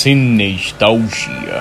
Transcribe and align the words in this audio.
Sinestalgia. 0.00 1.60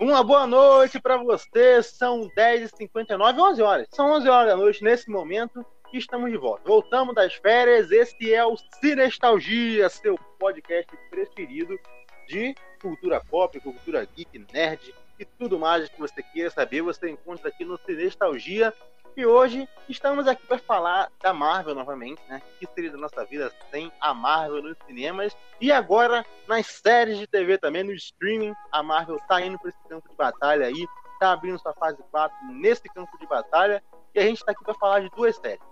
Uma 0.00 0.24
boa 0.24 0.46
noite 0.46 0.98
para 0.98 1.18
vocês. 1.18 1.88
São 1.88 2.26
10h59, 2.34 3.38
11 3.38 3.62
horas. 3.62 3.86
São 3.90 4.12
11 4.12 4.26
horas 4.30 4.48
da 4.48 4.56
noite 4.56 4.82
nesse 4.82 5.10
momento 5.10 5.62
e 5.92 5.98
estamos 5.98 6.32
de 6.32 6.38
volta. 6.38 6.62
Voltamos 6.66 7.14
das 7.14 7.34
férias. 7.34 7.90
Esse 7.90 8.32
é 8.32 8.42
o 8.46 8.56
Cinestalgia, 8.80 9.90
seu 9.90 10.18
podcast 10.38 10.90
preferido 11.10 11.78
de 12.26 12.54
cultura 12.80 13.22
pop, 13.28 13.60
cultura 13.60 14.08
geek, 14.16 14.42
nerd 14.54 14.94
e 15.18 15.24
tudo 15.26 15.58
mais 15.58 15.86
que 15.90 16.00
você 16.00 16.22
queira 16.22 16.48
saber. 16.48 16.80
Você 16.80 17.10
encontra 17.10 17.50
aqui 17.50 17.62
no 17.62 17.78
Cinestalgia. 17.84 18.72
E 19.16 19.24
hoje 19.24 19.66
estamos 19.88 20.28
aqui 20.28 20.46
para 20.46 20.58
falar 20.58 21.10
da 21.22 21.32
Marvel 21.32 21.74
novamente, 21.74 22.20
né? 22.28 22.42
Que 22.60 22.66
seria 22.74 22.90
da 22.90 22.98
nossa 22.98 23.24
vida 23.24 23.50
sem 23.70 23.90
a 23.98 24.12
Marvel 24.12 24.62
nos 24.62 24.76
cinemas. 24.86 25.34
E 25.58 25.72
agora 25.72 26.22
nas 26.46 26.66
séries 26.66 27.16
de 27.16 27.26
TV 27.26 27.56
também, 27.56 27.82
no 27.82 27.94
streaming, 27.94 28.52
a 28.70 28.82
Marvel 28.82 29.16
está 29.16 29.40
indo 29.40 29.58
para 29.58 29.70
esse 29.70 29.78
campo 29.88 30.06
de 30.06 30.14
batalha 30.14 30.66
aí, 30.66 30.86
está 31.14 31.32
abrindo 31.32 31.58
sua 31.58 31.72
fase 31.72 31.96
4 32.10 32.36
nesse 32.52 32.82
campo 32.90 33.16
de 33.18 33.26
batalha. 33.26 33.82
E 34.14 34.18
a 34.18 34.22
gente 34.22 34.36
está 34.36 34.52
aqui 34.52 34.62
para 34.62 34.74
falar 34.74 35.00
de 35.00 35.08
duas 35.08 35.34
séries: 35.36 35.64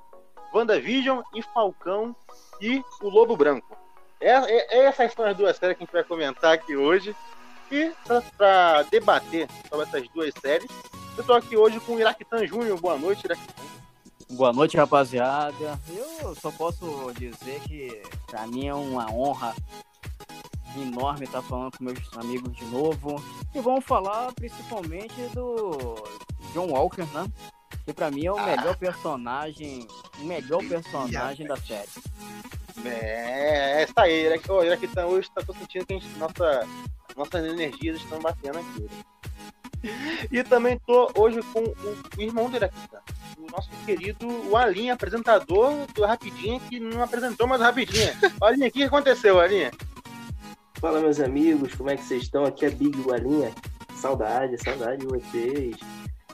WandaVision 0.55 1.21
e 1.35 1.43
Falcão 1.43 2.17
e 2.63 2.83
o 3.03 3.11
Lobo 3.11 3.37
Branco. 3.37 3.77
É, 4.23 4.31
é, 4.31 4.87
essas 4.87 5.13
são 5.13 5.27
as 5.27 5.37
duas 5.37 5.55
séries 5.59 5.77
que 5.77 5.83
a 5.83 5.87
gente 5.87 5.93
vai 5.93 6.05
comentar 6.05 6.55
aqui 6.55 6.75
hoje. 6.75 7.15
E 7.71 7.93
para 8.39 8.85
debater 8.85 9.49
sobre 9.69 9.87
essas 9.87 10.09
duas 10.09 10.33
séries, 10.41 10.71
eu 11.17 11.21
estou 11.21 11.37
aqui 11.37 11.57
hoje 11.57 11.79
com 11.81 11.95
o 11.95 12.01
Iraquitan 12.01 12.47
Júnior. 12.47 12.81
Boa 12.81 12.99
noite, 12.99 13.25
Iraquitan. 13.25 13.63
Boa 14.31 14.53
noite, 14.53 14.77
rapaziada. 14.77 15.79
Eu 16.21 16.35
só 16.35 16.51
posso 16.51 17.13
dizer 17.19 17.61
que 17.61 18.03
para 18.27 18.47
mim 18.47 18.67
é 18.67 18.75
uma 18.75 19.11
honra 19.11 19.55
enorme 20.77 21.25
estar 21.25 21.43
falando 21.43 21.77
com 21.77 21.85
meus 21.85 21.99
amigos 22.17 22.57
de 22.57 22.65
novo. 22.65 23.23
E 23.55 23.61
vamos 23.61 23.85
falar 23.85 24.33
principalmente 24.33 25.15
do 25.35 25.95
John 26.53 26.71
Walker, 26.71 27.05
né? 27.13 27.31
Que 27.85 27.93
para 27.93 28.11
mim 28.11 28.27
é 28.27 28.33
o 28.33 28.45
melhor 28.45 28.77
personagem, 28.77 29.87
o 30.19 30.25
melhor 30.25 30.67
personagem 30.67 31.47
da 31.47 31.57
série. 31.57 31.89
É, 32.85 33.83
é 33.83 33.85
isso 33.85 33.95
aí, 33.97 34.27
Iraquitan. 34.65 35.07
Hoje 35.07 35.31
tá, 35.33 35.43
tô 35.43 35.53
sentindo 35.53 35.87
que 35.87 35.95
a 35.95 35.99
gente, 35.99 36.19
nossa, 36.19 36.67
nossas 37.17 37.45
energias 37.45 37.99
estão 37.99 38.19
batendo 38.19 38.59
aqui. 38.59 38.89
E 40.31 40.43
também 40.43 40.79
tô 40.87 41.11
hoje 41.17 41.41
com 41.53 41.61
o 41.61 42.21
irmão 42.21 42.51
dele 42.51 42.67
aqui, 42.67 42.89
tá? 42.91 43.03
o 43.39 43.51
nosso 43.51 43.71
querido 43.85 44.27
o 44.49 44.57
Alinha, 44.57 44.95
apresentador 44.95 45.87
do 45.95 46.05
Rapidinha, 46.05 46.61
que 46.61 46.81
não 46.81 47.03
apresentou 47.03 47.47
mais 47.47 47.61
Rapidinha. 47.61 48.15
Alinha, 48.41 48.69
o 48.69 48.71
que 48.71 48.83
aconteceu, 48.83 49.39
Alinha? 49.41 49.71
Fala, 50.75 51.01
meus 51.01 51.21
amigos, 51.21 51.75
como 51.75 51.91
é 51.91 51.97
que 51.97 52.05
vocês 52.05 52.25
estão? 52.25 52.45
Aqui 52.45 52.67
é 52.67 52.71
Big 52.71 52.97
Alinha. 53.11 53.53
Saudade, 53.97 54.63
saudade 54.63 55.01
de 55.01 55.07
vocês. 55.07 55.77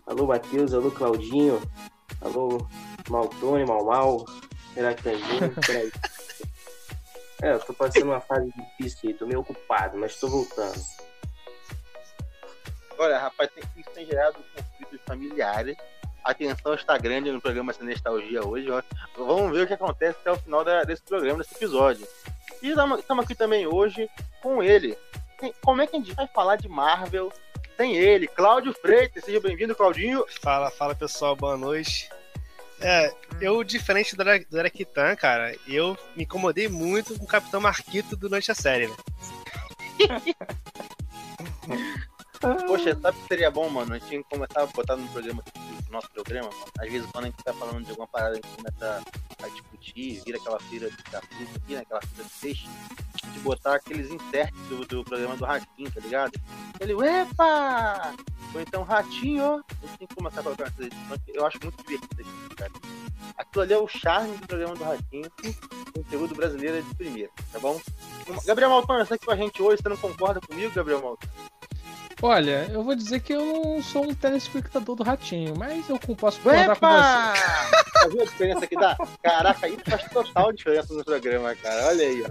Alô, 0.06 0.26
Matheus, 0.26 0.74
alô, 0.74 0.90
Claudinho, 0.90 1.60
alô, 2.20 2.66
Maltone, 3.08 3.64
Mal 3.64 3.84
Mal, 3.84 4.24
Heractanzinho, 4.76 5.54
peraí. 5.66 5.90
É, 7.42 7.54
eu 7.54 7.60
tô 7.60 7.72
passando 7.72 8.04
uma 8.04 8.20
fase 8.20 8.52
difícil 8.54 9.08
aí, 9.08 9.14
tô 9.14 9.26
meio 9.26 9.40
ocupado, 9.40 9.96
mas 9.96 10.20
tô 10.20 10.28
voltando. 10.28 10.78
Olha, 13.00 13.18
rapaz, 13.18 13.48
tem, 13.50 13.64
isso 13.78 13.90
tem 13.94 14.04
gerado 14.04 14.36
conflitos 14.54 15.00
familiares. 15.06 15.74
A 16.22 16.34
tensão 16.34 16.74
está 16.74 16.98
grande 16.98 17.32
no 17.32 17.40
programa 17.40 17.72
Sem 17.72 17.86
Nostalgia 17.86 18.46
hoje. 18.46 18.70
Ó. 18.70 18.82
Vamos 19.16 19.52
ver 19.52 19.62
o 19.62 19.66
que 19.66 19.72
acontece 19.72 20.18
até 20.20 20.30
o 20.30 20.36
final 20.36 20.62
da, 20.62 20.84
desse 20.84 21.02
programa, 21.02 21.38
desse 21.38 21.54
episódio. 21.54 22.06
E 22.60 22.68
estamos 22.68 23.24
aqui 23.24 23.34
também 23.34 23.66
hoje 23.66 24.06
com 24.42 24.62
ele. 24.62 24.98
Como 25.62 25.80
é 25.80 25.86
que 25.86 25.96
a 25.96 25.98
gente 25.98 26.12
vai 26.12 26.26
falar 26.26 26.56
de 26.56 26.68
Marvel 26.68 27.32
sem 27.74 27.96
ele? 27.96 28.28
Cláudio 28.28 28.74
Freitas, 28.74 29.24
seja 29.24 29.40
bem-vindo, 29.40 29.74
Claudinho. 29.74 30.26
Fala, 30.42 30.70
fala 30.70 30.94
pessoal, 30.94 31.34
boa 31.34 31.56
noite. 31.56 32.10
É, 32.82 33.10
eu, 33.40 33.64
diferente 33.64 34.14
do, 34.14 34.58
Araquitan, 34.58 35.16
cara, 35.16 35.56
eu 35.66 35.96
me 36.14 36.24
incomodei 36.24 36.68
muito 36.68 37.18
com 37.18 37.24
o 37.24 37.28
Capitão 37.28 37.62
Marquito 37.62 38.14
durante 38.14 38.52
a 38.52 38.54
série, 38.54 38.88
né? 38.88 38.96
Poxa, 42.40 42.98
sabe 42.98 43.18
o 43.18 43.20
que 43.20 43.28
seria 43.28 43.50
bom, 43.50 43.68
mano? 43.68 43.92
A 43.92 43.98
gente 43.98 44.08
tinha 44.08 44.22
que 44.22 44.30
começar 44.30 44.62
a 44.62 44.66
botar 44.66 44.96
no 44.96 45.06
programa, 45.08 45.42
no 45.86 45.92
nosso 45.92 46.10
programa, 46.10 46.48
mano. 46.48 46.64
Às 46.78 46.90
vezes 46.90 47.10
quando 47.10 47.24
a 47.24 47.26
gente 47.26 47.44
tá 47.44 47.52
falando 47.52 47.84
de 47.84 47.90
alguma 47.90 48.08
parada, 48.08 48.32
a 48.32 48.34
gente 48.36 48.48
começa 48.56 49.02
a 49.42 49.48
discutir, 49.48 50.22
vira 50.24 50.38
aquela 50.38 50.58
feira 50.60 50.88
da 51.12 51.20
fruta 51.20 51.56
aqui, 51.56 51.74
né? 51.74 51.80
Aquela 51.80 52.00
feira 52.00 52.24
de 52.24 52.40
peixe, 52.40 52.68
de 53.30 53.38
botar 53.40 53.74
aqueles 53.74 54.10
inserts 54.10 54.58
do, 54.68 54.86
do 54.86 55.04
programa 55.04 55.36
do 55.36 55.44
Ratinho, 55.44 55.92
tá 55.92 56.00
ligado? 56.00 56.32
Ele, 56.80 56.94
epa! 57.06 58.14
Ou 58.54 58.60
então, 58.60 58.82
Ratinho, 58.84 59.62
a 59.82 59.86
gente 59.86 59.98
tem 59.98 60.06
que 60.08 60.14
começar 60.14 60.40
a 60.40 60.42
colocar 60.42 60.64
essas 60.64 60.86
edições, 60.86 61.20
eu 61.28 61.46
acho 61.46 61.58
muito 61.62 61.84
divertido 61.84 62.22
aqui, 62.22 62.54
cara. 62.56 62.72
Aquilo 63.36 63.62
ali 63.62 63.72
é 63.74 63.78
o 63.78 63.86
charme 63.86 64.36
do 64.38 64.46
programa 64.46 64.74
do 64.74 64.84
Ratinho, 64.84 65.30
conteúdo 65.94 66.34
brasileiro 66.34 66.78
é 66.78 66.80
de 66.80 66.94
primeira, 66.94 67.30
tá 67.52 67.58
bom? 67.58 67.78
Gabriel 68.46 68.70
Maltão, 68.70 68.98
você 68.98 69.14
aqui 69.14 69.26
com 69.26 69.32
a 69.32 69.36
gente 69.36 69.62
hoje, 69.62 69.82
você 69.82 69.88
não 69.88 69.96
concorda 69.98 70.40
comigo, 70.40 70.72
Gabriel 70.74 71.02
Maltão? 71.02 71.28
Olha, 72.22 72.68
eu 72.70 72.82
vou 72.82 72.94
dizer 72.94 73.20
que 73.20 73.32
eu 73.32 73.44
não 73.44 73.82
sou 73.82 74.04
um 74.04 74.14
telespectador 74.14 74.94
do 74.94 75.02
Ratinho, 75.02 75.54
mas 75.56 75.88
eu 75.88 75.98
posso 76.16 76.38
concordar 76.40 76.76
com 76.78 76.86
você. 76.86 77.92
Tá 77.92 78.08
vendo 78.08 78.20
a 78.20 78.24
diferença 78.24 78.66
que 78.66 78.76
dá? 78.76 78.96
Caraca, 79.22 79.68
isso 79.68 79.82
faz 79.88 80.08
total 80.10 80.52
diferença 80.52 80.92
no 80.92 81.02
programa, 81.02 81.54
cara. 81.56 81.86
Olha 81.86 82.06
aí, 82.06 82.22
ó. 82.22 82.28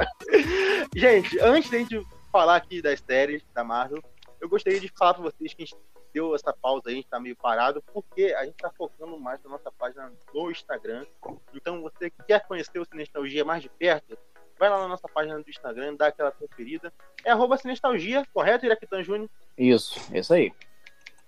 Gente, 0.96 1.40
antes 1.40 1.70
de 1.72 1.76
a 1.76 1.80
gente 1.80 2.08
falar 2.32 2.56
aqui 2.58 2.84
das 2.84 3.00
séries 3.00 3.44
da 3.54 3.64
Marvel, 3.64 4.04
eu 4.40 4.48
gostaria 4.48 4.80
de 4.80 4.92
falar 4.96 5.16
pra 5.16 5.24
vocês 5.24 5.56
que 5.56 5.64
a 5.64 5.66
gente 5.66 5.78
deu 6.14 6.36
essa 6.36 6.54
pausa 6.54 6.84
aí, 6.88 6.94
a 6.94 6.96
gente 6.98 7.08
tá 7.08 7.20
meio 7.20 7.36
parado, 7.36 7.84
porque 7.94 8.36
a 8.38 8.46
gente 8.46 8.58
tá 8.58 8.72
focando 8.78 9.20
mais 9.20 9.42
na 9.44 9.50
nossa 9.50 9.72
página 9.72 10.12
no 10.34 10.52
Instagram. 10.52 11.06
Então, 11.54 11.82
você 11.82 12.12
que 12.12 12.24
quer 12.28 12.46
conhecer 12.48 12.80
o 12.80 12.86
Sinestalgia 12.86 13.44
mais 13.44 13.64
de 13.64 13.70
perto, 13.70 14.18
vai 14.60 14.70
lá 14.70 14.78
na 14.80 14.90
nossa 14.90 15.08
página 15.08 15.42
do 15.42 15.50
Instagram, 15.50 15.96
dá 15.96 16.08
aquela 16.08 16.32
conferida. 16.32 16.94
É 17.24 17.32
arroba 17.32 17.58
Sinestalgia, 17.58 18.26
correto, 18.34 18.66
Iraquitan 18.66 19.02
Júnior? 19.02 19.30
Isso, 19.58 20.00
isso 20.14 20.34
aí. 20.34 20.52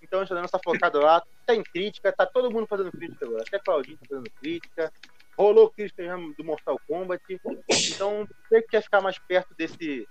Então 0.02 0.20
a 0.20 0.22
gente 0.22 0.28
tá 0.28 0.34
dando 0.34 0.44
essa 0.44 0.58
focada 0.62 0.98
lá. 1.00 1.22
Tem 1.46 1.62
crítica, 1.62 2.12
tá 2.12 2.26
todo 2.26 2.50
mundo 2.50 2.66
fazendo 2.66 2.92
crítica 2.92 3.24
agora. 3.24 3.42
Até 3.46 3.58
Claudinho 3.58 3.96
tá 3.96 4.06
fazendo 4.06 4.30
crítica. 4.38 4.92
Rolou 5.38 5.70
crítica 5.70 6.04
já 6.04 6.14
do 6.14 6.44
Mortal 6.44 6.78
Kombat. 6.86 7.22
Então, 7.70 8.28
você 8.48 8.60
que 8.60 8.68
quer 8.68 8.82
ficar 8.82 9.00
mais 9.00 9.18
perto 9.18 9.54
desse. 9.54 10.06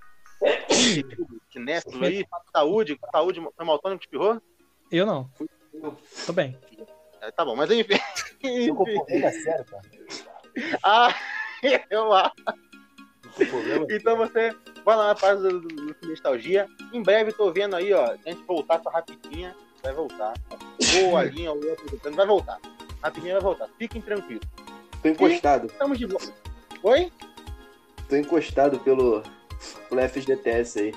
desse 1.64 2.04
aí, 2.04 2.26
saúde, 2.52 3.00
saúde, 3.12 3.48
foi 3.56 3.66
Maltônio 3.66 4.00
que 4.00 4.06
espirrou? 4.06 4.42
Eu 4.92 5.06
não. 5.06 5.30
Tô 6.26 6.34
bem. 6.34 6.58
É, 7.22 7.30
tá 7.30 7.46
bom, 7.46 7.56
mas 7.56 7.70
enfim. 7.70 7.94
É 8.44 9.32
sério, 9.32 9.66
cara. 9.66 9.84
Ah, 10.84 11.16
eu 11.92 12.12
acho. 12.12 12.34
Então 13.90 14.18
você 14.18 14.54
vai 14.86 14.96
lá 14.96 15.08
na 15.08 15.16
página 15.16 15.50
do, 15.50 15.62
do, 15.62 15.94
do 15.94 16.08
Nostalgia. 16.08 16.68
Em 16.94 17.02
breve 17.02 17.32
tô 17.32 17.52
vendo 17.52 17.76
aí, 17.76 17.92
ó. 17.94 18.12
A 18.12 18.30
gente 18.30 18.44
voltar 18.44 18.80
com 18.80 18.90
a 18.90 18.92
rapidinha, 18.92 19.56
vai 19.84 19.94
voltar. 19.94 20.34
Ou 21.04 21.18
a 21.18 21.24
linha, 21.24 21.52
ou 21.52 21.70
outro, 21.70 22.14
vai 22.14 22.26
voltar. 22.26 22.60
Rapidinha 23.02 23.34
vai 23.34 23.42
voltar. 23.42 23.68
Fiquem 23.78 24.02
tranquilos. 24.02 24.44
Tô 25.02 25.10
encostado. 25.10 25.68
E 25.68 25.72
estamos 25.72 25.98
de 25.98 26.06
volta. 26.06 26.34
Oi? 26.84 27.12
Tô 28.08 28.16
encostado 28.16 28.80
pelo, 28.80 29.24
pelo 29.90 30.10
FGTS 30.10 30.80
aí. 30.80 30.94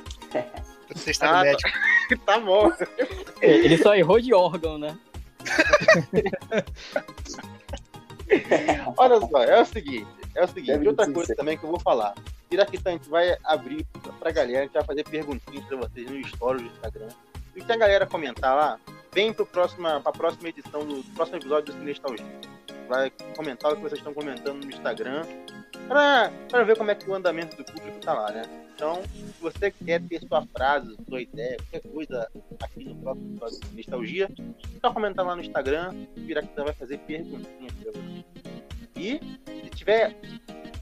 Você 0.95 1.13
está 1.13 1.33
no 1.33 1.39
ah, 1.39 1.43
médico. 1.43 1.71
Tá, 1.71 1.79
tá 2.35 2.41
bom. 2.41 2.71
Ele 3.41 3.79
só 3.79 3.95
errou 3.95 4.21
de 4.21 4.35
órgão, 4.35 4.77
né? 4.79 4.99
Olha 8.97 9.21
só, 9.21 9.45
é 9.45 9.61
o 9.61 9.65
seguinte. 9.65 10.24
É 10.35 10.45
o 10.45 10.49
seguinte, 10.49 10.87
outra 10.89 11.11
coisa 11.11 11.35
também 11.35 11.57
que 11.57 11.65
eu 11.65 11.71
vou 11.71 11.81
falar. 11.81 12.15
Iraquitã, 12.51 12.91
a 12.91 12.93
gente 12.93 13.09
vai 13.09 13.37
abrir 13.45 13.87
pra 14.19 14.31
galera, 14.31 14.61
a 14.61 14.63
gente 14.63 14.73
vai 14.73 14.85
fazer 14.85 15.05
perguntinhas 15.05 15.65
pra 15.67 15.77
vocês 15.77 16.11
no 16.11 16.19
story 16.21 16.63
do 16.63 16.69
Instagram. 16.69 17.09
E 17.55 17.63
se 17.63 17.73
a 17.73 17.77
galera 17.77 18.07
comentar 18.07 18.57
lá, 18.57 18.81
vem 19.13 19.33
pro 19.33 19.47
próxima, 19.47 20.01
pra 20.01 20.13
próxima 20.13 20.49
edição 20.49 20.85
do, 20.85 21.03
próximo 21.15 21.39
episódio 21.39 21.73
do 21.73 21.79
Sinestalgia. 21.79 22.27
Vai 22.89 23.11
comentar 23.37 23.73
o 23.73 23.77
que 23.77 23.83
vocês 23.83 23.99
estão 23.99 24.13
comentando 24.13 24.65
no 24.65 24.71
Instagram 24.71 25.25
pra, 25.89 26.31
pra 26.49 26.63
ver 26.65 26.77
como 26.77 26.91
é 26.91 26.95
que 26.95 27.09
o 27.09 27.15
andamento 27.15 27.57
do 27.57 27.65
público 27.65 27.99
tá 28.01 28.13
lá, 28.13 28.31
né? 28.31 28.43
Então, 28.75 29.03
se 29.05 29.41
você 29.41 29.71
quer 29.71 30.03
ter 30.03 30.21
sua 30.27 30.45
frase, 30.47 30.97
sua 31.09 31.23
ideia, 31.23 31.57
qualquer 31.57 31.89
coisa 31.89 32.29
aqui 32.61 32.85
no 32.85 32.97
próximo 32.97 33.31
episódio 33.31 33.61
do 33.61 33.77
Nostalgia, 33.77 34.29
só 34.81 34.93
comentar 34.93 35.25
lá 35.25 35.37
no 35.37 35.43
Instagram, 35.43 35.95
o 36.17 36.21
Iraquitã 36.21 36.65
vai 36.65 36.75
fazer 36.75 36.99
perguntinhas 36.99 37.73
pra 37.73 37.93
vocês. 37.93 38.25
E 38.97 39.21
tiver, 39.75 40.17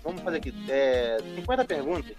vamos 0.02 0.22
fazer 0.22 0.38
aqui, 0.38 0.54
é, 0.68 1.18
50 1.36 1.64
perguntas, 1.64 2.16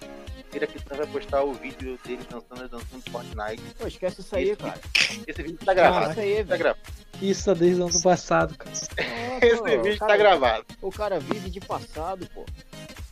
ele 0.54 0.66
aqui 0.66 0.80
vai 0.88 1.08
postar 1.08 1.44
o 1.44 1.54
vídeo 1.54 2.00
dele 2.06 2.22
dançando 2.30 2.70
dançando 2.70 3.12
Fortnite. 3.12 3.64
Pô, 3.78 3.88
esquece 3.88 4.22
isso 4.22 4.36
aí, 4.36 4.50
esse, 4.50 4.56
cara. 4.58 4.80
Esse 5.28 5.42
vídeo 5.42 5.58
tá 5.66 5.74
gravado. 5.74 6.12
Isso 6.12 6.20
aí, 6.20 6.46
tá 6.46 6.58
gravado. 6.58 6.82
Isso 7.22 7.56
desde 7.56 7.82
o 7.82 7.86
ano 7.88 8.02
passado, 8.02 8.56
cara. 8.56 8.76
Esse 9.42 9.78
vídeo 9.78 9.98
tá 9.98 10.16
gravado. 10.18 10.66
O 10.82 10.92
cara 10.92 11.20
vive 11.20 11.50
de 11.50 11.60
passado, 11.60 12.28
pô. 12.34 12.46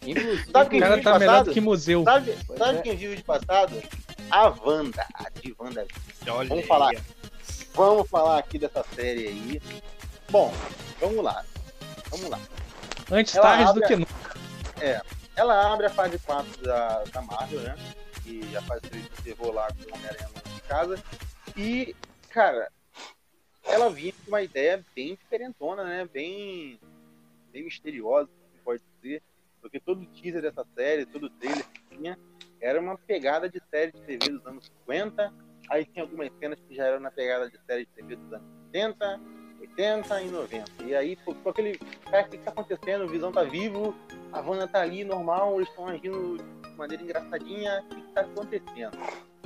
Inclusive, 0.06 0.52
Sabe 0.52 0.68
O 0.68 0.70
quem 0.70 0.80
cara 0.80 0.96
vive 0.96 1.04
tá 1.04 1.14
de 1.14 1.20
melhor 1.20 1.32
passado? 1.32 1.46
do 1.46 1.54
que 1.54 1.62
museu. 1.62 2.04
Sabe, 2.04 2.38
sabe 2.58 2.80
é. 2.80 2.82
quem 2.82 2.96
vive 2.96 3.16
de 3.16 3.24
passado? 3.24 3.82
A 4.30 4.48
Wanda, 4.48 5.06
a 5.14 5.30
de 5.30 5.56
Wanda. 5.60 5.86
Olha 6.28 6.48
Vamos 6.48 6.64
aí, 6.64 6.68
falar. 6.68 6.92
Vamos 7.74 8.10
falar 8.10 8.40
aqui 8.40 8.60
dessa 8.60 8.84
série 8.96 9.28
aí. 9.28 9.62
Bom, 10.30 10.54
vamos 11.00 11.24
lá. 11.24 11.44
Vamos 12.10 12.30
lá. 12.30 12.40
Antes 13.12 13.36
Ela 13.36 13.46
tarde 13.46 13.74
do 13.80 13.86
que 13.86 13.96
nunca. 13.96 14.12
Ela 15.36 15.74
abre 15.74 15.86
a 15.86 15.90
fase 15.90 16.18
4 16.20 16.64
da, 16.64 17.04
da 17.04 17.22
Marvel, 17.22 17.60
né? 17.62 17.76
E 18.26 18.56
a 18.56 18.62
fase 18.62 18.82
3 18.82 19.06
encerrou 19.20 19.52
lá 19.52 19.68
com 19.68 19.92
o 19.92 19.96
Homem-Aranha 19.96 20.30
de 20.56 20.62
casa. 20.62 21.04
E, 21.58 21.96
cara, 22.30 22.72
ela 23.64 23.90
vinha 23.90 24.14
com 24.14 24.32
uma 24.32 24.42
ideia 24.42 24.84
bem 24.96 25.16
diferentona, 25.16 25.84
né? 25.84 26.08
Bem, 26.12 26.80
bem 27.52 27.64
misteriosa, 27.64 28.30
se 28.54 28.60
pode 28.64 28.82
dizer. 29.02 29.22
Porque 29.62 29.80
todo 29.80 30.06
teaser 30.06 30.42
dessa 30.42 30.66
série, 30.76 31.06
todo 31.06 31.30
trailer 31.30 31.66
que 31.68 31.96
tinha, 31.96 32.18
era 32.60 32.80
uma 32.80 32.98
pegada 32.98 33.50
de 33.50 33.62
série 33.70 33.92
de 33.92 34.02
TV 34.02 34.32
dos 34.32 34.46
anos 34.46 34.72
50. 34.86 35.34
Aí 35.70 35.86
tinha 35.86 36.04
algumas 36.04 36.32
cenas 36.40 36.60
que 36.68 36.76
já 36.76 36.86
eram 36.86 37.00
na 37.00 37.12
pegada 37.12 37.50
de 37.50 37.60
série 37.66 37.86
de 37.86 37.92
TV 37.92 38.16
dos 38.16 38.34
anos 38.34 38.48
70, 38.72 39.20
80 39.78 40.22
e 40.22 40.28
90. 40.30 40.84
E 40.84 40.96
aí, 40.96 41.16
ficou 41.16 41.52
aquele. 41.52 41.78
Cara, 42.10 42.26
o 42.26 42.30
que 42.30 42.38
que 42.38 42.44
tá 42.44 42.52
acontecendo? 42.52 43.06
O 43.06 43.08
Visão 43.08 43.32
tá 43.32 43.44
vivo, 43.44 43.96
a 44.32 44.40
Wanda 44.40 44.68
tá 44.68 44.82
ali 44.82 45.04
normal, 45.04 45.56
eles 45.56 45.70
estão 45.70 45.88
agindo 45.88 46.38
de 46.38 46.78
maneira 46.78 47.04
engraçadinha, 47.04 47.84
o 47.86 47.96
que, 47.96 48.02
que 48.02 48.14
tá 48.14 48.22
acontecendo? 48.22 48.98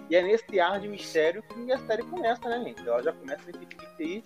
E 0.09 0.15
é 0.15 0.21
nesse 0.21 0.59
ar 0.59 0.79
de 0.79 0.87
mistério 0.87 1.41
que 1.43 1.71
a 1.71 1.77
série 1.79 2.03
começa, 2.03 2.47
né, 2.47 2.63
gente? 2.63 2.87
Ela 2.87 3.01
já 3.01 3.13
começa 3.13 3.41
nesse 3.45 3.65
pique 3.65 3.85
aí. 3.99 4.23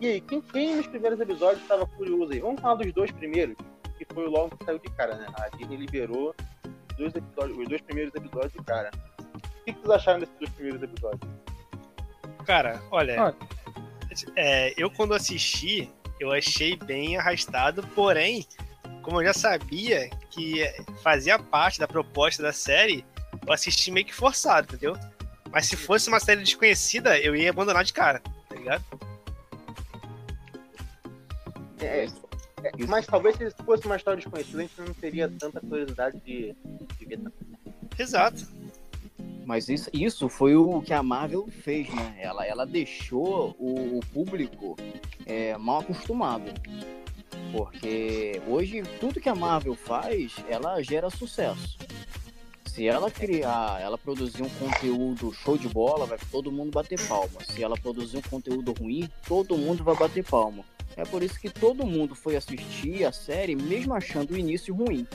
E 0.00 0.06
aí, 0.06 0.20
quem, 0.20 0.40
quem 0.40 0.76
nos 0.76 0.86
primeiros 0.86 1.18
episódios 1.20 1.62
estava 1.62 1.86
curioso 1.86 2.32
aí? 2.32 2.40
Vamos 2.40 2.60
falar 2.60 2.76
dos 2.76 2.92
dois 2.92 3.10
primeiros, 3.12 3.56
que 3.98 4.06
foi 4.12 4.26
o 4.26 4.30
logo 4.30 4.56
que 4.56 4.64
saiu 4.64 4.78
de 4.78 4.90
cara, 4.92 5.16
né? 5.16 5.26
A 5.38 5.48
Disney 5.56 5.76
liberou 5.76 6.34
os 6.90 6.96
dois, 6.96 7.14
episódios, 7.14 7.58
os 7.58 7.68
dois 7.68 7.80
primeiros 7.82 8.14
episódios 8.14 8.52
de 8.52 8.62
cara. 8.64 8.90
O 9.34 9.64
que, 9.64 9.72
que 9.72 9.80
vocês 9.80 9.90
acharam 9.90 10.20
desses 10.20 10.34
dois 10.38 10.50
primeiros 10.50 10.82
episódios? 10.82 11.30
Cara, 12.44 12.80
olha. 12.90 13.22
Olha. 13.22 13.36
É, 14.36 14.74
eu 14.76 14.90
quando 14.90 15.14
assisti, 15.14 15.90
eu 16.20 16.32
achei 16.32 16.76
bem 16.76 17.16
arrastado, 17.16 17.82
porém, 17.88 18.46
como 19.02 19.20
eu 19.20 19.26
já 19.26 19.34
sabia 19.34 20.08
que 20.30 20.62
fazia 21.02 21.38
parte 21.38 21.78
da 21.78 21.88
proposta 21.88 22.42
da 22.42 22.52
série, 22.52 23.04
eu 23.46 23.52
assisti 23.52 23.90
meio 23.90 24.06
que 24.06 24.14
forçado, 24.14 24.68
entendeu? 24.68 24.96
Mas 25.50 25.66
se 25.66 25.76
fosse 25.76 26.08
uma 26.08 26.20
série 26.20 26.40
desconhecida, 26.42 27.18
eu 27.18 27.36
ia 27.36 27.50
abandonar 27.50 27.84
de 27.84 27.92
cara, 27.92 28.20
tá 28.48 28.54
ligado? 28.54 28.84
É, 31.80 32.06
é, 32.06 32.86
mas 32.88 33.06
talvez 33.06 33.36
se 33.36 33.50
fosse 33.64 33.84
uma 33.86 33.96
história 33.96 34.20
desconhecida, 34.20 34.58
a 34.58 34.62
gente 34.62 34.80
não 34.80 34.94
teria 34.94 35.28
tanta 35.28 35.60
curiosidade 35.60 36.18
de, 36.20 36.54
de 36.98 37.04
ver 37.04 37.18
também. 37.18 37.32
Exato. 37.98 38.46
Mas 39.44 39.68
isso, 39.68 39.90
isso 39.92 40.28
foi 40.28 40.54
o 40.54 40.80
que 40.80 40.92
a 40.92 41.02
Marvel 41.02 41.46
fez, 41.48 41.88
né? 41.88 42.16
Ela, 42.18 42.46
ela 42.46 42.66
deixou 42.66 43.56
o, 43.58 43.98
o 43.98 44.00
público 44.12 44.76
é, 45.26 45.56
mal 45.56 45.80
acostumado. 45.80 46.52
Porque 47.50 48.40
hoje 48.46 48.82
tudo 49.00 49.20
que 49.20 49.28
a 49.28 49.34
Marvel 49.34 49.74
faz, 49.74 50.36
ela 50.48 50.82
gera 50.82 51.10
sucesso. 51.10 51.76
Se 52.66 52.86
ela 52.86 53.10
criar, 53.10 53.80
ela 53.82 53.98
produzir 53.98 54.42
um 54.42 54.48
conteúdo 54.48 55.30
show 55.32 55.58
de 55.58 55.68
bola, 55.68 56.06
vai 56.06 56.18
todo 56.30 56.50
mundo 56.50 56.70
bater 56.70 56.98
palma. 57.06 57.44
Se 57.44 57.62
ela 57.62 57.76
produzir 57.76 58.16
um 58.16 58.22
conteúdo 58.22 58.72
ruim, 58.72 59.10
todo 59.28 59.58
mundo 59.58 59.84
vai 59.84 59.94
bater 59.94 60.24
palma. 60.24 60.64
É 60.96 61.04
por 61.04 61.22
isso 61.22 61.38
que 61.38 61.50
todo 61.50 61.86
mundo 61.86 62.14
foi 62.14 62.34
assistir 62.36 63.04
a 63.04 63.12
série, 63.12 63.54
mesmo 63.54 63.94
achando 63.94 64.32
o 64.32 64.38
início 64.38 64.74
ruim. 64.74 65.06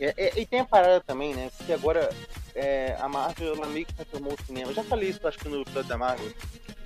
É, 0.00 0.12
é, 0.16 0.40
e 0.40 0.44
tem 0.44 0.60
a 0.60 0.64
parada 0.64 1.00
também, 1.00 1.34
né? 1.34 1.50
Porque 1.56 1.72
agora 1.72 2.10
é, 2.56 2.96
a 2.98 3.08
Marvel 3.08 3.54
ela 3.54 3.66
meio 3.66 3.84
que 3.84 3.94
transformou 3.94 4.32
o 4.32 4.44
cinema. 4.44 4.70
Eu 4.70 4.74
já 4.74 4.82
falei 4.82 5.10
isso, 5.10 5.26
acho 5.28 5.38
que 5.38 5.48
no 5.48 5.60
episódio 5.60 5.88
da 5.88 5.98
Marvel. 5.98 6.32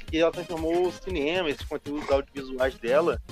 Que 0.09 0.19
ela 0.19 0.33
transformou 0.33 0.89
o 0.89 0.93
cinema, 0.93 1.49
esses 1.49 1.65
conteúdos 1.65 2.11
audiovisuais 2.11 2.75
dela, 2.75 3.23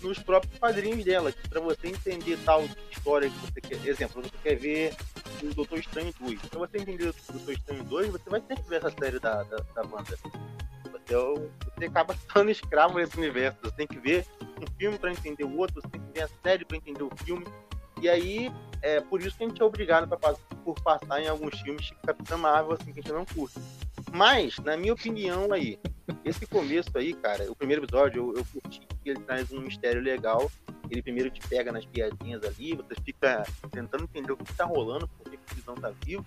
nos 0.00 0.20
próprios 0.20 0.56
quadrinhos 0.58 1.04
dela. 1.04 1.32
Que 1.32 1.48
pra 1.48 1.60
você 1.60 1.88
entender 1.88 2.38
tal 2.44 2.64
história 2.90 3.28
que 3.28 3.38
você 3.38 3.60
quer. 3.60 3.86
Exemplo, 3.86 4.22
você 4.22 4.30
quer 4.42 4.54
ver 4.54 4.96
o 5.42 5.52
Doutor 5.52 5.80
Estranho 5.80 6.14
2. 6.20 6.40
Pra 6.42 6.60
você 6.60 6.78
entender 6.78 7.08
o 7.08 7.14
Doutor 7.32 7.52
Estranho 7.52 7.84
2, 7.84 8.10
você 8.12 8.30
vai 8.30 8.40
ter 8.40 8.56
que 8.56 8.68
ver 8.68 8.76
essa 8.76 8.90
série 8.90 9.18
da, 9.18 9.42
da, 9.42 9.56
da 9.56 9.82
banda. 9.82 10.16
Você, 10.84 11.14
é 11.14 11.16
você 11.16 11.84
acaba 11.86 12.14
sendo 12.32 12.50
escravo 12.50 12.98
nesse 12.98 13.18
universo. 13.18 13.58
Você 13.60 13.72
tem 13.72 13.86
que 13.88 13.98
ver 13.98 14.24
um 14.40 14.78
filme 14.78 14.96
pra 14.98 15.10
entender 15.10 15.44
o 15.44 15.56
outro, 15.56 15.80
você 15.80 15.88
tem 15.88 16.00
que 16.00 16.12
ver 16.12 16.22
a 16.22 16.28
série 16.44 16.64
pra 16.64 16.76
entender 16.76 17.02
o 17.02 17.10
filme. 17.24 17.44
E 18.00 18.08
aí, 18.08 18.52
é 18.82 19.00
por 19.00 19.20
isso 19.20 19.36
que 19.36 19.44
a 19.44 19.48
gente 19.48 19.60
é 19.60 19.64
obrigado 19.64 20.08
pra, 20.08 20.34
por 20.64 20.80
passar 20.82 21.20
em 21.20 21.28
alguns 21.28 21.60
filmes 21.60 21.86
de 21.86 21.94
Capitã 21.96 22.36
Marvel, 22.36 22.72
assim, 22.72 22.92
que 22.92 23.00
a 23.00 23.02
gente 23.02 23.12
não 23.12 23.24
curte. 23.24 23.58
Mas, 24.12 24.58
na 24.58 24.76
minha 24.76 24.92
opinião 24.92 25.52
aí, 25.52 25.78
esse 26.24 26.46
começo 26.46 26.90
aí, 26.94 27.12
cara, 27.14 27.50
o 27.50 27.56
primeiro 27.56 27.84
episódio, 27.84 28.32
eu, 28.32 28.38
eu 28.38 28.44
curti 28.44 28.80
que 28.80 29.10
ele 29.10 29.20
traz 29.20 29.52
um 29.52 29.60
mistério 29.60 30.00
legal. 30.00 30.50
Ele 30.90 31.02
primeiro 31.02 31.30
te 31.30 31.46
pega 31.46 31.70
nas 31.70 31.84
piadinhas 31.84 32.42
ali, 32.44 32.74
você 32.74 32.94
fica 33.04 33.44
tentando 33.70 34.04
entender 34.04 34.32
o 34.32 34.36
que 34.36 34.54
tá 34.54 34.64
rolando, 34.64 35.06
por 35.06 35.30
que 35.30 35.36
que 35.36 35.52
o 35.52 35.56
Visão 35.56 35.74
tá 35.74 35.92
vivo. 36.04 36.24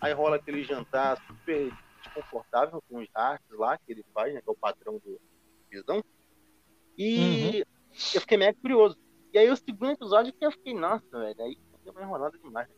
Aí 0.00 0.12
rola 0.12 0.36
aquele 0.36 0.62
jantar 0.64 1.16
super 1.26 1.72
desconfortável 2.02 2.82
com 2.90 2.98
os 2.98 3.08
artes 3.14 3.48
lá 3.58 3.78
que 3.78 3.92
ele 3.92 4.04
faz, 4.12 4.34
né, 4.34 4.42
que 4.42 4.48
é 4.48 4.52
o 4.52 4.56
padrão 4.56 5.00
do 5.04 5.18
Visão. 5.70 6.04
E 6.98 7.64
eu 8.14 8.20
fiquei 8.20 8.36
mega 8.36 8.58
curioso. 8.60 8.98
E 9.32 9.38
aí 9.38 9.50
o 9.50 9.56
segundo 9.56 9.92
episódio 9.92 10.32
que 10.32 10.44
eu 10.44 10.50
fiquei, 10.50 10.74
nossa, 10.74 11.06
velho, 11.10 11.42
aí 11.42 11.58
deu 11.82 11.92
uma 11.92 12.02
enrolada 12.02 12.38
demais. 12.38 12.68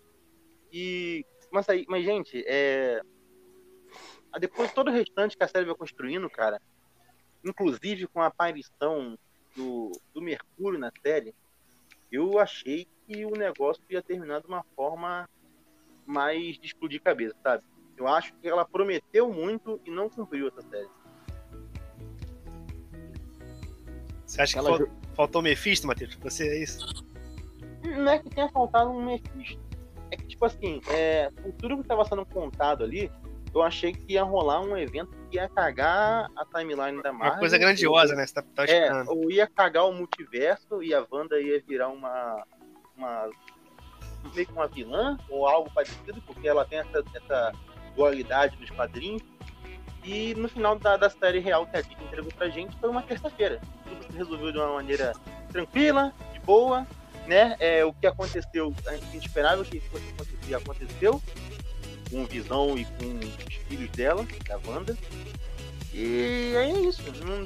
E. 0.73 1.25
Mas 1.51 1.69
aí, 1.69 1.85
mas, 1.89 2.05
gente, 2.05 2.45
é. 2.47 3.01
Depois 4.39 4.73
todo 4.73 4.89
o 4.89 4.93
restante 4.93 5.37
que 5.37 5.45
a 5.45 5.49
série 5.49 5.65
vai 5.65 5.75
construindo, 5.75 6.29
cara, 6.29 6.61
inclusive 7.45 8.09
com 8.09 8.21
a 8.21 8.27
aparição 8.27 9.17
do, 9.55 9.93
do 10.13 10.21
Mercúrio 10.21 10.79
na 10.79 10.91
série, 11.03 11.33
eu 12.11 12.39
achei 12.39 12.89
que 13.07 13.25
o 13.25 13.31
negócio 13.31 13.83
ia 13.89 14.03
terminar 14.03 14.41
de 14.41 14.49
uma 14.49 14.65
forma 14.75 15.29
mais 16.05 16.59
de 16.59 16.67
explodir 16.67 17.01
cabeça, 17.01 17.37
sabe? 17.43 17.63
Eu 17.97 18.09
acho 18.09 18.35
que 18.35 18.49
ela 18.49 18.65
prometeu 18.65 19.33
muito 19.33 19.81
e 19.85 19.91
não 19.91 20.09
cumpriu 20.09 20.49
essa 20.49 20.63
série. 20.63 20.91
Você 24.27 24.43
acha 24.43 24.53
que 24.55 24.59
Ela 24.59 24.79
fal- 25.15 25.27
faltou 25.27 25.43
Mephisto, 25.43 25.87
Matheus? 25.87 26.15
Você 26.17 26.49
é 26.49 26.63
isso? 26.63 27.05
Não 27.83 28.11
é 28.13 28.19
que 28.19 28.31
tenha 28.31 28.49
faltado 28.49 28.91
um 28.91 29.05
Mephisto. 29.05 29.61
É 30.11 30.17
que, 30.17 30.27
tipo 30.27 30.45
assim, 30.45 30.81
é, 30.91 31.31
por 31.31 31.53
tudo 31.53 31.77
que 31.77 31.83
estava 31.83 32.05
sendo 32.05 32.25
contado 32.27 32.85
ali, 32.85 33.11
eu 33.55 33.63
achei 33.63 33.93
que 33.93 34.13
ia 34.15 34.23
rolar 34.23 34.61
um 34.61 34.77
evento 34.77 35.11
que 35.31 35.37
ia 35.37 35.49
cagar 35.49 36.29
a 36.37 36.45
timeline 36.45 37.03
da 37.03 37.13
Marvel. 37.13 37.33
Uma 37.35 37.39
coisa 37.39 37.59
grandiosa, 37.59 38.15
né? 38.15 38.27
Você 38.27 38.35
tá, 38.35 38.43
tá 38.55 38.65
É, 38.67 38.91
ou 39.09 39.31
ia 39.31 39.47
cagar 39.47 39.87
o 39.87 39.93
multiverso 39.93 40.83
e 40.83 40.93
a 40.95 41.05
Wanda 41.11 41.41
ia 41.41 41.63
virar 41.67 41.89
uma. 41.89 42.45
uma 42.97 43.31
meio 44.35 44.47
que 44.47 44.53
uma 44.53 44.67
vilã, 44.67 45.19
ou 45.29 45.47
algo 45.47 45.71
parecido, 45.73 46.21
porque 46.27 46.49
ela 46.49 46.65
tem 46.65 46.79
essa, 46.79 47.05
essa 47.15 47.53
dualidade 47.95 48.57
dos 48.57 48.71
quadrinhos. 48.71 49.23
E 50.03 50.35
no 50.35 50.49
final 50.49 50.79
da, 50.79 50.97
da 50.97 51.09
série 51.11 51.39
real 51.39 51.67
que 51.67 51.77
a 51.77 51.81
Disney 51.83 52.05
entregou 52.07 52.33
pra 52.33 52.49
gente 52.49 52.77
foi 52.79 52.89
uma 52.91 53.03
terça-feira. 53.03 53.61
Tudo 53.85 54.04
resolveu 54.15 54.53
de 54.53 54.59
uma 54.59 54.75
maneira 54.75 55.13
tranquila, 55.51 56.13
de 56.33 56.41
boa, 56.41 56.87
né? 57.27 57.57
É, 57.61 57.85
o 57.85 57.93
que 57.93 58.07
aconteceu, 58.07 58.75
a 58.87 58.97
gente 58.97 59.27
esperava 59.27 59.65
que 59.65 59.81
fosse 59.81 60.05
acontecer, 60.11 60.55
aconteceu. 60.55 61.23
Com 62.11 62.25
Visão 62.27 62.77
e 62.79 62.85
com 62.85 63.19
os 63.49 63.55
filhos 63.69 63.91
dela, 63.91 64.25
da 64.47 64.59
Wanda. 64.71 64.97
E 65.93 66.53
é 66.55 66.71
isso. 66.71 67.03
Não- 67.25 67.45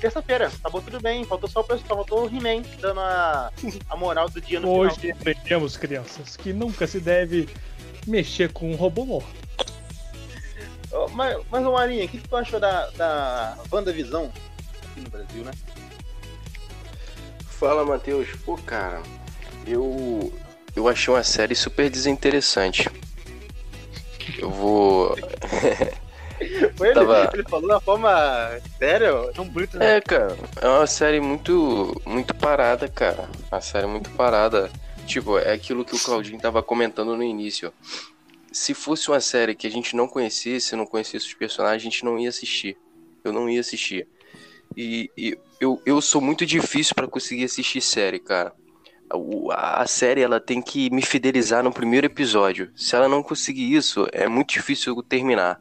Terça-feira, 0.00 0.48
acabou 0.48 0.82
tudo 0.82 1.00
bem. 1.00 1.24
Faltou 1.24 1.48
só 1.48 1.60
o 1.60 1.64
pessoal, 1.64 1.96
faltou 2.04 2.24
o 2.24 2.28
He-Man 2.28 2.62
dando 2.80 3.00
a, 3.00 3.50
a 3.88 3.96
moral 3.96 4.28
do 4.28 4.38
dia 4.40 4.60
no 4.60 4.68
Hoje 4.68 4.96
final. 4.96 5.16
aprendemos, 5.18 5.76
crianças, 5.78 6.36
que 6.36 6.52
nunca 6.52 6.86
se 6.86 7.00
deve 7.00 7.48
mexer 8.06 8.52
com 8.52 8.70
um 8.70 8.74
robô 8.76 9.06
morto. 9.06 9.32
Mas, 11.12 11.38
mas 11.50 11.62
Marinha, 11.64 12.04
o 12.04 12.08
que, 12.08 12.18
que 12.18 12.28
tu 12.28 12.36
achou 12.36 12.60
da, 12.60 12.90
da 12.90 13.56
WandaVisão 13.72 14.30
aqui 14.90 15.00
no 15.00 15.08
Brasil, 15.10 15.42
né? 15.44 15.52
Fala, 17.64 17.82
Matheus. 17.82 18.28
Pô, 18.44 18.58
cara, 18.58 19.02
eu 19.66 20.30
eu 20.76 20.86
achei 20.86 21.12
uma 21.14 21.22
série 21.22 21.54
super 21.54 21.88
desinteressante. 21.88 22.90
Eu 24.38 24.50
vou. 24.50 25.16
Foi 26.76 26.88
ele, 26.88 26.94
Tava- 26.94 27.30
ele 27.32 27.42
falou 27.44 27.70
uma 27.70 27.80
forma 27.80 28.60
séria. 28.78 29.12
Tão 29.34 29.48
bonito, 29.48 29.78
né? 29.78 29.96
É, 29.96 30.00
cara, 30.02 30.36
é 30.60 30.68
uma 30.68 30.86
série 30.86 31.20
muito 31.20 31.98
muito 32.04 32.34
parada, 32.34 32.86
cara. 32.86 33.30
Uma 33.50 33.60
série 33.62 33.86
muito 33.86 34.10
parada. 34.10 34.70
Tipo, 35.06 35.38
é 35.38 35.52
aquilo 35.52 35.86
que 35.86 35.94
o 35.96 35.98
Claudinho 35.98 36.38
tava 36.38 36.62
comentando 36.62 37.16
no 37.16 37.22
início. 37.22 37.72
Se 38.52 38.74
fosse 38.74 39.08
uma 39.08 39.20
série 39.20 39.54
que 39.54 39.66
a 39.66 39.70
gente 39.70 39.96
não 39.96 40.06
conhecesse, 40.06 40.76
não 40.76 40.86
conhecesse 40.86 41.26
os 41.28 41.34
personagens, 41.34 41.80
a 41.82 41.84
gente 41.90 42.04
não 42.04 42.18
ia 42.18 42.28
assistir. 42.28 42.76
Eu 43.24 43.32
não 43.32 43.48
ia 43.48 43.60
assistir. 43.60 44.06
E, 44.76 45.10
e 45.16 45.38
eu, 45.60 45.80
eu 45.86 46.00
sou 46.00 46.20
muito 46.20 46.44
difícil 46.44 46.94
pra 46.94 47.06
conseguir 47.06 47.44
assistir 47.44 47.80
série, 47.80 48.18
cara. 48.18 48.52
A, 49.50 49.82
a 49.82 49.86
série 49.86 50.20
ela 50.20 50.40
tem 50.40 50.60
que 50.60 50.90
me 50.90 51.02
fidelizar 51.02 51.62
no 51.62 51.72
primeiro 51.72 52.06
episódio. 52.06 52.70
Se 52.76 52.96
ela 52.96 53.08
não 53.08 53.22
conseguir 53.22 53.74
isso, 53.74 54.06
é 54.12 54.28
muito 54.28 54.52
difícil 54.54 54.94
eu 54.94 55.02
terminar. 55.02 55.60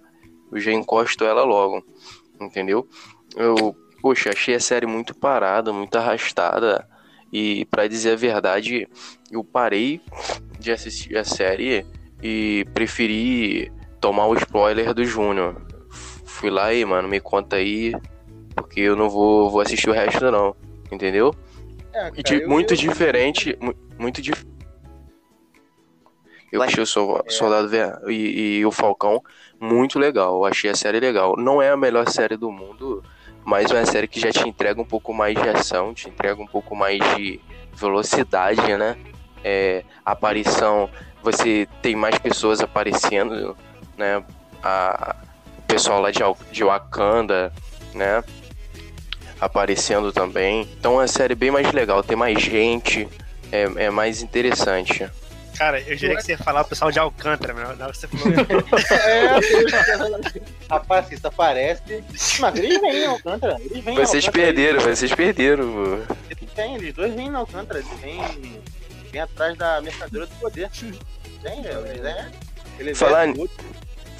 Eu 0.52 0.60
já 0.60 0.72
encosto 0.72 1.26
ela 1.26 1.44
logo, 1.44 1.84
entendeu? 2.40 2.88
Eu, 3.36 3.76
poxa, 4.02 4.30
achei 4.30 4.56
a 4.56 4.60
série 4.60 4.86
muito 4.86 5.16
parada, 5.16 5.74
muito 5.74 5.96
arrastada. 5.96 6.88
E 7.32 7.66
pra 7.66 7.88
dizer 7.88 8.12
a 8.12 8.16
verdade, 8.16 8.88
eu 9.32 9.44
parei 9.44 10.00
de 10.60 10.72
assistir 10.72 11.18
a 11.18 11.24
série 11.24 11.86
e 12.22 12.66
preferi 12.74 13.72
tomar 14.00 14.28
o 14.28 14.36
spoiler 14.36 14.94
do 14.94 15.04
Júnior. 15.04 15.60
Fui 16.26 16.50
lá 16.50 16.74
e, 16.74 16.86
mano, 16.86 17.08
me 17.08 17.20
conta 17.20 17.56
aí, 17.56 17.94
porque 18.56 18.80
eu 18.82 18.96
não 18.96 19.10
vou, 19.10 19.50
vou 19.50 19.62
assistir 19.62 19.90
o 19.90 19.94
resto 19.94 20.30
não, 20.32 20.56
entendeu? 20.92 21.34
É, 21.94 22.08
E 22.16 22.24
cara, 22.24 22.38
di- 22.38 22.42
eu- 22.44 22.50
muito 22.50 22.74
eu- 22.74 22.78
diferente, 22.78 23.58
mu- 23.62 23.76
muito 23.98 24.22
diferente. 24.22 24.54
Eu 26.52 26.62
achei 26.62 26.84
o 26.84 26.86
Sol- 26.86 27.24
Soldado 27.30 27.68
Ver- 27.68 27.98
e, 28.08 28.58
e 28.60 28.66
o 28.66 28.72
Falcão 28.72 29.24
muito 29.60 29.98
legal. 29.98 30.36
Eu 30.36 30.46
achei 30.46 30.70
a 30.70 30.76
série 30.76 31.00
legal. 31.00 31.36
Não 31.36 31.60
é 31.60 31.72
a 31.72 31.78
melhor 31.78 32.08
série 32.08 32.38
do 32.38 32.52
mundo, 32.52 33.04
mas 33.44 33.72
é 33.72 33.76
uma 33.76 33.86
série 33.88 34.08
que 34.08 34.20
já 34.20 34.32
te 34.32 34.48
entrega 34.48 34.80
um 34.80 34.86
pouco 34.86 35.14
mais 35.14 35.36
de 35.36 35.50
ação, 35.50 35.94
te 35.96 36.08
entrega 36.10 36.40
um 36.40 36.46
pouco 36.46 36.76
mais 36.76 37.00
de 37.16 37.40
velocidade, 37.74 38.62
né? 38.78 38.96
É, 39.44 39.84
aparição, 40.06 40.88
você 41.24 41.68
tem 41.82 41.96
mais 41.96 42.18
pessoas 42.20 42.62
aparecendo, 42.62 43.58
né? 43.98 44.24
A, 44.62 45.16
o 45.58 45.62
pessoal 45.64 46.00
lá 46.02 46.12
de, 46.12 46.20
de 46.52 46.64
Wakanda, 46.64 47.52
né? 47.96 48.24
Aparecendo 49.46 50.12
também. 50.12 50.62
Então 50.80 50.94
é 50.94 50.98
uma 50.98 51.08
série 51.08 51.36
bem 51.36 51.52
mais 51.52 51.72
legal, 51.72 52.02
tem 52.04 52.16
mais 52.18 52.42
gente, 52.42 53.08
é, 53.52 53.64
é 53.86 53.90
mais 53.90 54.22
interessante. 54.22 55.10
Cara, 55.58 55.80
eu 55.82 55.96
jurei 55.96 56.16
que 56.16 56.24
você 56.24 56.32
ia 56.32 56.38
falar 56.38 56.62
o 56.62 56.66
pessoal 56.66 56.92
de 56.92 56.98
Alcântara, 56.98 57.54
meu. 57.54 57.76
Na 57.76 57.86
hora 57.86 57.94
que 57.94 58.00
você 58.00 58.08
falou. 58.08 58.34
É, 59.08 59.28
rapaz, 60.68 61.12
isso 61.12 61.28
aparece. 61.28 62.04
Mas 62.40 62.56
eles 62.56 62.82
vêm 62.82 63.04
em 63.04 63.06
Alcântara. 63.06 63.58
Eles 63.60 63.84
vêm 63.84 63.94
em 63.94 63.98
Vocês 63.98 64.26
Alcântara. 64.26 64.54
perderam, 64.54 64.80
vocês 64.82 65.14
perderam. 65.14 65.72
pô. 65.72 66.14
Eles 66.32 66.54
vêm, 66.56 66.76
eles 66.76 66.94
dois 66.96 67.14
vêm 67.14 67.28
em 67.28 67.36
Alcântara. 67.36 67.80
Eles 67.80 68.00
vêm, 68.00 68.62
vêm 69.12 69.22
atrás 69.22 69.56
da 69.56 69.80
mercadoria 69.82 70.26
do 70.26 70.36
poder. 70.40 70.70
Vem, 71.44 71.62
velho. 71.62 71.86
Eles 71.88 72.04
é. 72.06 72.32
Eles 72.80 72.98
Falar- 72.98 73.28
é 73.28 73.34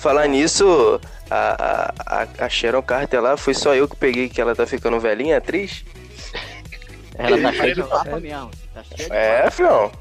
Falar 0.04 0.28
nisso, 0.28 1.00
a, 1.32 1.94
a, 2.06 2.28
a 2.46 2.50
Sharon 2.50 2.82
Carter 2.82 3.22
lá, 3.22 3.38
foi 3.38 3.54
só 3.54 3.74
eu 3.74 3.88
que 3.88 3.96
peguei 3.96 4.28
que 4.28 4.42
ela 4.42 4.54
tá 4.54 4.68
ficando 4.68 5.00
velhinha, 5.00 5.38
atriz? 5.38 5.86
Ela 7.16 7.42
tá 7.42 7.54
cheia 7.54 7.74
de 7.74 7.82
Sério? 7.82 7.88
papo 7.88 8.20
mesmo. 8.20 8.52
Tá 8.74 8.84
cheia 8.84 9.10
de 9.10 9.16
É, 9.16 9.50
fião. 9.50 9.92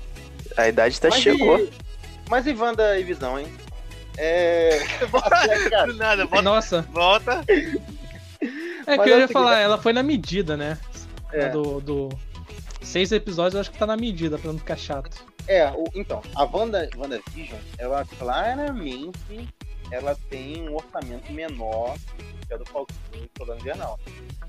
A 0.57 0.69
idade 0.69 1.01
tá 1.01 1.09
Mas 1.09 1.21
chegou. 1.21 1.57
E, 1.57 1.71
mas 2.29 2.47
e 2.49 2.53
Wanda 2.53 2.99
e 2.99 3.05
Visão, 3.05 3.39
hein? 3.39 3.47
É. 4.19 4.81
Do 5.87 5.95
nada, 5.95 6.25
volta. 6.27 6.43
Nossa, 6.43 6.83
volta. 6.91 7.45
é 7.49 8.97
Mas 8.97 9.03
que 9.05 9.09
eu 9.09 9.15
é 9.15 9.21
ia 9.21 9.29
seguinte, 9.29 9.33
falar, 9.33 9.61
ela 9.61 9.79
foi 9.79 9.93
na 9.93 10.03
medida, 10.03 10.57
né? 10.57 10.79
É. 11.33 11.49
Do, 11.51 11.81
do 11.81 12.09
seis 12.83 13.13
episódios, 13.13 13.55
eu 13.55 13.61
acho 13.61 13.71
que 13.71 13.79
tá 13.79 13.87
na 13.87 13.97
medida, 13.97 14.37
pra 14.37 14.51
não 14.51 14.59
ficar 14.59 14.77
chato. 14.77 15.25
É, 15.47 15.71
o- 15.71 15.85
então, 15.95 16.21
a 16.35 16.43
Wanda, 16.45 16.91
WandaVision, 16.97 17.61
ela 17.79 18.05
claramente 18.19 19.49
ela 19.93 20.17
tem 20.31 20.69
um 20.69 20.75
orçamento 20.75 21.31
menor 21.33 21.95
que 22.49 22.55
a 22.55 22.57
do 22.57 22.65
Falcão 22.65 22.97
e 23.15 23.31
Soldado 23.37 23.61
Invernal. 23.61 24.01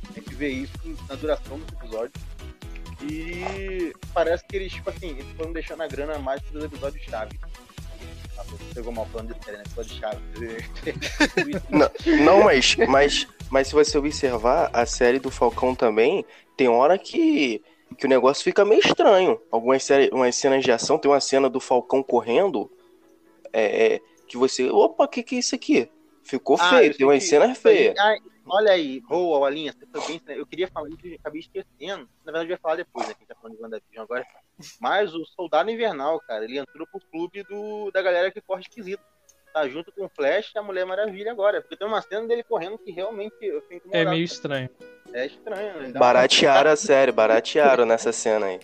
A 0.10 0.14
gente 0.14 0.34
vê 0.34 0.50
isso 0.50 0.74
na 1.10 1.16
duração 1.16 1.60
dos 1.60 1.68
episódios. 1.74 2.24
E 3.02 3.94
parece 4.14 4.46
que 4.48 4.56
eles, 4.56 4.72
tipo 4.72 4.90
assim, 4.90 5.10
eles 5.10 5.26
foram 5.36 5.52
deixando 5.52 5.84
a 5.84 5.88
grana 5.88 6.18
mais 6.18 6.42
pros 6.44 6.64
episódios 6.64 7.04
chave. 7.04 7.38
Ah, 8.38 8.44
pegou 8.74 8.94
mal 8.94 9.06
falando 9.08 9.34
de 9.34 9.44
série, 9.44 9.58
né? 9.58 9.64
Episódio 9.66 9.96
chave. 9.96 10.22
Não, 11.70 11.92
não, 12.24 12.44
mas, 12.46 12.76
mas, 12.88 13.28
mas 13.50 13.68
se 13.68 13.74
você 13.74 13.98
observar, 13.98 14.70
a 14.72 14.86
série 14.86 15.20
do 15.20 15.30
Falcão 15.30 15.76
também, 15.76 16.26
tem 16.56 16.70
hora 16.70 16.98
que, 16.98 17.62
que 17.98 18.06
o 18.06 18.10
negócio 18.10 18.44
fica 18.44 18.64
meio 18.64 18.80
estranho. 18.80 19.42
Algumas 19.52 19.84
séries, 19.84 20.10
umas 20.12 20.36
cenas 20.36 20.64
de 20.64 20.72
ação, 20.72 20.98
tem 20.98 21.12
uma 21.12 21.20
cena 21.20 21.50
do 21.50 21.60
Falcão 21.60 22.02
correndo, 22.02 22.72
é, 23.52 23.96
é, 23.96 24.02
que 24.34 24.38
você, 24.38 24.68
opa, 24.70 25.04
o 25.04 25.08
que 25.08 25.22
que 25.22 25.36
é 25.36 25.40
isso 25.40 25.54
aqui? 25.54 25.88
Ficou 26.24 26.58
Ah, 26.60 26.70
feio, 26.70 26.92
eu 26.92 26.98
tem 26.98 27.06
umas 27.06 27.22
sei 27.24 27.38
que- 27.40 27.46
cenas 27.46 27.58
feias. 27.60 27.96
Ai, 28.00 28.18
olha 28.48 28.72
aí, 28.72 29.00
boa, 29.02 29.46
Alinha, 29.46 29.72
você 29.74 30.08
bem. 30.08 30.20
Eu 30.38 30.46
queria 30.48 30.68
falar 30.70 30.90
isso 30.90 31.06
e 31.06 31.14
acabei 31.16 31.42
esquecendo. 31.42 32.10
Na 32.26 32.32
verdade, 32.32 32.46
eu 32.50 32.54
ia 32.56 32.58
falar 32.58 32.78
depois, 32.78 33.08
né? 33.08 33.14
Que 33.14 33.20
a 33.20 33.22
gente 33.24 33.28
tá 33.28 33.36
falando 33.36 33.56
de 33.58 33.62
WandaVision 33.62 34.04
agora. 34.04 34.26
Mas 34.82 35.14
o 35.14 35.24
Soldado 35.26 35.70
Invernal, 35.70 36.20
cara, 36.22 36.46
ele 36.46 36.58
entrou 36.58 36.88
pro 36.88 37.00
clube 37.12 37.44
do, 37.44 37.92
da 37.92 38.02
galera 38.02 38.32
que 38.32 38.42
corre 38.42 38.62
esquisito. 38.62 39.04
Tá 39.54 39.68
junto 39.70 39.92
com 39.92 40.06
o 40.06 40.10
Flash 40.10 40.52
e 40.56 40.58
a 40.58 40.64
Mulher 40.64 40.84
Maravilha 40.86 41.32
agora. 41.32 41.62
Porque 41.62 41.78
tem 41.78 41.88
uma 41.88 42.02
cena 42.02 42.28
dele 42.28 42.44
correndo 42.44 42.78
que 42.80 42.92
realmente 42.92 43.36
eu 43.42 43.62
fico 43.62 43.88
É 43.92 44.04
meio 44.04 44.24
estranho. 44.24 44.68
É 45.14 45.28
estranho, 45.28 45.80
né? 45.80 45.92
Baratearam 45.92 46.72
a 46.72 46.76
série, 46.78 47.12
baratearam 47.12 47.86
nessa 47.86 48.12
cena 48.12 48.48
aí. 48.48 48.60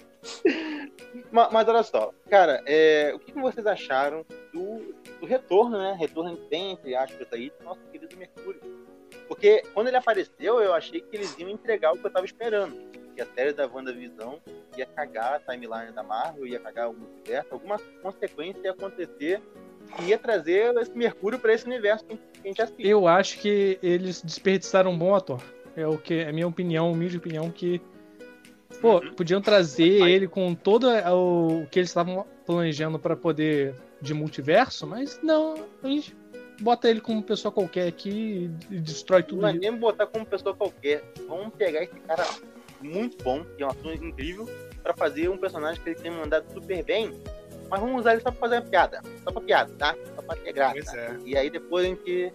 Ma- 1.32 1.50
Mas, 1.52 1.68
olha 1.68 1.84
só, 1.84 2.12
cara, 2.30 2.62
é, 2.66 3.12
o 3.14 3.20
que, 3.20 3.32
que 3.32 3.40
vocês 3.40 3.66
acharam 3.68 4.26
do, 4.52 4.94
do 5.20 5.26
retorno, 5.28 5.78
né? 5.78 5.96
Retorno 6.00 6.36
bem, 6.50 6.72
entre 6.72 6.96
aspas, 6.96 7.28
aí, 7.32 7.52
do 7.60 7.64
nosso 7.66 7.82
querido 7.92 8.18
Mercúrio. 8.18 8.60
Porque 9.28 9.62
quando 9.76 9.88
ele 9.90 9.98
apareceu, 9.98 10.60
eu 10.60 10.74
achei 10.74 11.02
que 11.02 11.16
eles 11.16 11.38
iam 11.38 11.50
entregar 11.50 11.94
o 11.94 11.98
que 12.00 12.06
eu 12.06 12.12
tava 12.12 12.26
esperando. 12.26 12.76
Que 13.16 13.22
a 13.22 13.26
série 13.28 13.54
da 13.54 13.68
WandaVision 13.68 14.38
ia 14.76 14.86
cagar 14.88 15.36
a 15.36 15.40
timeline 15.40 15.92
da 15.92 16.02
Marvel, 16.02 16.48
ia 16.48 16.60
cagar 16.60 16.90
o 16.90 16.94
multiverso, 16.94 17.50
alguma 17.54 17.78
consequência 18.02 18.60
ia 18.64 18.72
acontecer 18.72 19.40
ia 20.06 20.18
trazer 20.18 20.76
esse 20.78 20.92
Mercúrio 20.98 21.40
pra 21.40 21.54
esse 21.54 21.66
universo 21.66 22.06
que 22.06 22.18
a 22.44 22.48
gente 22.48 22.62
assiste. 22.62 22.88
Eu 22.88 23.08
acho 23.08 23.40
que 23.40 23.78
eles 23.82 24.22
desperdiçaram 24.22 24.92
um 24.92 24.98
bom 24.98 25.16
ator. 25.16 25.42
É 25.76 25.88
o 25.88 25.98
que 25.98 26.16
é 26.16 26.30
a 26.30 26.34
minha 26.34 26.48
opinião, 26.48 26.92
humilde 26.92 27.18
opinião, 27.18 27.50
que. 27.50 27.82
Pô, 28.82 29.00
Uhum. 29.00 29.14
podiam 29.14 29.42
trazer 29.42 30.08
ele 30.08 30.28
com 30.28 30.54
todo 30.54 30.88
o 30.88 31.66
que 31.72 31.80
eles 31.80 31.90
estavam 31.90 32.26
planejando 32.46 33.00
pra 33.00 33.16
poder 33.16 33.76
de 34.02 34.14
multiverso, 34.14 34.86
mas 34.88 35.20
não, 35.24 35.56
a 35.84 35.88
gente 35.88 36.16
bota 36.62 36.90
ele 36.90 37.02
como 37.02 37.22
pessoa 37.22 37.52
qualquer 37.52 37.88
aqui 37.88 38.50
e 38.70 38.80
destrói 38.80 39.24
tudo 39.24 39.42
Não 39.42 39.50
é 39.50 39.54
nem 39.54 39.76
botar 39.76 40.06
como 40.08 40.26
pessoa 40.26 40.56
qualquer. 40.56 41.04
Vamos 41.28 41.54
pegar 41.56 41.84
esse 41.84 41.96
cara 42.02 42.26
muito 42.82 43.22
bom, 43.24 43.44
que 43.58 43.64
é 43.64 43.66
um 43.66 43.70
ator 43.70 43.94
incrível, 43.96 44.48
pra 44.84 44.94
fazer 44.94 45.30
um 45.30 45.38
personagem 45.38 45.82
que 45.82 45.90
ele 45.90 46.00
tem 46.00 46.12
mandado 46.12 46.46
super 46.54 46.84
bem. 46.84 47.12
Mas 47.70 47.80
vamos 47.80 48.00
usar 48.02 48.14
ele 48.14 48.22
só 48.22 48.32
pra 48.32 48.40
fazer 48.40 48.56
uma 48.56 48.62
piada. 48.64 49.02
Só 49.24 49.32
pra 49.32 49.42
piada, 49.42 49.72
tá? 49.78 49.96
Só 50.16 50.22
pra 50.22 50.36
ter 50.36 50.54
graça. 50.54 50.74
Pois 50.74 50.94
é. 50.94 51.18
E 51.26 51.38
aí 51.38 51.50
depois 51.50 51.86
a 51.86 51.90
gente 51.90 52.32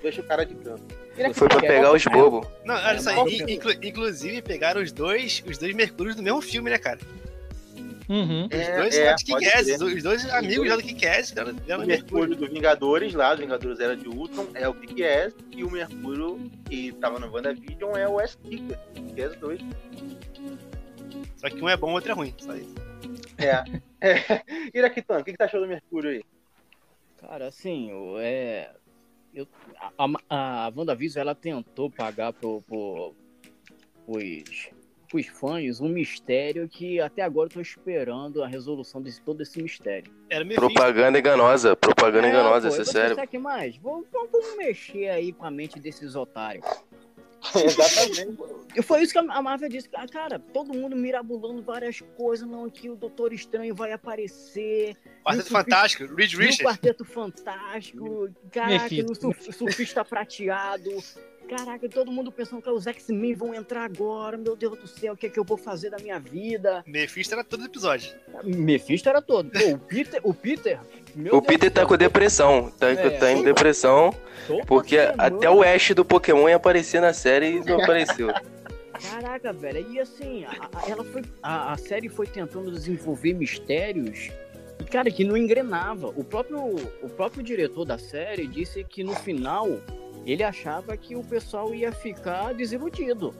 deixa 0.00 0.20
o 0.20 0.24
cara 0.24 0.44
de 0.46 0.54
canto. 0.54 0.82
Ele 1.16 1.34
Foi 1.34 1.46
pra 1.48 1.60
pegar 1.60 1.92
os 1.92 2.04
bobos. 2.06 2.48
Não, 2.64 2.74
olha 2.74 2.98
só, 2.98 3.10
É, 3.10 3.52
inclu- 3.52 3.74
inclusive 3.82 4.40
pegaram 4.40 4.80
os 4.82 4.90
dois, 4.92 5.42
os 5.46 5.58
dois 5.58 5.74
Mercúrios 5.74 6.16
do 6.16 6.22
mesmo 6.22 6.40
filme, 6.40 6.70
né, 6.70 6.78
cara? 6.78 6.98
Uhum. 8.08 8.46
Os 8.46 8.50
É, 8.52 8.76
dois 8.78 8.96
é, 8.96 9.14
os 9.76 10.02
dois 10.02 10.28
amigos 10.32 10.68
lá 10.68 10.76
do 10.76 10.82
Kick-Ass, 10.82 11.32
O 11.32 11.34
Mercúrio 11.44 11.86
Mercúrio. 11.86 12.36
do 12.36 12.48
Vingadores 12.48 13.14
lá, 13.14 13.34
do 13.34 13.40
Vingadores 13.42 13.78
Era 13.78 13.96
de 13.96 14.08
Ultron, 14.08 14.46
é 14.54 14.68
o 14.68 14.74
Kick-Ass. 14.74 15.34
E 15.54 15.62
o 15.62 15.70
Mercúrio 15.70 16.50
que 16.68 16.92
tava 16.92 17.18
no 17.18 17.30
WandaVision 17.30 17.94
é 17.96 18.08
o 18.08 18.18
S-Kicker. 18.20 18.78
Kick-Ass 18.94 19.36
2. 19.36 19.60
Só 21.36 21.48
que 21.50 21.62
um 21.62 21.68
é 21.68 21.76
bom, 21.76 21.90
o 21.90 21.94
outro 21.94 22.10
é 22.10 22.14
ruim. 22.14 22.34
Só 22.38 22.54
isso. 22.54 22.74
É. 23.38 23.64
é. 24.00 24.42
Iraquitano, 24.74 25.20
o 25.20 25.24
que, 25.24 25.32
que 25.32 25.36
você 25.36 25.42
achou 25.44 25.60
do 25.60 25.66
Mercúrio 25.68 26.10
aí? 26.10 26.22
Cara, 27.18 27.46
assim, 27.48 27.92
o- 27.92 28.18
é. 28.18 28.70
Eu, 29.34 29.46
a, 29.98 30.06
a, 30.28 30.66
a 30.66 30.72
WandaVision, 30.76 31.20
ela 31.22 31.34
tentou 31.34 31.90
pagar 31.90 32.32
pro, 32.34 32.60
pro, 32.62 33.14
pros, 34.04 34.70
pros 35.08 35.26
fãs 35.28 35.80
um 35.80 35.88
mistério 35.88 36.68
que 36.68 37.00
até 37.00 37.22
agora 37.22 37.48
eu 37.48 37.52
tô 37.54 37.60
esperando 37.60 38.42
a 38.44 38.46
resolução 38.46 39.02
de 39.02 39.18
todo 39.22 39.40
esse 39.42 39.62
mistério. 39.62 40.12
Propaganda 40.54 41.18
enganosa, 41.18 41.74
propaganda 41.74 42.28
enganosa, 42.28 42.68
pô, 42.68 42.84
série. 42.84 43.14
sabe 43.14 43.26
que 43.28 43.38
mais? 43.38 43.76
Vamos, 43.78 44.06
vamos- 44.12 44.30
vamos 44.30 44.56
mexer 44.58 45.08
aí 45.08 45.32
com 45.32 45.46
a 45.46 45.50
mente 45.50 45.80
desses 45.80 46.14
otários. 46.14 46.66
Exatamente. 47.64 48.38
E 48.74 48.82
foi 48.82 49.02
isso 49.02 49.12
que 49.12 49.18
a 49.18 49.42
Marvel 49.42 49.68
disse. 49.68 49.88
Ah, 49.94 50.06
Cara, 50.08 50.38
todo 50.38 50.72
mundo 50.72 50.96
mirabolando 50.96 51.62
várias 51.62 52.00
coisas. 52.16 52.48
Não, 52.48 52.68
que 52.70 52.88
o 52.88 52.96
Doutor 52.96 53.32
Estranho 53.32 53.74
vai 53.74 53.92
aparecer. 53.92 54.96
Quarteto 55.24 55.50
Fantástico, 55.50 56.14
Reed 56.14 56.32
E 56.32 56.36
o 56.36 56.38
Richards. 56.38 56.62
Quarteto 56.62 57.04
Fantástico. 57.04 58.28
Caraca, 58.50 58.94
o 59.10 59.14
surf- 59.14 59.52
surfista 59.52 60.04
prateado. 60.04 60.90
Caraca, 61.48 61.86
todo 61.88 62.10
mundo 62.10 62.32
pensando 62.32 62.62
que 62.62 62.70
os 62.70 62.86
X-Men 62.86 63.34
vão 63.34 63.52
entrar 63.54 63.84
agora. 63.84 64.38
Meu 64.38 64.56
Deus 64.56 64.78
do 64.78 64.86
céu, 64.86 65.12
o 65.12 65.16
que 65.16 65.26
é 65.26 65.28
que 65.28 65.38
eu 65.38 65.44
vou 65.44 65.58
fazer 65.58 65.90
da 65.90 65.98
minha 65.98 66.18
vida? 66.18 66.82
Mephisto 66.86 67.34
era 67.34 67.44
todo 67.44 67.64
episódio. 67.66 68.14
Mephisto 68.44 69.08
era 69.08 69.20
todo. 69.20 69.50
Pô, 69.50 69.72
o 69.74 69.78
Peter, 69.78 70.20
o 70.24 70.32
Peter. 70.32 70.80
Meu 71.14 71.36
O 71.36 71.40
Deus 71.40 71.46
Peter 71.46 71.70
tá 71.70 71.84
com 71.86 71.96
depressão. 71.96 72.70
Tá, 72.78 72.90
É. 72.90 73.10
tá 73.10 73.30
em 73.32 73.42
depressão. 73.42 74.14
Porque 74.66 74.98
até 75.18 75.48
o 75.48 75.62
Ash 75.62 75.90
do 75.94 76.04
Pokémon 76.04 76.48
ia 76.48 76.56
aparecer 76.56 77.00
na 77.00 77.12
série 77.12 77.56
e 77.58 77.60
não 77.64 77.82
apareceu. 77.82 78.28
Caraca, 79.10 79.52
velho. 79.52 79.86
E 79.90 80.00
assim, 80.00 80.44
a, 80.44 80.50
a- 80.50 80.88
ela 80.90 81.04
foi, 81.04 81.22
a, 81.42 81.72
a 81.72 81.76
série 81.76 82.08
foi 82.08 82.26
tentando 82.26 82.70
desenvolver 82.70 83.32
mistérios 83.34 84.30
e, 84.80 84.84
cara, 84.84 85.10
que 85.10 85.24
não 85.24 85.36
engrenava. 85.36 86.08
O 86.08 86.22
próprio, 86.24 86.58
o 87.02 87.08
próprio 87.08 87.42
diretor 87.42 87.84
da 87.84 87.98
série 87.98 88.46
disse 88.46 88.84
que 88.84 89.02
no 89.02 89.14
final 89.14 89.68
ele 90.26 90.42
achava 90.42 90.96
que 90.96 91.16
o 91.16 91.22
pessoal 91.24 91.74
ia 91.74 91.90
ficar 91.92 92.52
desiludido. 92.54 93.34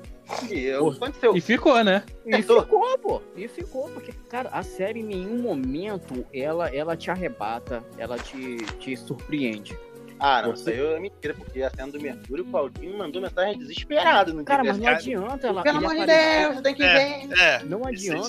E 0.51 0.65
eu- 0.65 0.89
aconteceu. 0.89 1.37
E 1.37 1.41
ficou, 1.41 1.83
né? 1.85 2.05
E 2.25 2.43
ficou, 2.43 2.99
pô. 2.99 3.23
E 3.37 3.49
ficou, 3.49 3.89
porque, 3.91 4.13
cara, 4.29 4.49
a 4.51 4.63
série 4.63 5.01
em 5.01 5.05
nenhum 5.05 5.41
momento 5.43 6.25
ela, 6.33 6.69
ela 6.75 6.97
te 6.97 7.11
arrebata, 7.11 7.83
ela 7.99 8.19
te, 8.19 8.57
te 8.79 8.97
surpreende. 8.97 9.77
Ah, 10.25 10.41
não, 10.43 10.51
Você- 10.55 10.71
isso 10.73 10.81
aí 10.83 10.95
é 10.95 11.01
mentira, 11.01 11.35
porque 11.35 11.63
a 11.63 11.71
cena 11.71 11.91
do 11.91 12.01
Mercúrio, 12.01 12.45
o 12.45 12.47
Claudinho 12.47 12.97
mandou 12.97 13.21
mensagem 13.21 13.59
desesperado 13.59 14.33
no 14.33 14.45
Cara, 14.45 14.63
mas 14.63 14.79
não 14.79 14.85
desse. 14.87 15.13
adianta 15.15 15.49
ela. 15.49 15.63
Pelo 15.63 15.79
amor 15.79 15.97
de 15.97 16.07
Deus, 16.07 16.61
tem 16.63 16.75
que 16.77 16.83
É. 16.85 17.27
ver. 17.27 17.39
É, 17.41 17.65
Não 17.65 17.85
adianta 17.85 18.29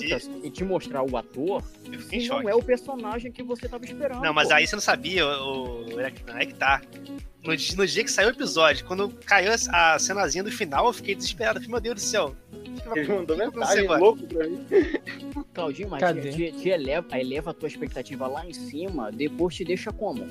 te 0.52 0.64
mostrar 0.64 1.02
o 1.02 1.16
ator 1.16 1.62
em 1.92 2.00
se 2.00 2.20
choque. 2.22 2.42
não 2.42 2.50
é 2.50 2.54
o 2.54 2.62
personagem 2.62 3.30
que 3.30 3.42
você 3.44 3.68
tava 3.68 3.84
esperando. 3.84 4.20
Não, 4.22 4.34
mas 4.34 4.48
pô. 4.48 4.54
aí 4.54 4.66
você 4.66 4.74
não 4.74 4.82
sabia, 4.82 5.24
o, 5.24 5.86
o, 5.94 6.00
é 6.00 6.10
que 6.10 6.54
tá. 6.54 6.80
No, 7.44 7.50
no 7.52 7.86
dia 7.86 8.02
que 8.02 8.10
saiu 8.10 8.28
o 8.28 8.32
episódio, 8.32 8.84
quando 8.86 9.10
caiu 9.26 9.52
a 9.70 9.98
cenazinha 9.98 10.42
do 10.42 10.50
final, 10.50 10.86
eu 10.86 10.92
fiquei 10.94 11.14
desesperado. 11.14 11.58
Falei, 11.60 11.70
meu 11.70 11.80
Deus 11.80 11.94
do 11.96 12.00
céu. 12.00 12.34
que 12.92 12.98
Ele 12.98 13.08
mandou 13.12 13.36
que 13.36 13.58
mensagem 13.58 13.86
louco 13.86 14.26
pra 14.26 14.46
mim. 14.48 14.66
Claudinho, 15.52 15.88
mas 15.90 16.02
te- 16.34 16.52
te 16.52 16.68
eleva, 16.70 17.06
eleva 17.18 17.50
a 17.50 17.54
tua 17.54 17.68
expectativa 17.68 18.26
lá 18.26 18.44
em 18.46 18.52
cima, 18.52 19.12
depois 19.12 19.54
te 19.54 19.64
deixa 19.64 19.92
como? 19.92 20.26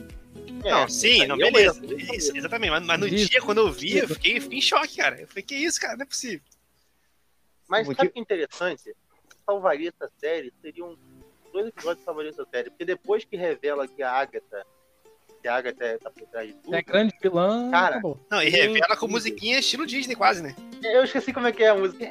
Não, 0.64 0.84
É, 0.84 0.88
sim, 0.88 1.26
não, 1.28 1.38
eu 1.40 1.52
beleza. 1.52 1.82
isso 2.16 2.36
exatamente, 2.36 2.72
mas, 2.72 2.86
mas 2.86 3.00
no 3.00 3.08
Isso. 3.08 3.30
dia, 3.30 3.42
quando 3.42 3.60
eu 3.60 3.72
vi, 3.72 3.98
eu 3.98 4.08
fiquei, 4.08 4.40
fiquei 4.40 4.60
em 4.60 4.62
choque, 4.62 4.98
cara. 4.98 5.22
Eu 5.22 5.28
falei, 5.28 5.44
que 5.44 5.56
isso, 5.56 5.80
cara? 5.80 5.98
Não 5.98 6.04
é 6.04 6.06
possível. 6.06 6.42
Mas 7.68 7.88
sabe 7.88 8.10
que 8.10 8.20
é 8.20 8.22
interessante? 8.22 8.96
Salvaria 9.46 9.90
essa 9.90 10.12
série, 10.18 10.54
seriam 10.62 10.98
dois 11.52 11.68
episódios 11.68 12.00
que 12.00 12.06
salvariam 12.06 12.32
essa 12.32 12.46
série. 12.46 12.70
Porque 12.70 12.86
depois 12.86 13.26
que 13.26 13.36
revela 13.36 13.88
que 13.88 14.02
a 14.02 14.12
Agatha, 14.12 14.66
que 15.44 15.48
a 15.50 15.56
Agatha 15.58 16.00
tá 16.02 16.10
por 16.10 16.26
trás 16.28 16.48
de 16.48 16.54
tudo, 16.54 16.74
É 16.74 16.82
grande 16.82 17.14
vilã. 17.22 17.70
Cara, 17.70 17.90
acabou. 17.98 18.18
Não, 18.32 18.42
e 18.42 18.48
revela 18.50 18.96
com 18.96 19.08
musiquinha 19.10 19.60
estilo 19.60 19.86
Disney, 19.86 20.16
quase, 20.16 20.42
né? 20.42 20.56
eu 20.82 21.04
esqueci 21.04 21.32
como 21.34 21.48
é 21.48 21.52
que 21.52 21.64
é 21.64 21.70
a 21.70 21.76
música. 21.76 22.06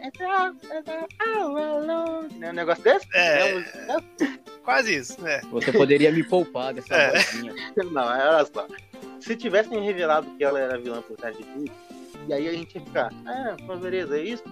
Né, 2.38 2.50
Um 2.50 2.52
negócio 2.52 2.84
desse? 2.84 3.06
É. 3.14 3.58
É, 3.58 3.62
Quase 4.64 4.94
isso, 4.94 5.20
né? 5.20 5.40
Você 5.50 5.72
poderia 5.72 6.12
me 6.12 6.22
poupar 6.22 6.72
dessa 6.74 6.94
É. 6.94 7.10
vozinha. 7.18 7.54
Não, 7.90 8.02
olha 8.04 8.44
só. 8.44 8.66
Se 9.20 9.34
tivessem 9.36 9.82
revelado 9.82 10.28
que 10.36 10.44
ela 10.44 10.60
era 10.60 10.78
vilã 10.78 11.00
por 11.02 11.16
trás 11.16 11.36
de 11.36 11.42
tudo, 11.44 11.70
e 12.28 12.32
aí 12.34 12.48
a 12.48 12.52
gente 12.52 12.74
ia 12.76 12.80
ficar, 12.84 13.10
ah, 13.26 13.56
pô, 13.66 13.76
beleza, 13.76 14.18
é 14.18 14.22
isso. 14.22 14.44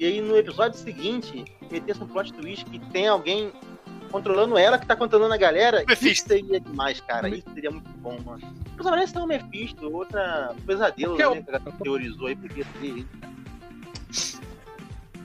E 0.00 0.06
aí 0.06 0.20
no 0.20 0.36
episódio 0.36 0.78
seguinte, 0.78 1.44
metesse 1.70 2.02
um 2.02 2.06
plot 2.08 2.32
twist 2.32 2.64
que 2.64 2.78
tem 2.90 3.06
alguém 3.08 3.52
controlando 4.12 4.58
ela 4.58 4.78
que 4.78 4.86
tá 4.86 4.94
controlando 4.94 5.32
a 5.32 5.36
galera, 5.38 5.78
isso 5.78 5.88
Mephisto. 5.88 6.28
seria 6.28 6.60
demais, 6.60 7.00
cara. 7.00 7.28
Isso 7.28 7.48
seria 7.54 7.70
muito 7.70 7.90
bom, 7.98 8.16
mano. 8.24 8.42
Mas 8.76 8.86
parece 8.86 9.12
ser 9.12 9.18
um 9.18 9.26
Mephisto, 9.26 9.90
outra 9.90 10.54
pesadelo 10.66 11.16
Porque 11.16 11.34
né, 11.34 11.42
que 11.42 11.50
ela 11.50 11.60
teorizou 11.82 12.26
aí, 12.26 12.36
porque 12.36 12.64
seria 12.64 13.06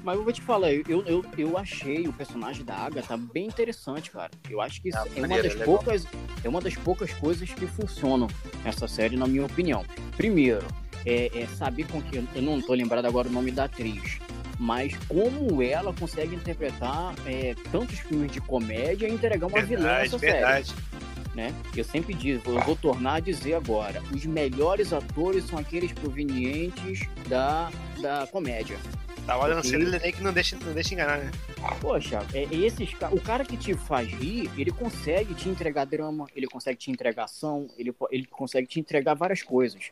Mas 0.03 0.15
eu 0.15 0.23
vou 0.23 0.33
te 0.33 0.41
falar, 0.41 0.71
eu, 0.71 1.03
eu, 1.05 1.25
eu 1.37 1.57
achei 1.57 2.07
o 2.07 2.13
personagem 2.13 2.63
da 2.63 2.75
Agatha 2.75 3.17
bem 3.17 3.47
interessante, 3.47 4.09
cara. 4.09 4.31
Eu 4.49 4.61
acho 4.61 4.81
que 4.81 4.89
isso 4.89 4.97
Ah, 4.97 5.05
é, 5.15 5.19
uma 5.19 5.41
das 5.41 5.55
é 5.55 5.65
poucas, 5.65 6.07
é 6.43 6.49
uma 6.49 6.61
das 6.61 6.75
poucas 6.75 7.13
coisas 7.13 7.53
que 7.53 7.67
funcionam 7.67 8.27
nessa 8.63 8.87
série, 8.87 9.17
na 9.17 9.27
minha 9.27 9.45
opinião. 9.45 9.83
Primeiro, 10.15 10.65
é, 11.05 11.41
é 11.41 11.47
saber 11.47 11.87
com 11.87 12.01
que. 12.01 12.17
Eu 12.17 12.41
não 12.41 12.61
tô 12.61 12.73
lembrado 12.73 13.05
agora 13.05 13.27
o 13.27 13.31
nome 13.31 13.51
da 13.51 13.65
atriz. 13.65 14.19
Mas 14.59 14.95
como 15.07 15.61
ela 15.61 15.93
consegue 15.93 16.35
interpretar 16.35 17.13
é, 17.25 17.55
tantos 17.71 17.99
filmes 17.99 18.31
de 18.31 18.41
comédia 18.41 19.07
e 19.07 19.11
entregar 19.13 19.45
uma 19.47 19.61
vilã 19.61 19.81
Verdade, 19.83 20.03
nessa 20.03 20.19
série. 20.19 20.31
verdade. 20.33 20.75
né? 21.35 21.53
Eu 21.75 21.83
sempre 21.83 22.13
digo, 22.15 22.49
eu 22.49 22.59
vou 22.61 22.75
tornar 22.75 23.15
a 23.15 23.19
dizer 23.19 23.53
agora, 23.53 24.01
os 24.11 24.25
melhores 24.25 24.91
atores 24.91 25.43
são 25.45 25.59
aqueles 25.59 25.91
provenientes 25.91 27.07
da, 27.29 27.69
da 28.01 28.25
comédia. 28.27 28.77
Tá 29.27 29.37
olhando 29.37 29.61
Porque- 29.61 29.75
ele 29.75 30.11
que 30.13 30.23
não 30.23 30.31
deixa, 30.33 30.55
não 30.57 30.73
deixa 30.73 30.93
enganar, 30.95 31.17
né? 31.19 31.29
Poxa, 31.81 32.25
é, 32.33 32.43
é 32.45 32.55
esses, 32.55 32.89
o 33.11 33.19
cara 33.21 33.43
que 33.43 33.57
te 33.57 33.73
faz 33.75 34.07
rir, 34.07 34.49
ele 34.57 34.71
consegue 34.71 35.35
te 35.35 35.49
entregar 35.49 35.85
drama, 35.85 36.27
ele 36.35 36.47
consegue 36.47 36.77
te 36.79 36.89
entregar 36.89 37.25
ação, 37.25 37.67
ele, 37.77 37.93
ele 38.09 38.25
consegue 38.25 38.65
te 38.65 38.79
entregar 38.79 39.13
várias 39.13 39.43
coisas. 39.43 39.91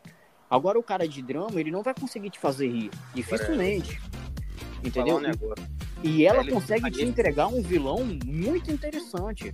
Agora 0.50 0.80
o 0.80 0.84
cara 0.84 1.08
de 1.08 1.22
drama, 1.22 1.60
ele 1.60 1.70
não 1.70 1.84
vai 1.84 1.94
conseguir 1.94 2.30
te 2.30 2.40
fazer 2.40 2.68
rir, 2.70 2.90
dificilmente. 3.14 4.00
falar 4.00 4.16
Entendeu? 4.84 5.18
um. 5.18 5.76
E 6.04 6.26
ela 6.26 6.42
Ele- 6.42 6.52
consegue 6.52 6.92
te 6.92 7.02
entregar 7.04 7.48
um 7.48 7.62
vilão 7.62 8.06
muito 8.26 8.72
interessante. 8.72 9.54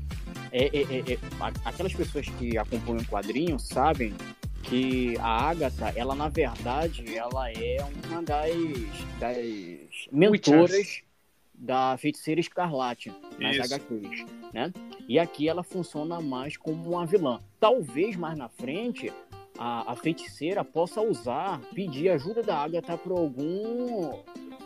É, 0.52 0.66
é- 0.66 0.82
é- 0.82 1.14
é- 1.14 1.20
aquelas 1.64 1.94
pessoas 1.94 2.28
que 2.28 2.58
acompanham 2.58 3.02
o 3.02 3.06
quadrinho 3.06 3.58
sabem 3.60 4.14
que 4.64 5.18
a 5.20 5.50
Agatha, 5.50 5.94
ela 5.96 6.14
na 6.14 6.28
verdade, 6.28 7.16
ela 7.16 7.50
é 7.52 7.78
uma 8.10 8.22
das, 8.22 8.52
das 9.20 10.08
mentoras 10.12 11.02
da 11.54 11.96
feiticeira 11.98 12.42
escarlate 12.42 13.14
nas 13.40 13.56
Isso. 13.56 13.74
HQs, 13.74 14.26
né? 14.54 14.74
E 15.08 15.20
aqui 15.20 15.48
ela 15.48 15.64
funciona 15.64 16.20
mais 16.20 16.58
como 16.58 16.90
uma 16.92 17.06
vilã. 17.06 17.40
Talvez 17.60 18.16
mais 18.16 18.38
na 18.38 18.50
frente 18.50 19.12
a, 19.58 19.92
a 19.92 19.96
feiticeira 19.96 20.64
possa 20.64 21.02
usar, 21.02 21.60
pedir 21.74 22.10
ajuda 22.10 22.42
da 22.42 22.58
Agatha 22.58 22.98
para 22.98 23.14
algum 23.14 24.20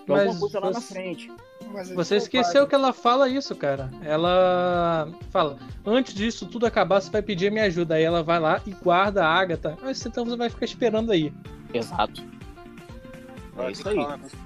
Mas 0.08 0.38
coisa 0.40 0.60
lá 0.60 0.72
na 0.72 0.80
você- 0.82 0.94
frente. 0.94 1.32
Mas 1.72 1.90
Você 1.90 2.16
esqueceu 2.18 2.68
que 2.68 2.76
ela 2.76 2.94
fala 2.94 3.28
isso, 3.28 3.56
cara. 3.56 3.90
Ela 4.04 5.10
fala: 5.32 5.58
antes 5.86 6.14
disso 6.14 6.46
tudo 6.46 6.66
acabar, 6.66 7.02
você 7.02 7.10
vai 7.10 7.22
pedir 7.22 7.52
minha 7.52 7.66
ajuda. 7.66 7.96
Aí 7.96 8.04
ela 8.04 8.22
vai 8.24 8.40
lá 8.40 8.62
e 8.66 8.72
guarda 8.72 9.26
a 9.26 9.34
Agatha. 9.34 9.78
Mas 9.82 10.06
então 10.06 10.24
você 10.26 10.36
vai 10.38 10.50
ficar 10.50 10.66
esperando 10.66 11.12
aí. 11.12 11.34
Exato. 11.74 12.24
É 13.58 13.72
isso 13.72 13.88
aí. 13.90 13.98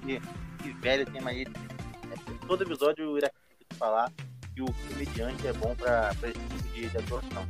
que, 0.06 0.22
que 0.63 0.72
velho 0.80 1.06
tem 1.06 1.22
mania 1.22 1.45
de- 1.45 1.52
é, 1.52 2.45
Todo 2.48 2.63
episódio 2.63 3.04
eu 3.04 3.17
irá 3.17 3.30
falar 3.78 4.12
que 4.56 4.62
o 4.62 4.65
comediante 4.88 5.48
é 5.48 5.54
bom 5.54 5.76
pra, 5.76 6.13
pra 6.19 6.30
esse 6.30 6.39
tipo 6.39 6.74
de, 6.74 6.89
de 6.89 6.98
atuação. 6.98 7.45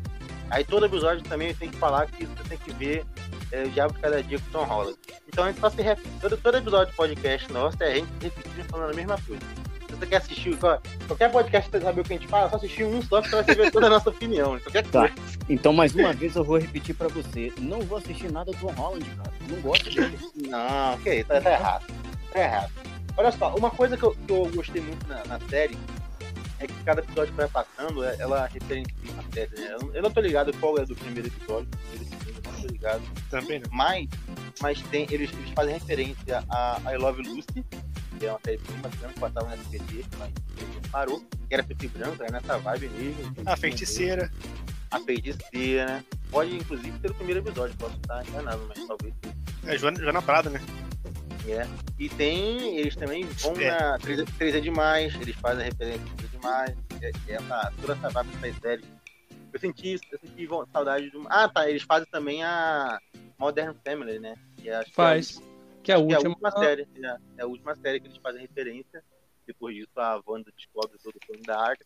Aí 0.49 0.63
todo 0.63 0.85
episódio 0.85 1.23
também 1.23 1.53
tenho 1.53 1.71
que 1.71 1.77
falar 1.77 2.07
que 2.07 2.25
você 2.25 2.43
tem 2.49 2.57
que 2.57 2.71
ver 2.73 3.05
é, 3.51 3.63
o 3.63 3.69
Diabo 3.69 3.93
de 3.93 3.99
Cada 3.99 4.23
Dia 4.23 4.39
com 4.39 4.47
o 4.47 4.51
Tom 4.51 4.63
Holland. 4.65 4.97
Então 5.27 5.43
a 5.43 5.47
gente 5.51 5.59
só 5.59 5.69
se 5.69 5.81
repete. 5.81 6.09
Todo, 6.21 6.37
todo 6.37 6.57
episódio 6.57 6.91
de 6.91 6.97
podcast 6.97 7.51
nosso 7.51 7.81
é 7.83 7.91
a 7.91 7.95
gente 7.95 8.07
repetindo 8.21 8.65
falando 8.69 8.91
a 8.91 8.95
mesma 8.95 9.17
coisa. 9.21 9.41
Se 9.87 9.95
você 9.95 10.05
quer 10.05 10.17
assistir 10.17 10.55
qual- 10.57 10.81
qualquer 11.07 11.31
podcast 11.31 11.69
pra 11.69 11.81
saber 11.81 12.01
o 12.01 12.03
que 12.03 12.13
a 12.13 12.17
gente 12.17 12.27
fala, 12.27 12.45
é 12.45 12.49
só 12.49 12.55
assistir 12.57 12.83
um 12.83 13.01
só 13.01 13.21
que 13.21 13.29
você 13.29 13.35
vai 13.37 13.45
saber 13.55 13.71
toda 13.71 13.87
a 13.87 13.89
nossa 13.89 14.09
opinião. 14.11 14.59
Qualquer 14.59 14.85
Tá. 14.87 14.99
coisa. 15.09 15.15
Então, 15.49 15.73
mais 15.73 15.95
uma 15.95 16.13
vez, 16.13 16.35
eu 16.35 16.43
vou 16.43 16.57
repetir 16.59 16.95
pra 16.95 17.07
você. 17.07 17.51
Não 17.59 17.81
vou 17.81 17.97
assistir 17.97 18.31
nada 18.31 18.51
do 18.51 18.57
Tom 18.57 18.71
Holland, 18.73 19.03
cara. 19.17 19.31
Não 19.49 19.59
gosto 19.61 19.89
dele. 19.89 20.17
Não, 20.35 20.97
que 20.99 21.15
isso, 21.15 21.25
tá, 21.27 21.41
tá 21.41 21.51
errado. 21.51 21.85
Tá 22.31 22.39
errado. 22.39 22.71
Olha 23.17 23.31
só, 23.31 23.55
uma 23.55 23.71
coisa 23.71 23.97
que 23.97 24.03
eu, 24.03 24.11
que 24.11 24.31
eu 24.31 24.45
gostei 24.55 24.81
muito 24.81 25.05
na, 25.07 25.25
na 25.25 25.39
série 25.49 25.75
é 26.59 26.67
que 26.67 26.73
cada 26.83 27.01
episódio 27.01 27.31
que 27.33 27.37
vai 27.37 27.47
passando, 27.47 28.03
é- 28.03 28.15
ela 28.19 28.45
referencia 28.45 28.93
a 29.17 29.33
série, 29.33 29.59
né? 29.59 29.75
Eu, 29.81 29.91
eu 29.95 30.01
não 30.03 30.11
tô 30.11 30.21
ligado 30.21 30.53
qual 30.59 30.77
é 30.77 30.85
do 30.85 30.95
primeiro 30.95 31.27
episódio, 31.29 31.65
do 31.65 31.77
primeiro 31.77 32.05
episódio, 32.13 32.28
tô 32.61 32.67
ligado. 32.67 33.01
Também 33.29 33.59
não. 33.59 33.69
Mas, 33.71 34.07
mas 34.61 34.81
tem, 34.83 35.07
eles, 35.11 35.31
eles 35.31 35.49
fazem 35.51 35.73
referência 35.73 36.43
a 36.49 36.81
I 36.93 36.97
Love 36.97 37.21
Lucy, 37.23 37.65
que 38.17 38.25
é 38.25 38.31
uma 38.31 38.39
série 38.43 38.57
bem 38.57 38.77
bacana 38.77 39.13
que 39.13 39.19
passava 39.19 39.47
no 39.47 39.53
SBT, 39.53 40.05
mas 40.17 40.31
parou, 40.91 41.19
que 41.19 41.53
era 41.53 41.63
preto 41.63 41.85
e 41.85 41.87
branco, 41.87 42.23
era 42.23 42.31
nessa 42.31 42.57
vibe 42.57 42.89
mesmo. 42.89 43.35
A 43.45 43.55
feiticeira. 43.55 44.31
A 44.91 44.99
feiticeira, 44.99 45.85
né? 45.85 46.03
Pode, 46.31 46.55
inclusive, 46.55 46.99
ser 46.99 47.11
o 47.11 47.13
primeiro 47.13 47.39
episódio, 47.41 47.75
posso 47.77 47.95
estar 47.95 48.27
enganado, 48.27 48.61
mas 48.67 48.85
talvez 48.87 49.13
É 49.65 49.77
Joana, 49.77 49.99
Joana 49.99 50.21
Prado, 50.21 50.49
né? 50.49 50.61
É. 51.47 51.65
E 51.97 52.09
tem, 52.09 52.77
eles 52.77 52.95
também 52.95 53.25
vão 53.25 53.55
É. 53.59 53.71
na 53.71 53.97
3, 53.97 54.23
3 54.37 54.55
é 54.55 54.59
demais, 54.59 55.15
eles 55.15 55.35
fazem 55.37 55.65
referência 55.65 56.05
a 56.11 56.15
3 56.15 56.33
é 56.33 56.37
demais, 56.37 56.77
é, 57.01 57.11
é 57.31 57.35
essa, 57.35 57.73
toda 57.81 57.93
essa 57.93 58.09
vibe 58.09 58.35
dessas 58.37 58.61
séries. 58.61 58.85
Eu 59.51 59.59
senti 59.59 59.93
isso, 59.93 60.03
eu 60.11 60.19
senti 60.19 60.47
saudade 60.71 61.09
de 61.09 61.17
uma. 61.17 61.29
Ah, 61.29 61.49
tá, 61.49 61.69
eles 61.69 61.83
fazem 61.83 62.07
também 62.11 62.43
a 62.43 62.99
Modern 63.37 63.75
Family, 63.85 64.19
né? 64.19 64.35
Que 64.57 64.69
acho 64.69 64.93
Faz. 64.93 65.41
Que 65.83 65.91
é 65.91 65.95
a 65.95 65.97
Que 65.97 66.13
é 66.13 66.15
a, 66.15 66.19
que 66.19 66.25
é 66.25 66.27
a 66.27 66.29
última. 66.29 66.29
última 66.29 66.51
série, 66.51 66.87
é, 67.03 67.17
é 67.37 67.41
a 67.41 67.47
última 67.47 67.75
série 67.75 67.99
que 67.99 68.07
eles 68.07 68.17
fazem 68.17 68.41
referência. 68.41 69.03
Depois 69.47 69.75
disso, 69.75 69.89
a 69.95 70.21
Wanda 70.27 70.51
descobre 70.55 70.97
todo 71.03 71.15
o 71.15 71.19
plano 71.25 71.41
da 71.43 71.59
Arca. 71.59 71.85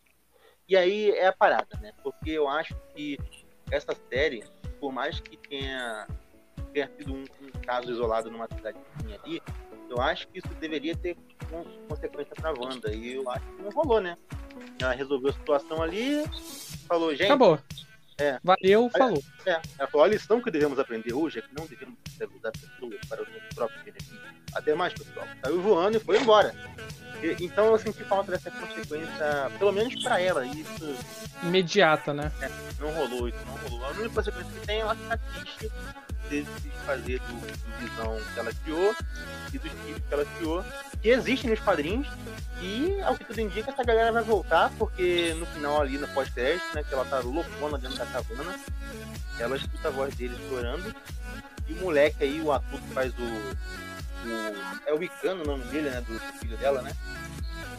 E 0.67 0.75
aí 0.75 1.11
é 1.11 1.27
a 1.27 1.33
parada, 1.33 1.77
né? 1.81 1.93
Porque 2.03 2.31
eu 2.31 2.47
acho 2.47 2.75
que 2.93 3.17
essa 3.71 3.95
série, 4.09 4.43
por 4.79 4.91
mais 4.91 5.19
que 5.19 5.37
tenha, 5.37 6.07
tenha 6.73 6.89
sido 6.97 7.13
um, 7.13 7.21
um 7.21 7.61
caso 7.65 7.91
isolado 7.91 8.29
numa 8.29 8.47
cidadezinha 8.47 9.19
ali, 9.23 9.41
eu 9.93 10.01
acho 10.01 10.27
que 10.27 10.39
isso 10.39 10.47
deveria 10.59 10.95
ter 10.95 11.15
con- 11.49 11.65
consequência 11.87 12.35
pra 12.35 12.51
Wanda. 12.51 12.93
E 12.93 13.13
eu 13.13 13.29
acho 13.29 13.45
que 13.45 13.61
não 13.61 13.69
rolou, 13.71 14.01
né? 14.01 14.17
Ela 14.79 14.93
resolveu 14.93 15.29
a 15.29 15.33
situação 15.33 15.81
ali, 15.81 16.23
falou, 16.87 17.11
gente, 17.11 17.25
Acabou. 17.25 17.59
É. 18.19 18.39
Valeu, 18.43 18.89
falou. 18.95 19.23
É, 19.45 19.59
ela 19.79 19.87
falou, 19.89 20.05
a 20.05 20.07
lição 20.09 20.39
que 20.41 20.51
devemos 20.51 20.77
aprender 20.77 21.13
hoje 21.13 21.39
é 21.39 21.41
que 21.41 21.49
não 21.57 21.65
devemos 21.65 21.95
usar 22.37 22.51
pessoas 22.51 22.99
para 23.09 23.21
o 23.23 23.25
nosso 23.25 23.55
próprio 23.55 23.83
benefício. 23.83 24.19
Até 24.53 24.75
mais, 24.75 24.93
pessoal. 24.93 25.25
Saiu 25.43 25.59
voando 25.61 25.97
e 25.97 25.99
foi 25.99 26.19
embora. 26.21 26.53
E- 27.23 27.43
então 27.43 27.65
eu 27.67 27.79
senti 27.79 28.03
falta 28.03 28.31
dessa 28.31 28.51
consequência, 28.51 29.51
pelo 29.57 29.71
menos 29.71 29.95
pra 30.03 30.19
ela, 30.21 30.45
isso 30.45 30.95
Imediata, 31.41 32.13
né? 32.13 32.31
não 32.79 32.91
rolou, 32.91 33.27
isso 33.29 33.37
não 33.47 33.55
rolou. 33.69 33.85
A 33.85 33.89
única 33.91 34.09
consequência 34.09 34.51
que 34.59 34.65
tem 34.67 34.77
é 34.77 34.79
ela 34.81 34.95
ficar 34.95 35.17
triste 35.17 35.71
se 36.41 36.69
fazer 36.85 37.19
do, 37.19 37.33
do 37.33 37.77
visão 37.79 38.19
que 38.33 38.39
ela 38.39 38.51
criou 38.63 38.95
e 39.53 39.57
dos 39.59 39.71
filhos 39.71 40.01
que 40.07 40.13
ela 40.13 40.25
criou, 40.25 40.65
que 41.01 41.09
existem 41.09 41.49
nos 41.49 41.59
quadrinhos, 41.59 42.07
e 42.61 42.99
ao 43.01 43.15
que 43.15 43.25
tudo 43.25 43.39
indica, 43.39 43.71
essa 43.71 43.83
galera 43.83 44.11
vai 44.11 44.23
voltar, 44.23 44.71
porque 44.79 45.33
no 45.37 45.45
final 45.45 45.81
ali, 45.81 45.97
no 45.97 46.07
pós-crédito, 46.07 46.65
né, 46.73 46.83
que 46.83 46.93
ela 46.93 47.05
tá 47.05 47.19
loucona 47.19 47.77
dentro 47.77 47.97
da 47.97 48.05
cabana, 48.05 48.55
ela 49.39 49.55
escuta 49.55 49.89
a 49.89 49.91
voz 49.91 50.15
dele 50.15 50.35
chorando, 50.49 50.93
e 51.67 51.73
o 51.73 51.77
moleque 51.77 52.23
aí, 52.23 52.41
o 52.41 52.51
ator 52.51 52.79
que 52.79 52.93
faz 52.93 53.13
o. 53.17 53.23
o 53.23 54.63
é 54.85 54.93
o 54.93 55.01
Icano 55.01 55.43
o 55.43 55.47
nome 55.47 55.63
dele, 55.65 55.89
né? 55.89 56.01
Do 56.01 56.19
filho 56.39 56.57
dela, 56.57 56.81
né? 56.81 56.93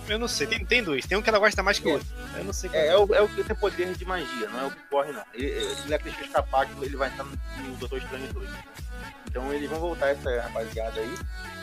Eu 0.08 0.18
não 0.18 0.28
sei, 0.28 0.46
tem, 0.46 0.64
tem 0.64 0.82
dois. 0.82 1.06
Tem 1.06 1.16
um 1.16 1.22
que 1.22 1.28
ela 1.30 1.38
gosta 1.38 1.62
mais 1.62 1.78
que 1.78 1.88
o 1.88 1.92
outro. 1.92 2.06
Eu 2.36 2.44
não 2.44 2.52
sei 2.52 2.68
qual 2.68 2.82
É, 2.82 2.86
é 2.88 2.96
o, 2.98 3.14
é 3.14 3.20
o 3.22 3.28
que 3.28 3.42
tem 3.42 3.56
poder 3.56 3.94
de 3.94 4.04
magia, 4.04 4.48
não 4.50 4.60
é 4.60 4.64
o 4.66 4.70
que 4.70 4.82
corre, 4.90 5.12
não. 5.12 5.24
Ele, 5.32 5.46
ele, 5.46 5.74
se 5.76 5.86
ele 5.92 5.98
deixa 6.02 6.20
escapar, 6.22 6.66
que 6.66 6.84
ele 6.84 6.96
vai 6.96 7.08
estar 7.08 7.24
no, 7.24 7.76
Doutor 7.76 7.98
Estranho 7.98 8.32
2. 8.32 8.48
Então 9.26 9.52
eles 9.52 9.68
vão 9.68 9.80
voltar 9.80 10.08
essa 10.10 10.40
rapaziada 10.42 11.00
aí. 11.00 11.14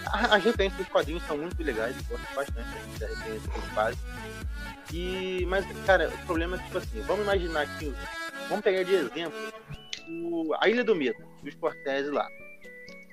A- 0.07 0.35
As 0.35 0.43
referências 0.43 0.77
dos 0.79 0.87
quadrinhos 0.89 1.23
são 1.27 1.37
muito 1.37 1.61
legais, 1.63 1.95
eu 2.09 2.17
gosto 2.17 2.33
bastante 2.33 2.99
da 2.99 3.07
referência 3.07 3.49
que 3.51 3.57
eles 3.57 3.69
fazem. 3.73 3.99
E, 4.91 5.45
mas, 5.47 5.65
cara, 5.85 6.09
o 6.09 6.25
problema 6.25 6.55
é 6.55 6.59
que, 6.59 6.65
tipo 6.65 6.77
assim, 6.79 7.01
vamos 7.01 7.23
imaginar 7.23 7.65
que. 7.77 7.93
Vamos 8.49 8.63
pegar 8.63 8.83
de 8.83 8.93
exemplo 8.95 9.33
o, 10.09 10.53
a 10.59 10.67
Ilha 10.67 10.83
do 10.83 10.95
Medo, 10.95 11.23
dos 11.43 11.55
Cortez 11.55 12.09
lá. 12.11 12.27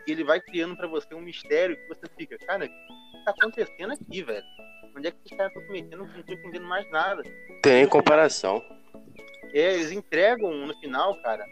Ele 0.06 0.24
vai 0.24 0.40
criando 0.40 0.74
pra 0.76 0.88
você 0.88 1.14
um 1.14 1.20
mistério 1.20 1.76
que 1.76 1.86
você 1.88 2.06
fica, 2.18 2.36
cara, 2.38 2.64
o 2.64 2.68
que 2.68 3.24
tá 3.24 3.30
acontecendo 3.38 3.92
aqui, 3.92 4.22
velho? 4.24 4.42
Onde 4.98 5.06
é 5.08 5.11
que 5.12 5.18
esses 5.24 5.38
caras 5.38 5.52
estão 5.52 5.64
se 5.66 5.72
metendo? 5.72 6.04
Não 6.04 6.22
tô 6.24 6.32
entendendo 6.32 6.66
mais 6.66 6.90
nada. 6.90 7.22
Tem 7.62 7.87
comparação. 7.87 8.61
É, 9.54 9.74
eles 9.74 9.92
entregam 9.92 10.52
no 10.66 10.74
final, 10.80 11.14
cara, 11.22 11.44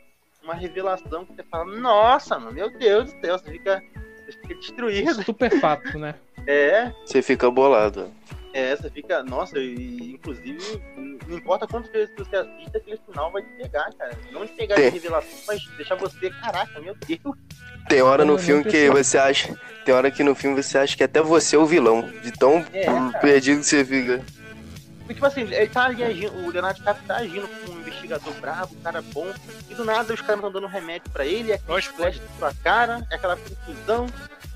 uma 0.42 0.52
revelação 0.54 1.24
que 1.24 1.34
você 1.34 1.44
fala, 1.44 1.64
nossa, 1.76 2.38
mano, 2.38 2.52
meu 2.52 2.68
Deus 2.76 3.12
do 3.12 3.20
céu, 3.20 3.38
você 3.38 3.52
fica, 3.52 3.82
você 4.24 4.32
fica 4.32 4.54
destruído. 4.56 5.22
Superfato, 5.22 5.96
né? 5.96 6.16
É, 6.46 6.92
Você 7.04 7.22
fica 7.22 7.48
bolado. 7.50 8.12
É, 8.56 8.74
você 8.76 8.90
fica, 8.90 9.22
nossa, 9.22 9.58
e 9.58 10.12
inclusive, 10.12 10.82
não 11.26 11.36
importa 11.36 11.66
quantas 11.66 11.90
vezes 11.92 12.14
você 12.16 12.36
assista, 12.36 12.78
aquele 12.78 12.98
final 13.08 13.30
vai 13.30 13.42
te 13.42 13.48
pegar, 13.50 13.90
cara. 13.98 14.18
Não 14.32 14.46
te 14.46 14.52
pegar 14.54 14.76
de 14.76 14.82
Tem. 14.82 14.90
revelação, 14.90 15.38
mas 15.46 15.64
deixar 15.76 15.94
você, 15.96 16.30
caraca, 16.30 16.80
meu 16.80 16.94
Deus. 17.06 17.36
Tem 17.88 18.02
hora 18.02 18.24
no 18.24 18.38
filme 18.38 18.64
que 18.64 18.88
você 18.90 19.18
acha. 19.18 19.54
Tem 19.84 19.94
hora 19.94 20.10
que 20.10 20.24
no 20.24 20.34
filme 20.34 20.60
você 20.60 20.78
acha 20.78 20.96
que 20.96 21.04
até 21.04 21.20
você 21.20 21.54
é 21.54 21.58
o 21.58 21.66
vilão. 21.66 22.02
De 22.22 22.32
tão 22.32 22.64
É, 22.72 23.18
perdido 23.20 23.60
que 23.60 23.66
você 23.66 23.84
fica. 23.84 24.24
Porque, 25.00 25.14
tipo 25.14 25.26
assim, 25.26 25.42
ele 25.42 25.68
tá 25.68 25.84
ali 25.84 26.02
agindo, 26.02 26.34
o 26.44 26.50
Leonardo 26.50 26.78
DiCaprio 26.80 27.06
tá 27.06 27.16
agindo 27.18 27.46
como 27.46 27.76
um 27.76 27.80
investigador 27.80 28.34
bravo, 28.40 28.74
um 28.74 28.80
cara 28.80 29.00
bom, 29.00 29.32
e 29.70 29.74
do 29.76 29.84
nada 29.84 30.12
os 30.12 30.20
caras 30.20 30.36
estão 30.36 30.50
dando 30.50 30.66
remédio 30.66 31.08
pra 31.12 31.24
ele, 31.24 31.52
é 31.52 31.54
aquele 31.54 31.70
Lógico, 31.70 31.94
flash 31.94 32.20
na 32.20 32.38
sua 32.50 32.54
cara, 32.64 33.06
é 33.08 33.14
aquela 33.14 33.36
confusão, 33.36 34.06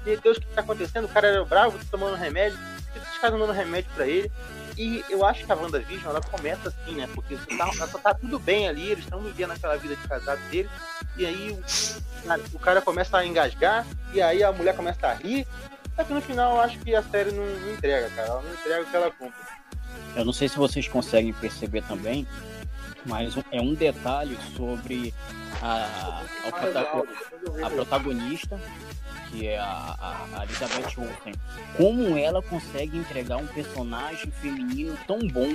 meu 0.05 0.21
Deus, 0.21 0.39
o 0.39 0.41
que 0.41 0.47
tá 0.49 0.61
acontecendo? 0.63 1.05
O 1.05 1.09
cara 1.09 1.29
era 1.29 1.45
bravo, 1.45 1.79
tá 1.79 1.85
tomando 1.89 2.17
remédio, 2.17 2.59
caras 2.93 3.35
estão 3.35 3.39
dando 3.39 3.53
remédio 3.53 3.91
pra 3.95 4.07
ele? 4.07 4.31
E 4.77 5.05
eu 5.11 5.25
acho 5.25 5.45
que 5.45 5.53
a 5.53 5.55
WandaVision, 5.55 6.11
ela 6.11 6.21
começa 6.21 6.69
assim, 6.69 6.95
né, 6.95 7.09
porque 7.15 7.37
tá, 7.57 7.71
tá, 7.77 7.87
tá 7.87 8.15
tudo 8.15 8.39
bem 8.39 8.69
ali, 8.69 8.91
eles 8.91 9.05
estão 9.05 9.21
vivendo 9.21 9.51
aquela 9.51 9.77
vida 9.77 9.95
de 9.95 10.09
casado 10.09 10.41
dele, 10.49 10.71
e 11.17 11.27
aí 11.27 11.51
o 11.51 12.27
cara, 12.27 12.43
o 12.55 12.59
cara 12.59 12.81
começa 12.81 13.19
a 13.19 13.27
engasgar, 13.27 13.87
e 14.15 14.23
aí 14.23 14.43
a 14.43 14.53
mulher 14.53 14.75
começa 14.75 15.07
a 15.07 15.13
rir, 15.13 15.47
só 15.95 16.05
que 16.05 16.13
no 16.15 16.21
final 16.23 16.55
eu 16.57 16.61
acho 16.63 16.79
que 16.79 16.95
a 16.95 17.03
série 17.03 17.31
não, 17.33 17.45
não 17.45 17.73
entrega, 17.73 18.09
cara, 18.11 18.29
ela 18.29 18.43
não 18.43 18.53
entrega 18.55 18.83
o 18.83 18.87
que 18.87 18.97
ela 18.97 19.11
cumpre. 19.11 19.41
Eu 20.17 20.25
não 20.25 20.33
sei 20.33 20.49
se 20.49 20.57
vocês 20.57 20.89
conseguem 20.89 21.33
perceber 21.35 21.83
também, 21.83 22.27
mas 23.07 23.35
é 23.51 23.61
um 23.61 23.75
detalhe 23.75 24.37
sobre 24.57 25.13
a, 25.63 26.23
prota- 26.51 27.05
a 27.67 27.71
protagonista, 27.71 28.61
que 29.31 29.47
é 29.47 29.59
a, 29.59 29.65
a- 29.65 30.27
a 30.41 30.45
Elizabeth 30.45 30.95
Olsen. 30.99 31.35
Como 31.77 32.17
ela 32.17 32.43
consegue 32.43 32.97
entregar 32.99 33.37
um 33.37 33.47
personagem 33.47 34.31
feminino 34.31 34.97
tão 35.07 35.19
bom 35.29 35.55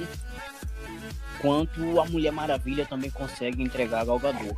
quanto 1.42 2.00
a 2.00 2.06
Mulher 2.06 2.32
Maravilha 2.32 2.86
também 2.86 3.10
consegue 3.12 3.62
entregar 3.62 4.02
a 4.02 4.06
Gal 4.06 4.20
Gadot. 4.20 4.56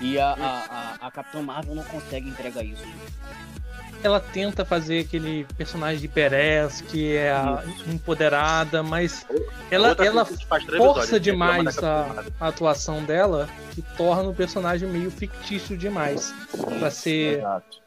E 0.00 0.18
a, 0.18 0.30
a, 0.32 0.96
a, 1.00 1.06
a 1.08 1.10
Capitã 1.10 1.42
Marvel 1.42 1.74
não 1.74 1.84
consegue 1.84 2.28
entregar 2.28 2.62
isso. 2.64 2.84
Ela 4.00 4.20
tenta 4.20 4.64
fazer 4.64 5.00
aquele 5.00 5.44
personagem 5.56 6.00
de 6.00 6.06
Perez, 6.06 6.80
que 6.82 7.16
é 7.16 7.32
a 7.32 7.64
empoderada, 7.88 8.80
mas 8.80 9.26
ela, 9.72 9.88
Outra 9.88 10.06
ela 10.06 10.24
força 10.24 11.18
demais 11.18 11.82
a, 11.82 12.24
a 12.38 12.46
atuação 12.46 13.02
dela, 13.04 13.48
que 13.72 13.82
torna 13.96 14.30
o 14.30 14.34
personagem 14.34 14.88
meio 14.88 15.10
fictício 15.10 15.76
demais 15.76 16.32
pra 16.78 16.92
ser 16.92 17.38
Exato. 17.38 17.82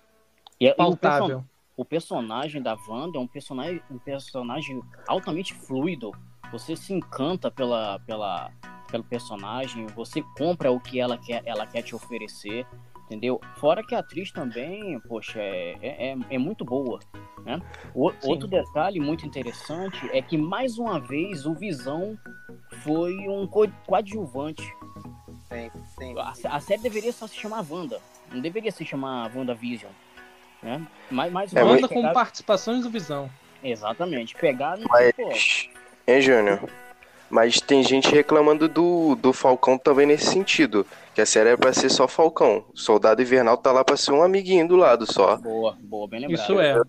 E, 0.60 0.68
e 0.68 0.70
o, 0.72 0.76
person- 0.76 0.98
pautável. 0.98 1.46
o 1.78 1.86
personagem 1.86 2.62
da 2.62 2.76
Wanda 2.90 3.18
é 3.18 3.22
um 3.22 3.28
personagem, 3.28 3.82
um 3.90 3.98
personagem 3.98 4.82
altamente 5.08 5.54
fluido. 5.54 6.12
Você 6.52 6.76
se 6.76 6.94
encanta 6.94 7.50
pela, 7.50 8.00
pela, 8.00 8.52
pelo 8.90 9.04
personagem, 9.04 9.86
você 9.88 10.22
compra 10.38 10.72
o 10.72 10.80
que 10.80 11.00
ela 11.00 11.18
quer, 11.18 11.42
ela 11.46 11.66
quer 11.66 11.82
te 11.82 11.96
oferecer, 11.96 12.66
entendeu? 13.06 13.40
Fora 13.58 13.84
que 13.86 13.96
a 13.96 14.00
atriz 14.00 14.32
também, 14.32 15.00
poxa, 15.02 15.40
é, 15.40 15.78
é, 15.82 16.18
é 16.30 16.38
muito 16.38 16.66
boa. 16.66 17.00
Né? 17.46 17.60
O- 17.96 18.12
outro 18.24 18.48
detalhe 18.48 19.00
muito 19.00 19.26
interessante 19.26 19.98
é 20.14 20.22
que, 20.22 20.38
mais 20.38 20.78
uma 20.78 21.00
vez, 21.00 21.46
o 21.46 21.54
Visão 21.56 22.18
foi 22.84 23.16
um 23.28 23.48
co- 23.48 23.68
coadjuvante. 23.88 24.64
Sim, 25.50 25.72
sim. 25.98 26.16
A, 26.20 26.56
a 26.56 26.60
série 26.60 26.82
deveria 26.82 27.12
só 27.12 27.26
se 27.28 27.36
chamar 27.36 27.66
Wanda, 27.70 28.00
não 28.32 28.40
deveria 28.42 28.72
se 28.72 28.86
chamar 28.86 29.36
WandaVision. 29.36 29.92
Né? 30.62 30.86
Mas, 31.10 31.32
mas 31.32 31.56
É 31.56 31.64
Wanda 31.64 31.88
com 31.88 31.96
pegar- 31.96 32.14
participações 32.14 32.84
do 32.84 32.90
Visão. 32.90 33.30
Exatamente. 33.64 34.36
Pegar 34.36 34.78
no. 34.78 34.88
Mas. 34.88 35.12
pô, 35.16 35.30
Hein, 36.08 36.22
Júnior? 36.22 36.60
Mas 37.30 37.62
tem 37.62 37.82
gente 37.82 38.10
reclamando 38.14 38.68
do, 38.68 39.16
do 39.16 39.32
Falcão 39.32 39.78
também 39.78 40.06
nesse 40.06 40.26
sentido. 40.26 40.86
Que 41.16 41.22
a 41.22 41.26
série 41.26 41.50
é 41.50 41.58
pra 41.58 41.72
ser 41.74 41.90
só 41.90 42.08
Falcão. 42.08 42.66
O 42.74 42.78
Soldado 42.78 43.22
Invernal 43.22 43.58
tá 43.58 43.72
lá 43.72 43.84
pra 43.84 43.96
ser 43.96 44.12
um 44.12 44.24
amiguinho 44.24 44.68
do 44.68 44.76
lado 44.76 45.12
só. 45.12 45.38
boa, 45.38 45.78
boa, 45.82 46.08
bem 46.08 46.22
lembrado. 46.22 46.42
Isso 46.42 46.60
é. 46.60 46.82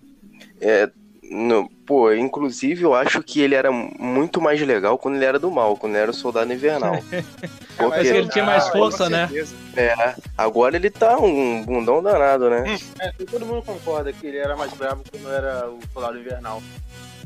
É, 0.61 0.91
no, 1.31 1.69
pô, 1.87 2.13
inclusive 2.13 2.83
eu 2.83 2.93
acho 2.95 3.23
que 3.23 3.41
ele 3.41 3.55
era 3.55 3.71
muito 3.71 4.41
mais 4.41 4.61
legal 4.61 4.99
quando 4.99 5.15
ele 5.17 5.25
era 5.25 5.39
do 5.39 5.51
mal, 5.51 5.77
quando 5.77 5.93
ele 5.95 6.03
era 6.03 6.11
o 6.11 6.15
Soldado 6.15 6.53
Invernal. 6.53 6.95
Parece 7.03 7.29
que 7.77 7.85
Porque 7.85 8.09
ele 8.09 8.29
tinha 8.29 8.45
mais 8.45 8.67
Ah, 8.67 8.73
força, 8.73 9.05
com 9.05 9.11
né? 9.11 9.29
é, 9.77 10.15
agora 10.37 10.77
ele 10.77 10.91
tá 10.91 11.19
um 11.19 11.65
bundão 11.65 12.03
danado, 12.03 12.51
né? 12.51 12.65
É, 13.01 13.13
todo 13.25 13.47
mundo 13.47 13.63
concorda 13.63 14.13
que 14.13 14.27
ele 14.27 14.39
era 14.39 14.57
mais 14.57 14.73
bravo 14.73 15.03
quando 15.11 15.33
era 15.33 15.69
o 15.71 15.79
Soldado 15.93 16.19
Invernal. 16.19 16.63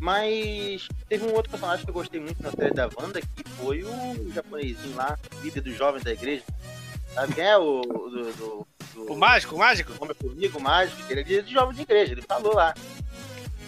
Mas 0.01 0.89
teve 1.09 1.25
um 1.25 1.33
outro 1.35 1.51
personagem 1.51 1.85
que 1.85 1.91
eu 1.91 1.95
gostei 1.95 2.21
muito 2.21 2.43
na 2.43 2.51
série 2.51 2.75
da 2.75 2.89
Wanda, 2.99 3.21
que 3.21 3.45
foi 3.57 3.83
o 3.83 4.33
japonesinho 4.33 4.95
lá, 4.95 5.19
líder 5.43 5.61
dos 5.63 5.75
jovens 5.77 6.03
da 6.05 6.13
igreja. 6.13 6.43
Sabe 7.15 7.35
quem 7.35 7.45
é 7.45 7.57
o 7.57 7.81
do, 7.83 8.33
do, 8.33 8.67
do 8.95 9.13
O 9.13 9.17
mágico, 9.17 9.55
o 9.55 9.59
mágico? 9.59 9.93
Homem-Formiga, 9.99 10.59
o 10.59 10.61
mágico? 10.61 11.01
Ele 11.11 11.21
é 11.21 11.23
líder 11.25 11.43
de 11.45 11.53
jovens 11.53 11.77
de 11.77 11.83
igreja, 11.83 12.13
ele 12.13 12.23
falou 12.23 12.55
lá. 12.55 12.75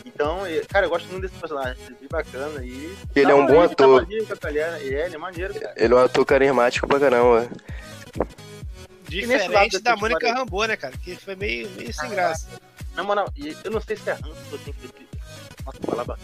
Então, 0.05 0.41
cara, 0.69 0.87
eu 0.87 0.91
gosto 0.91 1.07
muito 1.09 1.23
desse 1.23 1.35
personagem, 1.38 1.77
ele 1.85 1.95
é 1.95 1.99
bem 2.01 2.09
bacana. 2.11 2.64
E 2.64 2.97
Ele 3.14 3.31
é 3.31 3.35
um 3.35 3.47
bom 3.47 3.67
tá 3.69 3.73
ator. 3.73 4.07
e 4.11 4.59
é, 4.59 5.07
ele 5.07 5.14
é 5.14 5.19
maneiro, 5.19 5.55
cara. 5.55 5.75
Ele 5.77 5.95
é 5.95 5.97
um 5.97 6.01
ator 6.01 6.27
carismático 6.27 6.87
pra 6.87 6.99
caramba. 7.01 7.49
Diferente 9.09 9.73
dessa 9.73 9.81
da 9.85 9.97
Mônica 9.97 10.19
história- 10.27 10.35
Rambeau, 10.38 10.67
né, 10.67 10.77
cara? 10.77 10.97
Que 10.99 11.17
foi 11.17 11.35
meio, 11.35 11.71
meio 11.71 11.93
sem 11.95 12.11
graça. 12.11 12.49
Na 12.95 13.03
moral, 13.03 13.33
eu 13.64 13.71
não 13.71 13.81
sei 13.81 13.97
se 13.97 14.11
é 14.11 14.12
ranço 14.12 14.35
que 14.49 14.53
eu 14.55 14.59
tenho 14.59 14.77
que. 14.77 15.08
Nossa, 15.68 15.81
palavra. 15.87 16.18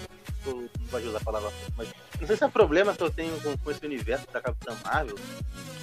Eu 0.46 0.54
não 0.54 0.68
gosto 0.90 1.02
de 1.02 1.08
usar 1.08 1.18
a 1.18 1.24
palavra 1.24 1.52
mas 1.76 1.88
não 2.20 2.26
sei 2.26 2.36
se 2.36 2.44
é 2.44 2.48
problema 2.48 2.94
que 2.94 3.02
eu 3.02 3.10
tenho 3.10 3.38
com, 3.40 3.56
com 3.56 3.70
esse 3.70 3.84
universo 3.84 4.26
da 4.32 4.40
Capitã 4.40 4.76
Marvel. 4.84 5.16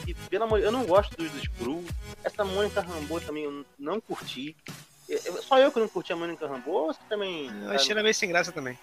E, 0.07 0.13
pelo 0.13 0.43
amor 0.45 0.59
eu 0.59 0.71
não 0.71 0.85
gosto 0.85 1.15
dos, 1.15 1.31
dos 1.31 1.43
Screw. 1.43 1.83
Essa 2.23 2.43
Mônica 2.43 2.81
Rambeau 2.81 3.19
também 3.21 3.43
eu 3.43 3.65
não 3.77 3.99
curti. 4.01 4.55
Eu- 5.09 5.19
eu- 5.25 5.41
Só 5.43 5.59
eu 5.59 5.71
que 5.71 5.79
não 5.79 5.87
curti 5.87 6.11
a 6.13 6.15
Mônica 6.15 6.47
Rambeau, 6.47 6.75
ou 6.75 6.93
você 6.93 6.99
também. 7.09 7.51
Eu 7.63 7.71
achei 7.71 7.91
ela 7.91 8.01
meio 8.03 8.13
sem 8.15 8.29
graça 8.29 8.51
também. 8.51 8.77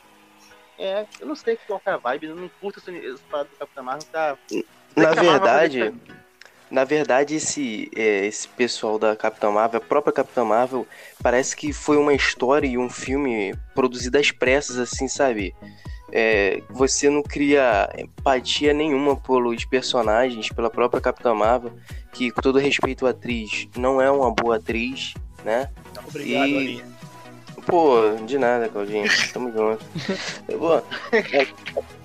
É, 0.78 1.06
eu 1.20 1.26
não 1.26 1.34
sei 1.34 1.56
qual 1.66 1.80
que 1.80 1.88
é 1.88 1.92
a 1.92 1.96
vibe, 1.96 2.26
eu 2.26 2.36
não 2.36 2.48
curto 2.60 2.78
esse, 2.78 2.90
esse 2.92 3.22
do 3.22 3.56
Capitã 3.58 3.82
Marvel, 3.82 4.08
tá. 4.12 4.38
Na 4.96 5.02
Marvel 5.04 5.30
verdade, 5.32 5.80
vai 5.90 6.17
na 6.70 6.85
verdade 6.85 7.35
esse, 7.35 7.90
é, 7.94 8.26
esse 8.26 8.48
pessoal 8.48 8.98
da 8.98 9.16
Capitã 9.16 9.50
Marvel, 9.50 9.81
a 9.81 9.85
própria 9.85 10.12
Capitã 10.12 10.44
Marvel, 10.44 10.87
parece 11.22 11.57
que 11.57 11.72
foi 11.72 11.96
uma 11.96 12.14
história 12.14 12.66
e 12.66 12.78
um 12.78 12.90
filme 12.90 13.54
produzido 13.74 14.18
às 14.18 14.31
pressas, 14.31 14.78
assim, 14.78 15.09
sabe? 15.09 15.54
é, 16.12 16.62
você 16.70 17.11
não 17.11 17.22
cria 17.22 17.88
empatia 17.98 18.72
nenhuma 18.72 19.16
pelos 19.16 19.64
personagens, 19.64 20.48
pela 20.50 20.70
própria 20.70 21.00
Capitã 21.00 21.35
Marvel, 21.35 21.72
que 22.12 22.31
com 22.31 22.40
todo 22.40 22.59
respeito 22.59 23.07
à 23.07 23.11
atriz, 23.11 23.68
não 23.76 24.00
é 24.00 24.11
uma 24.11 24.31
boa 24.31 24.57
atriz, 24.57 25.14
né? 25.44 25.70
Obrigado, 26.07 26.48
E-. 26.48 26.83
Pô, 27.68 28.00
de 28.24 28.38
nada, 28.38 28.66
Claudinho. 28.70 29.07
Tamo 29.31 29.52
junto. 29.52 29.85
Pô, 30.59 30.72
ela- 30.72 31.46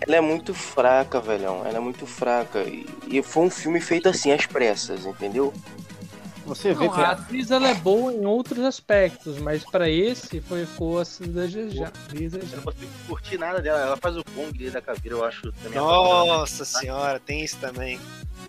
ela 0.05 0.15
é 0.17 0.19
muito 0.21 0.53
fraca, 0.53 1.21
velhão. 1.21 1.65
Ela 1.65 1.77
é 1.77 1.79
muito 1.79 2.05
fraca. 2.05 2.59
E, 2.63 2.85
e 3.07 3.23
foi 3.23 3.43
um 3.45 3.49
filme 3.49 3.79
feito 3.79 4.09
assim, 4.09 4.33
às 4.33 4.45
pressas, 4.45 5.05
entendeu? 5.05 5.53
Você 6.45 6.73
vê 6.73 6.85
Não, 6.85 6.93
que 6.93 6.99
a 6.99 7.11
atriz 7.11 7.49
ela 7.49 7.69
é 7.69 7.73
boa 7.73 8.11
em 8.11 8.25
outros 8.25 8.59
aspectos, 8.65 9.39
mas 9.39 9.63
pra 9.63 9.89
esse 9.89 10.41
foi 10.41 10.65
ficou 10.65 10.99
a 10.99 11.05
se 11.05 11.23
desejar. 11.23 11.93
Eu 12.13 12.29
não 12.57 12.63
consigo 12.63 12.91
curtir 13.07 13.37
nada 13.37 13.61
dela. 13.61 13.79
Ela 13.79 13.95
faz 13.95 14.17
o 14.17 14.23
Kong 14.35 14.69
da 14.69 14.81
caveira, 14.81 15.15
eu 15.15 15.23
acho 15.23 15.49
também. 15.63 15.79
Nossa 15.79 16.65
senhora, 16.65 17.21
tem 17.21 17.45
isso 17.45 17.57
também. 17.59 17.97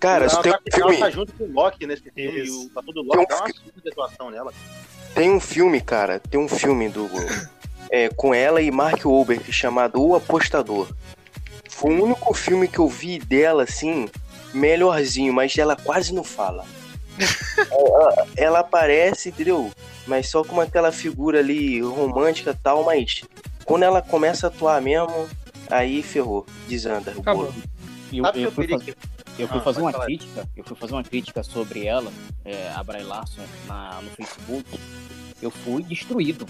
Cara, 0.01 0.25
ela, 0.25 0.43
tem 0.43 0.51
tá, 0.51 0.59
um 0.59 0.77
filme. 0.77 0.97
ela 0.97 1.05
tá 1.07 1.11
junto 1.11 1.33
com 1.35 1.45
o 1.45 1.53
Loki 1.53 1.87
nesse 1.87 2.11
filme. 2.11 2.41
Isso. 2.41 2.63
E 2.63 2.67
o 2.67 2.71
Tatu 2.71 2.93
do 2.93 3.05
Tem 3.05 3.05
um 3.05 3.21
Loki 3.21 3.29
dá 3.29 3.37
uma 3.45 3.93
atuação 3.93 4.31
nela. 4.33 4.53
Tem 5.15 5.31
um 5.31 5.39
filme, 5.39 5.81
cara, 5.81 6.19
tem 6.19 6.41
um 6.41 6.49
filme 6.49 6.89
do 6.89 7.09
é, 7.91 8.09
com 8.09 8.35
ela 8.35 8.61
e 8.61 8.71
Mark 8.71 9.05
Wahlberg 9.05 9.53
chamado 9.53 10.03
O 10.03 10.17
Apostador. 10.17 10.89
Foi 11.71 11.95
o 11.95 12.05
único 12.05 12.35
filme 12.35 12.67
que 12.67 12.81
eu 12.81 12.89
vi 12.89 13.19
dela 13.21 13.63
assim 13.63 14.09
melhorzinho, 14.53 15.33
mas 15.33 15.57
ela 15.57 15.77
quase 15.77 16.13
não 16.13 16.25
fala. 16.25 16.65
ela, 17.71 18.27
ela 18.37 18.59
aparece, 18.61 19.29
entendeu? 19.29 19.71
Mas 20.07 20.29
só 20.29 20.43
como 20.43 20.61
aquela 20.61 20.91
figura 20.91 21.39
ali 21.39 21.81
romântica 21.81 22.51
e 22.51 22.63
tal, 22.63 22.85
mas 22.85 23.23
quando 23.65 23.85
ela 23.85 24.03
começa 24.03 24.47
a 24.47 24.49
atuar 24.49 24.81
mesmo, 24.81 25.29
aí 25.71 26.03
ferrou, 26.03 26.45
desanda. 26.69 27.13
o 27.17 27.21
Acabou. 27.21 27.45
bolo. 27.47 27.55
eu, 28.13 28.25
Sabe 28.25 28.39
que 28.39 28.45
eu 28.45 28.53
fazer, 28.53 28.79
que. 28.81 29.14
Eu 29.39 29.49
fui 29.49 29.59
Ah, 29.59 29.63
fazer 29.63 29.81
uma 29.81 29.93
falar. 29.93 30.05
crítica, 30.07 30.49
eu 30.57 30.65
fui 30.65 30.77
fazer 30.77 30.93
uma 30.93 31.05
crítica 31.05 31.43
sobre 31.43 31.87
ela, 31.87 32.13
é, 32.45 32.69
a 32.73 32.83
Bray 32.83 33.03
Larson, 33.03 33.43
na, 33.67 34.01
no 34.03 34.11
Facebook. 34.11 34.65
Eu 35.43 35.51
fui 35.51 35.83
destruído. 35.83 36.47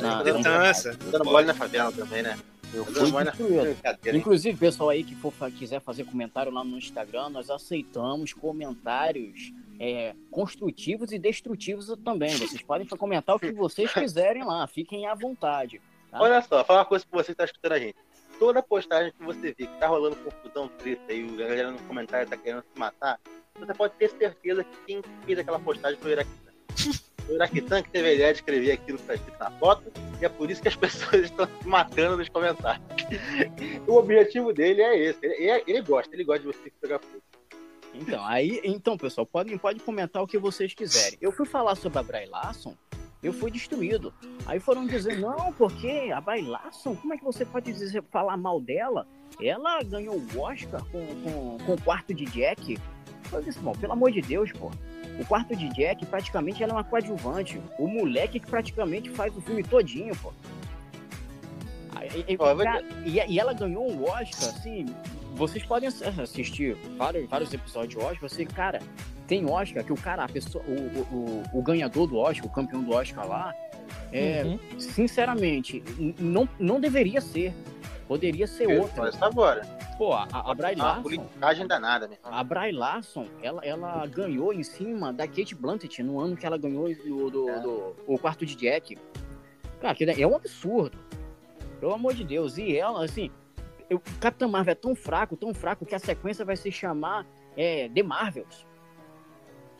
Na, 0.00 0.22
na- 0.24 0.32
Dança. 0.40 0.96
Dando 1.10 1.24
mole 1.24 1.46
na 1.46 1.54
favela 1.54 1.92
também, 1.92 2.22
né? 2.22 2.38
eu 2.72 2.84
fui 2.84 2.94
destruído. 3.24 3.76
Inclusive, 4.16 4.58
pessoal 4.58 4.88
aí 4.90 5.04
que 5.04 5.14
for, 5.14 5.32
quiser 5.56 5.80
fazer 5.80 6.04
comentário 6.04 6.50
lá 6.50 6.64
no 6.64 6.76
Instagram, 6.76 7.28
nós 7.28 7.48
aceitamos 7.50 8.32
comentários 8.32 9.52
é, 9.78 10.14
construtivos 10.30 11.12
e 11.12 11.18
destrutivos 11.18 11.92
também. 12.04 12.30
Vocês 12.36 12.62
podem 12.62 12.86
comentar 12.86 13.36
o 13.36 13.38
que 13.38 13.52
vocês 13.52 13.92
quiserem 13.92 14.44
lá, 14.44 14.66
fiquem 14.66 15.06
à 15.06 15.14
vontade. 15.14 15.80
tá? 16.10 16.20
Olha 16.20 16.40
só, 16.42 16.64
falar 16.64 16.80
uma 16.80 16.84
coisa 16.84 17.04
pra 17.08 17.22
você 17.22 17.32
que 17.32 17.36
tá 17.38 17.44
escutando 17.44 17.72
a 17.72 17.78
gente. 17.78 17.96
Toda 18.38 18.62
postagem 18.62 19.12
que 19.12 19.24
você 19.24 19.40
vê 19.40 19.66
que 19.66 19.78
tá 19.78 19.86
rolando 19.86 20.16
confusão, 20.16 20.68
treta 20.68 21.12
e 21.12 21.24
a 21.42 21.46
galera 21.46 21.70
no 21.70 21.78
comentário 21.84 22.28
tá 22.28 22.36
querendo 22.36 22.62
se 22.62 22.78
matar, 22.78 23.20
você 23.58 23.72
pode 23.72 23.94
ter 23.94 24.10
certeza 24.10 24.64
que 24.64 24.76
quem 24.86 25.02
fez 25.24 25.38
aquela 25.38 25.58
postagem 25.60 25.98
foi 26.00 26.10
o 26.10 26.12
Iraquitan. 26.14 26.52
Foi 27.24 27.34
o 27.34 27.36
Iraquitan 27.36 27.82
que 27.82 27.90
teve 27.90 28.08
a 28.08 28.12
ideia 28.14 28.32
de 28.32 28.38
escrever 28.40 28.72
aquilo 28.72 28.98
que 28.98 29.04
tá 29.04 29.14
escrito 29.14 29.38
na 29.38 29.50
foto 29.52 29.84
e 30.20 30.24
é 30.24 30.28
por 30.28 30.50
isso 30.50 30.60
que 30.60 30.68
as 30.68 30.74
pessoas 30.76 31.22
estão 31.26 31.46
se 31.46 31.68
matando 31.68 32.16
nos 32.16 32.28
comentários. 32.28 32.84
o 33.86 33.94
objetivo 33.94 34.52
dele 34.52 34.82
é 34.82 34.98
esse. 34.98 35.24
Ele, 35.24 35.62
ele- 35.66 35.80
gosta, 35.82 36.14
ele 36.14 36.24
gosta 36.24 36.40
de 36.40 36.46
você 36.46 36.72
pegar 36.80 36.98
fogo. 36.98 37.22
Então, 37.94 38.24
aí, 38.26 38.60
então, 38.64 38.98
pessoal, 38.98 39.24
podem, 39.24 39.56
podem 39.56 39.80
comentar 39.80 40.20
o 40.20 40.26
que 40.26 40.36
vocês 40.36 40.74
quiserem. 40.74 41.16
Eu 41.20 41.30
fui 41.30 41.46
falar 41.46 41.76
sobre 41.76 41.98
a 42.00 42.02
Bray 42.02 42.26
Larson, 42.26 42.76
eu 43.24 43.32
fui 43.32 43.50
destruído. 43.50 44.12
Aí 44.46 44.60
foram 44.60 44.86
dizer, 44.86 45.18
não, 45.18 45.52
porque 45.54 46.12
a 46.14 46.20
Bray 46.20 46.42
Larson, 46.42 46.94
como 46.94 47.14
é 47.14 47.16
que 47.18 47.24
você 47.24 47.44
pode 47.44 47.72
dizer, 47.72 48.02
falar 48.10 48.36
mal 48.36 48.60
dela? 48.60 49.06
Ela 49.42 49.82
ganhou 49.82 50.16
o 50.16 50.38
Oscar 50.40 50.84
com, 50.92 51.04
com, 51.22 51.58
com 51.64 51.72
o 51.74 51.80
quarto 51.82 52.14
de 52.14 52.24
Jack. 52.26 52.78
Eu 53.32 53.42
disse, 53.42 53.58
bom, 53.58 53.72
pelo 53.72 53.94
amor 53.94 54.12
de 54.12 54.20
Deus, 54.20 54.52
pô. 54.52 54.70
O 55.18 55.24
quarto 55.26 55.56
de 55.56 55.68
Jack, 55.74 56.04
praticamente, 56.06 56.62
ela 56.62 56.72
é 56.72 56.76
uma 56.76 56.84
coadjuvante. 56.84 57.60
O 57.78 57.86
moleque 57.88 58.38
que 58.38 58.46
praticamente 58.46 59.10
faz 59.10 59.36
o 59.36 59.40
filme 59.40 59.62
todinho, 59.62 60.14
pô. 60.16 60.32
E- 62.28 62.34
e, 63.06 63.32
e 63.34 63.40
ela 63.40 63.52
ganhou 63.52 63.90
um 63.90 64.04
Oscar, 64.04 64.50
assim. 64.50 64.86
Vocês 65.34 65.64
podem 65.64 65.88
ass- 65.88 66.02
assistir 66.02 66.76
vários, 66.96 67.28
vários 67.28 67.52
episódios 67.52 67.94
de 67.94 67.98
Oscar. 67.98 68.28
Você, 68.28 68.44
cara, 68.44 68.80
tem 69.26 69.44
Oscar 69.48 69.84
que 69.84 69.92
o 69.92 69.96
cara, 69.96 70.24
a 70.24 70.28
pessoa, 70.28 70.62
o, 70.66 70.72
o, 70.72 71.42
o, 71.54 71.58
o 71.58 71.62
ganhador 71.62 72.06
do 72.06 72.16
Oscar, 72.16 72.46
o 72.46 72.50
campeão 72.50 72.82
do 72.82 72.92
Oscar 72.92 73.26
lá, 73.26 73.54
é, 74.12 74.42
Uhum. 74.44 74.58
sinceramente, 74.78 75.82
não, 76.18 76.48
não 76.58 76.80
deveria 76.80 77.20
ser. 77.20 77.52
Poderia 78.06 78.46
ser 78.46 78.66
Olha 78.66 78.82
outra. 78.82 79.10
agora. 79.22 79.62
Pô, 79.96 80.12
a, 80.12 80.24
a 80.32 80.54
Bray 80.54 80.74
É 80.74 80.76
Larson. 80.76 81.02
politicagem 81.02 81.66
danada, 81.66 82.06
meu. 82.08 82.18
A 82.22 82.44
Bray 82.44 82.70
Larson, 82.72 83.26
ela, 83.42 83.64
ela 83.64 84.06
ganhou 84.06 84.52
em 84.52 84.62
cima 84.62 85.12
da 85.12 85.26
Kate 85.26 85.54
Blanchett 85.54 86.02
no 86.02 86.20
ano 86.20 86.36
que 86.36 86.44
ela 86.44 86.58
ganhou 86.58 86.92
do, 86.94 87.30
do, 87.30 87.48
É. 87.48 87.60
do- 87.60 87.96
o 88.06 88.18
quarto 88.18 88.44
de 88.44 88.54
Jack. 88.56 88.98
Cara, 89.80 89.92
aquilo 89.92 90.10
é 90.10 90.26
um 90.26 90.36
absurdo. 90.36 90.98
Pelo 91.80 91.94
amor 91.94 92.12
de 92.14 92.24
Deus. 92.24 92.58
E 92.58 92.76
ela, 92.76 93.04
assim, 93.04 93.30
eu, 93.88 94.00
Capitã 94.20 94.48
Marvel 94.48 94.72
é 94.72 94.74
tão 94.74 94.94
fraco, 94.94 95.36
tão 95.36 95.54
fraco, 95.54 95.86
que 95.86 95.94
a 95.94 95.98
sequência 95.98 96.44
vai 96.44 96.56
se 96.56 96.70
chamar 96.70 97.26
é, 97.56 97.88
The 97.88 98.02
Marvels. 98.02 98.66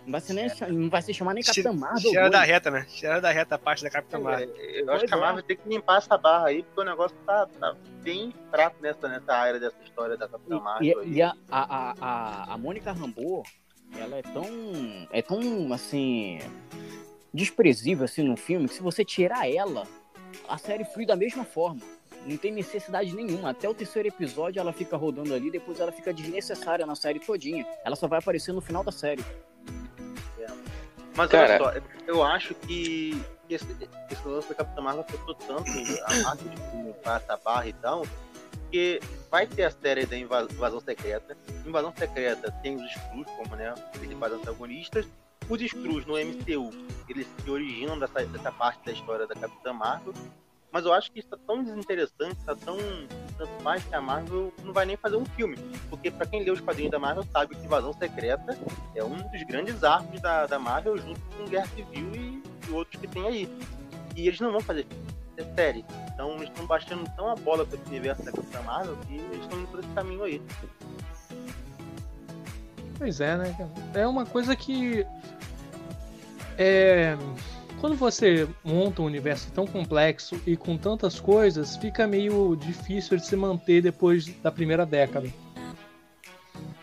Não 0.05 0.13
vai, 0.13 0.21
ser 0.21 0.33
nem, 0.35 0.49
não 0.71 0.91
vai 0.91 1.01
se 1.03 1.15
chamar 1.15 1.33
nem 1.35 1.43
Capitã 1.43 1.73
Marvel. 1.73 2.11
Tiraram 2.11 2.31
2. 2.31 2.33
da 2.33 2.45
reta, 2.45 2.71
né? 2.71 2.87
Tiraram 2.91 3.21
da 3.23 3.31
reta 3.31 3.55
a 3.55 3.59
parte 3.59 3.83
da 3.83 3.91
Capitã 3.91 4.19
Marvel. 4.19 4.55
É, 4.57 4.81
Eu 4.83 4.93
acho 4.93 5.07
que 5.07 5.15
a 5.15 5.17
é. 5.17 5.21
Marvel 5.21 5.43
tem 5.43 5.57
que 5.57 5.69
limpar 5.69 5.99
essa 5.99 6.19
barra 6.19 6.49
aí, 6.49 6.63
porque 6.63 6.81
o 6.81 6.85
negócio 6.85 7.17
tá, 7.27 7.47
tá 7.59 7.75
bem 8.03 8.35
fraco 8.51 8.77
nessa, 8.83 9.09
nessa 9.09 9.33
área 9.33 9.59
dessa 9.59 9.77
história 9.83 10.17
da 10.17 10.29
Capitã 10.29 10.57
E, 10.57 10.61
Marvel. 10.61 11.01
aí. 11.01 11.13
e 11.13 11.23
a, 11.23 11.35
a, 11.51 11.63
a, 11.91 11.95
a, 12.01 12.55
a 12.55 12.59
Mônica 12.59 12.93
Rambeau, 12.93 13.43
ela 13.99 14.17
é 14.17 14.23
tão. 14.23 14.45
É 15.11 15.23
tão 15.23 15.73
assim. 15.73 16.39
desprezível 17.33 18.05
assim 18.05 18.23
no 18.23 18.37
filme 18.37 18.69
que 18.69 18.75
se 18.75 18.83
você 18.83 19.05
tirar 19.05 19.49
ela, 19.51 19.87
a 20.49 20.59
série 20.59 20.85
flui 20.85 21.07
da 21.07 21.17
mesma 21.17 21.45
forma. 21.45 21.81
Não 22.27 22.37
tem 22.39 22.53
necessidade 22.53 23.15
nenhuma. 23.15 23.51
Até 23.51 23.69
o 23.69 23.75
terceiro 23.75 24.09
episódio 24.09 24.59
ela 24.59 24.73
fica 24.73 24.97
rodando 24.97 25.35
ali, 25.35 25.51
depois 25.51 25.79
ela 25.79 25.93
fica 25.93 26.13
desnecessária 26.13 26.87
na 26.87 26.95
série 26.95 27.21
todinha. 27.21 27.67
Ela 27.85 27.97
só 27.97 28.09
vai 28.09 28.19
aparecer 28.19 28.53
no 28.53 28.63
final 28.63 28.83
da 28.83 28.91
série. 28.93 29.23
Mas 31.17 31.31
Cara- 31.31 31.63
olha 31.63 31.81
só, 31.81 31.89
eu 32.07 32.23
acho 32.23 32.55
que 32.55 33.21
esse, 33.49 33.67
esse 34.11 34.29
lance 34.29 34.49
da 34.49 34.55
Capitã 34.55 34.81
Marvel 34.83 35.03
afetou 35.03 35.35
tanto 35.35 35.71
a 35.71 36.15
Marvel 36.23 36.49
de 36.49 36.77
limpar 36.83 37.21
essa 37.21 37.37
barra 37.37 37.69
e 37.69 37.73
tal, 37.75 38.07
que 38.71 39.01
vai 39.31 39.47
ter 39.47 39.65
a 39.65 39.71
série 39.71 40.07
da 40.07 40.17
Inva- 40.17 40.49
Invasão 40.51 40.81
Secreta. 40.81 41.37
Invasão 41.65 41.93
Secreta 41.97 42.51
tem 42.63 42.77
os 42.77 42.91
Skrulls 42.97 43.31
como 43.37 43.55
né, 43.57 43.75
principais 43.93 44.33
antagonistas. 44.33 45.07
Os 45.49 45.61
Skrulls 45.61 46.07
no 46.07 46.15
MCU, 46.19 46.71
eles 47.09 47.27
se 47.43 47.51
originam 47.51 47.99
dessa, 47.99 48.25
dessa 48.25 48.51
parte 48.51 48.85
da 48.85 48.93
história 48.93 49.27
da 49.27 49.35
Capitã 49.35 49.73
Marvel. 49.73 50.15
Mas 50.75 50.85
eu 50.85 50.93
acho 50.93 51.13
que 51.13 51.21
isso 51.21 51.29
tá 51.29 51.37
tão 51.47 51.63
desinteressante, 51.63 52.35
tá 52.45 52.57
tão 52.57 52.77
tanto 53.39 53.63
faz 53.63 53.85
que 53.85 53.95
a 53.95 54.01
Marvel 54.01 54.53
não 54.65 54.73
vai 54.73 54.85
nem 54.85 54.97
fazer 54.97 55.15
um 55.15 55.25
filme. 55.25 55.57
Porque 55.89 56.11
pra 56.11 56.27
quem 56.27 56.43
lê 56.43 56.51
os 56.51 56.61
quadrinhos 56.61 56.91
da 56.91 56.99
Marvel 56.99 57.25
sabe 57.33 57.55
que 57.55 57.65
Invasão 57.65 57.93
Secreta 57.93 58.59
é 58.93 59.05
um 59.05 59.17
dos 59.17 59.43
grandes 59.45 59.85
arcos 59.85 60.21
da, 60.21 60.47
da 60.47 60.59
Marvel 60.59 60.99
junto 60.99 61.21
com 61.21 61.45
Guerra 61.45 61.69
Civil 61.69 62.13
e, 62.17 62.43
e 62.69 62.73
outros 62.73 63.01
que 63.01 63.07
tem 63.07 63.25
aí. 63.25 63.59
E 64.17 64.27
eles 64.27 64.41
não 64.41 64.51
vão 64.51 64.61
fazer 64.61 64.85
é 65.37 65.45
série. 65.55 65.85
Então 66.13 66.35
eles 66.39 66.49
estão 66.49 66.67
baixando 66.67 67.09
tão 67.15 67.29
a 67.29 67.37
bola 67.37 67.65
com 67.65 67.77
esse 67.77 67.89
universo 67.89 68.25
da 68.25 68.33
Capitã 68.33 68.61
Marvel 68.63 68.97
que 69.07 69.15
eles 69.15 69.43
estão 69.43 69.61
indo 69.61 69.69
por 69.69 69.79
esse 69.79 69.89
caminho 69.91 70.25
aí. 70.25 70.43
Pois 72.99 73.21
é, 73.21 73.37
né? 73.37 73.71
É 73.95 74.09
uma 74.09 74.27
coisa 74.27 74.57
que. 74.57 75.07
É. 76.59 77.17
Quando 77.85 77.97
você 77.97 78.49
monta 78.65 79.03
um 79.03 79.05
universo 79.05 79.53
tão 79.53 79.67
complexo 79.67 80.41
e 80.47 80.57
com 80.57 80.75
tantas 80.75 81.21
coisas, 81.21 81.77
fica 81.77 82.07
meio 82.07 82.57
difícil 82.57 83.19
de 83.19 83.27
se 83.27 83.37
manter 83.37 83.83
depois 83.83 84.25
da 84.41 84.51
primeira 84.51 84.87
década. 84.87 85.29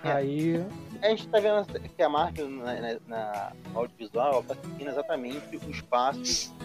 É. 0.03 0.11
Aí. 0.11 0.63
A 1.01 1.09
gente 1.09 1.27
tá 1.27 1.39
vendo 1.39 1.65
que 1.89 2.03
a 2.03 2.07
Marvel 2.07 2.47
na, 2.51 2.79
na, 2.79 2.99
na 3.07 3.53
audiovisual 3.73 4.41
está 4.41 4.53
seguindo 4.53 4.89
exatamente 4.89 5.57
o 5.57 5.71
espaço 5.71 6.55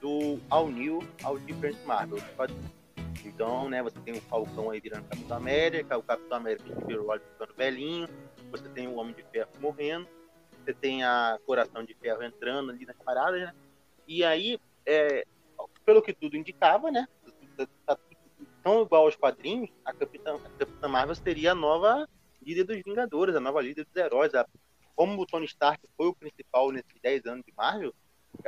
do 0.00 0.40
All 0.50 0.68
New, 0.68 0.98
All 1.22 1.38
Different 1.38 1.78
Marvel. 1.86 2.18
Então, 3.24 3.68
né, 3.68 3.80
você 3.80 4.00
tem 4.00 4.14
o 4.14 4.20
Falcão 4.22 4.70
aí 4.70 4.80
virando 4.80 5.04
Capitão 5.04 5.36
América, 5.36 5.96
o 5.96 6.02
Capitão 6.02 6.38
América 6.38 6.64
de 6.68 6.84
Firulol 6.84 7.20
ficando 7.20 7.54
velhinho, 7.56 8.08
você 8.50 8.68
tem 8.70 8.88
o 8.88 8.96
Homem 8.96 9.14
de 9.14 9.22
Ferro 9.30 9.50
morrendo, 9.60 10.08
você 10.64 10.74
tem 10.74 11.04
a 11.04 11.38
Coração 11.46 11.84
de 11.84 11.94
Ferro 11.94 12.24
entrando 12.24 12.72
ali 12.72 12.84
nas 12.84 12.96
paradas, 12.96 13.40
né? 13.40 13.52
E 14.06 14.24
aí, 14.24 14.58
é, 14.86 15.24
pelo 15.84 16.02
que 16.02 16.12
tudo 16.12 16.36
indicava, 16.36 16.90
né? 16.90 17.06
Tá, 17.56 17.66
tá 17.86 17.98
tão 18.62 18.82
igual 18.82 19.04
aos 19.04 19.16
quadrinhos, 19.16 19.70
a 19.84 19.92
Capitã, 19.92 20.36
a 20.36 20.58
Capitã 20.58 20.88
Marvel 20.88 21.14
seria 21.14 21.52
a 21.52 21.54
nova 21.54 22.06
líder 22.42 22.64
dos 22.64 22.80
Vingadores, 22.84 23.34
a 23.36 23.40
nova 23.40 23.60
líder 23.60 23.84
dos 23.84 23.96
heróis. 23.96 24.34
A, 24.34 24.46
como 24.96 25.20
o 25.20 25.26
Tony 25.26 25.46
Stark 25.46 25.80
foi 25.96 26.06
o 26.06 26.14
principal 26.14 26.70
nesses 26.70 26.94
10 27.02 27.24
anos 27.26 27.44
de 27.44 27.52
Marvel, 27.56 27.92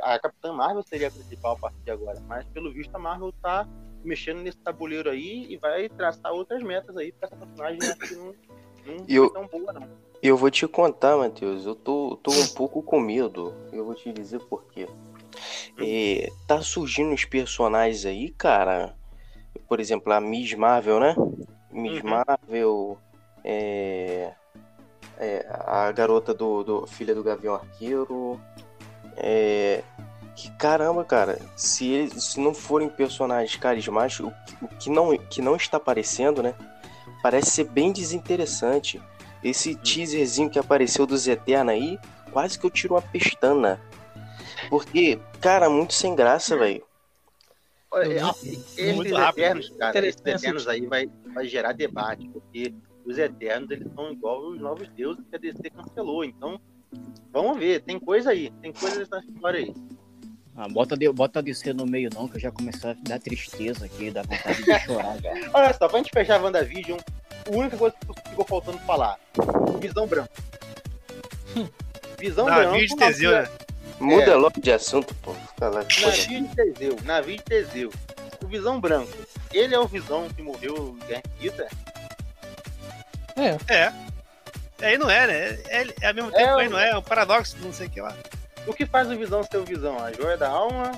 a 0.01 0.19
Capitã 0.19 0.53
Marvel 0.53 0.83
seria 0.83 1.07
a 1.07 1.11
principal 1.11 1.53
a 1.55 1.59
partir 1.59 1.81
de 1.83 1.91
agora. 1.91 2.19
Mas 2.27 2.45
pelo 2.49 2.71
visto 2.71 2.93
a 2.95 2.99
Marvel 2.99 3.31
tá 3.41 3.67
mexendo 4.03 4.41
nesse 4.41 4.57
tabuleiro 4.59 5.09
aí 5.09 5.45
e 5.51 5.57
vai 5.57 5.89
traçar 5.89 6.31
outras 6.31 6.61
metas 6.63 6.95
aí 6.97 7.11
pra 7.11 7.27
essa 7.27 7.35
personagem 7.35 7.79
né, 7.79 7.95
que 7.95 8.15
não, 8.15 8.25
não 8.85 9.05
eu- 9.07 9.29
foi 9.29 9.33
tão 9.33 9.47
boa, 9.47 9.73
não. 9.73 10.07
Eu 10.21 10.35
vou 10.35 10.49
te 10.49 10.67
contar, 10.67 11.15
Matheus, 11.15 11.65
eu 11.65 11.75
tô, 11.75 12.17
tô 12.23 12.31
um 12.31 12.47
pouco 12.47 12.81
com 12.81 12.99
medo. 12.99 13.53
Eu 13.71 13.85
vou 13.85 13.93
te 13.93 14.11
dizer 14.11 14.39
por 14.39 14.65
quê. 14.71 14.87
É, 15.79 16.29
tá 16.47 16.61
surgindo 16.61 17.11
uns 17.11 17.25
personagens 17.25 18.05
aí, 18.05 18.29
cara. 18.29 18.95
Por 19.67 19.79
exemplo, 19.79 20.11
a 20.13 20.21
Miss 20.21 20.53
Marvel, 20.53 20.99
né? 20.99 21.15
Miss 21.71 22.01
Uhum. 22.01 22.09
Marvel, 22.09 22.97
é, 23.43 24.31
é, 25.17 25.45
a 25.49 25.91
garota 25.91 26.33
do, 26.33 26.63
do 26.63 26.87
filha 26.87 27.13
do 27.13 27.23
Gavião 27.23 27.55
Arqueiro. 27.55 28.39
É, 29.15 29.83
que 30.35 30.51
caramba, 30.51 31.03
cara. 31.03 31.39
Se, 31.55 31.87
eles, 31.87 32.23
se 32.23 32.39
não 32.39 32.53
forem 32.53 32.87
personagens 32.87 33.55
carismáticos, 33.55 34.31
o, 34.61 34.65
o 34.65 34.67
que, 34.67 34.89
não, 34.89 35.17
que 35.17 35.41
não 35.41 35.55
está 35.55 35.77
aparecendo, 35.77 36.43
né? 36.43 36.53
Parece 37.21 37.49
ser 37.51 37.63
bem 37.65 37.91
desinteressante. 37.91 39.01
Esse 39.43 39.75
teaserzinho 39.75 40.49
que 40.49 40.59
apareceu 40.59 41.05
dos 41.05 41.27
Eterna 41.27 41.71
aí, 41.71 41.99
quase 42.31 42.57
que 42.57 42.65
eu 42.65 42.69
tiro 42.69 42.93
uma 42.93 43.01
pestana. 43.01 43.79
Porque, 44.69 45.19
cara, 45.41 45.69
muito 45.69 45.93
sem 45.93 46.15
graça, 46.15 46.57
velho. 46.57 46.83
É, 47.93 48.03
vi- 48.43 48.49
esses 48.77 48.95
muito 48.95 49.15
rápido. 49.15 49.43
Eternos, 49.43 49.69
cara, 49.77 50.05
esses. 50.05 50.21
Eternos 50.25 50.67
aí 50.67 50.85
vai, 50.85 51.09
vai 51.33 51.47
gerar 51.47 51.71
debate, 51.71 52.27
porque 52.29 52.73
os 53.05 53.17
Eternos, 53.17 53.71
eles 53.71 53.87
são 53.93 54.11
igual 54.11 54.41
os 54.49 54.59
novos 54.59 54.87
deuses 54.89 55.23
que 55.29 55.35
a 55.35 55.39
DC 55.39 55.69
cancelou, 55.69 56.23
então 56.25 56.59
vamos 57.31 57.57
ver, 57.57 57.81
tem 57.81 57.97
coisa 57.97 58.31
aí, 58.31 58.51
tem 58.61 58.73
coisa 58.73 58.99
nessa 58.99 59.19
história 59.19 59.59
aí. 59.61 59.73
Ah, 60.55 60.67
bota, 60.67 60.97
de, 60.97 61.09
bota 61.11 61.41
DC 61.41 61.71
no 61.71 61.85
meio 61.85 62.09
não, 62.13 62.27
que 62.27 62.35
eu 62.37 62.41
já 62.41 62.51
comecei 62.51 62.89
a 62.89 62.95
dar 63.01 63.19
tristeza 63.19 63.85
aqui, 63.85 64.11
dá 64.11 64.23
vontade 64.23 64.63
de 64.63 64.79
chorar 64.81 65.17
já. 65.21 65.31
Olha 65.53 65.73
só, 65.73 65.87
pra 65.87 65.97
gente 65.99 66.09
fechar 66.11 66.39
a 66.39 66.43
WandaVision, 66.43 66.99
a 67.45 67.55
única 67.55 67.77
coisa 67.77 67.95
que 67.95 68.29
ficou 68.29 68.45
faltando 68.45 68.79
falar, 68.79 69.17
Visão 69.79 70.05
Branco. 70.07 70.33
Visão 72.19 72.45
Branco... 72.45 72.71
Navio 72.71 72.87
de 72.87 72.95
Teseu, 72.95 73.31
né? 73.31 73.47
Muda 73.99 74.35
logo 74.35 74.59
de 74.61 74.71
assunto, 74.71 75.13
pô. 75.15 75.33
Fica 75.33 75.69
lá. 75.69 75.81
Navio 76.01 76.47
de 76.47 76.55
Teseu, 76.55 76.97
navio 77.03 77.37
de 77.37 77.43
Teseu. 77.43 77.91
O 78.43 78.47
Visão 78.47 78.79
Branco, 78.79 79.11
ele 79.51 79.73
é 79.73 79.79
o 79.79 79.87
Visão 79.87 80.27
que 80.29 80.41
morreu 80.41 80.95
em 81.01 81.07
Guerra 81.07 81.23
Infinita? 81.35 81.67
É, 83.35 83.57
É. 83.73 83.93
É, 84.79 84.93
e 84.93 84.97
não 84.99 85.09
é, 85.09 85.25
né? 85.25 85.59
É, 85.69 85.87
é 86.01 86.07
ao 86.09 86.13
mesmo 86.13 86.29
É, 86.29 86.33
tempo, 86.37 86.53
o- 86.53 86.57
aí 86.59 86.69
não 86.69 86.77
é, 86.77 86.89
é 86.91 86.97
um 86.97 87.01
paradoxo, 87.01 87.57
não 87.61 87.73
sei 87.73 87.87
o 87.87 87.89
que 87.89 87.99
lá. 87.99 88.15
O 88.67 88.73
que 88.73 88.85
faz 88.85 89.09
o 89.09 89.17
Visão 89.17 89.41
ser 89.43 89.57
o 89.57 89.65
Visão? 89.65 89.97
A 89.97 90.13
joia 90.13 90.37
da 90.37 90.47
alma 90.49 90.91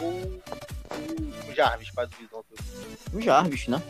ou 0.00 0.10
o 0.10 1.54
Jarvis 1.54 1.88
faz 1.88 2.08
o 2.08 2.16
Visão 2.16 2.42
ser 2.48 2.54
o 2.54 2.64
Visão? 2.64 2.96
O 3.12 3.20
Jarvis, 3.20 3.68
né? 3.68 3.82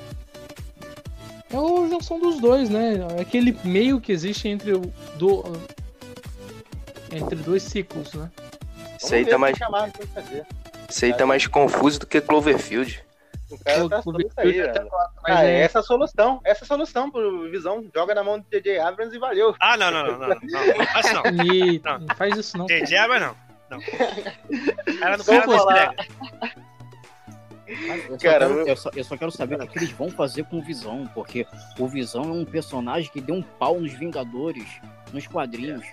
é 1.48 1.56
a 1.56 1.88
junção 1.88 2.18
dos 2.18 2.40
dois, 2.40 2.68
né? 2.68 2.94
É 3.16 3.20
aquele 3.20 3.56
meio 3.62 4.00
que 4.00 4.10
existe 4.10 4.48
entre 4.48 4.72
o 4.72 4.80
do 5.16 5.44
entre 7.12 7.36
dois 7.36 7.62
ciclos, 7.62 8.12
né? 8.14 8.28
Isso 8.98 9.14
aí 9.14 9.24
tá 9.26 9.36
o 9.36 9.40
mais, 9.40 9.56
isso 10.88 11.04
aí 11.04 11.14
tá 11.14 11.26
mais 11.26 11.46
confuso 11.46 12.00
do 12.00 12.06
que 12.06 12.20
Cloverfield. 12.20 13.04
O 13.50 13.58
cara 13.62 13.88
tá 13.88 13.98
O 13.98 14.02
falando 14.02 14.20
isso 14.26 14.32
aí, 14.40 14.52
Cloverfield 14.52 14.78
velho. 14.78 14.90
Mas 15.22 15.36
Ah, 15.36 15.44
é, 15.44 15.60
essa 15.60 15.78
é 15.78 15.80
a 15.80 15.82
solução. 15.84 16.40
Essa 16.44 16.62
é 16.62 16.64
a 16.64 16.66
solução 16.66 17.10
pro 17.10 17.50
Visão. 17.50 17.84
Joga 17.94 18.14
na 18.14 18.24
mão 18.24 18.38
do 18.38 18.44
TJ 18.44 18.78
Abrams 18.80 19.14
e 19.14 19.18
valeu. 19.18 19.54
Ah, 19.60 19.76
não, 19.76 19.90
não, 19.90 20.02
não, 20.04 20.18
não, 20.18 20.28
não, 20.28 20.36
não, 20.42 20.66
não 20.78 20.86
faço 20.86 21.12
não. 21.14 21.22
e- 21.44 21.80
Não. 21.84 21.98
não 22.00 22.16
faz 22.16 22.36
isso 22.36 22.58
não. 22.58 22.66
JJ 22.66 22.96
Abrams 22.96 23.26
não. 23.26 23.46
Não. 23.78 23.80
Cara, 25.00 25.16
do 25.16 25.24
Vamos 25.24 25.44
cara 25.44 25.46
não 25.46 25.58
falar. 25.58 25.94
Eu 27.66 27.76
só, 27.76 28.16
Cara, 28.18 28.18
quero, 28.18 28.44
eu- 28.60 28.66
eu, 28.68 28.76
só, 28.76 28.90
eu 28.94 29.04
só 29.04 29.16
quero 29.16 29.30
saber 29.32 29.60
o 29.60 29.66
que 29.66 29.78
eles 29.78 29.90
vão 29.90 30.08
fazer 30.08 30.44
com 30.44 30.58
o 30.58 30.62
Visão, 30.62 31.04
porque 31.12 31.44
o 31.78 31.88
Visão 31.88 32.22
é 32.22 32.26
um 32.28 32.44
personagem 32.44 33.10
que 33.10 33.20
deu 33.20 33.34
um 33.34 33.42
pau 33.42 33.80
nos 33.80 33.92
Vingadores, 33.92 34.68
nos 35.12 35.26
quadrinhos, 35.26 35.84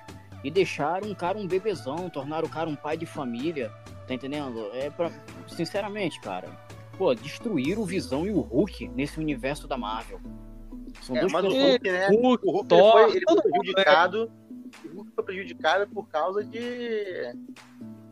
e 0.43 0.51
deixaram 0.51 1.07
um 1.09 1.13
cara 1.15 1.37
um 1.37 1.47
bebezão, 1.47 2.09
tornaram 2.09 2.47
o 2.47 2.51
cara 2.51 2.69
um 2.69 2.75
pai 2.75 2.97
de 2.97 3.05
família, 3.05 3.71
tá 4.07 4.13
entendendo? 4.13 4.69
É 4.73 4.89
pra, 4.89 5.11
sinceramente, 5.47 6.19
cara, 6.19 6.49
pô, 6.97 7.13
destruir 7.15 7.79
o 7.79 7.85
Visão 7.85 8.25
e 8.25 8.31
o 8.31 8.41
Hulk 8.41 8.89
nesse 8.89 9.19
universo 9.19 9.67
da 9.67 9.77
Marvel. 9.77 10.19
São 11.01 11.15
É, 11.15 11.21
dois 11.21 11.31
mas 11.31 11.45
o. 11.45 11.49
Hulk, 11.49 11.91
né? 11.91 12.07
Hulk, 12.07 12.47
O 12.47 12.51
Hulk 12.51 12.73
ele 12.73 12.81
Thor, 12.81 12.91
foi, 12.91 13.15
ele 13.15 13.25
foi 13.25 13.35
mundo, 13.35 13.43
prejudicado. 13.43 14.31
O 14.85 14.95
Hulk 14.95 15.11
foi 15.15 15.23
prejudicado 15.23 15.87
por 15.93 16.07
causa 16.07 16.43
de 16.43 17.35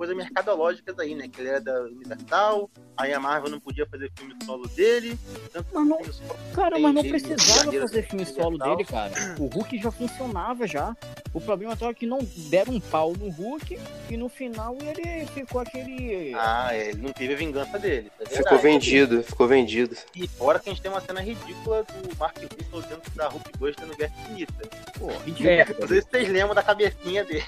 coisas 0.02 0.18
mercadológicas 0.18 0.98
aí, 0.98 1.14
né? 1.14 1.28
Que 1.28 1.42
ele 1.42 1.50
era 1.50 1.62
da 1.62 1.82
Universal, 1.84 2.72
aí 2.98 3.14
a 3.14 3.20
Marvel 3.20 3.52
não 3.52 3.60
podia 3.60 3.86
fazer 3.86 4.12
filme 4.18 4.34
solo 4.44 4.68
dele. 4.70 5.16
Tanto 5.54 5.68
Mas 5.72 5.88
não- 5.88 6.04
solo 6.04 6.40
Cara, 6.56 6.80
mas 6.80 6.92
não 6.96 7.04
precisava 7.04 7.72
fazer 7.72 8.02
filme 8.08 8.26
solo 8.26 8.58
dele, 8.58 8.84
cara. 8.84 9.12
O 9.40 9.46
Hulk 9.46 9.78
já 9.80 9.92
funcionava 9.92 10.66
já. 10.66 10.98
O 11.36 11.40
problema 11.40 11.78
é 11.80 11.94
que 11.94 12.08
não 12.08 12.18
deram 12.50 12.74
um 12.74 12.80
pau 12.80 13.14
no 13.14 13.30
Hulk 13.30 13.80
e 14.10 14.18
no 14.18 14.28
final 14.28 14.76
ele 14.82 15.28
ficou 15.28 15.62
aquele. 15.62 16.34
Ah, 16.34 16.70
é, 16.72 16.90
ele 16.90 17.02
não 17.04 17.14
teve 17.14 17.36
a 17.36 17.38
vingança 17.38 17.78
dele. 17.78 18.12
é 18.20 18.26
Ficou 18.26 18.58
vendido, 18.58 19.22
ficou 19.22 19.48
vendido. 19.48 19.96
E 20.16 20.28
fora 20.28 20.58
que 20.58 20.68
a 20.68 20.74
gente 20.74 20.82
tem 20.82 20.90
uma 20.90 21.00
cena 21.02 21.22
ridícula 21.22 21.84
do 21.84 22.18
Mark 22.18 22.38
Russell 22.38 22.90
dentro 22.90 23.12
da 23.16 23.28
Hulk 23.28 23.52
2 23.56 23.76
tendo 23.76 23.96
Guerra 23.96 24.14
Infinita. 24.24 24.54
Pô, 24.98 25.12
É. 25.12 25.18
ridículo. 25.26 25.80
Não 25.82 25.88
sei 25.88 26.02
se 26.02 26.08
vocês 26.10 26.28
lembram 26.28 26.56
da 26.56 26.64
cabecinha 26.64 27.24
dele. 27.24 27.46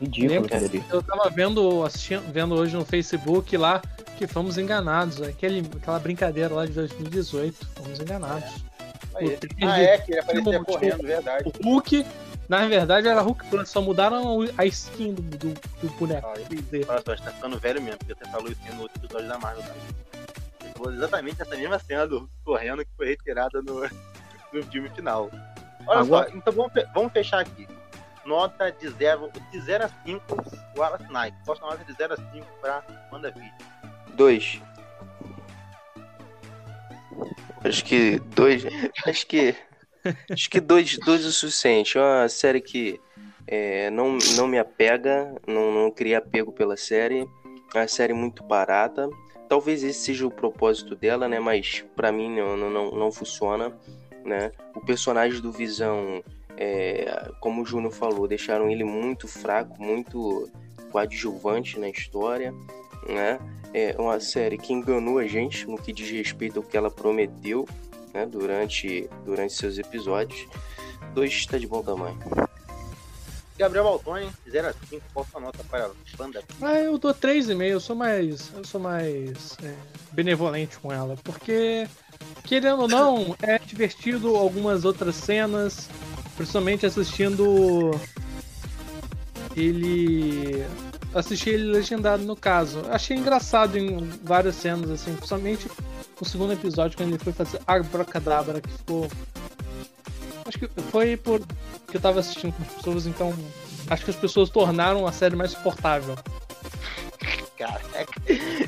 Ridículo 0.00 0.46
ali. 0.52 0.84
Eu 0.90 1.02
tava 1.02 1.28
vendo, 1.30 1.84
assistindo, 1.84 2.22
vendo 2.32 2.54
hoje 2.54 2.74
no 2.76 2.84
Facebook 2.84 3.56
lá 3.56 3.82
que 4.16 4.26
fomos 4.26 4.56
enganados. 4.58 5.20
Aquele, 5.22 5.60
aquela 5.80 5.98
brincadeira 5.98 6.54
lá 6.54 6.66
de 6.66 6.72
2018. 6.72 7.66
Fomos 7.76 8.00
enganados. 8.00 8.64
O 9.12 9.18
trailer 9.18 9.38
Ah, 9.62 9.76
de- 9.76 9.82
é, 9.84 9.98
que 9.98 10.12
ele 10.12 10.20
aparecia 10.20 10.52
Tipo, 10.58 10.64
correndo, 10.64 11.02
verdade. 11.02 11.44
O 11.48 11.64
Hulk, 11.64 12.06
na 12.48 12.66
verdade, 12.66 13.08
era 13.08 13.20
Hulk 13.20 13.44
Plus, 13.46 13.68
só 13.68 13.82
mudaram 13.82 14.40
a 14.56 14.64
skin 14.66 15.14
do, 15.14 15.22
do, 15.22 15.48
do 15.82 15.88
boneco. 15.98 16.26
Ah, 16.28 16.92
Nossa, 17.06 17.22
tá 17.22 17.30
ficando 17.32 17.58
velho 17.58 17.82
mesmo, 17.82 17.98
porque 17.98 18.14
você 18.14 18.30
falou 18.30 18.50
isso 18.50 18.60
no 18.74 18.82
outro 18.82 18.98
episódio 19.04 19.28
da 19.28 19.38
Marvel 19.38 19.62
também. 19.62 20.72
Falou 20.76 20.92
exatamente 20.94 21.42
essa 21.42 21.56
mesma 21.56 21.78
cena 21.78 22.06
do 22.06 22.18
Hulk 22.20 22.32
correndo 22.44 22.84
que 22.84 22.90
foi 22.96 23.08
retirada 23.08 23.60
no, 23.60 23.80
no 24.52 24.62
filme 24.70 24.88
final. 24.90 25.30
Olha 25.86 26.00
Agora- 26.00 26.30
só, 26.30 26.36
então 26.36 26.52
vamos, 26.52 26.72
vamos 26.94 27.12
fechar 27.12 27.40
aqui. 27.40 27.66
Nota 28.24 28.70
de 28.70 28.88
0 28.88 29.30
de 29.50 29.60
0 29.60 29.84
a 29.84 29.88
5, 30.04 30.22
Wallace 30.76 31.12
Knight. 31.12 31.36
Posso 31.44 31.60
nota 31.62 31.84
de 31.84 31.92
0 31.92 32.14
a 32.14 32.16
5 32.16 32.46
pra 32.60 32.82
WandaVision. 33.12 33.50
Dois. 34.14 34.60
Acho 37.64 37.84
que 37.84 38.18
dois. 38.34 38.64
Acho 39.06 39.26
que. 39.26 39.54
Acho 40.30 40.50
que 40.50 40.60
dois, 40.60 40.98
dois 40.98 41.24
é 41.24 41.28
o 41.28 41.32
suficiente. 41.32 41.98
É 41.98 42.00
uma 42.00 42.28
série 42.28 42.60
que 42.60 43.00
é, 43.46 43.90
não, 43.90 44.16
não 44.36 44.46
me 44.46 44.58
apega, 44.58 45.34
não, 45.46 45.72
não 45.72 45.90
cria 45.90 46.18
apego 46.18 46.52
pela 46.52 46.76
série. 46.76 47.28
É 47.74 47.78
uma 47.78 47.88
série 47.88 48.14
muito 48.14 48.42
barata. 48.42 49.08
Talvez 49.48 49.82
esse 49.82 50.00
seja 50.00 50.26
o 50.26 50.30
propósito 50.30 50.94
dela, 50.94 51.28
né? 51.28 51.40
Mas 51.40 51.84
pra 51.96 52.12
mim 52.12 52.34
não, 52.34 52.56
não, 52.56 52.90
não 52.92 53.12
funciona. 53.12 53.76
Né? 54.24 54.52
O 54.74 54.80
personagem 54.80 55.40
do 55.40 55.50
Visão, 55.50 56.22
é, 56.60 57.32
como 57.40 57.62
o 57.62 57.66
Júnior 57.66 57.92
falou, 57.92 58.28
deixaram 58.28 58.70
ele 58.70 58.84
muito 58.84 59.26
fraco, 59.26 59.82
muito 59.82 60.48
coadjuvante 60.92 61.80
na 61.80 61.88
história. 61.88 62.54
Né? 63.08 63.40
é 63.72 63.94
uma 63.98 64.18
série 64.20 64.58
que 64.58 64.72
enganou 64.72 65.18
a 65.18 65.26
gente 65.26 65.66
no 65.66 65.78
que 65.78 65.92
diz 65.92 66.10
respeito 66.10 66.58
ao 66.58 66.62
que 66.62 66.76
ela 66.76 66.90
prometeu 66.90 67.68
né, 68.12 68.26
durante, 68.26 69.08
durante 69.24 69.54
seus 69.54 69.78
episódios. 69.78 70.46
Dois 71.14 71.32
está 71.32 71.56
de 71.56 71.66
bom 71.66 71.82
tamanho. 71.82 72.18
Gabriel 73.56 73.84
Baltoni, 73.84 74.30
de 74.44 74.50
0 74.50 74.68
a 74.68 74.72
5, 74.72 75.04
qual 75.12 75.26
sua 75.30 75.40
nota 75.40 75.62
para 75.64 75.90
WandaVision? 76.18 76.42
Ah, 76.62 76.78
eu 76.78 76.96
dou 76.96 77.12
3,5, 77.12 77.62
eu 77.62 77.78
sou 77.78 77.94
mais. 77.94 78.50
Eu 78.54 78.64
sou 78.64 78.80
mais 78.80 79.56
é, 79.62 79.74
benevolente 80.12 80.78
com 80.78 80.90
ela. 80.90 81.14
Porque, 81.22 81.86
querendo 82.44 82.82
ou 82.82 82.88
não, 82.88 83.36
é 83.42 83.58
divertido 83.58 84.34
algumas 84.34 84.86
outras 84.86 85.14
cenas. 85.14 85.90
Principalmente 86.40 86.86
assistindo 86.86 87.90
ele. 89.54 90.64
Assisti 91.14 91.50
ele 91.50 91.64
legendado 91.64 92.22
no 92.22 92.34
caso. 92.34 92.80
Achei 92.88 93.14
engraçado 93.14 93.76
em 93.76 94.08
várias 94.24 94.54
cenas, 94.54 94.88
assim, 94.88 95.14
principalmente 95.16 95.70
no 96.18 96.26
segundo 96.26 96.54
episódio, 96.54 96.96
quando 96.96 97.10
ele 97.10 97.18
foi 97.18 97.34
fazer 97.34 97.60
Abracadabra, 97.66 98.58
que 98.58 98.70
ficou. 98.70 99.06
Acho 100.46 100.58
que 100.58 100.70
foi 100.90 101.14
por 101.18 101.42
que 101.86 101.98
eu 101.98 102.00
tava 102.00 102.20
assistindo 102.20 102.54
com 102.54 102.62
as 102.62 102.68
pessoas, 102.72 103.06
então 103.06 103.34
acho 103.90 104.02
que 104.02 104.10
as 104.10 104.16
pessoas 104.16 104.48
tornaram 104.48 105.06
a 105.06 105.12
série 105.12 105.36
mais 105.36 105.50
suportável. 105.50 106.16
Caraca. 107.58 108.06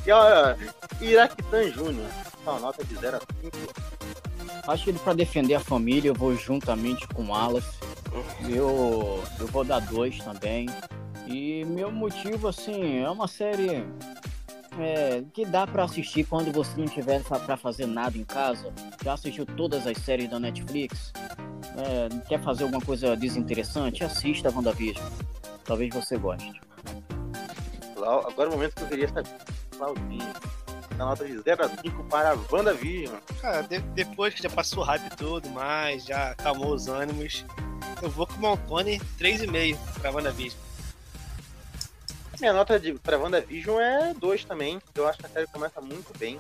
E 0.07 0.11
olha, 0.11 0.59
Iraquitan 1.01 1.73
Júnior, 1.73 2.11
sua 2.45 2.61
nota 2.61 2.85
de 2.85 2.95
0 2.97 3.17
a 3.17 3.21
5. 3.43 4.12
Acho 4.67 4.85
que 4.85 4.93
pra 4.95 5.13
defender 5.13 5.55
a 5.55 5.61
família 5.61 6.11
eu 6.11 6.15
vou 6.15 6.35
juntamente 6.37 7.07
com 7.09 7.25
o. 7.25 7.63
Eu, 8.49 9.23
eu 9.41 9.47
vou 9.49 9.65
dar 9.65 9.81
dois 9.81 10.19
também. 10.19 10.69
E 11.27 11.65
meu 11.65 11.91
motivo, 11.91 12.49
assim, 12.49 12.99
é 12.99 13.11
uma 13.11 13.27
série 13.27 13.85
é, 14.79 15.23
que 15.33 15.45
dá 15.45 15.67
pra 15.67 15.85
assistir 15.85 16.25
quando 16.25 16.53
você 16.53 16.79
não 16.79 16.87
tiver 16.87 17.23
pra 17.23 17.57
fazer 17.57 17.87
nada 17.87 18.17
em 18.17 18.25
casa. 18.25 18.73
Já 19.03 19.15
assistiu 19.15 19.45
todas 19.45 19.87
as 19.87 19.99
séries 19.99 20.31
da 20.31 20.39
Netflix? 20.39 21.13
É, 21.77 22.09
quer 22.29 22.41
fazer 22.43 22.65
alguma 22.65 22.83
coisa 22.83 23.17
desinteressante? 23.17 24.05
Assista 24.05 24.49
a 24.49 24.53
WandaVision. 24.53 25.05
Talvez 25.65 25.95
você 25.95 26.17
goste. 26.17 26.61
Agora 27.97 28.49
é 28.49 28.49
o 28.49 28.53
momento 28.53 28.75
que 28.75 28.83
eu 28.83 28.89
queria 28.89 29.09
saber. 29.09 29.31
Claudinho. 29.77 30.33
A 31.03 31.05
nota 31.05 31.25
de 31.27 31.37
0 31.37 31.65
a 31.65 31.69
5 31.69 32.05
para 32.05 32.31
a 32.31 32.39
WandaVision. 32.51 33.17
Cara, 33.41 33.63
de- 33.63 33.81
depois 33.81 34.33
que 34.35 34.43
já 34.43 34.49
passou 34.49 34.85
o 34.85 34.87
hype 34.87 35.11
tudo 35.17 35.49
mais, 35.51 36.05
já 36.05 36.31
acalmou 36.31 36.73
os 36.73 36.87
ânimos, 36.87 37.45
eu 38.01 38.09
vou 38.09 38.25
com 38.25 38.35
o 38.35 38.39
Montone 38.39 39.01
3,5 39.19 39.77
pra 40.01 40.13
WandaVision. 40.13 40.61
Minha 42.39 42.53
nota 42.53 42.79
de, 42.79 42.95
para 42.95 43.19
WandaVision 43.19 43.81
é 43.81 44.15
2 44.15 44.45
também. 44.45 44.81
Eu 44.95 45.09
acho 45.09 45.19
que 45.19 45.27
a 45.27 45.29
série 45.29 45.47
começa 45.49 45.81
muito 45.81 46.17
bem. 46.17 46.39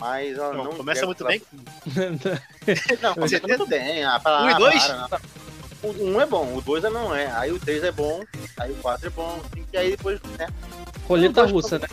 Mas 0.00 0.36
ela 0.38 0.54
Não, 0.54 0.64
não. 0.64 0.72
começa 0.74 1.04
muito 1.06 1.24
bem. 1.24 1.40
Não, 3.00 3.14
começa 3.14 3.46
muito 3.46 3.66
bem. 3.66 4.04
Ah, 4.04 4.18
para, 4.18 4.42
Um 4.42 4.50
e 4.50 4.54
dois? 4.54 4.84
para. 4.86 5.20
O 5.82 5.88
1 5.88 6.14
um 6.14 6.20
é 6.20 6.26
bom, 6.26 6.54
o 6.56 6.60
2 6.62 6.82
não 6.84 7.14
é. 7.14 7.26
Aí 7.32 7.52
o 7.52 7.58
3 7.60 7.84
é 7.84 7.92
bom, 7.92 8.22
aí 8.58 8.70
o 8.72 8.76
4 8.76 9.06
é 9.06 9.10
bom, 9.10 9.36
o 9.38 9.42
5 9.56 9.68
e 9.72 9.76
aí 9.76 9.90
depois, 9.90 10.20
né? 10.38 10.46
Roleta 11.16 11.40
dois 11.42 11.52
russa, 11.52 11.78
né? 11.78 11.86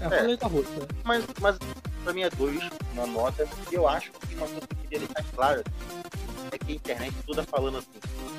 É 0.00 0.04
É, 0.16 0.20
roleta 0.20 0.46
russa. 0.46 0.88
mas, 1.04 1.24
mas 1.40 1.58
pra 2.04 2.12
mim 2.12 2.22
é 2.22 2.30
2 2.30 2.60
uma 2.92 3.06
nota. 3.06 3.46
E 3.70 3.74
eu 3.74 3.88
acho 3.88 4.10
que 4.12 4.34
uma 4.34 4.46
coisa 4.46 4.66
que 4.66 4.74
eu 4.74 4.78
queria 4.82 4.98
deixar 5.00 5.24
claro 5.34 5.64
é 6.52 6.58
que 6.58 6.72
a 6.72 6.74
internet 6.74 7.14
toda 7.26 7.42
falando 7.44 7.78
assim. 7.78 7.88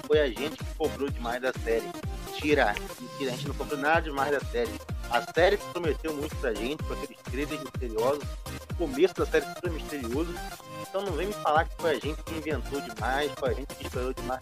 Foi 0.08 0.20
a 0.20 0.28
gente 0.28 0.58
que 0.58 0.66
cobrou 0.78 1.10
demais 1.10 1.42
da 1.42 1.52
série. 1.64 1.88
Tira, 2.36 2.74
mentira, 3.00 3.32
a 3.32 3.36
gente 3.36 3.48
não 3.48 3.56
cobrou 3.56 3.80
nada 3.80 4.02
demais 4.02 4.32
da 4.32 4.40
série. 4.52 4.72
A 5.12 5.34
série 5.34 5.58
prometeu 5.58 6.14
muito 6.14 6.36
pra 6.38 6.54
gente, 6.54 6.84
com 6.84 6.94
aqueles 6.94 7.18
trailers 7.24 7.64
misteriosos. 7.64 8.24
O 8.72 8.76
começo 8.76 9.14
da 9.16 9.26
série 9.26 9.46
super 9.46 9.72
misterioso. 9.72 10.34
Então 10.82 11.02
não 11.02 11.14
vem 11.14 11.28
me 11.28 11.34
falar 11.34 11.66
que 11.66 11.76
foi 11.82 11.92
a 11.92 12.00
gente 12.00 12.22
que 12.24 12.36
inventou 12.36 12.80
demais, 12.82 13.32
foi 13.38 13.50
a 13.50 13.54
gente 13.54 13.76
que 13.76 13.86
esperou 13.86 14.14
demais. 14.14 14.42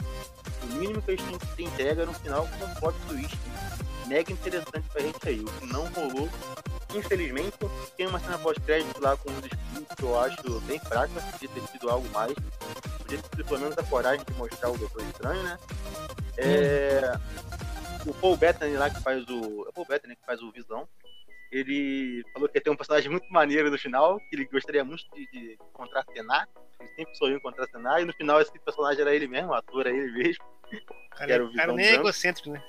O 0.64 0.66
mínimo 0.76 1.02
que 1.02 1.12
a 1.12 1.16
gente 1.16 1.28
tem 1.28 1.40
que 1.56 1.64
entrega 1.64 2.06
no 2.06 2.14
final 2.14 2.48
com 2.48 2.66
um 2.66 2.76
plot 2.76 2.98
twist 3.08 3.38
mega 4.08 4.32
interessante 4.32 4.88
pra 4.92 5.02
gente 5.02 5.30
aí. 5.30 5.40
O 5.40 5.46
que 5.46 5.66
não 5.68 5.86
rolou, 5.88 6.30
infelizmente, 6.96 7.58
tem 7.96 8.08
uma 8.08 8.20
cena 8.20 8.38
pós-crédito 8.40 9.00
lá 9.02 9.16
com 9.18 9.30
os 9.30 9.46
espíritos 9.46 9.96
que 9.96 10.04
eu 10.04 10.20
acho 10.20 10.62
bem 10.62 10.80
fraca, 10.80 11.22
podia 11.32 11.50
ter 11.50 11.62
sido 11.72 11.90
algo 11.90 12.08
mais. 12.10 12.34
Podia 12.98 13.20
ter 13.20 13.46
pelo 13.46 13.60
menos 13.60 13.78
a 13.78 13.84
coragem 13.84 14.26
de 14.26 14.34
mostrar 14.34 14.70
o 14.70 14.78
Doutor 14.78 15.04
Estranho, 15.04 15.44
né? 15.44 15.60
É, 16.38 17.18
O 18.08 18.14
Paul 18.14 18.38
Bettany 18.38 18.78
lá 18.78 18.90
que 18.90 19.02
faz 19.02 19.24
o. 19.28 19.66
É 19.66 19.70
o 19.70 19.74
Paul 19.74 19.88
Bettany 19.88 20.16
que 20.16 20.26
faz 20.26 20.42
o 20.42 20.52
Visão. 20.52 20.88
Ele 21.52 22.24
falou 22.34 22.50
que 22.50 22.58
ia 22.58 22.62
ter 22.62 22.70
um 22.70 22.76
personagem 22.76 23.10
muito 23.10 23.32
maneiro 23.32 23.72
no 23.72 23.78
final, 23.78 24.18
que 24.20 24.36
ele 24.36 24.46
gostaria 24.46 24.84
muito 24.84 25.04
de, 25.14 25.26
de 25.32 25.58
contracenar. 25.72 26.48
Ele 26.80 26.90
sempre 26.90 27.16
sonhou 27.16 27.38
em 27.38 27.42
contracenar, 27.42 28.02
e 28.02 28.06
no 28.06 28.14
final 28.14 28.42
esse 28.42 28.58
personagem 28.60 29.02
era 29.02 29.16
ele 29.16 29.28
mesmo, 29.28 29.50
o 29.50 29.54
ator 29.54 29.88
era 29.88 29.96
ele 29.96 30.12
mesmo. 30.12 30.44
Cara, 31.12 31.28
Quero 31.28 31.46
o 31.48 31.54
cara 31.54 31.72
visão 31.72 31.76
nem 31.76 31.86
é 31.86 31.94
egocêntrico, 31.94 32.50
né? 32.50 32.64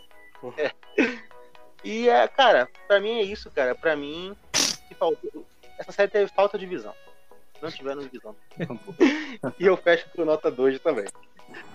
E, 1.85 2.09
é, 2.09 2.27
cara, 2.29 2.69
pra 2.87 3.01
mim 3.01 3.19
é 3.19 3.23
isso, 3.23 3.51
cara. 3.51 3.75
Pra 3.75 3.97
mim, 3.97 4.37
faltou- 4.99 5.47
essa 5.79 5.93
série 5.93 6.11
teve 6.11 6.31
falta 6.33 6.59
de 6.59 6.67
visão. 6.67 6.95
Não 7.61 7.71
tiveram 7.71 8.03
visão. 8.03 8.37
e 9.59 9.67
eu 9.67 9.77
fecho 9.77 10.09
com 10.11 10.25
nota 10.25 10.51
2 10.51 10.81
também. 10.81 11.07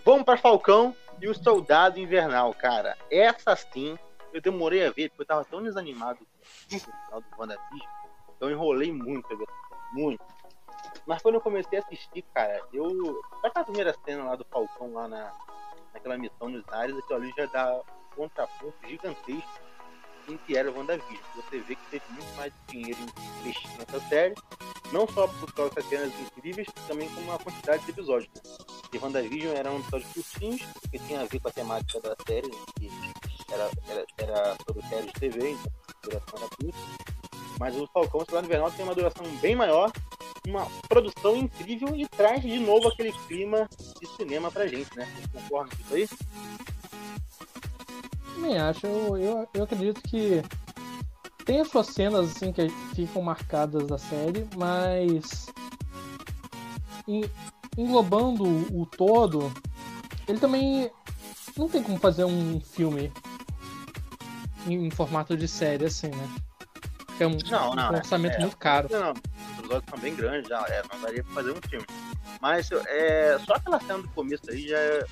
Vamos 0.05 0.23
pra 0.23 0.37
Falcão 0.37 0.95
e 1.21 1.27
o 1.27 1.35
Soldado 1.35 1.99
Invernal, 1.99 2.53
cara. 2.53 2.97
Essa 3.09 3.55
sim, 3.55 3.97
eu 4.33 4.41
demorei 4.41 4.85
a 4.85 4.91
ver, 4.91 5.09
porque 5.09 5.21
eu 5.21 5.27
tava 5.27 5.45
tão 5.45 5.63
desanimado 5.63 6.19
com 6.69 6.75
o 6.75 6.79
final 6.79 7.21
do 7.21 7.27
WandaVision. 7.37 7.91
Eu 8.39 8.51
enrolei 8.51 8.91
muito, 8.91 9.27
muito. 9.93 10.23
Mas 11.05 11.21
quando 11.21 11.35
eu 11.35 11.41
comecei 11.41 11.79
a 11.79 11.81
assistir, 11.81 12.23
cara, 12.33 12.61
eu. 12.73 13.21
Aquela 13.43 13.65
primeira 13.65 13.95
cena 14.05 14.23
lá 14.23 14.35
do 14.35 14.45
Falcão 14.45 14.93
lá 14.93 15.07
na, 15.07 15.31
naquela 15.93 16.17
missão 16.17 16.49
nos 16.49 16.67
ares, 16.69 16.97
aquilo 16.97 17.19
ali 17.19 17.33
já 17.37 17.45
dá 17.47 17.75
um 17.75 18.15
contraponto 18.15 18.75
gigantesco 18.87 19.62
em 20.27 20.37
que 20.37 20.57
era 20.57 20.71
WandaVision. 20.71 21.23
Você 21.35 21.59
vê 21.59 21.75
que 21.75 21.85
teve 21.91 22.05
muito 22.11 22.35
mais 22.35 22.53
dinheiro 22.69 22.99
investido 23.41 23.73
nessa 23.77 23.99
série, 24.07 24.35
não 24.91 25.07
só 25.07 25.27
por 25.27 25.53
causa 25.53 25.75
das 25.75 25.85
cenas 25.85 26.13
incríveis, 26.19 26.67
também 26.87 27.09
com 27.09 27.21
uma 27.21 27.39
quantidade 27.39 27.83
de 27.85 27.91
episódios. 27.91 28.29
E 28.93 28.97
WandaVision 28.97 29.55
era 29.55 29.71
um 29.71 29.79
episódio 29.79 30.07
curtinhos, 30.13 30.61
que 30.91 30.99
tinha 30.99 31.21
a 31.21 31.25
ver 31.25 31.39
com 31.39 31.47
a 31.47 31.51
temática 31.51 31.99
da 31.99 32.15
série, 32.27 32.47
né? 32.47 32.57
que 32.79 33.53
era, 33.53 33.69
era, 33.87 34.05
era 34.17 34.57
sobre 34.65 34.87
série 34.87 35.07
de 35.07 35.13
TV, 35.13 35.51
então 35.51 35.71
duração 36.03 36.39
era 36.39 36.49
curta. 36.49 36.79
Mas 37.59 37.75
o 37.75 37.87
Falcão 37.87 38.25
Soldado 38.25 38.47
Invernal 38.47 38.71
tem 38.71 38.83
uma 38.83 38.95
duração 38.95 39.25
bem 39.37 39.55
maior, 39.55 39.91
uma 40.47 40.65
produção 40.89 41.37
incrível 41.37 41.95
e 41.95 42.07
traz 42.07 42.41
de 42.41 42.59
novo 42.59 42.89
aquele 42.89 43.11
clima 43.27 43.67
de 43.99 44.07
cinema 44.15 44.51
pra 44.51 44.67
gente, 44.67 44.95
né? 44.97 45.07
Vocês 45.31 45.49
com 45.49 45.65
isso 45.65 45.93
aí? 45.93 46.09
Também 48.35 48.57
acho, 48.57 48.85
eu, 48.87 49.17
eu, 49.17 49.47
eu 49.53 49.63
acredito 49.63 50.01
que 50.01 50.41
tem 51.45 51.59
as 51.61 51.67
suas 51.69 51.87
cenas 51.87 52.31
assim 52.35 52.51
que 52.51 52.69
ficam 52.95 53.21
marcadas 53.21 53.85
da 53.87 53.97
série, 53.97 54.47
mas 54.57 55.47
em- 57.07 57.29
englobando 57.77 58.43
o 58.75 58.85
todo, 58.85 59.51
ele 60.27 60.39
também 60.39 60.89
não 61.57 61.67
tem 61.69 61.83
como 61.83 61.99
fazer 61.99 62.23
um 62.25 62.59
filme 62.59 63.11
em, 64.67 64.87
em 64.87 64.89
formato 64.89 65.35
de 65.37 65.47
série 65.47 65.85
assim, 65.85 66.07
né? 66.07 66.29
Porque 67.05 67.23
é 67.23 67.27
um, 67.27 67.37
Não, 67.49 67.75
não, 67.75 67.89
um 67.91 67.93
é- 67.95 67.97
orçamento 67.97 68.37
é. 68.37 68.39
muito 68.39 68.57
caro. 68.57 68.87
Não. 68.91 69.11
Os 69.11 69.59
episódios 69.59 69.89
são 69.89 69.99
bem 69.99 70.15
grandes, 70.15 70.49
já 70.49 70.59
é, 70.67 70.81
não 70.91 70.99
daria 71.01 71.23
pra 71.23 71.33
fazer 71.33 71.51
um 71.51 71.61
filme. 71.69 71.85
Mas 72.41 72.69
é, 72.87 73.37
só 73.45 73.53
aquela 73.53 73.79
cena 73.79 73.99
do 73.99 74.07
começo 74.09 74.49
aí 74.49 74.67
já, 74.67 74.77
é- 74.77 75.05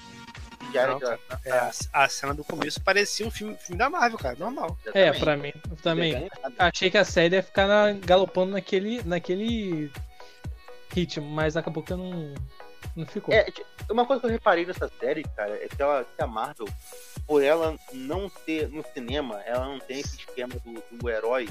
Não, 0.74 1.20
É, 1.46 1.52
a, 1.52 1.72
a 1.94 2.10
cena 2.10 2.34
do 2.34 2.44
começo 2.44 2.82
parecia 2.82 3.26
um 3.26 3.32
filme, 3.32 3.56
filme 3.58 3.78
da 3.78 3.90
Marvel, 3.90 4.18
cara, 4.18 4.36
normal. 4.38 4.78
É, 4.94 5.12
pra 5.14 5.36
mim 5.38 5.54
também. 5.82 6.30
Achei 6.58 6.90
que 6.90 6.98
a 6.98 7.06
série 7.06 7.36
ia 7.36 7.44
ficar 7.44 7.68
na- 7.68 7.94
galopando 7.94 8.52
naquele, 8.54 9.02
naquele 9.04 9.92
ritmo, 10.94 11.26
mas 11.30 11.56
acabou 11.56 11.84
que 11.84 11.94
não, 11.94 12.34
não 12.96 13.06
ficou. 13.06 13.34
É, 13.34 13.46
uma 13.90 14.06
coisa 14.06 14.22
que 14.22 14.28
eu 14.28 14.32
reparei 14.32 14.66
nessa 14.66 14.90
série, 15.00 15.24
cara, 15.36 15.54
é 15.56 15.68
que, 15.68 15.82
ela, 15.82 16.04
que 16.04 16.22
a 16.24 16.28
Marvel, 16.28 16.68
por 17.26 17.44
ela 17.44 17.76
não 17.94 18.30
ter 18.30 18.68
no 18.70 18.84
cinema, 18.94 19.42
ela 19.46 19.66
não 19.66 19.80
tem 19.80 20.00
esse 20.00 20.18
esquema 20.18 20.54
do, 20.66 20.84
do 20.98 21.10
herói 21.10 21.48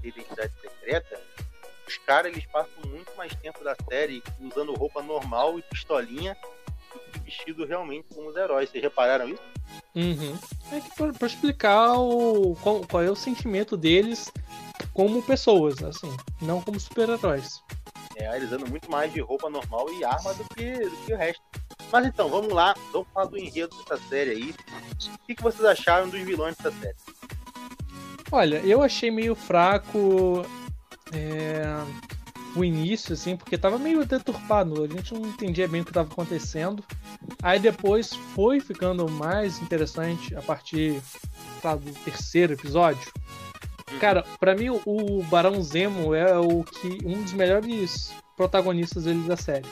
de 0.00 0.08
identidade 0.08 0.52
secreta. 0.60 1.20
Os 1.86 1.98
caras 1.98 2.32
eles 2.32 2.46
passam 2.46 2.72
muito 2.86 3.12
mais 3.16 3.34
tempo 3.34 3.64
da 3.64 3.74
série 3.88 4.22
usando 4.40 4.72
roupa 4.74 5.02
normal 5.02 5.58
e 5.58 5.62
pistolinha 5.62 6.36
vestido 7.24 7.64
realmente 7.64 8.08
como 8.14 8.28
os 8.28 8.36
heróis. 8.36 8.70
Vocês 8.70 8.82
repararam 8.82 9.28
isso? 9.28 9.42
Uhum. 9.94 10.38
É 10.72 10.80
que 10.80 10.94
pra, 10.94 11.12
pra 11.12 11.26
explicar 11.26 11.94
o, 11.98 12.56
qual, 12.62 12.80
qual 12.86 13.02
é 13.02 13.10
o 13.10 13.16
sentimento 13.16 13.76
deles 13.76 14.30
como 14.92 15.22
pessoas, 15.22 15.82
assim, 15.82 16.14
não 16.40 16.60
como 16.60 16.78
super-heróis. 16.78 17.62
É, 18.16 18.36
eles 18.36 18.52
andam 18.52 18.68
muito 18.68 18.90
mais 18.90 19.12
de 19.12 19.20
roupa 19.20 19.48
normal 19.48 19.90
e 19.94 20.04
arma 20.04 20.34
do 20.34 20.44
que, 20.54 20.72
do 20.72 20.96
que 21.06 21.12
o 21.12 21.16
resto. 21.16 21.42
Mas 21.90 22.06
então, 22.06 22.28
vamos 22.28 22.52
lá, 22.52 22.74
vamos 22.92 23.08
falar 23.12 23.26
do 23.26 23.38
enredo 23.38 23.74
dessa 23.78 23.96
série 24.08 24.30
aí. 24.30 24.54
O 25.14 25.26
que, 25.26 25.34
que 25.34 25.42
vocês 25.42 25.64
acharam 25.64 26.08
dos 26.08 26.20
vilões 26.20 26.56
dessa 26.56 26.76
série? 26.78 26.96
Olha, 28.30 28.58
eu 28.58 28.82
achei 28.82 29.10
meio 29.10 29.34
fraco 29.34 30.44
é, 31.12 31.62
o 32.56 32.64
início, 32.64 33.12
assim, 33.12 33.36
porque 33.36 33.56
tava 33.56 33.78
meio 33.78 34.04
deturpado, 34.04 34.84
a 34.84 34.86
gente 34.86 35.14
não 35.14 35.26
entendia 35.26 35.68
bem 35.68 35.82
o 35.82 35.84
que 35.84 35.92
tava 35.92 36.10
acontecendo. 36.10 36.84
Aí 37.42 37.58
depois 37.58 38.12
foi 38.34 38.60
ficando 38.60 39.08
mais 39.08 39.60
interessante 39.60 40.34
a 40.34 40.42
partir 40.42 41.00
tá, 41.62 41.76
do 41.76 41.92
terceiro 42.04 42.54
episódio. 42.54 43.12
Cara, 44.00 44.24
pra 44.38 44.54
mim 44.54 44.70
o 44.70 45.22
Barão 45.24 45.62
Zemo 45.62 46.14
é 46.14 46.38
o 46.38 46.62
que 46.62 46.98
um 47.04 47.22
dos 47.22 47.32
melhores 47.32 48.12
protagonistas 48.36 49.04
dele 49.04 49.26
da 49.26 49.36
série. 49.36 49.66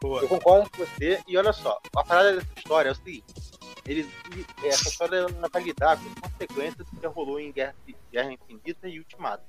Boa. 0.00 0.22
Eu 0.22 0.28
concordo 0.28 0.70
com 0.70 0.84
você, 0.84 1.20
e 1.26 1.36
olha 1.36 1.52
só, 1.52 1.80
a 1.96 2.04
parada 2.04 2.34
dessa 2.34 2.46
história 2.56 2.90
é 2.90 2.92
o 2.92 2.94
seguinte: 2.94 3.24
eles, 3.84 4.06
essa 4.62 4.88
história 4.88 5.16
ela 5.16 5.48
vai 5.50 5.62
lidar 5.62 5.98
com 5.98 6.20
consequências 6.20 6.86
que 6.88 7.06
rolou 7.06 7.40
em 7.40 7.50
Guerra, 7.50 7.74
Guerra 8.12 8.32
Infinita 8.32 8.88
e 8.88 8.98
Ultimato. 8.98 9.44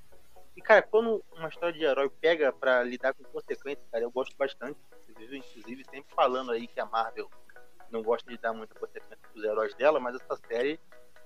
E, 0.60 0.62
cara, 0.62 0.82
quando 0.82 1.24
uma 1.38 1.48
história 1.48 1.72
de 1.74 1.86
herói 1.86 2.10
pega 2.20 2.52
pra 2.52 2.84
lidar 2.84 3.14
com 3.14 3.24
consequências, 3.24 3.88
cara, 3.90 4.04
eu 4.04 4.12
gosto 4.12 4.36
bastante. 4.36 4.78
Inclusive, 5.10 5.38
inclusive 5.38 5.86
sempre 5.90 6.14
falando 6.14 6.52
aí 6.52 6.68
que 6.68 6.82
a 6.82 6.86
Marvel 6.86 7.30
não 7.90 8.04
gosta 8.04 8.30
de 8.30 8.38
dar 8.38 8.52
muita 8.52 8.76
consequência 8.76 9.18
pros 9.32 9.42
heróis 9.42 9.74
dela, 9.76 10.02
mas 10.02 10.16
essa 10.16 10.36
série, 10.50 10.78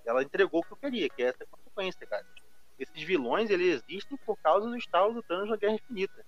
ela 0.05 0.21
entregou 0.21 0.59
o 0.61 0.63
que 0.63 0.73
eu 0.73 0.77
queria, 0.77 1.09
que 1.09 1.23
é 1.23 1.29
essa 1.29 1.47
consequência, 1.49 2.05
cara. 2.05 2.23
Esses 2.77 3.01
vilões, 3.01 3.49
eles 3.49 3.81
existem 3.89 4.15
por 4.19 4.37
causa 4.37 4.69
do 4.69 4.77
estalo 4.77 5.15
do 5.15 5.23
Thanos 5.23 5.49
na 5.49 5.57
Guerra 5.57 5.73
Infinita. 5.73 6.23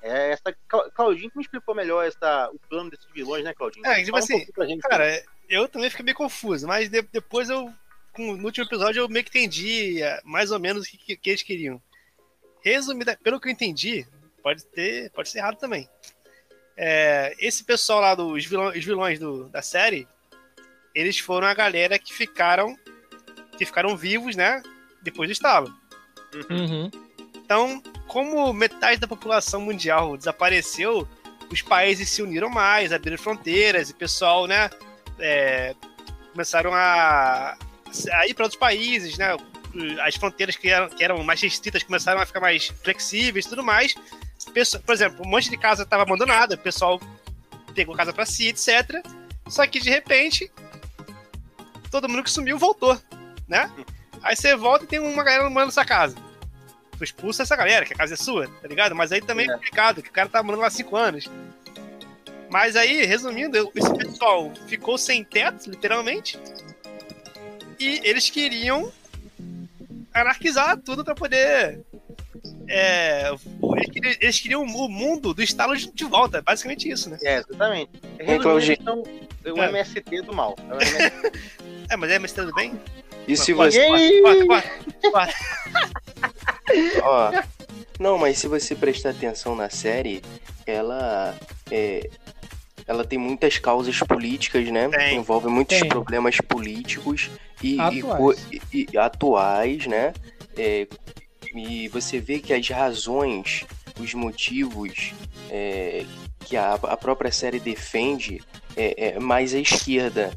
É 0.00 0.30
essa 0.30 0.52
Cla- 0.68 0.88
Claudinho 0.92 1.28
que 1.30 1.36
me 1.38 1.42
explicou 1.42 1.74
melhor 1.74 2.06
essa, 2.06 2.48
o 2.52 2.58
plano 2.68 2.90
desses 2.90 3.10
vilões, 3.12 3.42
né, 3.42 3.52
Claudinho? 3.54 3.84
É, 3.86 4.04
tipo 4.04 4.14
um 4.14 4.18
assim, 4.20 4.46
pra 4.52 4.66
gente. 4.66 4.82
Cara, 4.82 5.24
eu 5.48 5.68
também 5.68 5.90
fiquei 5.90 6.04
meio 6.04 6.16
confuso, 6.16 6.64
mas 6.68 6.88
de- 6.88 7.02
depois 7.02 7.50
eu, 7.50 7.72
no 8.16 8.44
último 8.44 8.64
episódio, 8.66 9.00
eu 9.00 9.08
meio 9.08 9.24
que 9.24 9.36
entendi 9.36 10.00
é, 10.00 10.20
mais 10.22 10.52
ou 10.52 10.60
menos 10.60 10.86
o 10.86 10.90
que, 10.90 10.96
que- 10.96 11.16
que 11.16 11.30
eles 11.30 11.42
queriam. 11.42 11.82
Resumida, 12.72 13.18
pelo 13.22 13.40
que 13.40 13.48
eu 13.48 13.52
entendi, 13.52 14.06
pode 14.42 14.64
ter, 14.66 15.10
pode 15.10 15.28
ser 15.28 15.38
errado 15.38 15.58
também. 15.58 15.88
É, 16.76 17.34
esse 17.38 17.64
pessoal 17.64 18.00
lá 18.00 18.14
dos 18.14 18.44
vilões, 18.44 18.76
os 18.76 18.84
vilões 18.84 19.18
do, 19.18 19.48
da 19.48 19.62
série, 19.62 20.06
eles 20.94 21.18
foram 21.18 21.46
a 21.46 21.54
galera 21.54 21.98
que 21.98 22.12
ficaram 22.12 22.76
que 23.56 23.64
ficaram 23.64 23.96
vivos, 23.96 24.36
né, 24.36 24.62
depois 25.02 25.28
do 25.28 25.32
estalo. 25.32 25.74
Uhum. 26.50 26.90
Então, 27.34 27.82
como 28.06 28.52
metade 28.52 29.00
da 29.00 29.08
população 29.08 29.62
mundial 29.62 30.16
desapareceu, 30.16 31.08
os 31.50 31.62
países 31.62 32.10
se 32.10 32.22
uniram 32.22 32.50
mais, 32.50 32.92
abriram 32.92 33.16
fronteiras 33.16 33.88
e 33.88 33.92
o 33.92 33.96
pessoal, 33.96 34.46
né, 34.46 34.68
é, 35.18 35.74
começaram 36.32 36.74
a, 36.74 37.56
a 38.12 38.26
ir 38.26 38.34
para 38.34 38.44
outros 38.44 38.58
países, 38.58 39.16
né? 39.16 39.34
As 40.02 40.16
fronteiras 40.16 40.56
que 40.56 40.68
eram, 40.68 40.88
que 40.88 41.02
eram 41.02 41.22
mais 41.22 41.40
restritas 41.40 41.82
começaram 41.82 42.20
a 42.20 42.26
ficar 42.26 42.40
mais 42.40 42.68
flexíveis 42.82 43.46
e 43.46 43.48
tudo 43.48 43.64
mais. 43.64 43.94
Por 44.84 44.92
exemplo, 44.92 45.24
um 45.24 45.28
monte 45.28 45.50
de 45.50 45.56
casa 45.56 45.82
estava 45.82 46.02
abandonada, 46.02 46.54
o 46.54 46.58
pessoal 46.58 47.00
pegou 47.74 47.94
casa 47.94 48.12
para 48.12 48.24
si, 48.24 48.48
etc. 48.48 49.02
Só 49.48 49.66
que 49.66 49.78
de 49.78 49.90
repente, 49.90 50.50
todo 51.90 52.08
mundo 52.08 52.24
que 52.24 52.30
sumiu 52.30 52.58
voltou, 52.58 53.00
né? 53.46 53.70
Aí 54.22 54.34
você 54.34 54.56
volta 54.56 54.84
e 54.84 54.88
tem 54.88 54.98
uma 54.98 55.22
galera 55.22 55.48
morando 55.50 55.68
na 55.68 55.72
sua 55.72 55.84
casa. 55.84 56.16
Tu 56.96 57.04
expulsa 57.04 57.42
essa 57.42 57.54
galera, 57.54 57.84
que 57.84 57.92
a 57.92 57.96
casa 57.96 58.14
é 58.14 58.16
sua, 58.16 58.48
tá 58.48 58.66
ligado? 58.66 58.94
Mas 58.94 59.12
aí 59.12 59.20
também 59.20 59.46
é, 59.46 59.50
é 59.50 59.54
complicado, 59.54 60.02
que 60.02 60.08
o 60.08 60.12
cara 60.12 60.28
tá 60.28 60.42
morando 60.42 60.60
lá 60.62 60.68
há 60.68 60.70
5 60.70 60.96
anos. 60.96 61.30
Mas 62.50 62.76
aí, 62.76 63.04
resumindo, 63.04 63.70
esse 63.74 63.94
pessoal 63.94 64.52
ficou 64.66 64.96
sem 64.96 65.22
teto, 65.22 65.68
literalmente. 65.68 66.38
E 67.78 68.00
eles 68.02 68.30
queriam 68.30 68.90
anarquizar 70.20 70.76
tudo 70.78 71.04
para 71.04 71.14
poder. 71.14 71.80
É, 72.68 73.30
eles 74.20 74.40
queriam 74.40 74.62
o 74.62 74.88
mundo 74.88 75.32
do 75.32 75.42
estalo 75.42 75.76
de 75.76 76.04
volta, 76.04 76.42
basicamente 76.42 76.88
isso, 76.90 77.08
né? 77.08 77.18
É, 77.22 77.38
exatamente. 77.38 77.90
Resumindo, 78.18 78.72
então, 78.72 79.02
o 79.54 79.62
é. 79.62 79.68
MST 79.68 80.22
do 80.22 80.34
mal. 80.34 80.56
É, 80.58 80.74
MST... 80.84 81.32
é, 81.90 81.96
mas 81.96 82.10
é 82.10 82.14
MST 82.16 82.42
do 82.42 82.54
bem? 82.54 82.80
E 83.28 83.36
se 83.36 83.52
você. 83.52 83.86
Ó, 87.02 87.42
não, 87.98 88.18
mas 88.18 88.38
se 88.38 88.46
você 88.46 88.74
prestar 88.74 89.10
atenção 89.10 89.54
na 89.54 89.70
série, 89.70 90.22
ela 90.66 91.36
é, 91.70 92.08
ela 92.86 93.04
tem 93.04 93.18
muitas 93.18 93.58
causas 93.58 93.98
políticas, 94.00 94.68
né? 94.70 94.88
Tem. 94.88 95.16
Envolve 95.16 95.48
muitos 95.48 95.78
tem. 95.78 95.88
problemas 95.88 96.36
políticos 96.36 97.30
e 97.62 97.80
atuais, 97.80 98.46
e, 98.72 98.86
e, 98.92 98.98
atuais 98.98 99.86
né? 99.86 100.12
É, 100.56 100.86
e 101.54 101.88
você 101.88 102.18
vê 102.18 102.38
que 102.38 102.52
as 102.52 102.68
razões, 102.68 103.64
os 104.00 104.12
motivos 104.14 105.12
é, 105.50 106.04
que 106.40 106.56
a, 106.56 106.74
a, 106.74 106.96
própria 106.96 107.32
série 107.32 107.58
defende 107.58 108.42
é, 108.76 109.08
é 109.08 109.18
mais 109.18 109.54
à 109.54 109.58
esquerda. 109.58 110.32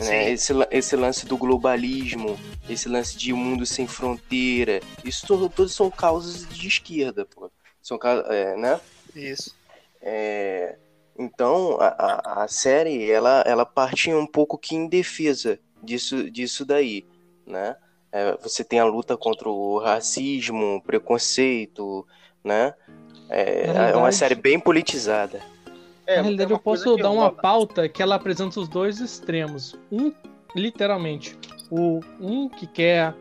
Né? 0.00 0.30
Esse, 0.30 0.52
esse 0.70 0.96
lance 0.96 1.26
do 1.26 1.36
globalismo, 1.36 2.38
esse 2.68 2.88
lance 2.88 3.16
de 3.16 3.32
um 3.32 3.36
mundo 3.36 3.66
sem 3.66 3.86
fronteira, 3.86 4.80
isso 5.04 5.26
tudo, 5.26 5.48
todos 5.48 5.74
são 5.74 5.90
causas 5.90 6.48
de 6.48 6.66
esquerda, 6.66 7.26
pô. 7.26 7.50
São, 7.82 7.98
é, 8.28 8.56
né? 8.56 8.80
Isso. 9.14 9.54
É, 10.00 10.76
então, 11.18 11.78
a, 11.80 12.44
a, 12.44 12.48
série, 12.48 13.10
ela, 13.10 13.42
ela 13.46 13.66
partia 13.66 14.16
um 14.16 14.26
pouco 14.26 14.56
que 14.56 14.74
em 14.74 14.88
defesa 14.88 15.58
disso, 15.82 16.30
disso 16.30 16.64
daí, 16.64 17.06
né? 17.46 17.76
É, 18.10 18.36
você 18.42 18.62
tem 18.62 18.78
a 18.78 18.84
luta 18.84 19.16
contra 19.16 19.48
o 19.48 19.78
racismo, 19.78 20.76
o 20.76 20.82
preconceito, 20.82 22.06
né? 22.44 22.74
É, 23.28 23.92
é 23.92 23.96
uma 23.96 24.12
série 24.12 24.34
bem 24.34 24.60
politizada. 24.60 25.40
É, 26.06 26.16
Na 26.16 26.22
realidade, 26.22 26.52
eu 26.52 26.58
posso 26.58 26.96
dar 26.96 27.10
uma 27.10 27.32
pauta 27.32 27.88
que 27.88 28.02
ela 28.02 28.16
apresenta 28.16 28.60
os 28.60 28.68
dois 28.68 29.00
extremos. 29.00 29.74
Um, 29.90 30.12
literalmente, 30.54 31.38
o 31.70 32.00
um 32.20 32.48
que 32.48 32.66
quer 32.66 33.14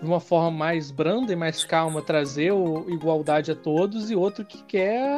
de 0.00 0.06
uma 0.06 0.20
forma 0.20 0.50
mais 0.50 0.90
branda 0.90 1.32
e 1.32 1.36
mais 1.36 1.64
calma 1.64 2.02
trazer 2.02 2.52
o, 2.52 2.88
igualdade 2.88 3.50
a 3.50 3.56
todos 3.56 4.10
e 4.10 4.16
outro 4.16 4.44
que 4.44 4.62
quer 4.62 5.10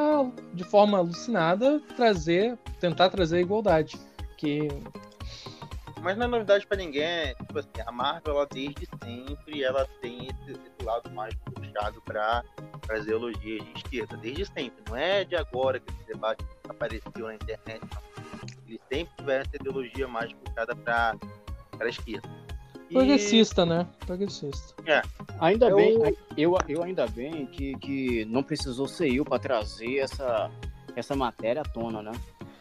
de 0.55 0.65
forma 0.65 0.99
alucinada 0.99 1.81
trazer 1.97 2.57
tentar 2.81 3.11
trazer 3.11 3.39
a 3.39 3.41
igualdade 3.41 3.97
que 4.39 4.69
mas 6.03 6.17
não 6.17 6.27
é 6.27 6.29
novidade 6.29 6.67
para 6.67 6.77
ninguém 6.77 7.35
tipo 7.35 7.59
assim 7.59 7.71
a 7.87 7.93
Marvel 7.93 8.35
ela 8.37 8.47
desde 8.51 8.89
sempre 9.03 9.63
ela 9.63 9.87
tem 10.01 10.29
esse, 10.29 10.53
esse 10.53 10.85
lado 10.85 11.11
mais 11.11 11.35
puxado 11.35 12.01
para 12.03 12.45
trazer 12.83 13.11
ideologias 13.11 13.65
de 13.65 13.73
esquerda 13.77 14.17
desde 14.17 14.47
sempre 14.47 14.83
não 14.89 14.97
é 14.97 15.25
de 15.25 15.37
agora 15.37 15.79
que 15.81 15.93
esse 15.93 16.07
debate 16.07 16.45
apareceu 16.69 17.27
na 17.27 17.35
internet 17.35 17.81
não. 17.83 18.03
eles 18.67 18.81
sempre 18.89 19.15
tiveram 19.17 19.43
essa 19.43 19.57
ideologia 19.57 20.09
mais 20.09 20.33
puxada 20.33 20.75
para 20.77 21.17
para 21.77 21.87
a 21.87 21.91
esquerda 21.91 22.29
Progressista, 22.93 23.63
e... 23.63 23.67
né? 23.67 23.87
Progressista. 24.05 24.75
É. 24.85 25.01
Ainda 25.41 25.69
eu... 25.69 25.77
bem, 25.77 26.17
eu, 26.37 26.59
eu 26.69 26.83
ainda 26.83 27.07
bem 27.07 27.47
que, 27.47 27.77
que 27.79 28.25
não 28.25 28.43
precisou 28.43 28.89
ser 28.89 29.15
eu 29.15 29.25
para 29.25 29.39
trazer 29.39 29.99
essa, 29.99 30.51
essa 30.97 31.15
matéria 31.15 31.63
à 31.63 31.65
tona, 31.65 32.03
né? 32.03 32.13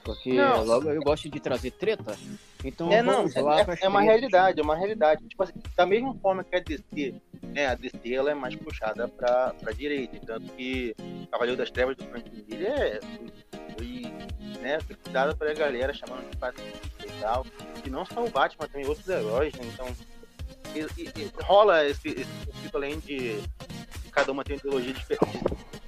Porque 0.03 0.33
não. 0.33 0.63
logo 0.63 0.89
eu 0.89 1.01
gosto 1.01 1.29
de 1.29 1.39
trazer 1.39 1.71
treta. 1.71 2.17
Então 2.63 2.91
é, 2.91 3.01
não, 3.01 3.25
é, 3.25 3.77
é, 3.81 3.87
uma 3.87 4.01
realidade, 4.01 4.59
é 4.59 4.63
uma 4.63 4.75
realidade. 4.75 5.25
Tipo 5.27 5.43
assim, 5.43 5.53
da 5.75 5.85
mesma 5.85 6.13
forma 6.15 6.43
que 6.43 6.55
a 6.55 6.59
DC, 6.59 7.15
né, 7.43 7.67
a 7.67 7.75
DC 7.75 8.13
ela 8.13 8.31
é 8.31 8.33
mais 8.33 8.55
puxada 8.55 9.07
para 9.07 9.53
a 9.65 9.71
direita, 9.71 10.19
tanto 10.25 10.51
que 10.53 10.95
Cavaleiro 11.31 11.57
das 11.57 11.71
Trevas 11.71 11.95
do 11.95 12.05
Frank 12.05 12.29
Miller 12.47 12.71
é, 12.71 12.99
foi, 13.77 14.01
né, 14.61 14.79
foi 14.81 14.95
cuidado 14.95 15.37
pela 15.37 15.53
galera 15.53 15.93
chamando 15.93 16.29
de 16.29 16.37
fascista 16.37 17.05
e 17.05 17.21
tal. 17.21 17.45
E 17.85 17.89
não 17.89 18.05
só 18.05 18.25
o 18.25 18.29
Batman, 18.29 18.67
também 18.67 18.87
outros 18.87 19.07
heróis, 19.07 19.53
né? 19.53 19.65
Então 19.73 19.87
e, 20.75 20.81
e, 21.01 21.31
rola 21.43 21.85
esse, 21.85 22.09
esse 22.09 22.45
conflito 22.45 22.75
além 22.75 22.99
de, 22.99 23.41
de, 23.41 24.11
cada 24.11 24.31
uma 24.31 24.43
ter 24.43 24.53
uma 24.53 24.59
ideologia 24.59 24.93
diferente, 24.93 25.39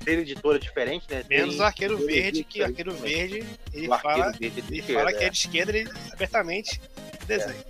ser 0.03 0.19
editora 0.19 0.59
diferente, 0.59 1.05
né? 1.09 1.23
Menos 1.29 1.59
o 1.59 1.63
Arqueiro 1.63 1.97
Verde, 1.97 2.43
que 2.43 2.61
o 2.61 2.65
Arqueiro 2.65 2.93
Verde, 2.93 3.45
ele 3.73 3.87
fala, 3.87 4.31
verde 4.31 4.63
ele 4.67 4.79
esquerda, 4.79 4.99
fala 4.99 5.13
que 5.13 5.23
é 5.23 5.29
de 5.29 5.37
esquerda, 5.37 5.77
ele 5.77 5.89
abertamente 6.11 6.81
desenha. 7.25 7.65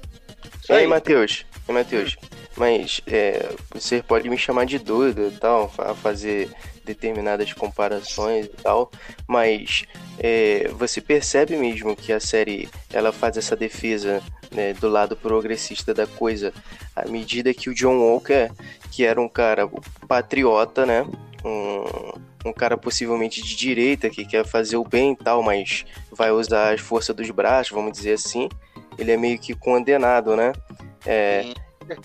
É. 0.70 0.74
E 0.74 0.76
aí, 0.76 0.88
Matheus? 0.88 1.46
E 1.68 1.72
Matheus? 1.72 2.18
Mas 2.56 3.02
é, 3.08 3.50
você 3.74 4.04
pode 4.04 4.30
me 4.30 4.38
chamar 4.38 4.66
de 4.66 4.78
doido 4.78 5.28
e 5.28 5.32
tal, 5.32 5.74
a 5.78 5.96
fazer 5.96 6.50
determinadas 6.84 7.54
comparações 7.54 8.46
e 8.46 8.50
tal, 8.50 8.92
mas 9.28 9.86
é, 10.20 10.68
você 10.74 11.00
percebe 11.00 11.56
mesmo 11.56 11.96
que 11.96 12.12
a 12.12 12.20
série 12.20 12.70
ela 12.92 13.12
faz 13.12 13.38
essa 13.38 13.56
defesa 13.56 14.22
né, 14.52 14.74
do 14.74 14.90
lado 14.90 15.16
progressista 15.16 15.94
da 15.94 16.06
coisa 16.06 16.54
à 16.96 17.08
medida 17.08 17.54
que 17.54 17.70
o 17.70 17.74
John 17.74 17.98
Walker, 17.98 18.52
que 18.92 19.06
era 19.06 19.22
um 19.22 19.30
cara 19.30 19.70
patriota, 20.08 20.86
né, 20.86 21.06
um, 21.44 22.50
um 22.50 22.54
cara 22.54 22.78
possivelmente 22.78 23.42
de 23.42 23.56
direita 23.56 24.10
que 24.10 24.26
quer 24.26 24.46
fazer 24.46 24.78
o 24.78 24.84
bem 24.84 25.14
e 25.14 25.16
tal, 25.16 25.42
mas 25.44 25.86
vai 26.12 26.32
usar 26.32 26.74
as 26.74 26.82
forças 26.82 27.16
dos 27.16 27.30
braços, 27.32 27.72
vamos 27.72 27.92
dizer 27.92 28.14
assim, 28.14 28.50
ele 28.98 29.12
é 29.12 29.18
meio 29.18 29.40
que 29.40 29.54
condenado, 29.54 30.36
né? 30.36 30.52
É, 31.06 31.54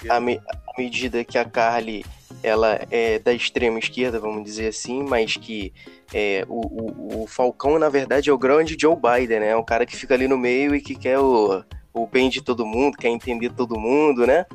à, 0.08 0.20
me, 0.20 0.40
medida 0.76 1.24
que 1.24 1.38
a 1.38 1.44
Carly 1.44 2.04
ela 2.42 2.80
é 2.90 3.18
da 3.18 3.32
extrema 3.32 3.78
esquerda, 3.78 4.20
vamos 4.20 4.44
dizer 4.44 4.68
assim, 4.68 5.02
mas 5.02 5.36
que 5.36 5.72
é, 6.12 6.44
o, 6.48 6.60
o, 6.60 7.22
o, 7.22 7.26
Falcão, 7.26 7.78
na 7.78 7.88
verdade, 7.88 8.30
é 8.30 8.32
o 8.32 8.38
grande 8.38 8.76
Joe 8.78 8.96
Biden, 8.96 9.40
né? 9.40 9.48
É 9.50 9.56
um 9.56 9.64
cara 9.64 9.84
que 9.84 9.96
fica 9.96 10.14
ali 10.14 10.28
no 10.28 10.38
meio 10.38 10.74
e 10.74 10.80
que 10.80 10.94
quer 10.94 11.18
o, 11.18 11.64
o 11.92 12.06
bem 12.06 12.28
de 12.28 12.42
todo 12.42 12.66
mundo, 12.66 12.96
quer 12.96 13.08
entender 13.08 13.50
todo 13.50 13.80
mundo, 13.80 14.26
né? 14.26 14.46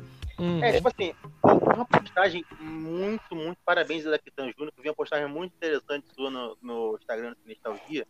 Hum. 0.42 0.60
É, 0.60 0.72
tipo 0.72 0.88
assim, 0.88 1.14
uma 1.44 1.84
postagem 1.84 2.44
muito, 2.58 3.32
muito 3.32 3.58
parabéns 3.64 4.02
da 4.02 4.18
Kitan 4.18 4.50
Júnior, 4.50 4.72
que 4.72 4.82
vi 4.82 4.88
uma 4.88 4.94
postagem 4.94 5.28
muito 5.28 5.54
interessante 5.54 6.12
sua 6.12 6.30
no, 6.30 6.58
no 6.60 6.96
Instagram 6.96 7.30
do 7.30 7.48
Nostalgia, 7.48 8.04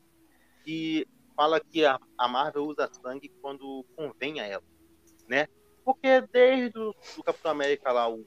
e 0.67 1.07
fala 1.37 1.61
que 1.61 1.85
a, 1.85 2.01
a 2.17 2.29
Marvel 2.29 2.65
usa 2.65 2.89
sangue 3.03 3.31
quando 3.43 3.85
convém 3.95 4.41
a 4.41 4.47
ela, 4.47 4.65
né? 5.29 5.47
Porque 5.85 6.23
desde 6.33 6.79
o 6.79 7.23
Capitão 7.23 7.51
América 7.51 7.93
lá, 7.93 8.09
o 8.09 8.25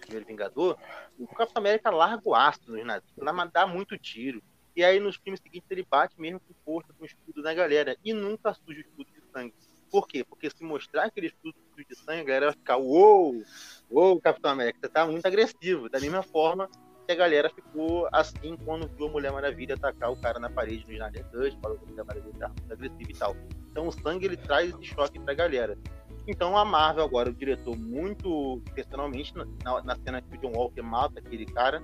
primeiro 0.00 0.26
Vingador, 0.26 0.78
o 1.18 1.26
Capitão 1.26 1.60
América 1.60 1.90
larga 1.90 2.22
o 2.24 2.34
aço 2.34 2.62
nos 2.66 2.82
nazistas, 2.82 3.52
dá 3.52 3.66
muito 3.66 3.98
tiro. 3.98 4.42
E 4.74 4.82
aí 4.82 4.98
nos 4.98 5.16
filmes 5.16 5.40
seguintes 5.42 5.70
ele 5.70 5.84
bate 5.84 6.18
mesmo 6.18 6.40
com 6.40 6.54
força, 6.64 6.94
com 6.96 7.04
escudo 7.04 7.42
na 7.42 7.52
galera. 7.52 7.94
E 8.02 8.14
nunca 8.14 8.54
suja 8.54 8.78
o 8.78 8.80
escudo 8.80 9.10
de 9.10 9.20
sangue. 9.32 9.54
Por 9.90 10.06
quê? 10.06 10.24
Porque 10.24 10.50
se 10.50 10.62
mostrar 10.62 11.04
aquele 11.04 11.28
escudo 11.28 11.54
de 11.76 11.94
sangue, 11.96 12.20
a 12.20 12.24
galera 12.24 12.46
vai 12.46 12.54
ficar, 12.54 12.76
uou, 12.76 13.42
uou, 13.90 14.20
Capitão 14.20 14.50
América, 14.50 14.78
você 14.80 14.88
tá 14.88 15.06
muito 15.06 15.24
agressivo. 15.24 15.88
Da 15.88 16.00
mesma 16.00 16.22
forma 16.22 16.68
que 17.06 17.12
a 17.12 17.14
galera 17.14 17.48
ficou 17.48 18.08
assim 18.12 18.56
quando 18.64 18.88
viu 18.88 19.06
a 19.06 19.10
Mulher 19.10 19.32
Maravilha 19.32 19.74
atacar 19.74 20.12
o 20.12 20.16
cara 20.16 20.38
na 20.38 20.50
parede 20.50 20.84
no 20.86 20.92
Snyder 20.92 21.24
Cut, 21.30 21.58
falou 21.62 21.78
que 21.78 21.84
a 21.84 21.88
Mulher 21.88 22.04
Maravilha 22.04 22.38
tá 22.38 22.48
muito 22.48 22.72
agressiva 22.72 23.10
e 23.10 23.14
tal. 23.14 23.36
Então 23.70 23.86
o 23.86 23.92
sangue 23.92 24.26
ele 24.26 24.36
traz 24.36 24.74
esse 24.74 24.84
choque 24.84 25.18
pra 25.18 25.32
galera. 25.32 25.78
Então 26.26 26.58
a 26.58 26.64
Marvel 26.64 27.04
agora, 27.04 27.30
o 27.30 27.34
diretor 27.34 27.74
muito 27.74 28.62
personalmente 28.74 29.32
na, 29.34 29.82
na 29.82 29.96
cena 29.96 30.20
que 30.20 30.36
o 30.36 30.40
John 30.40 30.52
Walker 30.52 30.82
mata 30.82 31.20
aquele 31.20 31.46
cara, 31.46 31.82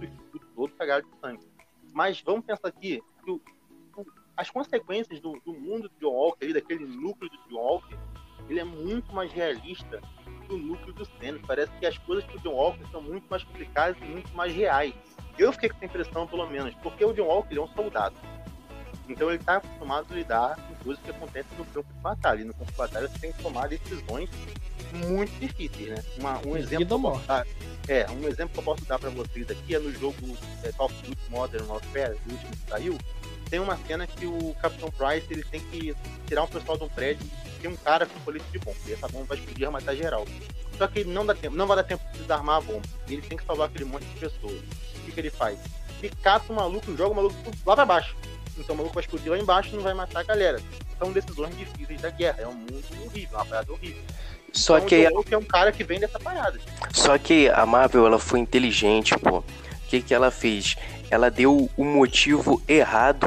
e 0.00 0.06
tudo 0.32 0.46
todo 0.54 0.72
cagado 0.74 1.06
de 1.06 1.18
sangue. 1.20 1.46
Mas 1.92 2.20
vamos 2.20 2.44
pensar 2.44 2.68
aqui 2.68 3.02
que 3.24 3.30
o, 3.30 3.40
o, 3.96 4.06
as 4.36 4.50
consequências 4.50 5.20
do, 5.20 5.40
do, 5.44 5.52
mundo 5.52 5.88
do 5.88 5.94
John 6.00 6.14
Walker, 6.14 6.46
daquele 6.68 6.86
núcleo 6.86 7.30
do 7.30 7.38
John 7.48 7.56
Walker, 7.56 7.96
ele 8.48 8.60
é 8.60 8.64
muito 8.64 9.14
mais 9.14 9.32
realista 9.32 10.00
que 10.46 10.54
o 10.54 10.58
núcleo 10.58 10.92
do 10.92 11.06
Senna. 11.18 11.38
Parece 11.46 11.72
que 11.78 11.86
as 11.86 11.96
coisas 11.98 12.24
do 12.30 12.38
John 12.40 12.54
Walker 12.54 12.84
são 12.90 13.00
muito 13.00 13.26
mais 13.28 13.42
complicadas 13.42 13.96
e 14.02 14.04
muito 14.04 14.34
mais 14.34 14.54
reais. 14.54 14.94
Eu 15.38 15.52
fiquei 15.52 15.68
com 15.70 15.76
essa 15.76 15.86
impressão, 15.86 16.26
pelo 16.26 16.48
menos, 16.48 16.74
porque 16.82 17.04
o 17.04 17.12
John 17.12 17.26
Walker 17.26 17.56
é 17.56 17.60
um 17.60 17.68
soldado. 17.68 18.16
Então 19.08 19.28
ele 19.28 19.38
está 19.38 19.56
acostumado 19.56 20.06
a 20.10 20.14
lidar 20.14 20.56
com 20.56 20.84
coisas 20.84 21.02
que 21.02 21.10
acontecem 21.10 21.56
no 21.56 21.64
campo 21.66 21.92
de 21.92 22.00
batalha. 22.00 22.40
E 22.42 22.44
no 22.44 22.52
campo 22.52 22.70
de 22.70 22.76
batalha 22.76 23.08
você 23.08 23.18
tem 23.18 23.32
que 23.32 23.42
tomar 23.42 23.68
decisões 23.68 24.28
muito 25.06 25.32
difíceis, 25.38 25.88
né? 25.88 26.04
Uma, 26.18 26.46
um 26.46 26.56
exemplo 26.56 26.86
que 26.86 26.92
eu 26.92 27.00
posso 27.00 27.26
dar, 27.26 27.46
é, 27.88 28.10
um 28.10 28.28
exemplo 28.28 28.48
que 28.48 28.58
eu 28.58 28.62
posso 28.62 28.84
dar 28.84 28.98
para 28.98 29.10
vocês 29.10 29.50
aqui 29.50 29.74
é 29.74 29.78
no 29.78 29.92
jogo 29.92 30.16
é, 30.62 30.72
Call 30.72 30.86
of 30.86 30.94
Duty 31.02 31.30
Modern 31.30 31.66
Warfare, 31.66 32.18
o 32.26 32.32
último 32.32 32.50
que 32.50 32.70
saiu, 32.70 32.98
tem 33.48 33.60
uma 33.60 33.76
cena 33.86 34.06
que 34.06 34.26
o 34.26 34.54
Capitão 34.60 34.90
Price 34.90 35.26
ele 35.30 35.44
tem 35.44 35.60
que 35.60 35.94
tirar 36.26 36.42
um 36.42 36.46
pessoal 36.46 36.76
de 36.76 36.84
um 36.84 36.88
prédio 36.88 37.26
e 37.46 37.60
tem 37.60 37.70
um 37.70 37.76
cara 37.76 38.06
com 38.06 38.20
colete 38.20 38.44
de 38.52 38.58
bomba. 38.58 38.78
E 38.86 38.92
essa 38.92 39.08
bomba 39.08 39.24
vai 39.26 39.38
explodir 39.38 39.66
e 39.66 39.70
matar 39.70 39.96
geral. 39.96 40.26
Só 40.76 40.86
que 40.86 41.04
não 41.04 41.26
dá 41.26 41.34
tempo, 41.34 41.56
não 41.56 41.66
vai 41.66 41.76
dar 41.76 41.84
tempo 41.84 42.04
de 42.12 42.18
desarmar 42.18 42.56
a 42.56 42.60
bomba. 42.60 42.86
E 43.08 43.14
ele 43.14 43.22
tem 43.22 43.36
que 43.36 43.44
salvar 43.44 43.68
aquele 43.68 43.84
monte 43.84 44.04
de 44.04 44.20
pessoas. 44.20 44.60
O 44.96 45.00
que, 45.04 45.12
que 45.12 45.20
ele 45.20 45.30
faz? 45.30 45.58
Ele 46.02 46.14
cata 46.22 46.52
o 46.52 46.56
maluco, 46.56 46.96
joga 46.96 47.12
o 47.12 47.16
maluco 47.16 47.36
lá 47.66 47.74
pra 47.74 47.84
baixo. 47.84 48.16
Então 48.56 48.74
o 48.74 48.78
maluco 48.78 48.94
vai 48.94 49.02
explodir 49.02 49.30
lá 49.30 49.38
embaixo 49.38 49.70
e 49.72 49.76
não 49.76 49.82
vai 49.82 49.94
matar 49.94 50.20
a 50.20 50.22
galera. 50.22 50.60
São 50.98 51.12
decisões 51.12 51.56
difíceis 51.56 52.00
da 52.00 52.10
guerra. 52.10 52.42
É 52.42 52.46
um 52.46 52.54
mundo 52.54 52.84
horrível, 53.04 53.38
uma 53.38 53.44
parada 53.44 53.72
horrível. 53.72 54.02
Só 54.52 54.76
então, 54.78 54.88
que 54.88 55.34
o 55.34 55.34
é 55.34 55.38
um 55.38 55.44
cara 55.44 55.70
que 55.72 55.84
vem 55.84 56.00
dessa 56.00 56.18
parada. 56.18 56.58
Só 56.92 57.18
que 57.18 57.48
a 57.48 57.66
Marvel 57.66 58.06
ela 58.06 58.18
foi 58.18 58.40
inteligente, 58.40 59.16
pô. 59.18 59.44
O 59.88 59.90
que 59.90 60.02
que 60.02 60.12
ela 60.12 60.30
fez? 60.30 60.76
Ela 61.10 61.30
deu 61.30 61.70
o 61.74 61.82
motivo 61.82 62.60
errado 62.68 63.26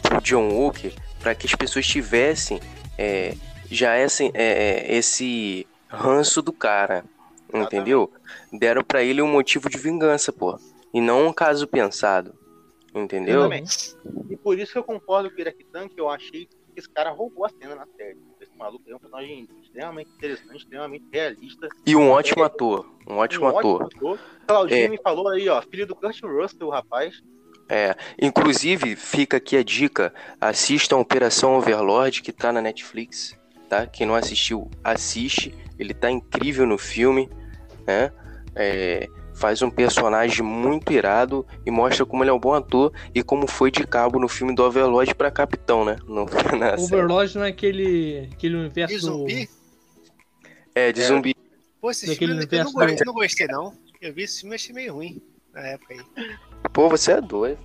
pro 0.00 0.20
John 0.20 0.48
Walker 0.48 0.92
para 1.18 1.34
que 1.34 1.44
as 1.44 1.56
pessoas 1.56 1.84
tivessem 1.84 2.60
é, 2.96 3.34
já 3.68 3.98
esse, 3.98 4.30
é, 4.32 4.92
é, 4.92 4.94
esse 4.94 5.66
ranço 5.88 6.40
do 6.40 6.52
cara, 6.52 7.04
entendeu? 7.52 8.12
Deram 8.52 8.84
para 8.84 9.02
ele 9.02 9.20
um 9.20 9.26
motivo 9.26 9.68
de 9.68 9.76
vingança, 9.76 10.32
pô, 10.32 10.56
e 10.94 11.00
não 11.00 11.26
um 11.26 11.32
caso 11.32 11.66
pensado, 11.66 12.32
entendeu? 12.94 13.40
Exatamente. 13.40 13.96
E 14.30 14.36
por 14.36 14.56
isso 14.56 14.70
que 14.74 14.78
eu 14.78 14.84
concordo 14.84 15.28
com 15.28 15.36
o 15.36 15.40
Iraquitan, 15.40 15.88
que 15.88 16.00
eu 16.00 16.08
achei 16.08 16.46
que 16.46 16.56
esse 16.76 16.88
cara 16.88 17.10
roubou 17.10 17.44
a 17.44 17.48
cena 17.48 17.74
na 17.74 17.88
série. 17.96 18.18
Maluco 18.58 18.84
é 18.90 18.94
um 18.94 18.98
personagem 18.98 19.48
extremamente 19.62 20.10
interessante, 20.10 20.56
extremamente 20.56 21.04
realista. 21.12 21.68
E 21.86 21.94
um 21.94 22.10
ótimo 22.10 22.42
é, 22.42 22.46
ator. 22.46 22.90
Um 23.08 23.16
ótimo 23.16 23.46
um 23.46 23.48
ator. 23.48 23.82
Ótimo 23.82 24.14
ator. 24.14 24.20
Claudinho 24.46 24.84
é. 24.84 24.88
me 24.88 24.98
falou 24.98 25.28
aí, 25.28 25.48
ó, 25.48 25.62
filho 25.62 25.86
do 25.86 25.94
Kurt 25.94 26.20
Russell, 26.22 26.66
o 26.66 26.70
rapaz. 26.70 27.22
É, 27.68 27.94
inclusive 28.20 28.96
fica 28.96 29.36
aqui 29.36 29.56
a 29.56 29.62
dica, 29.62 30.12
assista 30.40 30.94
a 30.94 30.98
Operação 30.98 31.56
Overlord 31.56 32.22
que 32.22 32.32
tá 32.32 32.50
na 32.50 32.62
Netflix, 32.62 33.38
tá? 33.68 33.86
Quem 33.86 34.06
não 34.06 34.14
assistiu, 34.14 34.70
assiste, 34.82 35.54
ele 35.78 35.92
tá 35.92 36.10
incrível 36.10 36.66
no 36.66 36.78
filme, 36.78 37.28
né? 37.86 38.10
É, 38.56 39.06
faz 39.38 39.62
um 39.62 39.70
personagem 39.70 40.42
muito 40.44 40.92
irado 40.92 41.46
e 41.64 41.70
mostra 41.70 42.04
como 42.04 42.22
ele 42.22 42.30
é 42.30 42.32
um 42.32 42.38
bom 42.38 42.54
ator 42.54 42.92
e 43.14 43.22
como 43.22 43.46
foi 43.46 43.70
de 43.70 43.86
cabo 43.86 44.18
no 44.18 44.28
filme 44.28 44.54
do 44.54 44.64
Overlord 44.64 45.14
para 45.14 45.30
capitão, 45.30 45.84
né? 45.84 45.96
No, 46.06 46.26
Overlord 46.78 47.36
não 47.36 47.44
é 47.44 47.48
aquele, 47.48 48.28
aquele 48.32 48.56
universo 48.56 48.94
de 48.94 49.00
zumbi? 49.00 49.48
É, 50.74 50.92
de 50.92 51.00
é. 51.00 51.04
zumbi. 51.04 51.36
Pô, 51.80 51.90
esse 51.90 52.14
filme 52.16 52.34
eu 52.34 52.64
não, 52.64 52.72
gostei, 52.72 53.06
não 53.06 53.14
gostei, 53.14 53.46
não. 53.46 53.72
Eu 54.00 54.12
vi 54.12 54.22
esse 54.22 54.40
filme 54.40 54.54
e 54.54 54.56
achei 54.56 54.74
meio 54.74 54.94
ruim 54.94 55.22
na 55.54 55.60
época 55.60 55.94
aí. 55.94 56.00
Pô, 56.72 56.88
você 56.88 57.12
é 57.12 57.20
doido. 57.20 57.58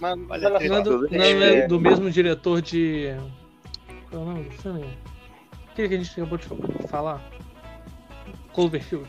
Mas, 0.00 0.18
não, 0.42 0.56
é 0.56 0.82
do, 0.82 1.08
não 1.10 1.22
é 1.22 1.66
do 1.66 1.78
mesmo 1.78 2.10
diretor 2.10 2.62
de. 2.62 3.14
Qual 4.10 4.22
é 4.22 4.24
o 4.24 4.28
nome 4.28 4.44
do 4.44 4.52
filme? 4.52 4.98
Aquele 5.70 5.88
que 5.88 5.94
a 5.94 5.98
gente 5.98 6.12
acabou 6.12 6.38
de 6.38 6.88
falar? 6.88 7.30
Cloverfield 8.54 9.08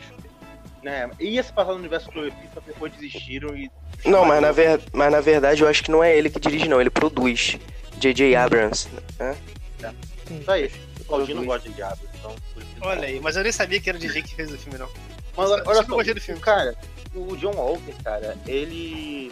né? 0.84 1.10
Ia 1.20 1.42
se 1.42 1.52
passar 1.52 1.72
no 1.72 1.80
universo 1.80 2.12
Cloverfield, 2.12 2.50
só 2.54 2.60
depois 2.60 2.94
desistiram 2.94 3.56
e. 3.56 3.72
Não, 4.06 4.26
mas 4.26 4.42
na, 4.42 4.52
ver... 4.52 4.82
mas 4.92 5.12
na 5.12 5.22
verdade 5.22 5.62
eu 5.64 5.68
acho 5.68 5.84
que 5.84 5.92
não 5.92 6.04
é 6.04 6.16
ele 6.16 6.30
que 6.30 6.40
dirige, 6.40 6.68
não. 6.68 6.82
Ele 6.82 6.90
produz. 6.90 7.58
J.J. 7.98 8.36
Abrams. 8.36 8.90
Né? 9.18 9.38
É. 9.82 10.44
Só 10.44 10.58
isso. 10.58 10.78
O 11.00 11.06
Claudinho 11.06 11.38
não 11.38 11.46
gosta 11.46 11.70
de 11.70 11.82
Abrams, 11.82 12.10
então. 12.18 12.36
Olha 12.82 13.08
aí, 13.08 13.20
mas 13.20 13.36
eu 13.36 13.44
nem 13.44 13.52
sabia 13.52 13.80
que 13.80 13.90
era 13.90 13.98
o 13.98 14.02
DJ 14.02 14.22
que 14.24 14.36
fez 14.36 14.52
o 14.52 14.58
filme, 14.58 14.78
não. 14.78 14.90
Mas 15.38 15.50
olha, 15.50 15.64
olha 15.66 15.84
só, 15.84 16.14
do 16.14 16.22
filme. 16.22 16.42
cara, 16.42 16.76
o 17.16 17.36
John 17.38 17.54
Walker, 17.56 17.94
cara, 18.04 18.38
ele. 18.46 19.32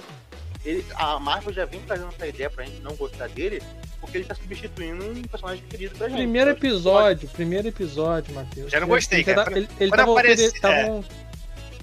ele 0.63 0.85
a 0.95 1.19
Marvel 1.19 1.53
já 1.53 1.65
vem 1.65 1.81
trazendo 1.81 2.09
essa 2.09 2.27
ideia 2.27 2.49
pra 2.49 2.63
gente 2.63 2.81
não 2.81 2.95
gostar 2.95 3.27
dele, 3.29 3.61
porque 3.99 4.19
ele 4.19 4.25
tá 4.25 4.35
substituindo 4.35 5.05
um 5.05 5.21
personagem 5.23 5.63
querido 5.69 5.95
pra 5.95 6.07
gente. 6.07 6.17
Primeiro 6.17 6.51
episódio, 6.51 7.29
primeiro 7.29 7.67
episódio, 7.67 8.33
Matheus. 8.33 8.71
Já 8.71 8.79
não 8.79 8.87
gostei, 8.87 9.19
ele, 9.19 9.33
cara. 9.33 9.51
Ele, 9.51 9.59
ele, 9.59 9.69
ele 9.79 9.91
tava, 9.91 10.11
aparece, 10.11 10.43
ele, 10.43 10.65
é 10.65 11.03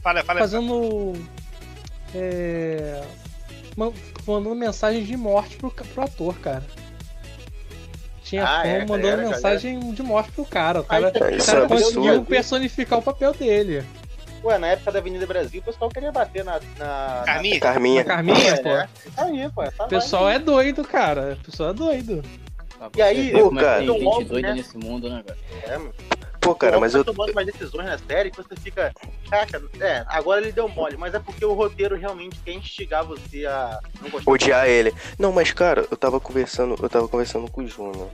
Fala, 0.08 0.24
fala. 0.24 0.40
Fazendo. 0.40 1.12
É, 2.14 3.02
mandando 4.26 4.54
mensagem 4.54 5.04
de 5.04 5.16
morte 5.18 5.58
pro, 5.58 5.70
pro 5.70 6.02
ator, 6.02 6.34
cara. 6.38 6.64
Tinha 8.22 8.44
ah, 8.44 8.62
fã 8.62 8.68
é, 8.68 8.86
mandando 8.86 9.06
era, 9.06 9.28
mensagem 9.28 9.92
de 9.92 10.02
morte 10.02 10.32
pro 10.32 10.46
cara. 10.46 10.80
O 10.80 10.84
cara, 10.84 11.12
Ai, 11.14 11.36
o 11.36 11.44
cara 11.44 11.64
é 11.64 11.68
conseguiu 11.68 12.24
personificar 12.24 13.00
o 13.00 13.02
papel 13.02 13.34
dele. 13.34 13.84
Ué, 14.42 14.56
na 14.56 14.68
época 14.68 14.92
da 14.92 14.98
Avenida 14.98 15.26
Brasil, 15.26 15.60
o 15.60 15.64
pessoal 15.64 15.90
queria 15.90 16.10
bater 16.10 16.42
na. 16.42 16.58
na 16.78 17.22
Carminha? 17.26 17.54
Na... 17.54 17.60
Carminha. 17.60 18.04
Na 18.04 18.04
Carminha, 18.04 18.48
é, 18.48 18.56
pô. 18.56 18.68
Né? 18.70 18.88
Aí, 19.14 19.50
pô. 19.50 19.84
O 19.84 19.88
pessoal 19.88 20.30
é 20.30 20.38
doido, 20.38 20.84
cara. 20.84 21.36
O 21.38 21.44
pessoal 21.44 21.70
é 21.70 21.74
doido. 21.74 22.22
E 22.96 23.02
aí, 23.02 23.32
pô, 23.32 23.50
cara. 23.54 23.78
Tem 23.78 24.00
gente 24.00 24.24
doida 24.24 24.48
né? 24.48 24.54
nesse 24.54 24.78
mundo, 24.78 25.08
né, 25.08 25.22
cara? 25.26 25.38
É, 25.64 25.78
mano. 25.78 25.94
Pô, 26.40 26.54
cara, 26.54 26.80
mas 26.80 26.94
eu. 26.94 27.04
tomando 27.04 27.34
mais 27.34 27.46
decisões 27.46 27.86
na 27.86 27.98
série 27.98 28.30
que 28.30 28.36
você 28.36 28.56
fica. 28.56 28.92
Caraca, 29.28 29.62
é, 29.80 30.04
agora 30.08 30.40
ele 30.40 30.52
deu 30.52 30.68
mole, 30.68 30.96
mas 30.96 31.12
é 31.12 31.18
porque 31.18 31.44
o 31.44 31.52
roteiro 31.52 31.96
realmente 31.96 32.38
quer 32.44 32.52
instigar 32.52 33.04
você 33.04 33.44
a 33.44 33.78
não 34.00 34.08
gostar. 34.08 34.30
Odiar 34.30 34.66
ele. 34.66 34.94
Não, 35.18 35.32
mas, 35.32 35.52
cara, 35.52 35.86
eu 35.90 35.96
tava 35.96 36.18
conversando, 36.18 36.76
eu 36.80 36.88
tava 36.88 37.08
conversando 37.08 37.50
com 37.50 37.62
o 37.62 37.66
Júnior. 37.66 38.08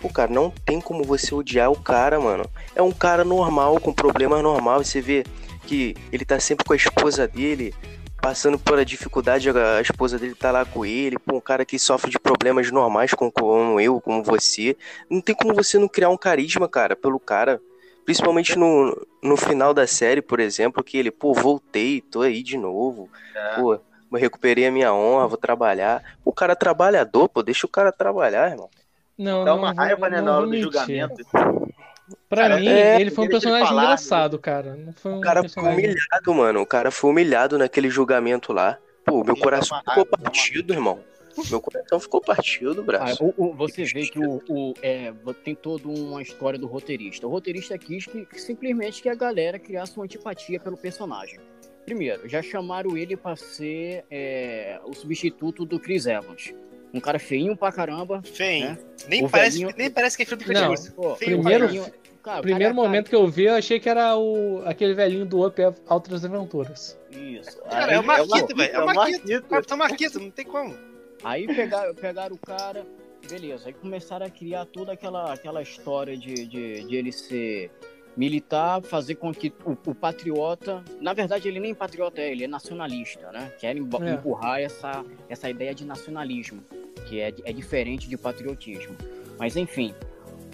Pô, 0.00 0.08
cara, 0.08 0.32
não 0.32 0.50
tem 0.50 0.80
como 0.80 1.04
você 1.04 1.34
odiar 1.34 1.70
o 1.70 1.80
cara, 1.80 2.18
mano. 2.18 2.44
É 2.74 2.82
um 2.82 2.90
cara 2.90 3.22
normal, 3.22 3.78
com 3.78 3.92
problemas 3.92 4.42
normais. 4.42 4.88
Você 4.88 5.00
vê 5.00 5.24
que 5.66 5.94
ele 6.10 6.24
tá 6.24 6.40
sempre 6.40 6.64
com 6.64 6.72
a 6.72 6.76
esposa 6.76 7.28
dele, 7.28 7.74
passando 8.20 8.58
por 8.58 8.78
a 8.78 8.84
dificuldade, 8.84 9.48
a 9.50 9.80
esposa 9.80 10.18
dele 10.18 10.34
tá 10.34 10.50
lá 10.50 10.64
com 10.64 10.84
ele, 10.84 11.18
pô, 11.18 11.36
um 11.36 11.40
cara 11.40 11.64
que 11.64 11.78
sofre 11.78 12.10
de 12.10 12.18
problemas 12.18 12.70
normais 12.70 13.12
como, 13.14 13.32
como 13.32 13.80
eu, 13.80 14.00
como 14.00 14.22
você. 14.22 14.76
Não 15.08 15.20
tem 15.20 15.34
como 15.34 15.54
você 15.54 15.78
não 15.78 15.88
criar 15.88 16.10
um 16.10 16.16
carisma, 16.16 16.68
cara, 16.68 16.94
pelo 16.94 17.18
cara. 17.18 17.60
Principalmente 18.04 18.58
no, 18.58 19.06
no 19.22 19.36
final 19.36 19.72
da 19.72 19.86
série, 19.86 20.20
por 20.20 20.40
exemplo, 20.40 20.82
que 20.82 20.98
ele, 20.98 21.10
pô, 21.10 21.32
voltei, 21.32 22.00
tô 22.00 22.22
aí 22.22 22.42
de 22.42 22.56
novo. 22.56 23.08
É. 23.34 23.54
Pô, 23.56 23.78
recuperei 24.12 24.66
a 24.66 24.72
minha 24.72 24.92
honra, 24.92 25.28
vou 25.28 25.38
trabalhar. 25.38 26.02
O 26.24 26.32
cara 26.32 26.56
trabalhador, 26.56 27.28
pô, 27.28 27.42
deixa 27.42 27.66
o 27.66 27.70
cara 27.70 27.92
trabalhar, 27.92 28.50
irmão. 28.50 28.68
Não, 29.16 29.44
Dá 29.44 29.54
uma 29.54 29.74
não, 29.74 29.76
raiva, 29.76 30.08
né, 30.08 30.20
na 30.20 30.36
hora 30.36 30.46
do 30.46 30.56
julgamento. 30.56 31.22
Pra 32.28 32.42
cara, 32.42 32.56
mim, 32.58 32.68
é, 32.68 33.00
ele 33.00 33.10
foi 33.10 33.26
um 33.26 33.28
personagem 33.28 33.66
falar, 33.66 33.84
engraçado, 33.84 34.38
cara. 34.38 34.76
Não 34.76 34.92
foi 34.92 35.12
um 35.12 35.18
o 35.18 35.20
cara 35.20 35.40
personagem... 35.42 35.74
foi 35.74 35.84
humilhado, 35.84 36.34
mano. 36.34 36.60
O 36.60 36.66
cara 36.66 36.90
foi 36.90 37.10
humilhado 37.10 37.58
naquele 37.58 37.90
julgamento 37.90 38.52
lá. 38.52 38.78
Pô, 39.04 39.24
meu 39.24 39.36
coração 39.36 39.78
ficou 39.78 40.06
partido, 40.06 40.72
irmão. 40.72 41.00
Meu 41.48 41.60
coração 41.60 42.00
ficou 42.00 42.20
partido, 42.20 42.82
braço. 42.82 43.24
Ah, 43.24 43.32
o, 43.36 43.50
o, 43.50 43.54
você 43.54 43.84
vê 43.84 44.02
que 44.02 44.18
o, 44.18 44.42
o 44.48 44.74
é, 44.82 45.12
tem 45.44 45.54
toda 45.54 45.88
uma 45.88 46.20
história 46.22 46.58
do 46.58 46.66
roteirista. 46.66 47.26
O 47.26 47.30
roteirista 47.30 47.78
quis 47.78 48.04
que, 48.04 48.26
que, 48.26 48.40
simplesmente 48.40 49.02
que 49.02 49.08
a 49.08 49.14
galera 49.14 49.58
criasse 49.58 49.96
uma 49.96 50.04
antipatia 50.04 50.60
pelo 50.60 50.76
personagem. 50.76 51.40
Primeiro, 51.84 52.28
já 52.28 52.42
chamaram 52.42 52.96
ele 52.96 53.16
para 53.16 53.36
ser 53.36 54.04
é, 54.10 54.78
o 54.84 54.92
substituto 54.92 55.64
do 55.64 55.78
Chris 55.78 56.06
Evans. 56.06 56.52
Um 56.92 57.00
cara 57.00 57.18
feinho 57.18 57.56
pra 57.56 57.70
caramba. 57.70 58.22
Feio. 58.22 58.70
Né? 58.70 58.78
Nem, 59.08 59.28
parece, 59.28 59.58
velhinho... 59.58 59.74
nem 59.76 59.90
parece 59.90 60.16
que 60.16 60.22
é 60.22 60.26
filho 60.26 60.44
do 60.44 60.52
Não, 60.52 60.74
pô, 60.94 61.16
primeiro, 61.16 61.68
Cara, 62.22 62.42
primeiro 62.42 62.74
momento 62.74 63.08
que 63.08 63.16
eu 63.16 63.26
vi, 63.26 63.44
eu 63.44 63.54
achei 63.54 63.80
que 63.80 63.88
era 63.88 64.16
o, 64.16 64.62
aquele 64.66 64.92
velhinho 64.92 65.24
do 65.24 65.46
Up 65.46 65.58
Outras 65.88 66.24
Aventuras. 66.24 66.98
Isso. 67.10 67.58
Cara, 67.62 67.92
é 67.92 67.98
o 67.98 68.04
Marquito, 68.04 68.54
velho. 68.54 68.74
É 68.74 68.82
o 68.82 68.86
Marquito. 68.86 69.42
Capitão 69.48 69.78
Marquito, 69.78 70.20
não 70.20 70.30
tem 70.30 70.44
como. 70.44 70.76
Aí 71.24 71.46
pegaram, 71.46 71.94
pegaram 71.94 72.34
o 72.36 72.38
cara, 72.38 72.86
beleza. 73.28 73.68
Aí 73.68 73.72
começaram 73.72 74.26
a 74.26 74.30
criar 74.30 74.66
toda 74.66 74.92
aquela, 74.92 75.32
aquela 75.32 75.62
história 75.62 76.16
de, 76.16 76.46
de, 76.46 76.84
de 76.84 76.96
ele 76.96 77.10
ser 77.10 77.70
militar, 78.16 78.82
fazer 78.82 79.14
com 79.14 79.32
que 79.32 79.52
o, 79.64 79.72
o, 79.72 79.94
patriota. 79.94 80.84
Na 81.00 81.14
verdade, 81.14 81.48
ele 81.48 81.60
nem 81.60 81.74
patriota 81.74 82.20
é, 82.20 82.30
ele 82.30 82.44
é 82.44 82.48
nacionalista, 82.48 83.32
né? 83.32 83.50
Querem 83.58 83.82
é. 83.82 84.10
empurrar 84.10 84.60
essa, 84.60 85.04
essa 85.28 85.48
ideia 85.48 85.74
de 85.74 85.86
nacionalismo, 85.86 86.62
que 87.10 87.20
é, 87.20 87.34
é 87.44 87.52
diferente 87.52 88.08
de 88.08 88.16
patriotismo. 88.16 88.96
Mas 89.36 89.56
enfim, 89.56 89.92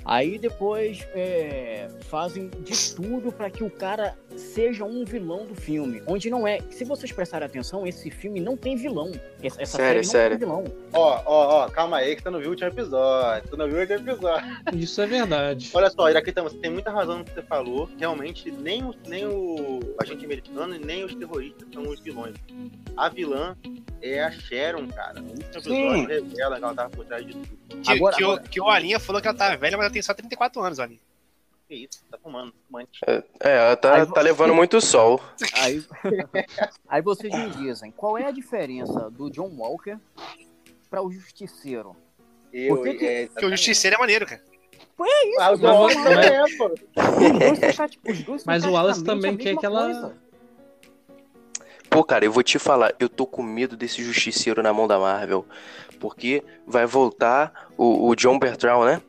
Aí 0.06 0.38
depois 0.38 1.04
é, 1.16 1.88
fazem 2.02 2.48
de 2.62 2.94
tudo 2.94 3.32
para 3.32 3.50
que 3.50 3.64
o 3.64 3.70
cara 3.70 4.16
seja 4.36 4.84
um 4.84 5.04
vilão 5.04 5.46
do 5.46 5.54
filme, 5.54 6.02
onde 6.06 6.28
não 6.30 6.46
é. 6.46 6.60
Se 6.70 6.84
vocês 6.84 7.10
prestarem 7.12 7.46
atenção, 7.46 7.86
esse 7.86 8.10
filme 8.10 8.40
não 8.40 8.56
tem 8.56 8.76
vilão. 8.76 9.10
Essa, 9.42 9.64
Sério, 9.64 10.04
série 10.04 10.04
sério. 10.04 10.38
não 10.48 10.62
tem 10.62 10.64
vilão. 10.70 10.76
Ó, 10.92 11.22
ó, 11.24 11.64
ó, 11.64 11.68
calma 11.70 11.98
aí 11.98 12.14
que 12.16 12.22
você 12.22 12.30
não 12.30 12.38
viu 12.38 12.48
o 12.48 12.50
último 12.50 12.68
episódio. 12.68 13.48
Tu 13.50 13.56
não 13.56 13.66
viu 13.66 13.76
o 13.76 13.80
último 13.80 13.98
episódio. 14.10 14.56
Isso 14.74 15.00
é 15.00 15.06
verdade. 15.06 15.70
Olha 15.74 15.90
só, 15.90 16.08
Iraquitão, 16.10 16.44
você 16.44 16.56
tem 16.58 16.70
muita 16.70 16.90
razão 16.90 17.18
no 17.18 17.24
que 17.24 17.32
você 17.32 17.42
falou. 17.42 17.88
Realmente, 17.98 18.50
nem 18.50 18.82
o, 18.84 18.94
nem 19.06 19.26
o 19.26 19.80
agente 20.00 20.24
americano 20.24 20.74
e 20.74 20.78
nem 20.78 21.04
os 21.04 21.14
terroristas 21.14 21.66
são 21.72 21.82
os 21.84 22.00
vilões. 22.00 22.34
A 22.96 23.08
vilã 23.08 23.56
é 24.02 24.22
a 24.22 24.30
Sharon, 24.30 24.86
cara. 24.88 25.20
No 25.20 25.28
último 25.30 25.46
episódio 25.50 26.06
revela 26.06 26.56
que 26.58 26.64
ela 26.64 26.74
tava 26.74 26.90
por 26.90 27.04
trás 27.04 27.26
de 27.26 27.32
tudo. 27.32 27.48
Que, 27.82 27.90
Agora- 27.92 28.16
que, 28.16 28.24
o- 28.24 28.30
agora- 28.32 28.42
que 28.48 28.60
o 28.60 28.68
Alinha 28.68 28.98
falou 29.00 29.20
que 29.20 29.28
ela 29.28 29.36
tá 29.36 29.48
velha, 29.56 29.76
mas 29.76 29.84
ela 29.86 29.90
tem 29.92 30.02
só 30.02 30.14
34 30.14 30.62
anos, 30.62 30.78
Alinha. 30.80 31.00
Que 31.68 31.74
isso, 31.74 32.04
tá 32.10 32.16
fumando, 32.22 32.54
fumante. 32.66 33.00
É, 33.06 33.22
ela 33.56 33.76
tá, 33.76 33.94
Aí 33.96 34.06
tá 34.06 34.12
você- 34.14 34.22
levando 34.22 34.54
muito 34.54 34.80
sol. 34.80 35.20
Aí, 35.54 35.84
aí 36.88 37.02
vocês 37.02 37.32
me 37.32 37.50
dizem, 37.50 37.90
qual 37.90 38.16
é 38.16 38.26
a 38.26 38.30
diferença 38.30 39.10
do 39.10 39.28
John 39.30 39.48
Walker 39.56 39.98
para 40.88 41.02
o 41.02 41.10
Justiceiro? 41.10 41.96
Eu, 42.52 42.76
Por 42.76 42.84
que 42.84 42.94
que- 42.94 43.06
é, 43.06 43.26
Porque 43.26 43.46
o 43.46 43.50
Justiceiro 43.50 43.96
é 43.96 43.98
maneiro, 43.98 44.26
cara. 44.26 44.42
Ah, 45.38 45.52
o 45.52 45.58
Mas 45.58 45.60
John 45.60 45.78
você- 45.88 45.94
também 45.94 46.30
é, 46.30 46.44
pô. 46.56 48.10
Os 48.10 48.22
dois 48.22 48.44
Mas 48.44 48.64
o 48.64 48.70
Wallace 48.70 49.04
também 49.04 49.36
quer 49.36 49.56
que 49.56 49.66
ela- 49.66 49.82
coisa. 49.84 50.16
Pô, 51.90 52.04
cara, 52.04 52.24
eu 52.24 52.32
vou 52.32 52.42
te 52.42 52.58
falar, 52.58 52.94
eu 52.98 53.08
tô 53.08 53.26
com 53.26 53.42
medo 53.42 53.76
desse 53.76 54.02
justiceiro 54.02 54.62
na 54.62 54.72
mão 54.72 54.86
da 54.86 54.98
Marvel. 54.98 55.44
Porque 55.98 56.42
vai 56.66 56.84
voltar 56.86 57.68
o, 57.76 58.08
o 58.08 58.14
John 58.14 58.38
Bertrand, 58.38 58.84
né? 58.84 59.02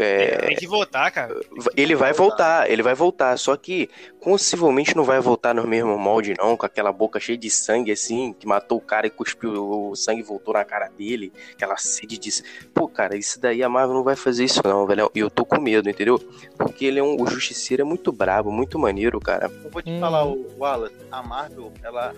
É, 0.00 0.36
Tem 0.46 0.56
que 0.56 0.66
voltar, 0.66 1.10
cara. 1.10 1.34
ele 1.76 1.94
vai 1.96 2.12
voltar, 2.12 2.70
ele 2.70 2.82
vai 2.82 2.94
voltar. 2.94 3.36
Só 3.36 3.56
que 3.56 3.90
possivelmente 4.22 4.96
não 4.96 5.02
vai 5.04 5.18
voltar 5.20 5.52
no 5.54 5.66
mesmo 5.66 5.98
molde, 5.98 6.34
não, 6.38 6.56
com 6.56 6.64
aquela 6.64 6.92
boca 6.92 7.18
cheia 7.18 7.36
de 7.36 7.50
sangue, 7.50 7.90
assim, 7.90 8.32
que 8.32 8.46
matou 8.46 8.78
o 8.78 8.80
cara 8.80 9.06
e 9.06 9.10
cuspiu 9.10 9.52
o 9.90 9.96
sangue 9.96 10.20
e 10.20 10.24
voltou 10.24 10.54
na 10.54 10.64
cara 10.64 10.88
dele. 10.88 11.32
Aquela 11.52 11.76
sede 11.76 12.16
de. 12.18 12.30
Pô, 12.72 12.86
cara, 12.88 13.16
isso 13.16 13.40
daí 13.40 13.62
a 13.62 13.68
Marvel 13.68 13.96
não 13.96 14.04
vai 14.04 14.14
fazer 14.16 14.44
isso, 14.44 14.60
não, 14.64 14.86
velho. 14.86 15.10
E 15.14 15.18
eu 15.18 15.28
tô 15.30 15.44
com 15.44 15.60
medo, 15.60 15.90
entendeu? 15.90 16.18
Porque 16.56 16.84
ele 16.86 17.00
é 17.00 17.02
um. 17.02 17.20
O 17.20 17.26
Justiceiro 17.26 17.82
é 17.82 17.84
muito 17.84 18.12
brabo, 18.12 18.52
muito 18.52 18.78
maneiro, 18.78 19.18
cara. 19.18 19.50
Eu 19.64 19.70
vou 19.70 19.82
te 19.82 19.90
Hum. 19.90 19.98
falar, 20.00 20.24
o 20.24 20.46
Wallace, 20.58 20.94
a 21.10 21.22
Marvel, 21.22 21.72
ela 21.82 22.14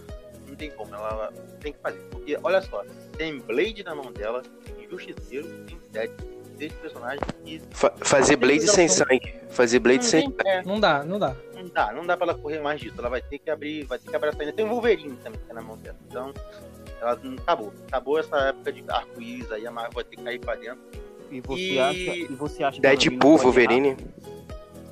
não 0.47 0.55
tem 0.55 0.71
como, 0.73 0.95
ela 0.95 1.33
tem 1.61 1.73
que 1.73 1.79
fazer. 1.79 1.99
Porque, 2.11 2.37
olha 2.43 2.61
só, 2.61 2.85
tem 3.17 3.39
Blade 3.39 3.83
na 3.85 3.95
mão 3.95 4.13
dela, 4.13 4.43
tem 4.77 4.89
Justiceiro, 4.89 5.49
tem 5.67 5.79
Deadpool. 5.91 6.40
Três 6.61 6.75
personagens 6.75 7.23
que 7.43 7.63
Fa- 7.71 7.95
fazer 8.03 8.37
Blade 8.37 8.69
sem 8.69 8.87
sangue. 8.87 9.35
Fazer 9.49 9.79
Blade 9.79 9.99
não, 10.01 10.05
sem. 10.05 10.31
tem, 10.31 10.51
é, 10.53 10.63
Não 10.63 10.79
dá, 10.79 11.03
não 11.03 11.19
dá. 11.19 11.35
não 11.55 11.65
dá, 11.69 11.93
não 11.93 12.07
dá 12.07 12.17
pra 12.19 12.27
ela 12.27 12.39
correr 12.39 12.61
mais 12.61 12.79
disso. 12.79 12.97
Ela 12.99 13.09
vai 13.09 13.23
ter 13.23 13.39
que 13.39 13.49
abrir, 13.51 13.85
vai 13.85 13.99
ter 13.99 14.11
que 14.11 14.15
abraçar 14.15 14.43
ainda. 14.43 14.53
Tem 14.53 14.67
o 14.67 14.69
Wolverine 14.69 15.17
também 15.25 15.41
que 15.41 15.47
tá 15.47 15.55
na 15.55 15.63
mão 15.63 15.79
dela. 15.79 15.97
Então, 16.07 16.35
ela 17.01 17.19
não 17.23 17.33
acabou. 17.39 17.73
Acabou 17.89 18.19
essa 18.19 18.37
época 18.49 18.73
de 18.75 18.85
arco-íris 18.91 19.51
aí, 19.51 19.67
a 19.67 19.71
Marvel 19.71 19.93
vai 19.95 20.05
ter 20.05 20.17
que 20.17 20.23
cair 20.23 20.39
pra 20.39 20.55
dentro. 20.55 20.81
E 21.31 21.41
você 21.41 21.61
E- 21.63 21.79
acha, 21.79 21.97
e 22.17 22.25
você 22.27 22.63
acha 22.63 22.79
Deadpool, 22.79 23.39
Wolverine. 23.39 23.97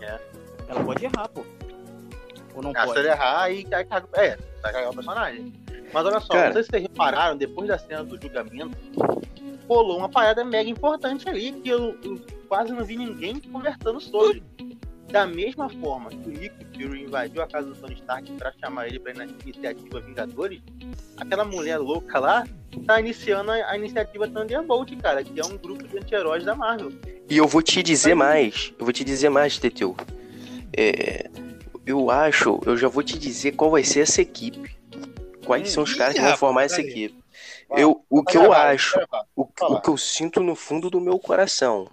errar? 0.00 0.20
Ela 0.68 0.84
pode 0.84 1.04
errar, 1.04 1.28
pô. 1.28 1.44
Ou 2.54 2.62
não 2.62 2.72
Ah, 2.74 2.80
se 2.80 2.86
pode? 2.86 3.00
ela 3.00 3.08
errar, 3.10 3.42
aí 3.42 3.64
cai, 3.64 3.84
cai, 3.84 4.02
é, 4.14 4.38
vai 4.62 4.72
cagar 4.72 4.90
o 4.90 4.94
personagem. 4.94 5.52
Mas 5.92 6.06
olha 6.06 6.20
só, 6.20 6.32
Cara. 6.32 6.46
não 6.46 6.52
sei 6.54 6.62
se 6.62 6.70
vocês 6.70 6.82
repararam, 6.82 7.36
depois 7.36 7.68
da 7.68 7.78
cena 7.78 8.04
do 8.04 8.20
julgamento, 8.20 8.76
rolou 9.68 9.98
uma 9.98 10.08
parada 10.08 10.44
mega 10.44 10.68
importante 10.68 11.28
ali, 11.28 11.52
que 11.52 11.68
eu, 11.68 11.96
eu 12.02 12.20
quase 12.48 12.72
não 12.72 12.84
vi 12.84 12.96
ninguém 12.96 13.40
conversando 13.40 14.00
sobre. 14.00 14.42
Da 15.08 15.26
mesma 15.26 15.70
forma 15.70 16.10
que 16.10 16.28
o 16.28 16.30
Nick 16.30 16.66
Fury 16.74 17.04
invadiu 17.04 17.42
a 17.42 17.46
casa 17.46 17.68
do 17.68 17.74
Tony 17.74 17.94
Stark 17.94 18.30
pra 18.32 18.52
chamar 18.60 18.88
ele 18.88 19.00
pra 19.00 19.12
iniciativa 19.42 20.00
Vingadores, 20.00 20.60
aquela 21.16 21.46
mulher 21.46 21.78
louca 21.78 22.18
lá 22.18 22.44
tá 22.86 23.00
iniciando 23.00 23.50
a, 23.50 23.54
a 23.70 23.76
iniciativa 23.76 24.28
Thunderbolt, 24.28 24.94
cara, 25.00 25.24
que 25.24 25.40
é 25.40 25.44
um 25.44 25.56
grupo 25.56 25.86
de 25.88 25.98
anti-heróis 25.98 26.44
da 26.44 26.54
Marvel. 26.54 26.92
E 27.28 27.36
eu 27.36 27.46
vou 27.46 27.62
te 27.62 27.82
dizer 27.82 28.14
mais. 28.14 28.72
Eu 28.78 28.84
vou 28.84 28.92
te 28.92 29.04
dizer 29.04 29.28
mais, 29.28 29.58
Teteu. 29.58 29.96
É, 30.76 31.28
eu 31.86 32.10
acho, 32.10 32.60
eu 32.66 32.76
já 32.76 32.88
vou 32.88 33.02
te 33.02 33.18
dizer 33.18 33.52
qual 33.52 33.70
vai 33.70 33.84
ser 33.84 34.00
essa 34.00 34.20
equipe. 34.20 34.77
Quais 35.48 35.70
são 35.72 35.82
os 35.82 35.94
caras 35.94 36.14
que 36.14 36.20
vão 36.20 36.36
formar 36.36 36.64
essa 36.64 36.80
equipe. 36.80 37.16
Eu, 37.76 38.04
o 38.08 38.22
que 38.22 38.36
eu 38.36 38.52
acho, 38.52 38.98
o, 39.34 39.42
o 39.60 39.80
que 39.80 39.88
eu 39.88 39.96
sinto 39.96 40.40
no 40.42 40.54
fundo 40.54 40.88
do 40.90 41.00
meu 41.00 41.18
coração. 41.18 41.88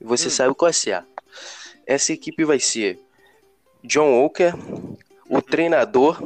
E 0.00 0.04
você 0.04 0.26
Hum. 0.26 0.30
sabe 0.30 0.54
qual 0.54 0.70
é. 0.70 1.02
Essa 1.86 2.12
equipe 2.12 2.44
vai 2.44 2.58
ser 2.58 2.98
John 3.84 4.10
Walker, 4.20 4.52
o 5.28 5.40
treinador 5.40 6.18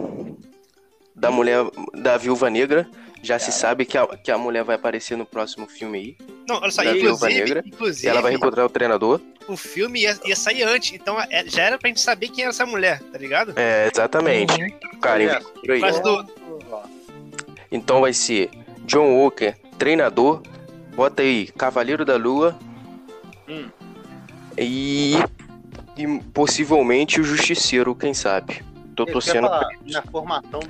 da 1.14 1.30
mulher 1.30 1.64
da 1.94 2.16
Viúva 2.16 2.48
Negra. 2.50 2.88
Já 3.22 3.38
se 3.38 3.52
sabe 3.52 3.84
que 3.84 3.98
a, 3.98 4.06
que 4.16 4.30
a 4.30 4.38
mulher 4.38 4.64
vai 4.64 4.76
aparecer 4.76 5.14
no 5.14 5.26
próximo 5.26 5.66
filme 5.66 5.98
aí. 5.98 6.16
Não, 6.48 6.56
olha 6.56 6.70
só, 6.70 6.82
Da 6.82 6.94
Viúva 6.94 7.28
Negra. 7.28 7.62
inclusive 7.66 8.08
ela 8.08 8.22
vai 8.22 8.32
encontrar 8.32 8.64
o 8.64 8.70
treinador. 8.70 9.20
o 9.46 9.56
filme 9.58 10.00
ia, 10.00 10.18
ia 10.24 10.34
sair 10.34 10.62
antes, 10.62 10.92
então 10.94 11.20
é- 11.20 11.44
já 11.46 11.64
era 11.64 11.76
pra 11.78 11.88
gente 11.88 12.00
saber 12.00 12.28
quem 12.30 12.44
era 12.44 12.50
essa 12.50 12.64
mulher, 12.64 12.98
tá 13.12 13.18
ligado? 13.18 13.52
É, 13.56 13.90
exatamente. 13.92 14.54
Cara, 15.02 15.22
investiram 15.22 15.74
aí. 15.74 15.80
Mas 15.82 16.00
do- 16.00 16.24
Então 17.70 18.00
vai 18.00 18.12
ser 18.12 18.50
John 18.84 19.14
Walker, 19.16 19.54
treinador. 19.78 20.42
Bota 20.94 21.22
aí, 21.22 21.46
Cavaleiro 21.48 22.04
da 22.04 22.16
Lua. 22.16 22.58
Hum. 23.48 23.68
E, 24.58 25.14
e 25.96 26.18
possivelmente 26.34 27.20
o 27.20 27.24
Justiceiro, 27.24 27.94
quem 27.94 28.12
sabe. 28.12 28.62
Tô 28.96 29.04
Eu 29.04 29.12
torcendo. 29.12 29.46
falar, 29.46 29.68
na 29.86 30.02
formação. 30.02 30.60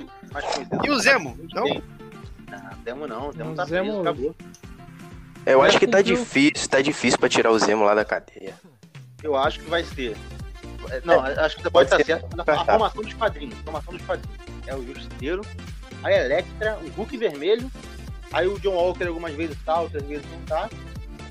E 0.83 0.89
o 0.89 0.99
Zemo? 0.99 1.37
Não? 1.53 1.65
Não, 1.65 2.83
Zemo 2.85 3.07
não, 3.07 3.31
Zemo 3.33 3.55
tá 3.55 3.65
Zemo- 3.65 3.83
preso, 3.85 4.01
acabou. 4.01 4.35
Eu 5.45 5.61
acho 5.61 5.79
que 5.79 5.87
tá 5.87 6.01
difícil, 6.01 6.69
tá 6.69 6.81
difícil 6.81 7.17
pra 7.19 7.27
tirar 7.27 7.51
o 7.51 7.57
Zemo 7.59 7.83
lá 7.83 7.95
da 7.95 8.05
cadeia. 8.05 8.53
Eu 9.23 9.35
acho 9.35 9.59
que 9.59 9.69
vai 9.69 9.83
ser. 9.83 10.15
é, 10.89 11.01
Não, 11.03 11.19
acho 11.19 11.57
que 11.57 11.63
você 11.63 11.69
pode 11.69 11.89
Pode 11.89 12.01
estar 12.01 12.15
ser. 12.19 12.21
certo. 12.21 12.39
A, 12.49 12.53
a 12.61 12.65
formação 12.65 13.01
dos 13.03 13.13
quadrinhos. 13.13 13.55
A 13.59 13.63
formação 13.63 13.93
dos 13.93 14.05
quadrinhos. 14.05 14.39
É 14.67 14.75
o 14.75 14.85
Justiceiro, 14.85 15.41
a 16.03 16.11
Electra, 16.11 16.77
o 16.83 16.89
Hulk 16.89 17.17
vermelho, 17.17 17.71
aí 18.31 18.47
o 18.47 18.59
John 18.59 18.73
Walker 18.73 19.05
algumas 19.07 19.33
vezes 19.33 19.57
tá, 19.65 19.79
outras 19.81 20.03
vezes 20.03 20.25
não 20.31 20.41
tá. 20.45 20.69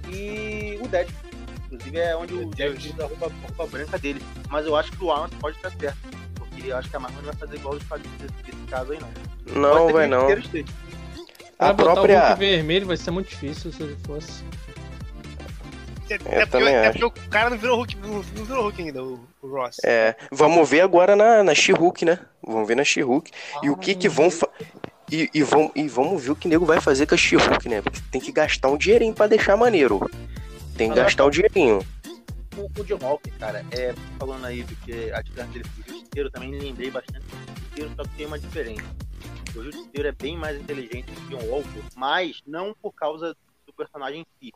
E 0.08 0.78
o 0.82 0.88
Deadpool. 0.88 1.30
Inclusive 1.72 1.98
é 1.98 2.16
onde 2.16 2.34
o 2.34 2.46
Deadpool 2.50 2.92
usa 2.92 3.04
a 3.04 3.06
roupa, 3.06 3.26
a 3.26 3.46
roupa 3.46 3.66
branca 3.66 3.98
dele. 3.98 4.20
Mas 4.48 4.66
eu 4.66 4.74
acho 4.76 4.90
que 4.92 5.02
o 5.04 5.06
Wallace 5.06 5.34
pode 5.36 5.56
estar 5.56 5.70
certo. 5.70 5.98
Porque 6.34 6.68
eu 6.68 6.76
acho 6.76 6.90
que 6.90 6.96
a 6.96 7.00
Marvel 7.00 7.22
não 7.22 7.28
vai 7.30 7.36
fazer 7.36 7.56
igual 7.56 7.74
os 7.74 7.82
quadrinhos 7.84 8.18
desse, 8.20 8.56
caso 8.68 8.92
aí, 8.92 8.98
não. 9.00 9.08
Pode 9.08 9.58
Não, 9.58 9.92
vai 9.92 10.06
o 10.06 10.08
não. 10.08 10.26
A 10.28 10.34
Pra 11.58 11.72
botar 11.74 11.90
o 11.90 11.94
própria. 11.94 12.26
Hulk 12.28 12.38
vermelho 12.40 12.86
vai 12.86 12.96
ser 12.96 13.10
muito 13.12 13.28
difícil 13.28 13.72
se 13.72 13.82
ele 13.82 13.96
fosse. 14.06 14.42
É, 16.08 16.14
Eu 16.14 16.16
é 16.16 16.18
porque, 16.18 16.46
também 16.46 16.74
é 16.74 16.88
acho. 16.88 16.98
porque 16.98 17.20
o 17.20 17.28
cara 17.30 17.50
não 17.50 17.58
virou 17.58 17.76
Hulk, 17.76 17.96
não, 17.98 18.08
não 18.14 18.44
virou 18.44 18.62
Hulk 18.64 18.82
ainda, 18.82 19.04
o, 19.04 19.20
o 19.42 19.48
Ross. 19.48 19.76
É, 19.84 20.16
vamos 20.30 20.68
ver 20.68 20.80
agora 20.82 21.16
na, 21.16 21.42
na 21.42 21.54
She-Hulk, 21.54 22.04
né? 22.04 22.18
Vamos 22.42 22.66
ver 22.68 22.76
na 22.76 22.84
She-Hulk. 22.84 23.30
E 23.62 23.70
o 23.70 23.76
que 23.76 23.94
que 23.94 24.08
vão 24.08 24.30
fa- 24.30 24.48
e, 25.10 25.28
e, 25.34 25.42
vão, 25.42 25.70
e 25.74 25.88
vamos 25.88 26.22
ver 26.22 26.30
o 26.30 26.36
que 26.36 26.46
o 26.46 26.50
nego 26.50 26.64
vai 26.66 26.80
fazer 26.80 27.06
com 27.06 27.14
a 27.14 27.18
She-Hulk, 27.18 27.68
né? 27.68 27.82
Porque 27.82 28.00
tem 28.10 28.20
que 28.20 28.30
gastar 28.32 28.68
um 28.68 28.76
dinheirinho 28.76 29.14
pra 29.14 29.26
deixar 29.26 29.56
maneiro. 29.56 29.98
Tem 30.76 30.88
que 30.88 30.94
Mas 30.96 31.04
gastar 31.04 31.26
um 31.26 31.30
dinheirinho. 31.30 31.80
o, 32.56 32.80
o 32.80 32.84
John 32.84 32.98
Walker, 33.02 33.30
cara, 33.38 33.64
é, 33.72 33.94
falando 34.18 34.44
aí 34.46 34.62
do 34.62 34.74
que 34.76 35.10
a 35.12 35.20
diferença 35.22 35.52
dele 35.52 35.64
pro 35.74 35.92
Justiceiro, 35.94 36.30
também 36.30 36.58
lembrei 36.58 36.90
bastante 36.90 37.24
do 37.26 37.36
Justiceiro, 37.54 37.90
só 37.96 38.02
que 38.02 38.16
tem 38.16 38.26
uma 38.26 38.38
diferença. 38.38 38.84
O 39.56 39.62
Justiceiro 39.64 40.08
é 40.08 40.12
bem 40.12 40.36
mais 40.36 40.56
inteligente 40.60 41.10
que 41.12 41.34
o 41.34 41.38
John 41.38 41.44
Walker, 41.46 41.82
mas 41.96 42.40
não 42.46 42.74
por 42.80 42.92
causa 42.92 43.36
do 43.66 43.72
personagem 43.72 44.20
em 44.20 44.26
si, 44.46 44.52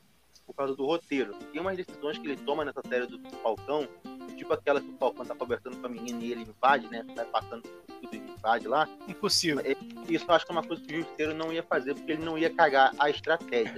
por 0.46 0.54
causa 0.54 0.74
do 0.76 0.86
roteiro. 0.86 1.34
Tem 1.52 1.60
umas 1.60 1.76
decisões 1.76 2.16
que 2.18 2.26
ele 2.28 2.36
toma 2.36 2.64
nessa 2.64 2.80
série 2.88 3.06
do 3.06 3.18
Falcão, 3.42 3.88
tipo 4.34 4.52
aquela 4.52 4.80
que 4.80 4.88
o 4.88 4.94
Falcão 4.98 5.24
tá 5.24 5.34
conversando 5.34 5.76
com 5.76 5.86
a 5.86 5.88
menina 5.88 6.22
e 6.22 6.32
ele 6.32 6.42
invade, 6.42 6.88
né? 6.88 7.04
Vai 7.14 7.24
passando 7.26 7.62
tudo 7.62 8.08
e 8.12 8.16
invade 8.16 8.68
lá. 8.68 8.88
Impossível. 9.08 9.62
Isso 10.08 10.24
eu 10.28 10.34
acho 10.34 10.44
que 10.46 10.52
é 10.52 10.54
uma 10.54 10.62
coisa 10.62 10.82
que 10.82 10.94
o 10.94 10.96
Justiceiro 10.98 11.34
não 11.34 11.52
ia 11.52 11.62
fazer, 11.62 11.94
porque 11.94 12.12
ele 12.12 12.24
não 12.24 12.36
ia 12.38 12.50
cagar 12.50 12.92
a 12.98 13.08
estratégia. 13.10 13.74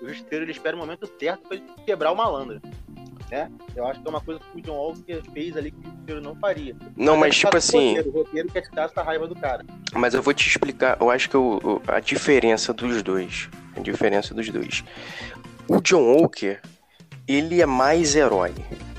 O 0.00 0.06
Justiceiro 0.08 0.44
ele 0.44 0.52
espera 0.52 0.76
o 0.76 0.78
momento 0.78 1.08
certo 1.18 1.42
pra 1.48 1.56
ele 1.56 1.64
quebrar 1.84 2.12
o 2.12 2.16
malandro. 2.16 2.60
Né? 3.30 3.50
Eu 3.74 3.84
acho 3.88 4.00
que 4.00 4.06
é 4.06 4.10
uma 4.10 4.20
coisa 4.20 4.40
que 4.40 4.58
o 4.58 4.62
John 4.62 4.76
Walker 4.76 5.20
fez 5.34 5.56
ali 5.56 5.72
que 5.72 5.78
o 5.80 5.82
Justiceiro 5.90 6.20
não 6.20 6.36
faria. 6.36 6.76
Não, 6.96 7.16
mas 7.16 7.34
é 7.34 7.38
tipo 7.40 7.56
assim, 7.56 7.88
Roteiro, 7.96 8.08
o 8.08 8.12
roteiro 8.12 8.48
quer 8.52 8.60
tirar 8.62 8.84
essa 8.84 9.02
raiva 9.02 9.26
do 9.26 9.34
cara. 9.34 9.64
mas 9.94 10.14
eu 10.14 10.22
vou 10.22 10.32
te 10.32 10.48
explicar, 10.48 10.96
eu 11.00 11.10
acho 11.10 11.28
que 11.28 11.36
o- 11.36 11.58
o- 11.58 11.82
a 11.88 11.98
diferença 11.98 12.72
dos 12.72 13.02
dois, 13.02 13.48
a 13.76 13.80
diferença 13.80 14.32
dos 14.32 14.48
dois. 14.48 14.84
O 15.66 15.80
John 15.80 16.02
Walker, 16.14 16.60
ele 17.26 17.60
é 17.60 17.66
mais 17.66 18.14
herói. 18.14 18.54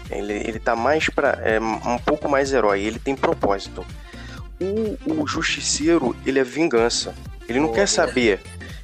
Ele, 0.09 0.33
ele 0.33 0.59
tá 0.59 0.75
mais 0.75 1.09
pra. 1.09 1.37
É, 1.43 1.59
um 1.59 1.97
pouco 1.99 2.29
mais 2.29 2.53
herói, 2.53 2.81
ele 2.81 2.99
tem 2.99 3.15
propósito. 3.15 3.85
O, 4.59 5.21
o 5.21 5.27
Justiceiro, 5.27 6.15
ele 6.25 6.39
é 6.39 6.43
vingança. 6.43 7.13
Ele 7.47 7.59
não 7.59 7.67
Boa, 7.67 7.75
quer 7.75 7.81
boa. 7.85 7.87
saber. 7.87 8.39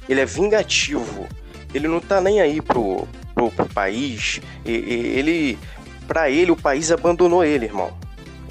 Ele 0.08 0.20
é 0.20 0.24
vingativo. 0.26 1.26
Ele 1.72 1.88
não 1.88 1.98
tá 2.00 2.20
nem 2.20 2.40
aí 2.40 2.60
pro, 2.60 3.08
pro, 3.34 3.50
pro 3.50 3.66
país. 3.66 4.40
E- 4.64 4.70
e- 4.70 5.18
Ele. 5.18 5.58
Pra 6.06 6.28
ele, 6.28 6.50
o 6.50 6.56
país 6.56 6.92
abandonou 6.92 7.42
ele, 7.42 7.64
irmão. 7.64 7.90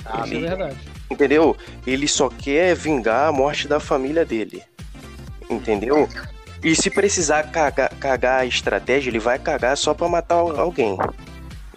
Ah, 0.04 0.24
Isso 0.26 0.34
é 0.34 0.40
mas- 0.40 0.50
verdade. 0.50 0.78
Entendeu? 1.12 1.56
Ele 1.86 2.08
só 2.08 2.28
quer 2.28 2.76
vingar 2.76 3.28
a 3.28 3.32
morte 3.32 3.68
da 3.68 3.80
família 3.80 4.26
dele. 4.26 4.64
Entendeu? 5.48 6.10
E 6.64 6.76
se 6.76 6.90
precisar 6.90 7.44
cagar, 7.52 7.90
cagar 8.00 8.40
a 8.42 8.46
estratégia, 8.46 9.12
ele 9.12 9.20
vai 9.20 9.38
cagar 9.38 9.78
só 9.78 9.94
pra 9.94 10.10
matar 10.10 10.36
alguém. 10.36 10.98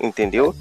Entendeu? 0.00 0.54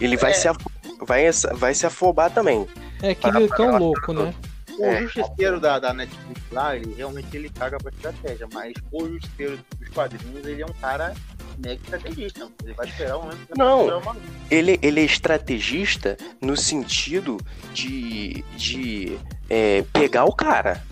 Ele 0.00 0.16
vai, 0.16 0.30
É. 0.30 0.34
se, 0.34 0.48
af- 0.48 0.58
vai, 1.00 1.24
vai 1.54 1.74
se 1.74 1.86
afobar 1.86 2.30
também. 2.30 2.66
É 3.02 3.14
que 3.14 3.26
ele 3.26 3.44
é 3.44 3.48
tão 3.48 3.78
louco, 3.78 4.12
né? 4.12 4.34
O 4.78 4.84
É. 4.84 5.02
justiceiro 5.02 5.60
da, 5.60 5.78
da 5.78 5.92
Netflix 5.92 6.40
lá, 6.52 6.74
ele 6.74 6.94
realmente 6.96 7.28
ele 7.36 7.50
caga 7.50 7.76
pra 7.78 7.90
estratégia, 7.90 8.48
mas 8.52 8.72
o 8.90 9.06
justiceiro 9.08 9.58
dos 9.78 9.88
quadrinhos, 9.90 10.46
ele 10.46 10.62
é 10.62 10.66
um 10.66 10.72
cara 10.80 11.12
mega 11.58 11.80
estrategista. 11.82 12.48
Ele 12.64 12.72
vai 12.72 12.86
esperar 12.88 13.16
o 13.18 13.22
momento 13.22 13.46
que 13.46 13.58
Não. 13.58 13.98
uma... 13.98 14.16
Ele, 14.50 14.78
ele 14.80 15.00
é 15.00 15.04
estrategista 15.04 16.16
no 16.40 16.56
sentido 16.56 17.36
de, 17.74 18.42
de 18.56 19.18
é, 19.50 19.84
pegar 19.92 20.24
o 20.24 20.32
cara. 20.34 20.82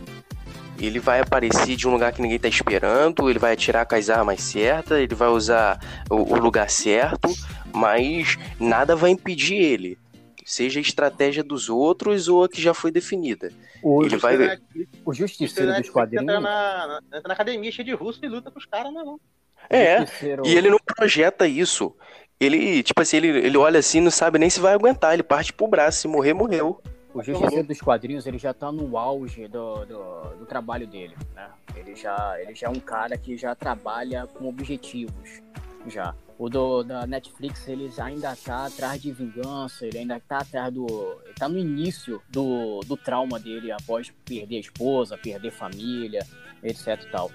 Ele 0.78 1.00
vai 1.00 1.20
aparecer 1.20 1.74
de 1.74 1.88
um 1.88 1.90
lugar 1.92 2.12
que 2.12 2.22
ninguém 2.22 2.38
tá 2.38 2.46
esperando, 2.46 3.28
ele 3.28 3.38
vai 3.38 3.52
atirar 3.54 3.84
com 3.84 3.96
as 3.96 4.08
armas 4.08 4.40
certas, 4.42 4.98
ele 4.98 5.14
vai 5.14 5.26
usar 5.28 5.80
o, 6.08 6.34
o 6.34 6.38
lugar 6.38 6.70
certo, 6.70 7.28
mas 7.72 8.36
nada 8.58 8.94
vai 8.96 9.10
impedir 9.10 9.56
ele. 9.56 9.98
Seja 10.44 10.80
a 10.80 10.82
estratégia 10.82 11.42
dos 11.44 11.68
outros 11.68 12.26
ou 12.28 12.44
a 12.44 12.48
que 12.48 12.60
já 12.60 12.72
foi 12.72 12.90
definida. 12.90 13.52
O, 13.82 14.02
Ele 14.02 14.16
vai 14.16 14.36
ver. 14.36 14.62
o 15.04 15.12
Justiceiro 15.12 15.74
dos 15.74 15.90
quadrinhos. 15.90 16.22
entra 16.22 16.40
na, 16.40 17.00
entra 17.14 17.28
na 17.28 17.34
academia 17.34 17.70
cheia 17.70 17.84
de 17.84 17.92
russo 17.92 18.18
e 18.24 18.28
luta 18.28 18.50
com 18.50 18.58
os 18.58 18.64
caras, 18.64 18.92
não, 18.92 19.04
não. 19.04 19.20
É, 19.68 19.98
Justiceiro- 20.00 20.46
e 20.46 20.56
ele 20.56 20.70
não 20.70 20.78
projeta 20.78 21.46
isso. 21.46 21.94
Ele, 22.40 22.82
tipo 22.82 23.02
assim, 23.02 23.18
ele, 23.18 23.28
ele 23.28 23.56
olha 23.58 23.78
assim, 23.80 24.00
não 24.00 24.10
sabe 24.10 24.38
nem 24.38 24.48
se 24.48 24.58
vai 24.58 24.72
aguentar, 24.72 25.12
ele 25.12 25.22
parte 25.22 25.52
pro 25.52 25.68
braço, 25.68 26.00
se 26.00 26.08
morrer, 26.08 26.32
morreu. 26.32 26.80
O 27.12 27.22
Justiceiro 27.22 27.66
dos 27.66 27.80
quadrinhos, 27.80 28.26
ele 28.26 28.38
já 28.38 28.54
tá 28.54 28.70
no 28.72 28.96
auge 28.96 29.48
do, 29.48 29.84
do, 29.84 30.22
do 30.38 30.46
trabalho 30.46 30.86
dele, 30.86 31.14
né? 31.34 31.48
Ele 31.76 31.94
já, 31.94 32.36
ele 32.40 32.54
já 32.54 32.68
é 32.68 32.70
um 32.70 32.80
cara 32.80 33.18
que 33.18 33.36
já 33.36 33.54
trabalha 33.54 34.26
com 34.26 34.48
objetivos, 34.48 35.42
já. 35.90 36.14
O 36.38 36.48
do, 36.48 36.84
da 36.84 37.06
Netflix, 37.06 37.66
ele 37.66 37.92
ainda 37.98 38.36
tá 38.36 38.66
atrás 38.66 39.00
de 39.02 39.10
vingança, 39.12 39.84
ele 39.86 39.98
ainda 39.98 40.20
tá 40.20 40.38
atrás 40.38 40.72
do... 40.72 40.86
Ele 41.24 41.34
tá 41.34 41.48
no 41.48 41.58
início 41.58 42.22
do, 42.28 42.80
do 42.86 42.96
trauma 42.96 43.40
dele 43.40 43.72
após 43.72 44.12
perder 44.24 44.56
a 44.56 44.60
esposa, 44.60 45.18
perder 45.18 45.50
família, 45.50 46.24
etc 46.62 47.02
e 47.02 47.06
tal. 47.10 47.30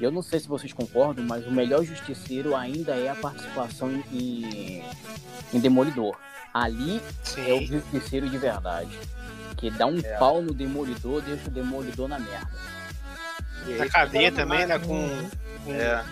Eu 0.00 0.10
não 0.10 0.22
sei 0.22 0.40
se 0.40 0.48
vocês 0.48 0.72
concordam, 0.72 1.24
mas 1.24 1.46
o 1.46 1.50
melhor 1.50 1.82
Justiceiro 1.84 2.54
ainda 2.56 2.94
é 2.94 3.08
a 3.10 3.14
participação 3.14 3.90
em, 3.90 4.02
em, 4.80 4.84
em 5.52 5.60
Demolidor. 5.60 6.16
Ali 6.52 7.00
é 7.36 7.52
o 7.52 7.58
Sim. 7.58 7.66
justiceiro 7.66 8.28
de 8.30 8.38
verdade. 8.38 8.98
Que 9.58 9.70
dá 9.70 9.86
um 9.86 9.98
É. 9.98 10.16
pau 10.18 10.40
no 10.40 10.52
demolidor, 10.54 11.20
deixa 11.22 11.48
o 11.48 11.50
demolidor 11.50 12.08
na 12.08 12.18
merda. 12.18 12.50
E 13.66 13.72
Na 13.74 13.88
cadeia 13.88 14.32
também, 14.32 14.64
né? 14.66 14.78
Com. 14.78 15.08
com- 15.64 15.72
É, 15.72 16.04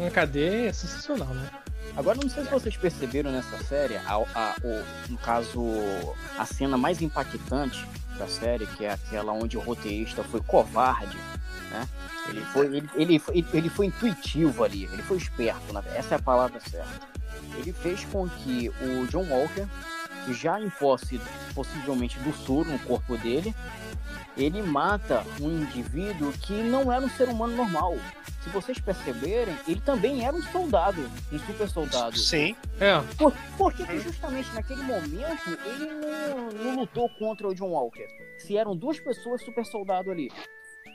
Uma 0.00 0.10
cadeia 0.10 0.68
é 0.70 0.72
sensacional, 0.72 1.28
né? 1.28 1.50
Agora, 1.96 2.18
não 2.22 2.30
sei 2.30 2.44
se 2.44 2.50
vocês 2.50 2.76
perceberam 2.76 3.30
nessa 3.32 3.58
série, 3.64 3.96
a, 3.96 4.14
a- 4.14 4.54
o- 4.64 5.10
no 5.12 5.18
caso, 5.18 5.62
a 6.38 6.46
cena 6.46 6.78
mais 6.78 7.02
impactante 7.02 7.84
da 8.18 8.26
série, 8.26 8.66
que 8.66 8.84
é 8.84 8.92
aquela 8.92 9.32
onde 9.32 9.56
o 9.56 9.60
roteirista 9.60 10.22
foi 10.24 10.40
covarde, 10.40 11.16
né? 11.70 11.86
Ele 12.28 12.40
foi, 12.46 12.66
ele, 12.66 12.90
ele, 12.94 13.18
foi, 13.18 13.44
ele 13.52 13.68
foi 13.68 13.86
intuitivo 13.86 14.62
ali, 14.64 14.84
ele 14.84 15.02
foi 15.02 15.16
esperto, 15.18 15.76
essa 15.94 16.14
é 16.14 16.18
a 16.18 16.22
palavra 16.22 16.60
certa. 16.60 16.88
Ele 17.58 17.72
fez 17.72 18.04
com 18.04 18.28
que 18.28 18.68
o 18.80 19.06
John 19.08 19.24
Walker, 19.28 19.66
já 20.32 20.60
em 20.60 20.70
posse 20.70 21.20
possivelmente 21.54 22.18
do 22.20 22.32
soro 22.32 22.70
no 22.70 22.78
corpo 22.80 23.16
dele, 23.18 23.54
ele 24.36 24.62
mata 24.62 25.24
um 25.40 25.48
indivíduo 25.62 26.32
que 26.32 26.52
não 26.52 26.92
era 26.92 27.04
um 27.04 27.10
ser 27.10 27.28
humano 27.28 27.56
normal. 27.56 27.96
Se 28.42 28.48
vocês 28.50 28.78
perceberem, 28.78 29.54
ele 29.68 29.80
também 29.80 30.24
era 30.24 30.34
um 30.34 30.42
soldado, 30.42 31.10
um 31.30 31.38
super 31.40 31.68
soldado. 31.68 32.16
Sim. 32.16 32.56
É, 32.80 32.98
Por, 33.18 33.34
por 33.58 33.72
que, 33.74 33.84
que 33.84 34.00
justamente 34.00 34.50
naquele 34.54 34.82
momento 34.82 35.58
ele 35.66 35.86
não, 35.86 36.50
não 36.64 36.76
lutou 36.76 37.08
contra 37.18 37.46
o 37.48 37.54
John 37.54 37.68
Walker? 37.68 38.06
Se 38.38 38.56
eram 38.56 38.74
duas 38.74 38.98
pessoas 38.98 39.44
super 39.44 39.64
soldado 39.66 40.10
ali. 40.10 40.30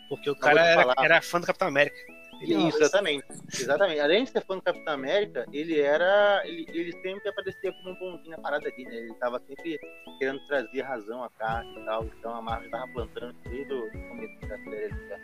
Porque 0.09 0.29
o 0.29 0.35
cara 0.35 0.65
era, 0.65 0.93
era 0.97 1.21
fã 1.21 1.39
do 1.39 1.45
Capitão 1.45 1.67
América. 1.67 2.14
Ele- 2.41 2.67
Isso, 2.67 2.77
exatamente. 2.77 3.25
Exatamente. 3.53 3.99
Além 3.99 4.23
de 4.23 4.29
ser 4.29 4.45
fã 4.45 4.55
do 4.55 4.61
Capitão 4.61 4.93
América, 4.93 5.45
ele 5.51 5.79
era. 5.79 6.41
Ele, 6.45 6.65
ele 6.69 6.91
sempre 7.01 7.29
aparecia 7.29 7.71
como 7.73 7.91
um 7.91 7.95
bonzinho 7.99 8.31
na 8.31 8.37
parada 8.39 8.67
ali, 8.67 8.83
né? 8.85 8.95
Ele 8.95 9.13
tava 9.15 9.41
sempre 9.47 9.79
querendo 10.19 10.45
trazer 10.47 10.81
razão 10.81 11.23
à 11.23 11.29
carta 11.31 11.69
e 11.79 11.85
tal. 11.85 12.03
Então 12.05 12.35
a 12.35 12.41
Marvel 12.41 12.69
tava 12.69 12.87
plantando 12.93 13.33
desde 13.43 13.73
o 13.73 13.91
começo 14.09 14.39
da 14.41 14.57
série 14.57 14.85
ali, 14.85 15.09
tá? 15.09 15.17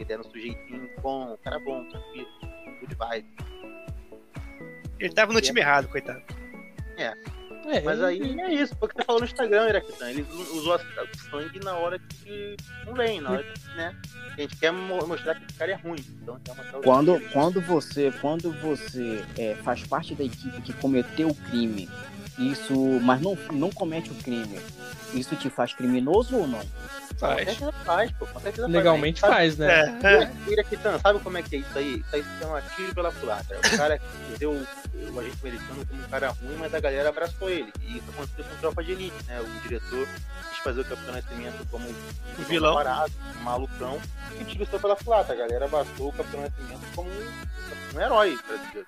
Ele 0.00 0.12
era 0.12 0.20
um 0.20 0.30
sujeitinho 0.30 0.90
bom, 1.02 1.32
um 1.32 1.36
cara 1.38 1.58
bom, 1.58 1.86
tranquilo, 1.88 2.28
good 2.80 2.94
vibe. 2.94 3.26
Ele 4.98 5.12
tava 5.14 5.32
no 5.32 5.40
time 5.40 5.60
errado, 5.60 5.88
coitado. 5.88 6.22
é 6.96 7.14
Mas 7.84 7.98
ele- 8.00 8.04
aí 8.06 8.40
é 8.40 8.54
isso, 8.54 8.74
foi 8.76 8.86
o 8.86 8.90
que 8.90 8.96
você 8.96 9.04
falou 9.04 9.20
no 9.20 9.26
Instagram, 9.26 9.68
Iraquitan. 9.68 10.10
Ele 10.10 10.22
usou 10.52 10.74
o 10.76 11.30
sangue 11.30 11.60
na 11.64 11.74
hora 11.74 11.98
que 11.98 12.56
não 12.86 12.94
vem, 12.94 13.20
na 13.20 13.30
hora 13.32 13.42
que, 13.44 13.76
né? 13.76 13.94
A 14.36 14.40
gente 14.40 14.56
quer 14.56 14.70
mo- 14.72 15.06
mostrar 15.06 15.34
que 15.34 15.44
esse 15.44 15.58
cara 15.58 15.72
é 15.72 15.74
ruim. 15.74 16.04
Então 16.22 16.36
o 16.74 16.82
Quando, 16.82 17.16
é. 17.16 17.20
quando 17.32 17.60
você, 17.60 18.12
quando 18.20 18.52
você 18.52 19.24
é, 19.36 19.54
faz 19.64 19.84
parte 19.84 20.14
da 20.14 20.24
equipe 20.24 20.60
que 20.62 20.72
cometeu 20.74 21.28
o 21.28 21.34
crime, 21.34 21.88
isso, 22.38 22.74
mas 23.02 23.20
não, 23.20 23.36
não 23.52 23.70
comete 23.70 24.10
o 24.10 24.14
crime, 24.14 24.60
isso 25.12 25.34
te 25.36 25.50
faz 25.50 25.72
criminoso 25.72 26.36
ou 26.36 26.46
não? 26.46 26.60
Com 26.60 27.26
Faz. 27.26 27.48
certeza 27.48 27.72
faz, 27.84 28.12
pô. 28.12 28.26
Com 28.26 28.38
certeza 28.38 28.68
legalmente 28.68 29.20
faz. 29.20 29.34
faz, 29.34 29.58
né? 29.58 29.98
É, 30.04 30.14
é. 30.22 30.32
Iraquitan, 30.52 31.00
sabe 31.00 31.18
como 31.18 31.36
é 31.36 31.42
que 31.42 31.56
é 31.56 31.58
isso 31.58 31.76
aí? 31.78 31.96
Isso 31.96 32.14
aí 32.14 32.22
se 32.22 32.38
chama 32.38 32.62
tiro 32.76 32.94
pela 32.94 33.10
culatra. 33.10 33.58
O 33.58 33.76
cara 33.76 34.00
deu 34.38 34.52
o 34.52 35.18
agente 35.18 35.36
americano 35.42 35.84
como 35.84 36.00
um 36.00 36.08
cara 36.08 36.28
ruim, 36.28 36.56
mas 36.60 36.72
a 36.72 36.78
galera 36.78 37.08
abraçou 37.08 37.50
ele. 37.50 37.72
E 37.82 37.96
isso 37.96 38.04
aconteceu 38.10 38.44
com 38.44 38.56
Tropa 38.60 38.84
de 38.84 38.92
Elite, 38.92 39.16
né? 39.26 39.40
O 39.40 39.60
diretor 39.62 40.06
quis 40.50 40.58
fazer 40.62 40.80
o 40.82 40.84
Capitão 40.84 41.14
Nascimento 41.14 41.66
como 41.72 41.88
O 41.88 42.42
vilão. 42.44 42.74
parado, 42.74 43.12
um 43.40 43.42
malucão, 43.42 44.00
e 44.40 44.44
tiro 44.44 44.64
só 44.70 44.78
pela 44.78 44.94
culatra. 44.94 45.34
A 45.34 45.38
galera 45.38 45.64
abraçou 45.64 46.10
o 46.10 46.12
Capitão 46.12 46.40
Nascimento 46.40 46.86
como 46.94 47.10
um, 47.10 47.96
um 47.96 48.00
herói 48.00 48.38
brasileiro. 48.46 48.86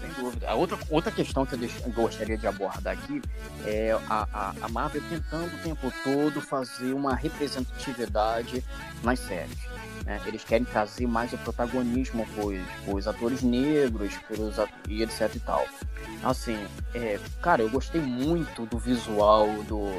Sem 0.00 0.10
dúvida. 0.12 0.48
A 0.48 0.54
outra, 0.54 0.78
outra 0.90 1.10
questão 1.10 1.44
que 1.44 1.54
eu, 1.54 1.92
gostaria 1.92 2.36
de 2.38 2.46
abordar 2.46 2.94
aqui 2.94 3.20
é 3.64 3.92
a, 4.08 4.28
a, 4.32 4.54
a 4.62 4.68
Marvel 4.68 5.02
tentando 5.08 5.46
o 5.54 5.58
tempo 5.58 5.92
todo 6.04 6.40
fazer 6.40 6.92
uma 6.92 7.14
representatividade 7.14 8.64
nas 9.02 9.18
séries. 9.18 9.58
né? 10.04 10.20
Eles 10.26 10.44
querem 10.44 10.64
trazer 10.64 11.06
mais 11.06 11.32
o 11.32 11.38
protagonismo 11.38 12.26
para 12.26 12.94
os 12.94 13.08
atores 13.08 13.42
negros 13.42 14.14
pelos, 14.28 14.58
at- 14.58 14.70
e 14.88 15.02
etc 15.02 15.34
e 15.34 15.40
tal. 15.40 15.66
Assim, 16.22 16.58
é, 16.94 17.18
cara, 17.42 17.62
eu 17.62 17.70
gostei 17.70 18.00
muito 18.00 18.66
do 18.66 18.78
visual 18.78 19.46
do, 19.64 19.90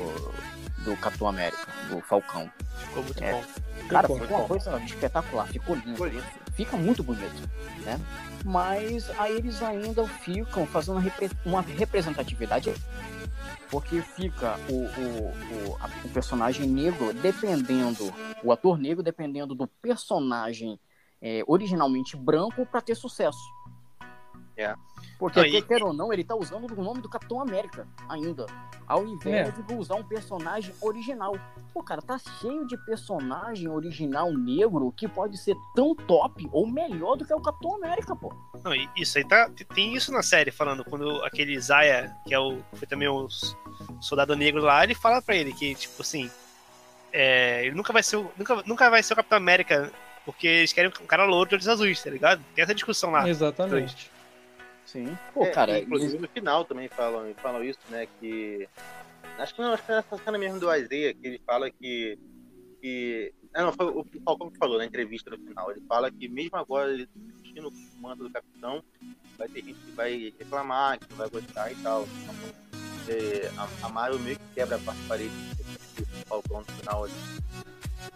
do 0.83 0.95
Capitão 0.97 1.27
América, 1.27 1.67
do 1.89 1.99
Falcão. 2.01 2.49
Ficou 2.77 3.03
muito 3.03 3.23
É. 3.23 3.31
bom. 3.31 3.43
Cara, 3.87 4.07
ficou 4.07 4.37
uma 4.37 4.47
coisa 4.47 4.77
espetacular, 4.83 5.47
ficou 5.47 5.75
lindo. 5.75 5.91
Ficou 5.91 6.07
lindo. 6.07 6.23
Fica 6.53 6.77
muito 6.77 7.01
bonito, 7.03 7.49
né? 7.83 7.99
Mas 8.43 9.09
aí 9.19 9.35
eles 9.37 9.61
ainda 9.63 10.05
ficam 10.07 10.65
fazendo 10.65 10.95
uma 10.95 11.01
repre- 11.01 11.31
uma 11.45 11.61
representatividade 11.61 12.73
porque 13.69 14.01
fica 14.01 14.57
o, 14.69 14.73
o, 14.73 15.69
o, 15.71 15.77
a- 15.79 15.89
o 16.05 16.09
personagem 16.09 16.67
negro 16.67 17.13
dependendo, 17.13 18.13
o 18.43 18.51
ator 18.51 18.77
negro 18.77 19.03
dependendo 19.03 19.53
do 19.55 19.67
personagem 19.67 20.79
é, 21.21 21.43
originalmente 21.47 22.15
branco 22.17 22.65
para 22.65 22.81
ter 22.81 22.95
sucesso. 22.95 23.37
É. 24.57 24.73
Porque, 25.19 25.37
Não, 25.41 25.45
e- 25.45 25.61
quer 25.61 25.83
ou 25.83 25.91
não, 25.91 26.13
ele 26.13 26.23
tá 26.23 26.33
usando 26.33 26.71
o 26.71 26.81
nome 26.81 27.01
do 27.01 27.09
Capitão 27.09 27.41
América 27.41 27.85
ainda. 28.07 28.45
Ao 28.87 29.05
invés 29.05 29.49
É. 29.49 29.51
de 29.51 29.73
usar 29.75 29.95
um 29.95 30.03
personagem 30.03 30.73
original. 30.81 31.35
Pô, 31.73 31.83
cara, 31.83 32.01
tá 32.01 32.17
cheio 32.39 32.65
de 32.65 32.77
personagem 32.85 33.67
original 33.67 34.31
negro 34.31 34.93
que 34.95 35.09
pode 35.09 35.37
ser 35.37 35.57
tão 35.75 35.93
top 35.93 36.47
ou 36.53 36.65
melhor 36.65 37.17
do 37.17 37.25
que 37.25 37.33
o 37.33 37.41
Capitão 37.41 37.75
América, 37.75 38.15
pô. 38.15 38.33
Não, 38.63 38.71
isso 38.95 39.17
aí 39.17 39.27
tá. 39.27 39.51
Tem 39.75 39.93
isso 39.93 40.09
na 40.09 40.23
série, 40.23 40.51
falando, 40.51 40.85
quando 40.85 41.21
aquele 41.25 41.59
Zaya, 41.59 42.15
que 42.25 42.33
é 42.33 42.39
o. 42.39 42.59
Foi 42.73 42.87
também 42.87 43.09
o 43.09 43.27
soldado 43.99 44.33
negro 44.37 44.61
lá, 44.61 44.83
ele 44.85 44.95
fala 44.95 45.21
pra 45.21 45.35
ele 45.35 45.51
que, 45.53 45.75
tipo 45.75 46.01
assim. 46.01 46.31
é, 47.11 47.65
ele 47.65 47.75
nunca 47.75 47.91
vai 47.91 48.03
ser 48.03 48.15
o. 48.17 48.31
Nunca, 48.37 48.63
nunca 48.65 48.89
vai 48.89 49.03
ser 49.03 49.13
o 49.13 49.15
Capitão 49.17 49.37
América, 49.37 49.91
porque 50.25 50.47
eles 50.47 50.71
querem 50.71 50.89
um 51.01 51.05
cara 51.05 51.25
louro 51.25 51.49
de 51.49 51.55
olhos 51.55 51.67
azuis, 51.67 52.01
tá 52.01 52.09
ligado? 52.09 52.41
Tem 52.55 52.63
essa 52.63 52.73
discussão 52.73 53.11
lá. 53.11 53.27
Exatamente. 53.27 54.09
Sim. 54.91 55.15
Pô, 55.33 55.43
É, 55.43 55.51
cara, 55.51 55.79
inclusive 55.79 56.17
no 56.17 56.27
final 56.27 56.65
também 56.65 56.87
falam, 56.89 57.31
falam 57.35 57.63
isso, 57.63 57.79
né? 57.89 58.07
Que. 58.19 58.67
Acho 59.37 59.53
que 59.53 59.61
não, 59.61 59.73
acho 59.73 59.83
que 59.85 59.91
é 59.91 59.95
nessa 59.95 60.17
cena 60.17 60.37
mesmo 60.37 60.59
do 60.59 60.73
Isaiah, 60.73 61.13
que 61.13 61.27
ele 61.27 61.41
fala 61.45 61.69
que. 61.69 62.17
que 62.81 63.31
ah, 63.53 63.63
não, 63.63 63.73
foi 63.73 63.85
o 63.85 64.05
Falcão 64.25 64.49
que 64.49 64.57
falou 64.57 64.77
na 64.79 64.85
entrevista 64.85 65.29
no 65.29 65.37
final. 65.37 65.69
Ele 65.71 65.81
fala 65.87 66.09
que 66.11 66.27
mesmo 66.27 66.57
agora 66.57 66.91
ele 66.91 67.07
vestindo 67.43 67.69
o 67.69 68.01
manto 68.01 68.23
do 68.23 68.31
capitão, 68.31 68.83
vai 69.37 69.47
ter 69.47 69.63
gente 69.63 69.79
que 69.79 69.91
vai 69.91 70.33
reclamar, 70.39 70.97
que 70.99 71.05
não 71.11 71.17
vai 71.17 71.29
gostar 71.29 71.71
e 71.71 71.75
tal. 71.75 72.07
Então, 72.23 72.35
é, 73.07 73.51
a, 73.57 73.85
a 73.85 73.89
Marvel 73.89 74.19
meio 74.19 74.37
que 74.37 74.55
quebra 74.55 74.75
a 74.77 75.07
parede 75.07 75.33
Falcão 76.27 76.59
no 76.61 76.65
final 76.65 77.03
ali. 77.03 77.13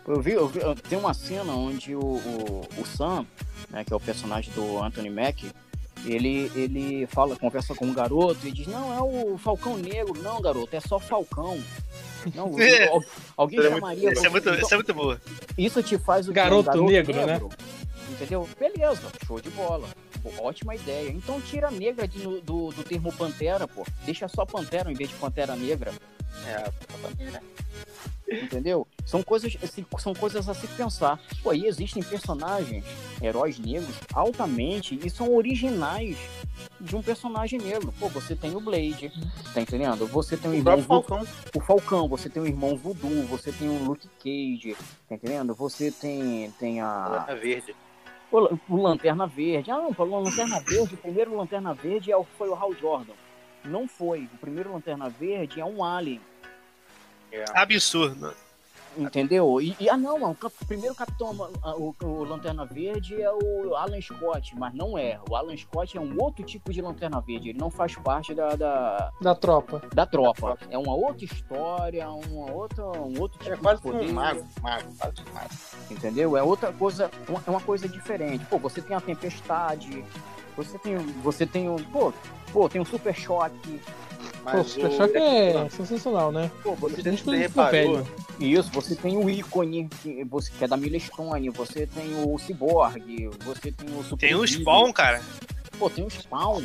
Eu 0.07 0.21
vi, 0.21 0.31
eu 0.31 0.47
vi- 0.47 0.59
tem 0.89 0.97
uma 0.97 1.13
cena 1.13 1.53
onde 1.53 1.95
o, 1.95 2.01
o, 2.01 2.61
o 2.81 2.85
Sam, 2.85 3.25
né, 3.69 3.83
que 3.83 3.93
é 3.93 3.95
o 3.95 3.99
personagem 3.99 4.51
do 4.53 4.81
Anthony 4.83 5.09
Mack, 5.09 5.51
ele, 6.05 6.51
ele 6.55 7.07
fala, 7.07 7.35
conversa 7.35 7.73
com 7.75 7.85
um 7.85 7.93
garoto 7.93 8.47
e 8.47 8.51
diz, 8.51 8.67
não, 8.67 8.93
é 8.93 9.01
o 9.01 9.37
Falcão 9.37 9.77
Negro, 9.77 10.21
não, 10.21 10.41
garoto, 10.41 10.75
é 10.75 10.79
só 10.79 10.99
Falcão. 10.99 11.61
Não, 12.33 12.57
É. 12.59 12.87
al- 12.87 13.03
alguém 13.35 13.59
Isso 13.59 13.67
é 13.67 13.71
muito- 13.71 13.81
chamaria. 13.81 14.11
Isso 14.13 14.25
é 14.25 14.29
muito, 14.29 14.49
Então, 14.49 14.61
isso 14.61 14.73
é 14.73 14.77
muito 14.77 14.93
boa. 14.93 15.21
isso 15.57 15.83
te 15.83 15.97
faz 15.97 16.25
o 16.27 16.29
quê? 16.31 16.35
Garoto 16.35 16.71
Um 16.81 16.85
negro, 16.85 17.13
né? 17.25 17.41
Entendeu? 18.11 18.47
Beleza, 18.59 19.01
show 19.25 19.41
de 19.41 19.49
bola. 19.49 19.87
Pô, 20.21 20.29
Ótima 20.45 20.73
ideia. 20.75 21.09
Então 21.09 21.41
tira 21.41 21.67
a 21.67 21.71
negra 21.71 22.07
de- 22.07 22.19
do, 22.41 22.69
do, 22.71 22.83
termo 22.83 23.11
pantera, 23.11 23.67
pô. 23.67 23.85
Deixa 24.05 24.27
só 24.29 24.45
pantera 24.45 24.89
em 24.89 24.95
vez 24.95 25.09
de 25.09 25.15
pantera 25.15 25.53
negra. 25.55 25.91
É, 26.47 26.71
Entendeu? 28.41 28.87
São 29.05 29.21
coisas, 29.21 29.57
assim, 29.61 29.85
são 29.99 30.13
coisas 30.13 30.47
a 30.47 30.53
se 30.53 30.67
pensar. 30.67 31.19
Pô, 31.41 31.51
aí 31.51 31.65
existem 31.65 32.01
personagens, 32.01 32.83
heróis 33.21 33.59
negros, 33.59 33.95
altamente 34.13 34.99
e 35.03 35.09
são 35.09 35.35
originais 35.35 36.17
de 36.79 36.95
um 36.95 37.01
personagem 37.01 37.59
negro. 37.59 37.93
Pô, 37.99 38.07
você 38.09 38.35
tem 38.35 38.55
o 38.55 38.59
Blade, 38.59 39.11
tá 39.53 39.61
entendendo? 39.61 40.07
Você 40.07 40.37
tem 40.37 40.51
o 40.51 40.53
o 40.53 40.57
irmão 40.57 40.81
Falcão. 40.81 41.27
o 41.55 41.59
Falcão, 41.59 42.07
você 42.07 42.29
tem 42.29 42.41
o 42.41 42.47
irmão 42.47 42.75
Voodoo, 42.75 43.23
você 43.27 43.51
tem 43.51 43.69
o 43.69 43.83
Luke 43.83 44.07
Cage, 44.19 44.75
tá 45.07 45.15
entendendo? 45.15 45.53
Você 45.55 45.91
tem, 45.91 46.51
tem 46.59 46.81
a. 46.81 47.25
É 47.27 47.35
verde. 47.35 47.75
O, 48.31 48.75
Lanterna 48.75 49.27
Verde. 49.27 49.69
Ah, 49.69 49.77
não, 49.77 49.93
falou 49.93 50.19
Lanterna 50.19 50.59
Verde. 50.59 50.95
O 50.95 50.97
primeiro 50.97 51.37
Lanterna 51.37 51.73
Verde 51.73 52.11
é 52.11 52.17
o, 52.17 52.23
foi 52.23 52.49
o 52.49 52.55
Hal 52.55 52.73
Jordan. 52.73 53.13
Não 53.63 53.87
foi. 53.87 54.27
O 54.33 54.37
primeiro 54.39 54.73
Lanterna 54.73 55.07
Verde 55.07 55.61
é 55.61 55.65
um 55.65 55.83
Alien. 55.83 56.19
É. 57.33 57.43
Absurdo. 57.53 58.33
Entendeu? 58.95 59.59
E, 59.59 59.75
e- 59.79 59.89
ah, 59.89 59.97
não, 59.97 60.19
mano, 60.19 60.37
o 60.39 60.65
primeiro 60.67 60.93
Capitão, 60.93 61.31
o, 61.77 61.95
o 62.05 62.23
Lanterna 62.25 62.63
Verde 62.63 63.19
é 63.19 63.31
o 63.31 63.75
Alan 63.75 63.99
Scott, 63.99 64.55
mas 64.55 64.71
não 64.75 64.95
é. 64.95 65.19
O 65.27 65.35
Alan 65.35 65.57
Scott 65.57 65.97
é 65.97 65.99
um 65.99 66.15
outro 66.21 66.45
tipo 66.45 66.71
de 66.71 66.79
Lanterna 66.79 67.19
Verde. 67.19 67.49
Ele 67.49 67.57
não 67.57 67.71
faz 67.71 67.95
parte 67.95 68.35
da, 68.35 68.49
da, 68.55 69.11
Da 69.19 69.33
tropa. 69.33 69.81
da 69.95 70.05
tropa. 70.05 70.59
É 70.69 70.77
uma 70.77 70.93
outra 70.93 71.25
história, 71.25 72.07
uma 72.07 72.51
outra, 72.51 72.85
um 72.85 73.19
outro 73.19 73.39
tipo 73.39 73.51
É 73.55 73.57
quase 73.57 73.81
de 73.81 73.87
que 73.87 73.91
poder. 73.97 74.11
um 74.11 74.13
mago. 74.13 74.45
Mago, 74.61 74.93
quase 74.99 75.21
um 75.27 75.33
mago. 75.33 75.49
entendeu? 75.89 76.37
É 76.37 76.43
outra 76.43 76.71
coisa, 76.71 77.09
uma- 77.27 77.43
é 77.47 77.49
uma 77.49 77.61
coisa 77.61 77.89
diferente. 77.89 78.45
Pô, 78.45 78.59
você 78.59 78.79
tem 78.79 78.95
a 78.95 79.01
tempestade, 79.01 80.05
você 80.55 80.77
tem, 80.77 80.97
você 80.97 81.47
tem 81.47 81.67
um, 81.67 81.77
pô, 81.85 82.13
pô, 82.51 82.69
tem 82.69 82.79
um 82.79 82.85
super 82.85 83.15
choque. 83.15 83.81
Pô, 84.43 84.49
o 84.49 84.53
Mas 84.55 84.67
Super 84.67 84.87
o- 84.89 84.97
Choque 84.97 85.17
é 85.17 85.69
sensacional, 85.69 86.31
né? 86.31 86.51
Pô, 86.61 86.75
você 86.75 87.01
tem 87.01 87.15
ficou 87.17 87.33
reparou? 87.33 88.07
isso, 88.39 88.69
você 88.71 88.95
tem 88.95 89.15
o 89.17 89.29
ícone 89.29 89.87
que, 90.01 90.23
você, 90.25 90.51
que 90.51 90.63
é 90.63 90.67
da 90.67 90.75
Mila 90.77 90.99
Stone, 90.99 91.49
você 91.49 91.87
tem 91.87 92.13
o 92.23 92.37
Cyborg, 92.37 93.29
você 93.45 93.71
tem 93.71 93.89
o 93.97 94.03
Super 94.03 94.17
Tem 94.27 94.35
o. 94.35 94.45
Spawn, 94.45 94.91
cara. 94.91 95.21
Pô, 95.79 95.89
tem 95.89 96.05
o 96.05 96.09
Spawn. 96.09 96.63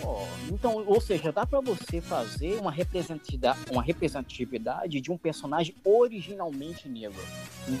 Pô, 0.00 0.26
então, 0.50 0.82
ou 0.86 1.00
seja, 1.00 1.30
dá 1.30 1.44
pra 1.44 1.60
você 1.60 2.00
fazer 2.00 2.58
uma 2.60 2.70
representatividade, 2.72 3.58
uma 3.70 3.82
representatividade 3.82 5.00
de 5.00 5.10
um 5.12 5.16
personagem 5.18 5.74
originalmente 5.84 6.88
negro. 6.88 7.20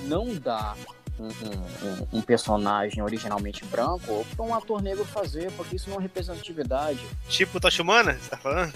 Não 0.06 0.34
dá 0.34 0.74
um, 1.18 1.24
um- 1.28 2.18
um- 2.18 2.22
personagem 2.22 3.02
originalmente 3.02 3.64
branco 3.64 4.24
pra 4.36 4.44
um 4.44 4.54
ator 4.54 4.82
negro 4.82 5.04
fazer, 5.04 5.50
porque 5.52 5.76
isso 5.76 5.88
não 5.90 5.98
é 5.98 6.02
representatividade. 6.02 7.00
Tipo 7.28 7.58
Humana, 7.82 8.14
você 8.14 8.30
tá 8.30 8.36
falando? 8.36 8.72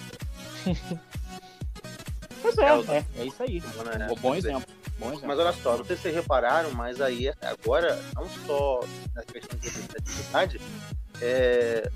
Pois 2.42 2.58
é, 2.58 2.62
É, 2.62 2.98
é, 2.98 3.04
é 3.22 3.26
isso 3.26 3.42
aí. 3.42 3.60
Né? 3.60 4.06
Bom, 4.08 4.16
bom 4.16 4.34
exemplo. 4.34 4.74
Bom 4.98 5.08
exemplo. 5.08 5.28
Mas 5.28 5.38
olha 5.38 5.52
só, 5.52 5.78
não 5.78 5.84
sei 5.84 5.96
se 5.96 6.02
vocês 6.02 6.14
repararam, 6.14 6.70
mas 6.72 7.00
aí 7.00 7.32
agora, 7.40 7.98
não 8.14 8.28
só 8.46 8.80
na 9.14 9.22
questão 9.22 9.58
de 9.58 9.68
representatividade, 9.68 10.60
é, 11.22 11.90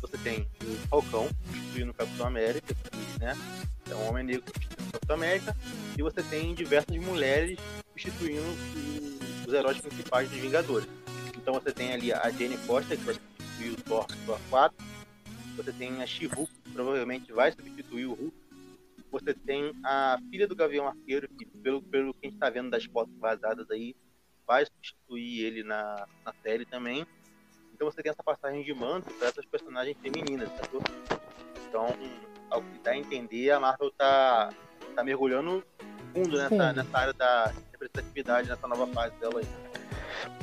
você 0.00 0.18
tem 0.18 0.48
o 0.62 0.88
Falcão 0.88 1.28
substituindo 1.46 1.90
o 1.90 1.94
Capitão 1.94 2.26
América, 2.26 2.74
que 2.74 3.20
né, 3.20 3.36
é 3.90 3.94
um 3.94 4.08
homem 4.08 4.24
negro 4.24 4.44
substituindo 4.46 4.88
o 4.88 4.92
Capitão 4.92 5.16
América, 5.16 5.56
e 5.96 6.02
você 6.02 6.22
tem 6.22 6.54
diversas 6.54 6.96
mulheres 6.96 7.58
substituindo 7.88 8.56
os 9.46 9.54
heróis 9.54 9.78
principais 9.78 10.28
dos 10.28 10.38
Vingadores. 10.38 10.88
Então 11.36 11.54
você 11.54 11.72
tem 11.72 11.92
ali 11.92 12.12
a 12.12 12.30
Jane 12.30 12.56
Foster, 12.58 12.98
que 12.98 13.04
vai 13.04 13.14
substituir 13.14 13.70
o 13.70 13.76
Thor 13.82 14.06
Thor 14.26 14.38
4, 14.50 14.76
você 15.56 15.72
tem 15.72 16.02
a 16.02 16.06
She-Hulk, 16.06 16.52
que 16.64 16.70
provavelmente 16.72 17.32
vai 17.32 17.52
substituir 17.52 18.06
o 18.06 18.14
Hulk, 18.14 18.34
você 19.10 19.32
tem 19.32 19.72
a 19.84 20.18
filha 20.30 20.46
do 20.48 20.56
Gavião 20.56 20.88
Arqueiro, 20.88 21.28
que 21.28 21.46
pelo, 21.46 21.80
pelo 21.82 22.12
que 22.14 22.26
a 22.26 22.30
gente 22.30 22.38
tá 22.38 22.50
vendo 22.50 22.70
das 22.70 22.84
fotos 22.84 23.14
vazadas 23.18 23.70
aí, 23.70 23.94
vai 24.46 24.66
substituir 24.66 25.44
ele 25.44 25.62
na, 25.62 26.06
na 26.24 26.32
série 26.42 26.64
também. 26.66 27.06
Então 27.72 27.90
você 27.90 28.02
tem 28.02 28.10
essa 28.10 28.22
passagem 28.22 28.62
de 28.62 28.74
manto 28.74 29.12
para 29.14 29.28
essas 29.28 29.44
personagens 29.46 29.96
femininas, 30.00 30.48
sacou? 30.56 30.82
Então, 31.68 31.86
ao 32.50 32.60
que 32.62 32.78
dá 32.82 32.92
a 32.92 32.96
entender, 32.96 33.50
a 33.50 33.60
Marvel 33.60 33.90
tá, 33.92 34.50
tá 34.94 35.02
mergulhando 35.02 35.64
fundo 36.12 36.36
nessa, 36.36 36.72
nessa 36.72 36.98
área 36.98 37.12
da 37.12 37.52
representatividade, 37.72 38.48
nessa 38.48 38.68
nova 38.68 38.86
fase 38.88 39.14
dela 39.16 39.40
aí. 39.40 39.46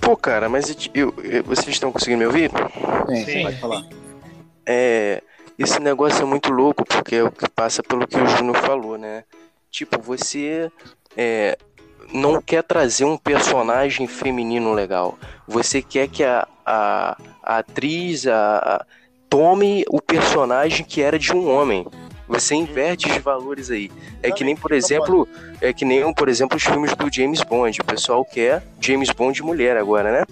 Pô, 0.02 0.18
cara, 0.18 0.50
mas 0.50 0.70
eu, 0.94 1.14
eu- 1.24 1.44
vocês 1.44 1.70
estão 1.70 1.92
conseguindo 1.92 2.20
me 2.20 2.26
ouvir? 2.26 2.50
Sim, 3.08 3.26
Sim. 3.26 3.44
pode 3.44 3.60
falar. 3.60 3.82
É, 4.66 5.22
esse 5.58 5.80
negócio 5.80 6.22
é 6.22 6.26
muito 6.26 6.52
louco, 6.52 6.86
porque 6.86 7.16
é 7.16 7.24
o 7.24 7.32
que 7.32 7.50
passa 7.50 7.84
pelo 7.84 8.08
que 8.08 8.18
o 8.18 8.28
Júnior 8.28 8.58
falou, 8.58 8.98
né? 8.98 9.24
Tipo, 9.70 10.02
você 10.02 10.72
é, 11.16 11.58
não 12.14 12.42
quer 12.42 12.64
trazer 12.64 13.06
um 13.06 13.18
personagem 13.18 14.08
feminino 14.08 14.74
legal. 14.74 15.18
Você 15.48 15.82
quer 15.82 16.08
que 16.08 16.24
a, 16.24 16.48
a, 16.66 17.18
a 17.44 17.58
atriz 17.60 18.28
a, 18.28 18.86
tome 19.30 19.86
o 19.90 20.02
personagem 20.02 20.86
que 20.86 21.02
era 21.02 21.18
de 21.18 21.34
um 21.34 21.50
homem. 21.50 21.88
Você 22.28 22.56
inverte 22.56 23.10
os 23.10 23.18
valores 23.18 23.70
aí. 23.70 23.92
É 24.24 24.32
que 24.32 24.44
nem, 24.44 24.56
por 24.56 24.72
exemplo, 24.72 25.28
é 25.62 25.74
que 25.74 25.84
nem, 25.84 26.14
por 26.14 26.30
exemplo, 26.30 26.58
os 26.58 26.64
filmes 26.64 26.96
do 26.96 27.14
James 27.14 27.44
Bond. 27.44 27.82
O 27.82 27.86
pessoal 27.86 28.24
quer 28.24 28.64
James 28.80 29.10
Bond 29.10 29.44
mulher 29.44 29.76
agora, 29.78 30.12
né? 30.12 30.26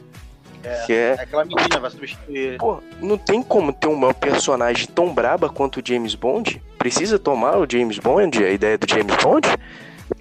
É. 0.64 0.86
Quer 0.86 1.20
É 1.20 1.22
aquela 1.22 1.46
menina 1.46 1.80
vai 1.80 1.90
substituir. 1.90 2.58
Pô, 2.58 2.82
não 3.00 3.18
tem 3.18 3.42
como 3.42 3.72
ter 3.72 3.88
uma 3.88 4.14
personagem 4.14 4.88
tão 4.88 5.14
braba 5.14 5.50
quanto 5.50 5.80
o 5.80 5.84
James 5.86 6.16
Bond? 6.16 6.62
Precisa 6.78 7.18
tomar 7.18 7.58
o 7.58 7.68
James 7.70 7.98
Bond, 8.00 8.44
a 8.44 8.52
ideia 8.52 8.78
do 8.78 8.90
James 8.90 9.16
Bond? 9.24 9.48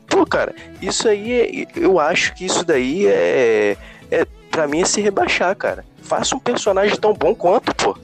Pô, 0.07 0.25
cara, 0.27 0.55
isso 0.81 1.09
aí, 1.09 1.33
é, 1.33 1.67
eu 1.77 1.99
acho 1.99 2.35
que 2.35 2.45
isso 2.45 2.65
daí 2.65 3.07
é, 3.07 3.77
é 4.11 4.27
pra 4.51 4.67
mim 4.67 4.83
é 4.83 4.85
se 4.85 5.01
rebaixar, 5.01 5.55
cara. 5.57 5.85
Faça 6.03 6.35
um 6.35 6.41
personagem 6.41 6.97
tão 6.97 7.13
bom 7.13 7.35
quanto, 7.35 7.75
pô. 7.75 7.97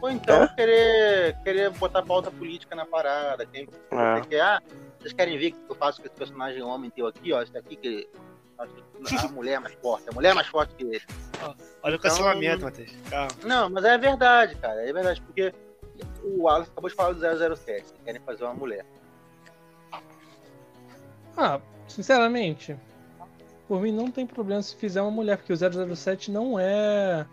Ou 0.00 0.10
então 0.10 0.42
É? 0.42 0.48
querer, 0.48 1.36
querer 1.42 1.70
botar 1.70 2.02
pauta 2.02 2.30
política 2.30 2.74
na 2.76 2.84
parada. 2.84 3.46
Você 3.46 4.28
quer, 4.28 4.40
ah, 4.40 4.60
vocês 4.98 5.14
querem 5.14 5.38
ver 5.38 5.48
o 5.48 5.52
que 5.52 5.58
eu 5.70 5.74
faço 5.76 6.00
com 6.00 6.06
esse 6.06 6.16
personagem 6.16 6.62
homem 6.62 6.90
teu 6.90 7.06
aqui, 7.06 7.32
ó? 7.32 7.40
Esse 7.40 7.56
aqui 7.56 7.76
que. 7.76 8.08
A 8.58 9.28
mulher 9.28 9.54
é 9.54 9.58
mais 9.58 9.74
forte, 9.74 10.08
a 10.08 10.12
mulher 10.12 10.30
é 10.30 10.34
mais 10.34 10.46
forte 10.46 10.74
que 10.76 10.84
ele. 10.84 11.02
Olha 11.42 11.56
o 11.56 11.56
Então- 11.96 11.98
cancelamento, 11.98 12.64
Matheus. 12.64 12.92
Calma. 13.10 13.28
Não, 13.44 13.70
mas 13.70 13.84
é 13.84 13.98
verdade, 13.98 14.54
cara. 14.56 14.88
É 14.88 14.92
verdade, 14.92 15.20
porque 15.22 15.52
o 16.22 16.48
Alex 16.48 16.70
acabou 16.70 16.88
de 16.90 16.96
falar 16.96 17.12
do 17.12 17.20
007, 17.20 17.92
que 17.92 18.00
querem 18.04 18.20
fazer 18.20 18.44
uma 18.44 18.54
mulher. 18.54 18.86
Ah, 21.36 21.60
sinceramente, 21.88 22.76
por 23.66 23.80
mim 23.80 23.92
não 23.92 24.10
tem 24.10 24.26
problema 24.26 24.62
se 24.62 24.76
fizer 24.76 25.02
uma 25.02 25.10
mulher, 25.10 25.36
porque 25.36 25.52
o 25.52 25.56
007 25.56 26.30
não 26.30 26.58
é. 26.58 27.26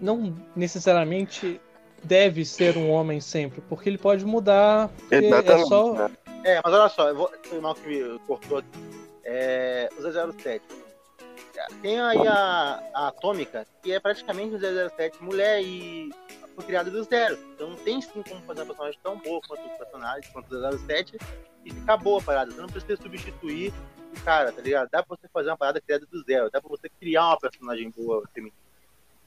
Não 0.00 0.34
necessariamente 0.56 1.60
deve 2.02 2.44
ser 2.44 2.76
um 2.76 2.90
homem 2.90 3.20
sempre, 3.20 3.60
porque 3.62 3.88
ele 3.88 3.98
pode 3.98 4.24
mudar. 4.24 4.88
Porque 4.88 5.14
é 5.14 5.18
Exatamente. 5.24 5.68
só. 5.68 5.92
né? 5.94 6.10
É, 6.44 6.60
mas 6.64 6.72
olha 6.72 6.88
só, 6.88 7.08
eu 7.08 7.14
vou. 7.16 7.30
Foi 7.44 7.60
mal 7.60 7.74
que 7.74 7.86
me 7.86 8.18
cortou 8.20 8.58
aqui. 8.58 8.68
É, 9.32 9.88
o 9.96 10.32
007. 10.32 10.60
Tem 11.80 12.00
aí 12.00 12.26
a, 12.26 12.82
a 12.92 13.08
Atômica, 13.08 13.64
que 13.80 13.92
é 13.92 14.00
praticamente 14.00 14.56
o 14.56 14.58
007 14.58 15.22
mulher 15.22 15.62
e 15.62 16.10
foi 16.56 16.64
criada 16.64 16.90
do 16.90 17.02
zero. 17.04 17.38
Então 17.54 17.76
tem 17.76 18.00
sim 18.00 18.24
como 18.28 18.42
fazer 18.42 18.62
uma 18.62 18.66
personagem 18.66 18.98
tão 19.02 19.16
boa 19.18 19.40
quanto 19.46 19.64
o 19.64 19.78
personagem, 19.78 20.30
quanto 20.32 20.52
o 20.52 20.78
007, 20.78 21.16
e 21.64 21.70
ficar 21.70 21.96
boa 21.96 22.20
a 22.20 22.24
parada. 22.24 22.50
Você 22.50 22.60
não 22.60 22.68
precisa 22.68 23.00
substituir 23.00 23.72
o 24.12 24.20
cara, 24.24 24.50
tá 24.50 24.60
ligado? 24.60 24.88
Dá 24.90 25.00
pra 25.00 25.16
você 25.16 25.28
fazer 25.28 25.50
uma 25.50 25.56
parada 25.56 25.80
criada 25.80 26.04
do 26.10 26.22
zero, 26.24 26.50
dá 26.50 26.60
pra 26.60 26.68
você 26.68 26.88
criar 26.88 27.28
uma 27.28 27.38
personagem 27.38 27.88
boa 27.90 28.24
feminina. 28.34 28.56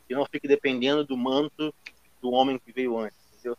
Que 0.05 0.13
não 0.13 0.25
fique 0.25 0.49
dependendo 0.49 1.05
do 1.05 1.15
manto 1.15 1.73
do 2.21 2.31
homem 2.31 2.59
que 2.59 2.73
veio 2.73 2.97
antes, 2.97 3.17
entendeu? 3.31 3.57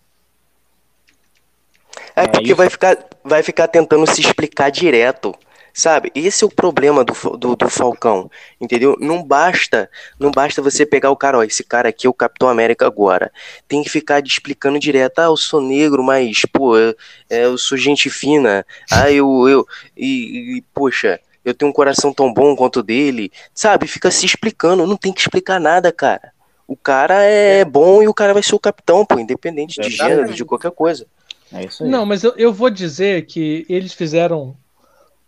É 2.14 2.24
É 2.24 2.28
porque 2.28 2.53
vai 2.53 2.68
ficar, 2.68 2.99
vai 3.24 3.42
ficar 3.42 3.68
tentando 3.68 4.07
se 4.07 4.20
explicar 4.20 4.70
direto. 4.70 5.34
Sabe? 5.77 6.12
Esse 6.14 6.45
é 6.45 6.47
o 6.47 6.51
problema 6.51 7.05
do, 7.05 7.12
do, 7.37 7.57
do 7.57 7.68
Falcão, 7.68 8.31
entendeu? 8.61 8.97
Não 9.01 9.20
basta, 9.25 9.91
não 10.20 10.31
basta 10.31 10.62
você 10.62 10.87
pegar 10.87 11.11
o 11.11 11.16
cara, 11.16 11.39
ó, 11.39 11.43
esse 11.43 11.64
cara 11.64 11.89
aqui 11.89 12.07
é 12.07 12.11
o 12.11 12.14
Capitão 12.14 12.49
América 12.49 12.87
agora. 12.87 13.33
Tem 13.66 13.83
que 13.83 13.91
ficar 13.91 14.20
de- 14.20 14.29
explicando 14.31 14.79
direto, 14.79 15.18
ah, 15.18 15.25
eu 15.25 15.37
sou 15.37 15.61
negro, 15.61 16.01
mas, 16.05 16.43
pô, 16.53 16.79
é, 16.79 16.95
é, 17.29 17.45
eu 17.47 17.59
sou 17.59 17.77
gente 17.77 18.09
fina. 18.09 18.64
Ah, 18.89 19.11
eu, 19.11 19.49
eu, 19.49 19.66
e, 19.97 20.59
e, 20.59 20.62
poxa, 20.72 21.18
eu 21.45 21.53
tenho 21.53 21.70
um 21.70 21.75
coração 21.75 22.12
tão 22.12 22.33
bom 22.33 22.55
quanto 22.55 22.79
o 22.79 22.83
dele. 22.83 23.33
Sabe? 23.53 23.89
Fica 23.89 24.12
se 24.12 24.25
explicando, 24.25 24.87
não 24.87 24.97
tem 24.97 25.12
que 25.12 25.20
explicar 25.22 25.59
nada, 25.59 25.91
cara. 25.91 26.33
O 26.68 26.77
cara 26.77 27.20
é 27.25 27.64
bom 27.64 28.01
e 28.01 28.07
o 28.07 28.14
cara 28.14 28.33
vai 28.33 28.45
ser 28.45 28.55
o 28.55 28.61
capitão, 28.61 29.05
pô, 29.05 29.18
independente 29.18 29.81
de 29.81 29.89
Exatamente. 29.89 30.16
gênero, 30.16 30.35
de 30.35 30.45
qualquer 30.45 30.70
coisa. 30.70 31.05
É 31.53 31.64
isso 31.64 31.83
aí. 31.83 31.91
Não, 31.91 32.07
mas 32.07 32.22
eu, 32.22 32.33
eu 32.37 32.53
vou 32.53 32.70
dizer 32.70 33.27
que 33.27 33.66
eles 33.68 33.93
fizeram 33.93 34.57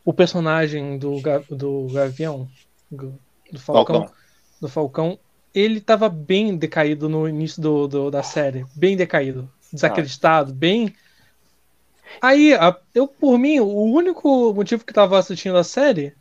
o 0.07 0.15
personagem 0.15 0.99
do, 0.99 1.21
do 1.51 1.89
Gavião, 1.93 2.49
do, 2.91 3.21
do 3.53 3.61
Falcão, 3.61 4.05
Falcão. 4.05 4.15
do 4.61 4.69
Falcão, 4.71 5.21
ele 5.55 5.81
tava 5.83 6.09
bem 6.09 6.57
decaído 6.57 7.11
no 7.11 7.29
início 7.29 7.61
do, 7.63 7.89
do- 7.89 8.11
da 8.13 8.23
série, 8.23 8.67
bem 8.77 8.97
decaído, 8.97 9.51
desacreditado, 9.73 10.55
bem. 10.55 10.95
Aí, 12.21 12.55
a- 12.55 12.79
eu 12.95 13.09
por 13.09 13.39
mim, 13.39 13.59
o 13.61 13.67
único 13.85 14.53
motivo 14.55 14.85
que 14.85 14.93
tava 14.93 15.19
assistindo 15.19 15.57
a 15.57 15.65
série 15.65 16.15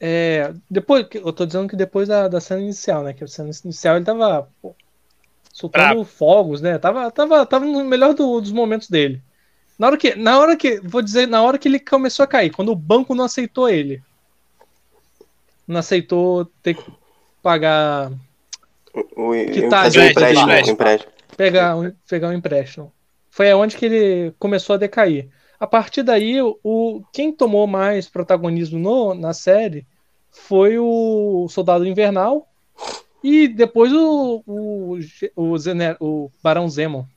é 0.00 0.54
depois, 0.70 1.06
eu 1.14 1.32
tô 1.32 1.46
dizendo 1.46 1.68
que 1.68 1.76
depois 1.76 2.08
da, 2.08 2.28
da 2.28 2.40
cena 2.40 2.60
inicial, 2.62 3.02
né? 3.02 3.12
Que 3.14 3.24
a 3.24 3.28
cena 3.28 3.50
inicial 3.64 3.96
ele 3.96 4.04
tava 4.04 4.48
pô, 4.60 4.76
soltando 5.52 6.04
fogos, 6.04 6.60
né? 6.62 6.78
Tava, 6.78 7.10
tava, 7.12 7.46
tava 7.46 7.64
no 7.66 7.84
melhor 7.84 8.14
do- 8.14 8.40
dos 8.40 8.52
momentos 8.52 8.88
dele. 8.90 9.22
Na 9.78 9.88
hora 9.88 9.96
que, 9.96 10.14
na 10.14 10.38
hora 10.38 10.56
que, 10.56 10.80
vou 10.80 11.02
dizer, 11.02 11.26
na 11.26 11.42
hora 11.42 11.58
que 11.58 11.68
ele 11.68 11.80
começou 11.80 12.22
a 12.24 12.28
cair, 12.28 12.50
quando 12.50 12.70
o 12.70 12.76
banco 12.76 13.14
não 13.14 13.24
aceitou 13.24 13.68
ele, 13.68 14.02
não 15.66 15.80
aceitou 15.80 16.44
ter 16.62 16.74
que 16.74 16.84
pagar, 17.42 18.12
O, 18.94 19.30
o, 19.30 19.32
Que 19.32 19.68
tá, 19.68 19.88
empréstimo, 19.88 20.04
empréstimo. 20.04 20.72
empréstimo. 20.72 21.12
pegar, 21.36 21.74
pegar 22.08 22.28
um 22.28 22.32
empréstimo. 22.32 22.92
Foi 23.30 23.50
aonde 23.50 23.76
que 23.76 23.86
ele 23.86 24.32
começou 24.38 24.74
a 24.74 24.78
decair. 24.78 25.28
A 25.58 25.66
partir 25.66 26.02
daí, 26.02 26.40
o, 26.40 27.02
quem 27.12 27.32
tomou 27.32 27.66
mais 27.66 28.08
protagonismo 28.08 28.78
no, 28.78 29.14
na 29.14 29.32
série 29.32 29.86
foi 30.30 30.78
o 30.78 31.46
Soldado 31.48 31.86
Invernal 31.86 32.48
e 33.22 33.48
depois 33.48 33.92
o, 33.92 34.42
o, 34.46 34.98
o, 35.34 35.58
Zener, 35.58 35.96
o 36.00 36.30
Barão 36.42 36.68
Zemo. 36.68 37.08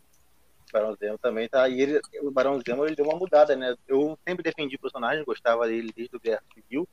Barão 0.71 0.95
Zemo 0.95 1.17
também 1.17 1.47
tá. 1.47 1.67
E 1.69 1.81
ele, 1.81 2.01
o 2.21 2.31
Barão 2.31 2.59
Zemo 2.65 2.85
ele 2.85 2.95
deu 2.95 3.05
uma 3.05 3.17
mudada, 3.17 3.55
né? 3.55 3.75
Eu 3.87 4.17
sempre 4.27 4.43
defendi 4.43 4.75
o 4.75 4.79
personagem, 4.79 5.23
gostava 5.23 5.67
dele 5.67 5.91
desde 5.95 6.15
o 6.15 6.19
Guerra 6.19 6.41
Civil. 6.53 6.87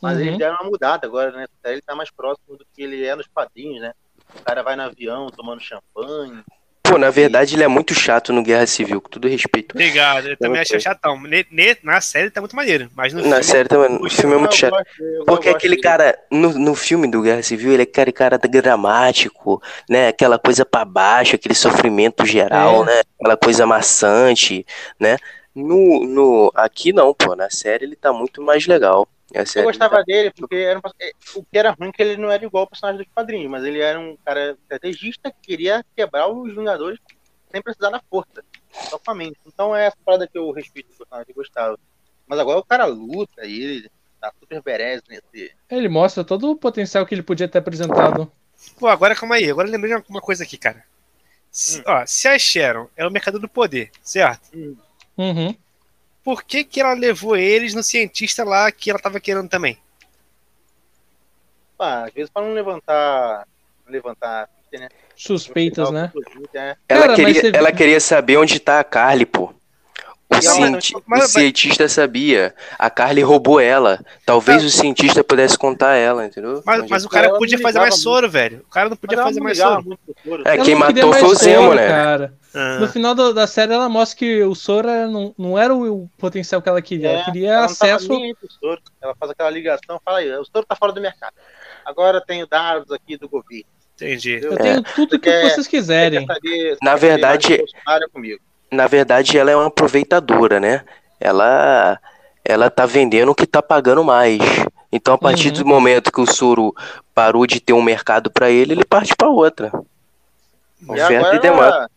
Mas 0.00 0.18
Uhum. 0.18 0.24
ele 0.26 0.38
deram 0.38 0.56
uma 0.56 0.70
mudada 0.70 1.06
agora, 1.06 1.30
né? 1.32 1.46
Ele 1.64 1.80
tá 1.82 1.94
mais 1.94 2.10
próximo 2.10 2.56
do 2.56 2.66
que 2.74 2.82
ele 2.82 3.04
é 3.04 3.14
nos 3.14 3.26
quadrinhos, 3.26 3.80
né? 3.80 3.92
O 4.34 4.42
cara 4.42 4.62
vai 4.62 4.76
no 4.76 4.82
avião 4.82 5.28
tomando 5.28 5.60
champanhe. 5.60 6.42
Pô, 6.88 6.98
na 6.98 7.10
verdade 7.10 7.54
ele 7.54 7.64
é 7.64 7.68
muito 7.68 7.94
chato 7.94 8.32
no 8.32 8.42
Guerra 8.42 8.66
Civil, 8.66 9.00
com 9.00 9.08
todo 9.08 9.28
respeito. 9.28 9.72
Obrigado, 9.74 10.28
eu 10.28 10.36
também 10.36 10.60
achei 10.60 10.78
chatão. 10.78 11.20
Ne- 11.22 11.46
ne- 11.50 11.76
na 11.82 12.00
série 12.00 12.30
tá 12.30 12.40
muito 12.40 12.54
maneiro, 12.54 12.88
mas 12.94 13.12
no 13.12 13.20
Na 13.22 13.26
filme, 13.28 13.44
série 13.44 13.68
também, 13.68 13.98
o 14.00 14.08
filme 14.10 14.34
é 14.34 14.38
muito 14.38 14.54
chato. 14.54 14.76
Porque 15.26 15.48
aquele 15.48 15.76
cara, 15.78 16.16
no, 16.30 16.50
no 16.58 16.74
filme 16.74 17.10
do 17.10 17.22
Guerra 17.22 17.42
Civil, 17.42 17.72
ele 17.72 17.82
é 17.82 17.84
aquele 17.84 18.12
cara 18.12 18.38
dramático, 18.38 19.62
né? 19.88 20.08
Aquela 20.08 20.38
coisa 20.38 20.64
pra 20.64 20.84
baixo, 20.84 21.34
aquele 21.34 21.54
sofrimento 21.54 22.24
geral, 22.24 22.82
É. 22.82 22.86
né? 22.86 23.00
Aquela 23.20 23.36
coisa 23.36 23.66
maçante, 23.66 24.64
né? 25.00 25.16
No, 25.56 26.04
no, 26.06 26.52
aqui 26.54 26.92
não, 26.92 27.14
pô. 27.14 27.34
Na 27.34 27.48
série 27.50 27.84
ele 27.86 27.96
tá 27.96 28.12
muito 28.12 28.42
mais 28.42 28.66
legal. 28.66 29.08
Eu 29.32 29.64
gostava 29.64 29.96
tá- 29.96 30.02
dele 30.02 30.30
porque 30.30 30.54
era 30.54 30.78
um, 30.78 30.82
é, 31.00 31.10
o 31.34 31.42
que 31.42 31.58
era 31.58 31.70
ruim 31.72 31.88
é 31.88 31.92
que 31.92 32.02
ele 32.02 32.16
não 32.16 32.30
era 32.30 32.44
igual 32.44 32.62
ao 32.62 32.68
personagem 32.68 33.02
dos 33.02 33.12
quadrinhos, 33.12 33.50
mas 33.50 33.64
ele 33.64 33.80
era 33.80 33.98
um 33.98 34.16
cara 34.24 34.52
estrategista 34.52 35.30
que 35.32 35.38
queria 35.42 35.84
quebrar 35.96 36.28
os 36.28 36.54
Vingadores 36.54 36.98
sem 37.50 37.60
precisar 37.62 37.90
da 37.90 38.00
força, 38.08 38.44
só 38.88 38.98
com 38.98 39.10
a 39.10 39.14
mente. 39.14 39.36
Então 39.46 39.74
é 39.74 39.86
essa 39.86 39.96
parada 40.04 40.28
que 40.28 40.38
eu 40.38 40.50
respeito 40.52 40.90
do 40.90 40.96
personagem 40.98 41.24
que 41.26 41.32
eu 41.32 41.36
gostava. 41.36 41.78
Mas 42.26 42.38
agora 42.38 42.58
o 42.58 42.64
cara 42.64 42.84
luta 42.84 43.44
e 43.44 43.62
ele 43.62 43.90
tá 44.20 44.32
super 44.38 44.62
berés 44.62 45.02
nesse. 45.08 45.52
Ele 45.70 45.88
mostra 45.88 46.22
todo 46.22 46.50
o 46.50 46.56
potencial 46.56 47.04
que 47.04 47.14
ele 47.14 47.22
podia 47.22 47.48
ter 47.48 47.58
apresentado. 47.58 48.30
Pô, 48.78 48.86
agora 48.86 49.14
calma 49.16 49.36
aí, 49.36 49.50
agora 49.50 49.68
lembrei 49.68 49.94
de 49.96 50.04
uma 50.08 50.20
coisa 50.20 50.44
aqui, 50.44 50.56
cara. 50.56 50.84
Se, 51.50 51.80
Hum. 51.80 51.84
ó, 51.86 52.04
se 52.06 52.28
a 52.28 52.38
Sharon 52.38 52.88
é 52.96 53.06
o 53.06 53.10
mercador 53.10 53.40
do 53.40 53.48
poder, 53.48 53.90
certo? 54.02 54.50
Uhum. 55.16 55.54
Por 56.22 56.42
que, 56.42 56.64
que 56.64 56.80
ela 56.80 56.92
levou 56.92 57.36
eles 57.36 57.72
no 57.74 57.82
cientista 57.82 58.44
lá 58.44 58.70
que 58.72 58.90
ela 58.90 58.98
tava 58.98 59.20
querendo 59.20 59.48
também? 59.48 59.78
Pá, 61.78 62.06
às 62.06 62.12
vezes 62.12 62.30
pra 62.30 62.42
não 62.42 62.52
levantar. 62.52 63.46
Levantar. 63.86 64.48
Né? 64.72 64.88
Suspeitas, 65.14 65.90
né? 65.90 66.12
É. 66.52 66.76
Ela, 66.88 67.02
Cara, 67.02 67.14
queria, 67.14 67.40
você- 67.40 67.52
ela 67.54 67.72
queria 67.72 68.00
saber 68.00 68.36
onde 68.36 68.58
tá 68.60 68.80
a 68.80 68.84
Carly, 68.84 69.24
pô. 69.24 69.54
O, 70.44 70.48
Não, 70.48 70.54
cienti- 70.54 70.92
mas- 70.94 71.02
mas- 71.06 71.24
o 71.24 71.28
cientista 71.28 71.88
sabia. 71.88 72.54
A 72.78 72.90
Carly 72.90 73.22
roubou 73.22 73.58
ela. 73.60 74.00
Talvez 74.24 74.62
o 74.64 74.70
cientista 74.70 75.22
pudesse 75.24 75.56
contar 75.58 75.94
ela, 75.94 76.26
entendeu? 76.26 76.62
Mas, 76.64 76.88
mas 76.88 77.04
o 77.04 77.08
cara 77.08 77.32
podia 77.38 77.58
fazer 77.58 77.78
mais 77.78 78.00
soro, 78.00 78.28
velho. 78.30 78.64
O 78.66 78.70
cara 78.70 78.88
não 78.88 78.96
podia 78.96 79.18
fazer 79.22 79.40
mais 79.40 79.58
soro. 79.58 79.98
É, 80.44 80.58
quem 80.58 80.74
matou 80.74 81.12
foi 81.12 81.22
o 81.28 81.34
Zemo, 81.34 81.74
né? 81.74 81.88
Cara. 81.88 82.34
Ah, 82.54 82.78
No 82.80 82.88
final 82.88 83.14
da, 83.14 83.32
da 83.32 83.46
série, 83.46 83.72
ela 83.74 83.88
mostra 83.88 84.18
que 84.18 84.42
o 84.42 84.54
soro 84.54 84.88
não, 85.10 85.34
não 85.36 85.58
era 85.58 85.74
o, 85.74 86.04
o 86.04 86.08
potencial 86.16 86.62
que 86.62 86.68
ela 86.68 86.80
queria. 86.80 87.08
ela 87.10 87.24
queria 87.24 87.52
ela 87.52 87.66
acesso. 87.66 88.08
Ela 89.02 89.14
faz 89.18 89.30
aquela 89.30 89.50
ligação, 89.50 90.00
fala 90.04 90.18
aí, 90.18 90.30
o 90.32 90.44
soro 90.44 90.64
tá 90.66 90.74
fora 90.74 90.92
do 90.92 91.00
mercado. 91.00 91.34
Agora 91.84 92.20
tenho 92.24 92.46
dados 92.46 92.90
aqui 92.90 93.16
do 93.16 93.28
governo. 93.28 93.64
entendi. 93.94 94.40
Eu 94.42 94.56
tenho 94.56 94.82
tudo 94.82 95.18
que 95.18 95.30
quer- 95.30 95.50
vocês 95.50 95.66
quiserem. 95.66 96.26
Saber- 96.26 96.76
Na 96.82 96.94
quer 96.98 97.00
saber 97.00 97.64
Na 98.70 98.86
verdade, 98.86 99.38
ela 99.38 99.50
é 99.50 99.56
uma 99.56 99.66
aproveitadora, 99.66 100.58
né? 100.60 100.84
Ela, 101.20 101.98
ela 102.44 102.68
tá 102.70 102.84
vendendo 102.86 103.30
o 103.30 103.34
que 103.34 103.46
tá 103.46 103.62
pagando 103.62 104.02
mais. 104.04 104.38
Então, 104.92 105.14
a 105.14 105.18
partir 105.18 105.48
Uhum. 105.48 105.54
do 105.54 105.66
momento 105.66 106.12
que 106.12 106.20
o 106.20 106.26
Soro 106.26 106.74
parou 107.14 107.46
de 107.46 107.60
ter 107.60 107.72
um 107.72 107.82
mercado 107.82 108.30
pra 108.30 108.50
ele, 108.50 108.72
ele 108.72 108.84
parte 108.84 109.14
pra 109.16 109.28
outra. 109.28 109.70
E 110.80 110.90
Oferta 110.90 111.12
e 111.12 111.16
agora 111.16 111.38
demanda. 111.38 111.66
ela- 111.76 111.90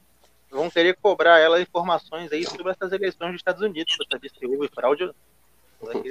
vão 0.52 0.70
querer 0.70 0.98
cobrar 1.02 1.38
ela 1.40 1.62
informações 1.62 2.32
aí 2.32 2.44
sobre 2.46 2.72
essas 2.72 2.92
eleições 2.92 3.32
dos 3.32 3.40
Estados 3.40 3.62
Unidos, 3.62 3.96
pra 3.98 4.06
saber 4.12 4.30
se 4.30 4.46
houve 4.46 4.70
fraude 4.74 5.04
ou 5.04 5.14
não. 5.94 6.04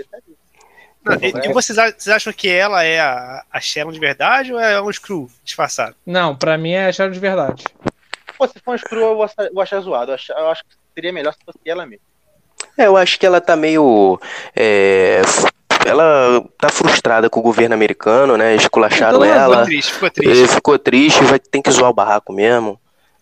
E, 1.23 1.49
e 1.49 1.53
vocês, 1.53 1.77
vocês 1.77 2.09
acham 2.09 2.33
que 2.33 2.49
ela 2.49 2.83
é 2.83 3.01
a, 3.01 3.43
a 3.51 3.61
Sharon 3.61 3.93
de 3.93 3.99
verdade 4.01 4.53
ou 4.53 4.61
é 4.61 4.81
um 4.81 4.93
Screw 4.93 5.31
disfarçado? 5.45 5.95
Não, 6.05 6.35
pra 6.37 6.59
mim 6.59 6.73
é 6.73 6.87
a 6.87 6.93
chave 6.93 7.13
de 7.15 7.21
verdade. 7.21 7.65
Pô, 8.39 8.47
se 8.47 8.61
for 8.65 8.75
um 8.75 8.79
screw, 8.79 9.01
eu 9.03 9.17
vou 9.17 9.63
achar, 9.63 9.81
zoado. 9.81 10.13
Eu 10.13 10.15
acho, 10.15 10.33
eu 10.33 10.49
acho 10.51 10.63
que 10.65 10.71
seria 10.95 11.13
melhor 11.13 11.33
se 11.35 11.41
fosse 11.45 11.59
ela 11.67 11.85
mesmo. 11.85 12.05
É, 12.77 12.87
eu 12.87 12.97
acho 12.97 13.19
que 13.19 13.27
ela 13.27 13.41
tá 13.41 13.57
meio. 13.57 14.19
é, 14.55 15.21
ela 15.87 16.45
tá 16.59 16.69
frustrada 16.69 17.29
com 17.29 17.41
o 17.41 17.43
governo 17.43 17.75
americano, 17.75 18.37
né? 18.37 18.55
Esculacharam 18.55 19.25
Então, 19.25 19.35
ela. 19.35 19.57
Ficou 19.57 19.67
triste, 19.67 19.93
ficou 19.93 20.11
triste. 20.11 20.49
ficou 20.49 20.79
triste, 20.79 21.25
vai 21.25 21.39
ter 21.39 21.63
que 21.63 21.71
zoar 21.71 21.91
o 21.91 21.95
barraco 21.95 22.33
mesmo. 22.33 22.81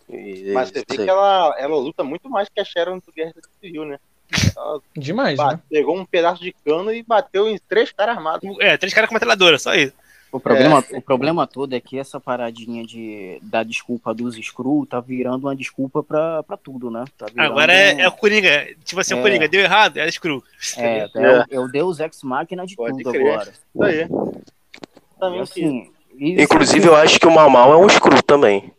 E- 0.09 0.53
Mas 0.53 0.69
você 0.71 0.85
vê 0.89 0.97
que 1.05 1.11
ela, 1.11 1.55
ela 1.59 1.77
luta 1.77 2.05
muito 2.05 2.29
mais 2.29 2.49
que 2.49 2.61
a 2.61 2.65
Sharon 2.65 2.99
do 2.99 3.13
Guerra 3.15 3.33
Civil, 3.61 3.85
né? 3.85 3.99
Ela 4.57 4.81
Demais, 4.97 5.37
bate- 5.37 5.55
né? 5.55 5.61
pegou 5.71 5.97
um 5.97 6.05
pedaço 6.05 6.43
de 6.43 6.53
cano 6.65 6.93
e 6.93 7.03
bateu 7.03 7.49
em 7.49 7.59
três 7.69 7.93
caras 7.93 8.17
armados. 8.17 8.49
É, 8.61 8.77
três 8.77 8.93
caras 8.93 9.09
com 9.09 9.15
metralhadora, 9.15 9.59
só 9.59 9.75
isso. 9.75 9.93
O 10.33 10.41
problema, 10.41 10.85
o 10.93 11.01
problema 11.01 11.47
todo 11.47 11.73
é 11.75 11.81
que 11.81 11.99
essa 11.99 12.21
paradinha 12.21 12.85
de 12.85 13.39
da 13.43 13.63
desculpa 13.63 14.13
dos 14.13 14.35
Screw 14.37 14.85
tá 14.89 15.01
virando 15.01 15.47
uma 15.47 15.57
desculpa 15.57 16.03
pra, 16.03 16.43
pra 16.43 16.57
tudo, 16.57 16.91
né? 16.91 17.05
Tá 17.17 17.27
virando 17.27 17.47
Agora 17.53 17.73
é, 17.73 18.01
é 18.03 18.09
o 18.09 18.13
Coringa. 18.13 18.67
Tipo 18.85 19.01
assim, 19.01 19.15
o 19.15 19.19
É. 19.19 19.23
Coringa 19.23 19.49
deu 19.49 19.61
errado, 19.61 19.97
é 19.99 20.11
Screw. 20.11 20.43
é, 20.77 20.99
é, 21.09 21.11
É. 21.15 21.39
o, 21.39 21.45
é 21.53 21.61
o 21.61 21.69
Deus 21.69 22.01
Ex 22.01 22.23
Machina 22.23 22.67
de 22.67 22.77
Pode 22.77 22.99
tudo 23.03 23.13
crer. 23.13 23.33
agora. 23.33 23.51
Isso 23.51 23.83
aí. 23.83 24.09
Também 25.19 25.41
assim, 25.41 25.91
e- 26.19 26.43
Inclusive, 26.43 26.87
eu 26.87 26.97
acho 26.97 27.19
que 27.19 27.27
o 27.27 27.31
Mal 27.31 27.49
Mal 27.49 27.73
é 27.73 27.77
um 27.79 27.89
screw 27.89 28.23
também. 28.23 28.71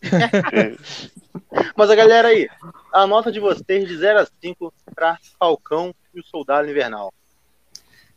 Mas 1.76 1.90
a 1.90 1.94
galera 1.94 2.28
aí, 2.28 2.48
a 2.92 3.06
nota 3.06 3.30
de 3.30 3.40
vocês 3.40 3.86
de 3.88 3.96
0 3.96 4.20
a 4.20 4.26
5 4.40 4.72
pra 4.94 5.18
Falcão 5.38 5.94
e 6.14 6.20
o 6.20 6.24
Soldado 6.24 6.68
Invernal. 6.68 7.12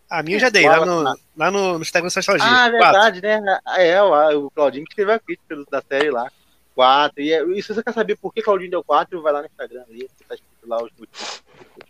A 0.09 0.21
minha 0.21 0.37
eu 0.37 0.39
já 0.39 0.49
dei, 0.49 0.67
lá 0.67 0.85
no, 0.85 1.03
lá 1.35 1.51
no, 1.51 1.73
no 1.73 1.81
Instagram 1.81 2.09
Nostalgia. 2.13 2.45
Ah, 2.45 2.69
Quatro. 2.69 2.79
verdade, 2.79 3.21
né? 3.21 3.59
É, 3.77 4.01
o, 4.01 4.45
o 4.45 4.51
Claudinho 4.51 4.85
que 4.85 4.91
escreveu 4.91 5.15
a 5.15 5.19
crítica 5.19 5.55
da 5.69 5.81
série 5.81 6.11
lá. 6.11 6.29
4. 6.75 7.21
E, 7.21 7.33
é- 7.33 7.43
e 7.43 7.63
se 7.63 7.73
você 7.73 7.81
quer 7.81 7.93
saber 7.93 8.17
por 8.17 8.33
que 8.33 8.41
Claudinho 8.41 8.69
deu 8.69 8.83
4, 8.83 9.21
vai 9.21 9.33
lá 9.33 9.39
no 9.39 9.47
Instagram 9.47 9.83
ali, 9.89 10.09
que 10.17 10.23
tá 10.25 10.35
escrito 10.35 10.67
lá 10.67 10.77
os 10.77 10.91
motivos. 10.99 11.43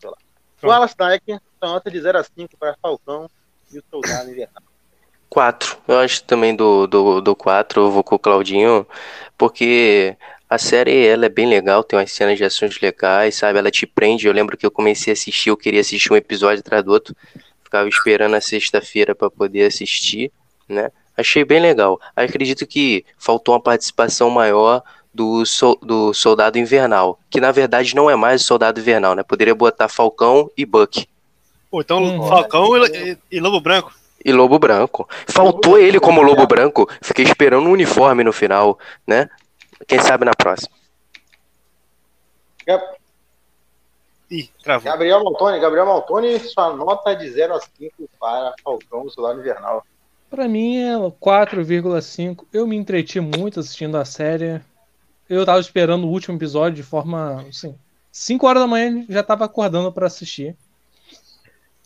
Lá. 0.04 0.16
O 0.82 0.88
Dyke, 0.88 1.40
sua 1.60 1.70
nota 1.70 1.92
de 1.92 2.00
0 2.00 2.18
a 2.20 2.24
5 2.24 2.58
para 2.58 2.76
Falcão 2.82 3.30
e 3.74 3.80
o 3.80 3.84
Soldado 3.90 4.30
Invernal. 4.30 4.64
4. 5.30 5.78
Eu 5.88 6.00
acho 6.00 6.24
também 6.24 6.56
do, 6.56 6.88
do, 6.88 7.22
do 7.22 7.36
4, 7.36 7.82
eu 7.82 7.92
vou 7.92 8.04
com 8.04 8.16
o 8.16 8.20
Claudinho, 8.20 8.88
porque 9.38 10.16
a 10.50 10.58
série 10.58 11.06
ela 11.06 11.26
é 11.26 11.30
bem 11.30 11.48
legal, 11.48 11.84
tem 11.84 11.98
umas 12.00 12.12
cenas 12.12 12.38
de 12.38 12.46
ações 12.46 12.80
legais, 12.80 13.36
sabe? 13.36 13.60
Ela 13.60 13.72
te 13.72 13.86
prende. 13.86 14.28
Eu 14.28 14.34
lembro 14.34 14.56
que 14.56 14.66
eu 14.66 14.72
comecei 14.72 15.12
a 15.12 15.14
assistir, 15.16 15.50
eu 15.50 15.58
queria 15.58 15.82
assistir 15.82 16.14
um 16.14 16.16
episódio 16.16 16.60
atrás 16.60 16.84
do 16.84 16.92
outro. 16.92 17.16
Ficava 17.66 17.90
esperando 17.90 18.36
a 18.36 18.42
sexta-feira 18.42 19.14
para 19.14 19.30
poder 19.30 19.66
assistir, 19.66 20.32
né? 20.70 20.90
Achei 21.18 21.44
bem 21.44 21.60
legal. 21.60 22.00
Acredito 22.16 22.66
que 22.66 23.04
faltou 23.18 23.54
uma 23.56 23.62
participação 23.62 24.30
maior 24.30 24.82
do, 25.14 25.46
so, 25.46 25.76
do 25.82 26.14
Soldado 26.14 26.58
Invernal, 26.58 27.20
que 27.30 27.40
na 27.42 27.52
verdade 27.52 27.96
não 27.96 28.10
é 28.10 28.16
mais 28.16 28.42
o 28.42 28.46
Soldado 28.46 28.80
Invernal, 28.80 29.16
né? 29.16 29.24
Poderia 29.24 29.56
botar 29.56 29.88
Falcão 29.90 30.50
e 30.58 30.66
Buck. 30.66 31.06
Então 31.74 32.02
Hum. 32.04 32.28
Falcão 32.28 32.78
e, 32.86 33.12
e- 33.12 33.18
e 33.32 33.40
Lobo 33.40 33.60
Branco. 33.60 33.94
E 34.24 34.32
Lobo 34.32 34.58
Branco. 34.60 35.08
Faltou 35.28 35.78
ele 35.78 36.00
como 36.00 36.22
Lobo 36.22 36.48
Branco. 36.48 36.90
Fiquei 37.02 37.26
esperando 37.26 37.68
um 37.68 37.72
uniforme 37.72 38.24
no 38.24 38.34
final, 38.34 38.78
né? 39.06 39.30
Quem 39.88 40.00
sabe 40.00 40.26
na 40.26 40.34
próxima. 40.34 40.74
Gab- 42.66 42.96
Ih, 44.30 44.50
travou. 44.64 44.92
Gabriel 44.92 45.24
Maltoni, 45.24 45.60
Gabriel 45.60 45.86
Maltoni, 45.86 46.40
sua 46.40 46.76
nota 46.76 47.14
de 47.14 47.30
0 47.30 47.56
a 47.56 47.60
5 47.60 48.10
para 48.20 48.54
Falcão 48.64 49.04
do 49.04 49.12
Soldado 49.12 49.40
Invernal. 49.40 49.86
Pra 50.30 50.48
mim 50.48 50.78
é 50.78 50.96
4,5. 50.96 52.46
Eu 52.52 52.66
me 52.66 52.76
entreti 52.76 53.20
muito 53.20 53.60
assistindo 53.60 53.98
a 53.98 54.06
série. 54.06 54.62
Eu 55.30 55.46
tava 55.46 55.60
esperando 55.60 56.06
o 56.06 56.10
último 56.10 56.38
episódio 56.38 56.76
de 56.76 56.84
forma. 56.84 57.46
Assim, 57.48 57.78
5 58.12 58.48
horas 58.48 58.64
da 58.64 58.68
manhã 58.68 59.06
já 59.08 59.24
tava 59.24 59.46
acordando 59.46 59.92
pra 59.92 60.08
assistir. 60.08 60.56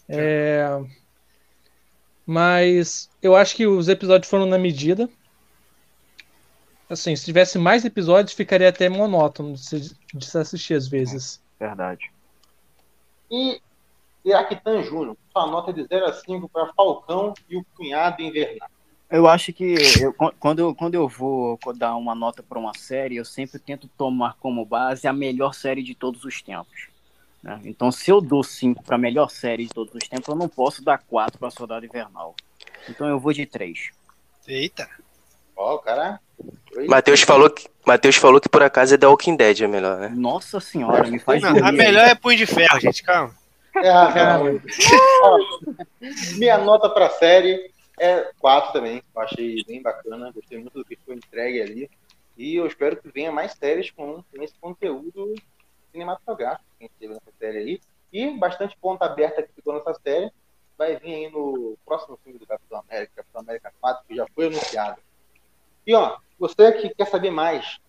É, 0.08 0.82
Mas 2.26 3.10
eu 3.22 3.36
acho 3.36 3.56
que 3.56 3.68
os 3.68 3.88
episódios 3.90 4.30
foram 4.30 4.46
na 4.46 4.58
medida. 4.58 5.10
Assim, 6.90 7.16
se 7.16 7.26
tivesse 7.26 7.60
mais 7.60 7.86
episódios, 7.86 8.34
ficaria 8.34 8.70
até 8.70 8.90
monótono 8.90 9.54
de 9.54 9.60
se, 9.60 9.96
de 10.12 10.26
se 10.26 10.38
assistir 10.38 10.74
às 10.74 10.88
vezes. 10.88 11.40
Verdade. 11.60 12.12
E 13.30 13.62
Iraquitan 14.26 14.82
Júnior, 14.84 15.16
sua 15.32 15.48
nota 15.48 15.72
de 15.72 15.84
0 15.84 16.06
a 16.06 16.14
5 16.14 16.50
para 16.50 16.74
Falcão 16.74 17.34
e 17.50 17.58
o 17.58 17.66
Cunhado 17.76 18.22
Invernal. 18.22 18.70
Eu 19.10 19.28
acho 19.28 19.52
que 19.52 19.76
eu- 20.02 20.14
quando, 20.40 20.60
eu, 20.60 20.76
quando 20.76 20.94
eu 20.94 21.08
vou 21.08 21.58
dar 21.76 21.96
uma 21.96 22.14
nota 22.14 22.44
para 22.44 22.60
uma 22.60 22.74
série, 22.78 23.16
eu 23.16 23.26
sempre 23.26 23.58
tento 23.58 23.88
tomar 23.98 24.36
como 24.40 24.64
base 24.64 25.08
a 25.08 25.14
melhor 25.14 25.54
série 25.54 25.82
de 25.82 25.96
todos 25.96 26.24
os 26.24 26.42
tempos. 26.42 26.88
né? 27.42 27.60
Então, 27.64 27.90
se 27.92 28.12
eu 28.12 28.20
dou 28.20 28.44
5 28.44 28.84
para 28.84 28.96
a 28.96 29.00
melhor 29.00 29.30
série 29.32 29.64
de 29.66 29.70
todos 29.74 29.96
os 29.96 30.08
tempos, 30.08 30.28
eu 30.28 30.36
não 30.36 30.50
posso 30.50 30.84
dar 30.84 30.98
4 30.98 31.40
para 31.40 31.50
Soldado 31.50 31.86
Invernal. 31.86 32.36
Então, 32.90 33.08
eu 33.08 33.18
vou 33.18 33.32
de 33.32 33.46
3. 33.46 33.92
Eita. 34.46 34.90
Ó, 35.56 35.76
o 35.76 35.80
cara. 35.80 36.20
Matheus 36.88 37.22
falou 37.22 37.50
que 37.50 37.68
Matheus 37.86 38.16
falou 38.16 38.40
que 38.40 38.48
por 38.48 38.62
acaso 38.62 38.94
é 38.94 38.98
The 38.98 39.08
Walking 39.08 39.36
Dead 39.36 39.62
é 39.62 39.68
melhor, 39.68 39.98
né? 39.98 40.12
Nossa 40.16 40.60
senhora, 40.60 41.10
me 41.10 41.20
faz 41.20 41.42
Não, 41.42 41.66
a 41.66 41.72
melhor 41.72 42.08
é 42.08 42.16
Punho 42.16 42.38
de 42.38 42.46
Ferro, 42.46 42.80
gente, 42.80 43.02
calma. 43.02 43.34
É, 43.76 43.92
Ó, 45.24 45.38
minha 46.38 46.58
nota 46.58 46.90
para 46.90 47.08
a 47.08 47.10
série 47.10 47.72
é 48.00 48.32
4 48.40 48.74
também. 48.74 49.02
Eu 49.16 49.22
achei 49.22 49.64
bem 49.66 49.82
bacana, 49.82 50.32
gostei 50.32 50.60
muito 50.60 50.74
do 50.74 50.86
que 50.86 50.98
foi 51.06 51.16
entregue 51.16 51.62
ali. 51.62 51.90
E 52.38 52.56
eu 52.56 52.66
espero 52.68 52.96
que 52.98 53.10
venha 53.10 53.32
mais 53.32 53.54
séries 53.54 53.92
com, 53.92 54.24
com 54.24 54.44
esse 54.44 54.54
conteúdo 54.60 55.34
cinematográfico 55.92 56.64
que 56.78 56.86
a 56.86 56.88
gente 56.88 56.96
teve 57.00 57.14
nessa 57.14 57.32
série 57.38 57.58
aí. 57.58 57.82
E 58.12 58.38
bastante 58.38 58.78
ponta 58.80 59.06
aberta 59.06 59.44
que 59.44 59.54
ficou 59.54 59.74
nessa 59.74 59.94
série. 60.02 60.32
Vai 60.78 60.96
vir 60.96 61.14
aí 61.14 61.30
no 61.30 61.78
próximo 61.86 62.18
filme 62.24 62.40
do 62.40 62.48
Capitão 62.48 62.82
América, 62.88 63.12
Capitão 63.18 63.42
América 63.42 63.74
4, 63.82 64.06
que 64.08 64.16
já 64.16 64.26
foi 64.34 64.48
anunciado. 64.48 65.02
E 65.90 65.96
ó, 65.96 66.20
você 66.38 66.72
que 66.74 66.94
quer 66.94 67.08
saber 67.08 67.32
mais 67.32 67.80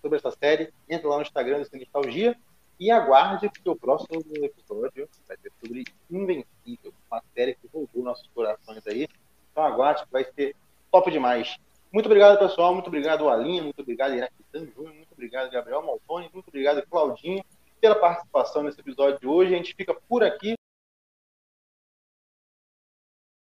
sobre 0.00 0.16
essa 0.16 0.30
série, 0.30 0.72
entra 0.88 1.06
lá 1.10 1.16
no 1.16 1.22
Instagram 1.22 1.58
do 1.58 1.66
Cinestalgia 1.66 2.34
e 2.80 2.90
aguarde, 2.90 3.50
porque 3.50 3.68
o 3.68 3.76
próximo 3.76 4.18
episódio 4.36 5.06
vai 5.28 5.36
ser 5.36 5.52
sobre 5.60 5.84
Invencível, 6.10 6.94
uma 7.10 7.22
série 7.34 7.54
que 7.54 7.68
roubou 7.70 8.02
nossos 8.02 8.26
corações 8.28 8.86
aí. 8.86 9.06
Então 9.52 9.62
aguarde, 9.62 10.06
que 10.06 10.10
vai 10.10 10.24
ser 10.24 10.56
top 10.90 11.10
demais. 11.10 11.58
Muito 11.92 12.06
obrigado, 12.06 12.38
pessoal. 12.38 12.72
Muito 12.72 12.86
obrigado, 12.86 13.28
Alinha. 13.28 13.62
Muito 13.62 13.82
obrigado, 13.82 14.14
Iraquitan 14.14 14.66
Júnior. 14.74 14.94
Muito 14.94 15.12
obrigado, 15.12 15.50
Gabriel 15.50 15.82
Maltoni. 15.82 16.30
Muito 16.32 16.48
obrigado, 16.48 16.82
Claudinho, 16.88 17.44
pela 17.78 17.94
participação 17.94 18.62
nesse 18.62 18.80
episódio 18.80 19.20
de 19.20 19.26
hoje. 19.26 19.52
A 19.52 19.58
gente 19.58 19.74
fica 19.74 19.92
por 20.08 20.24
aqui. 20.24 20.54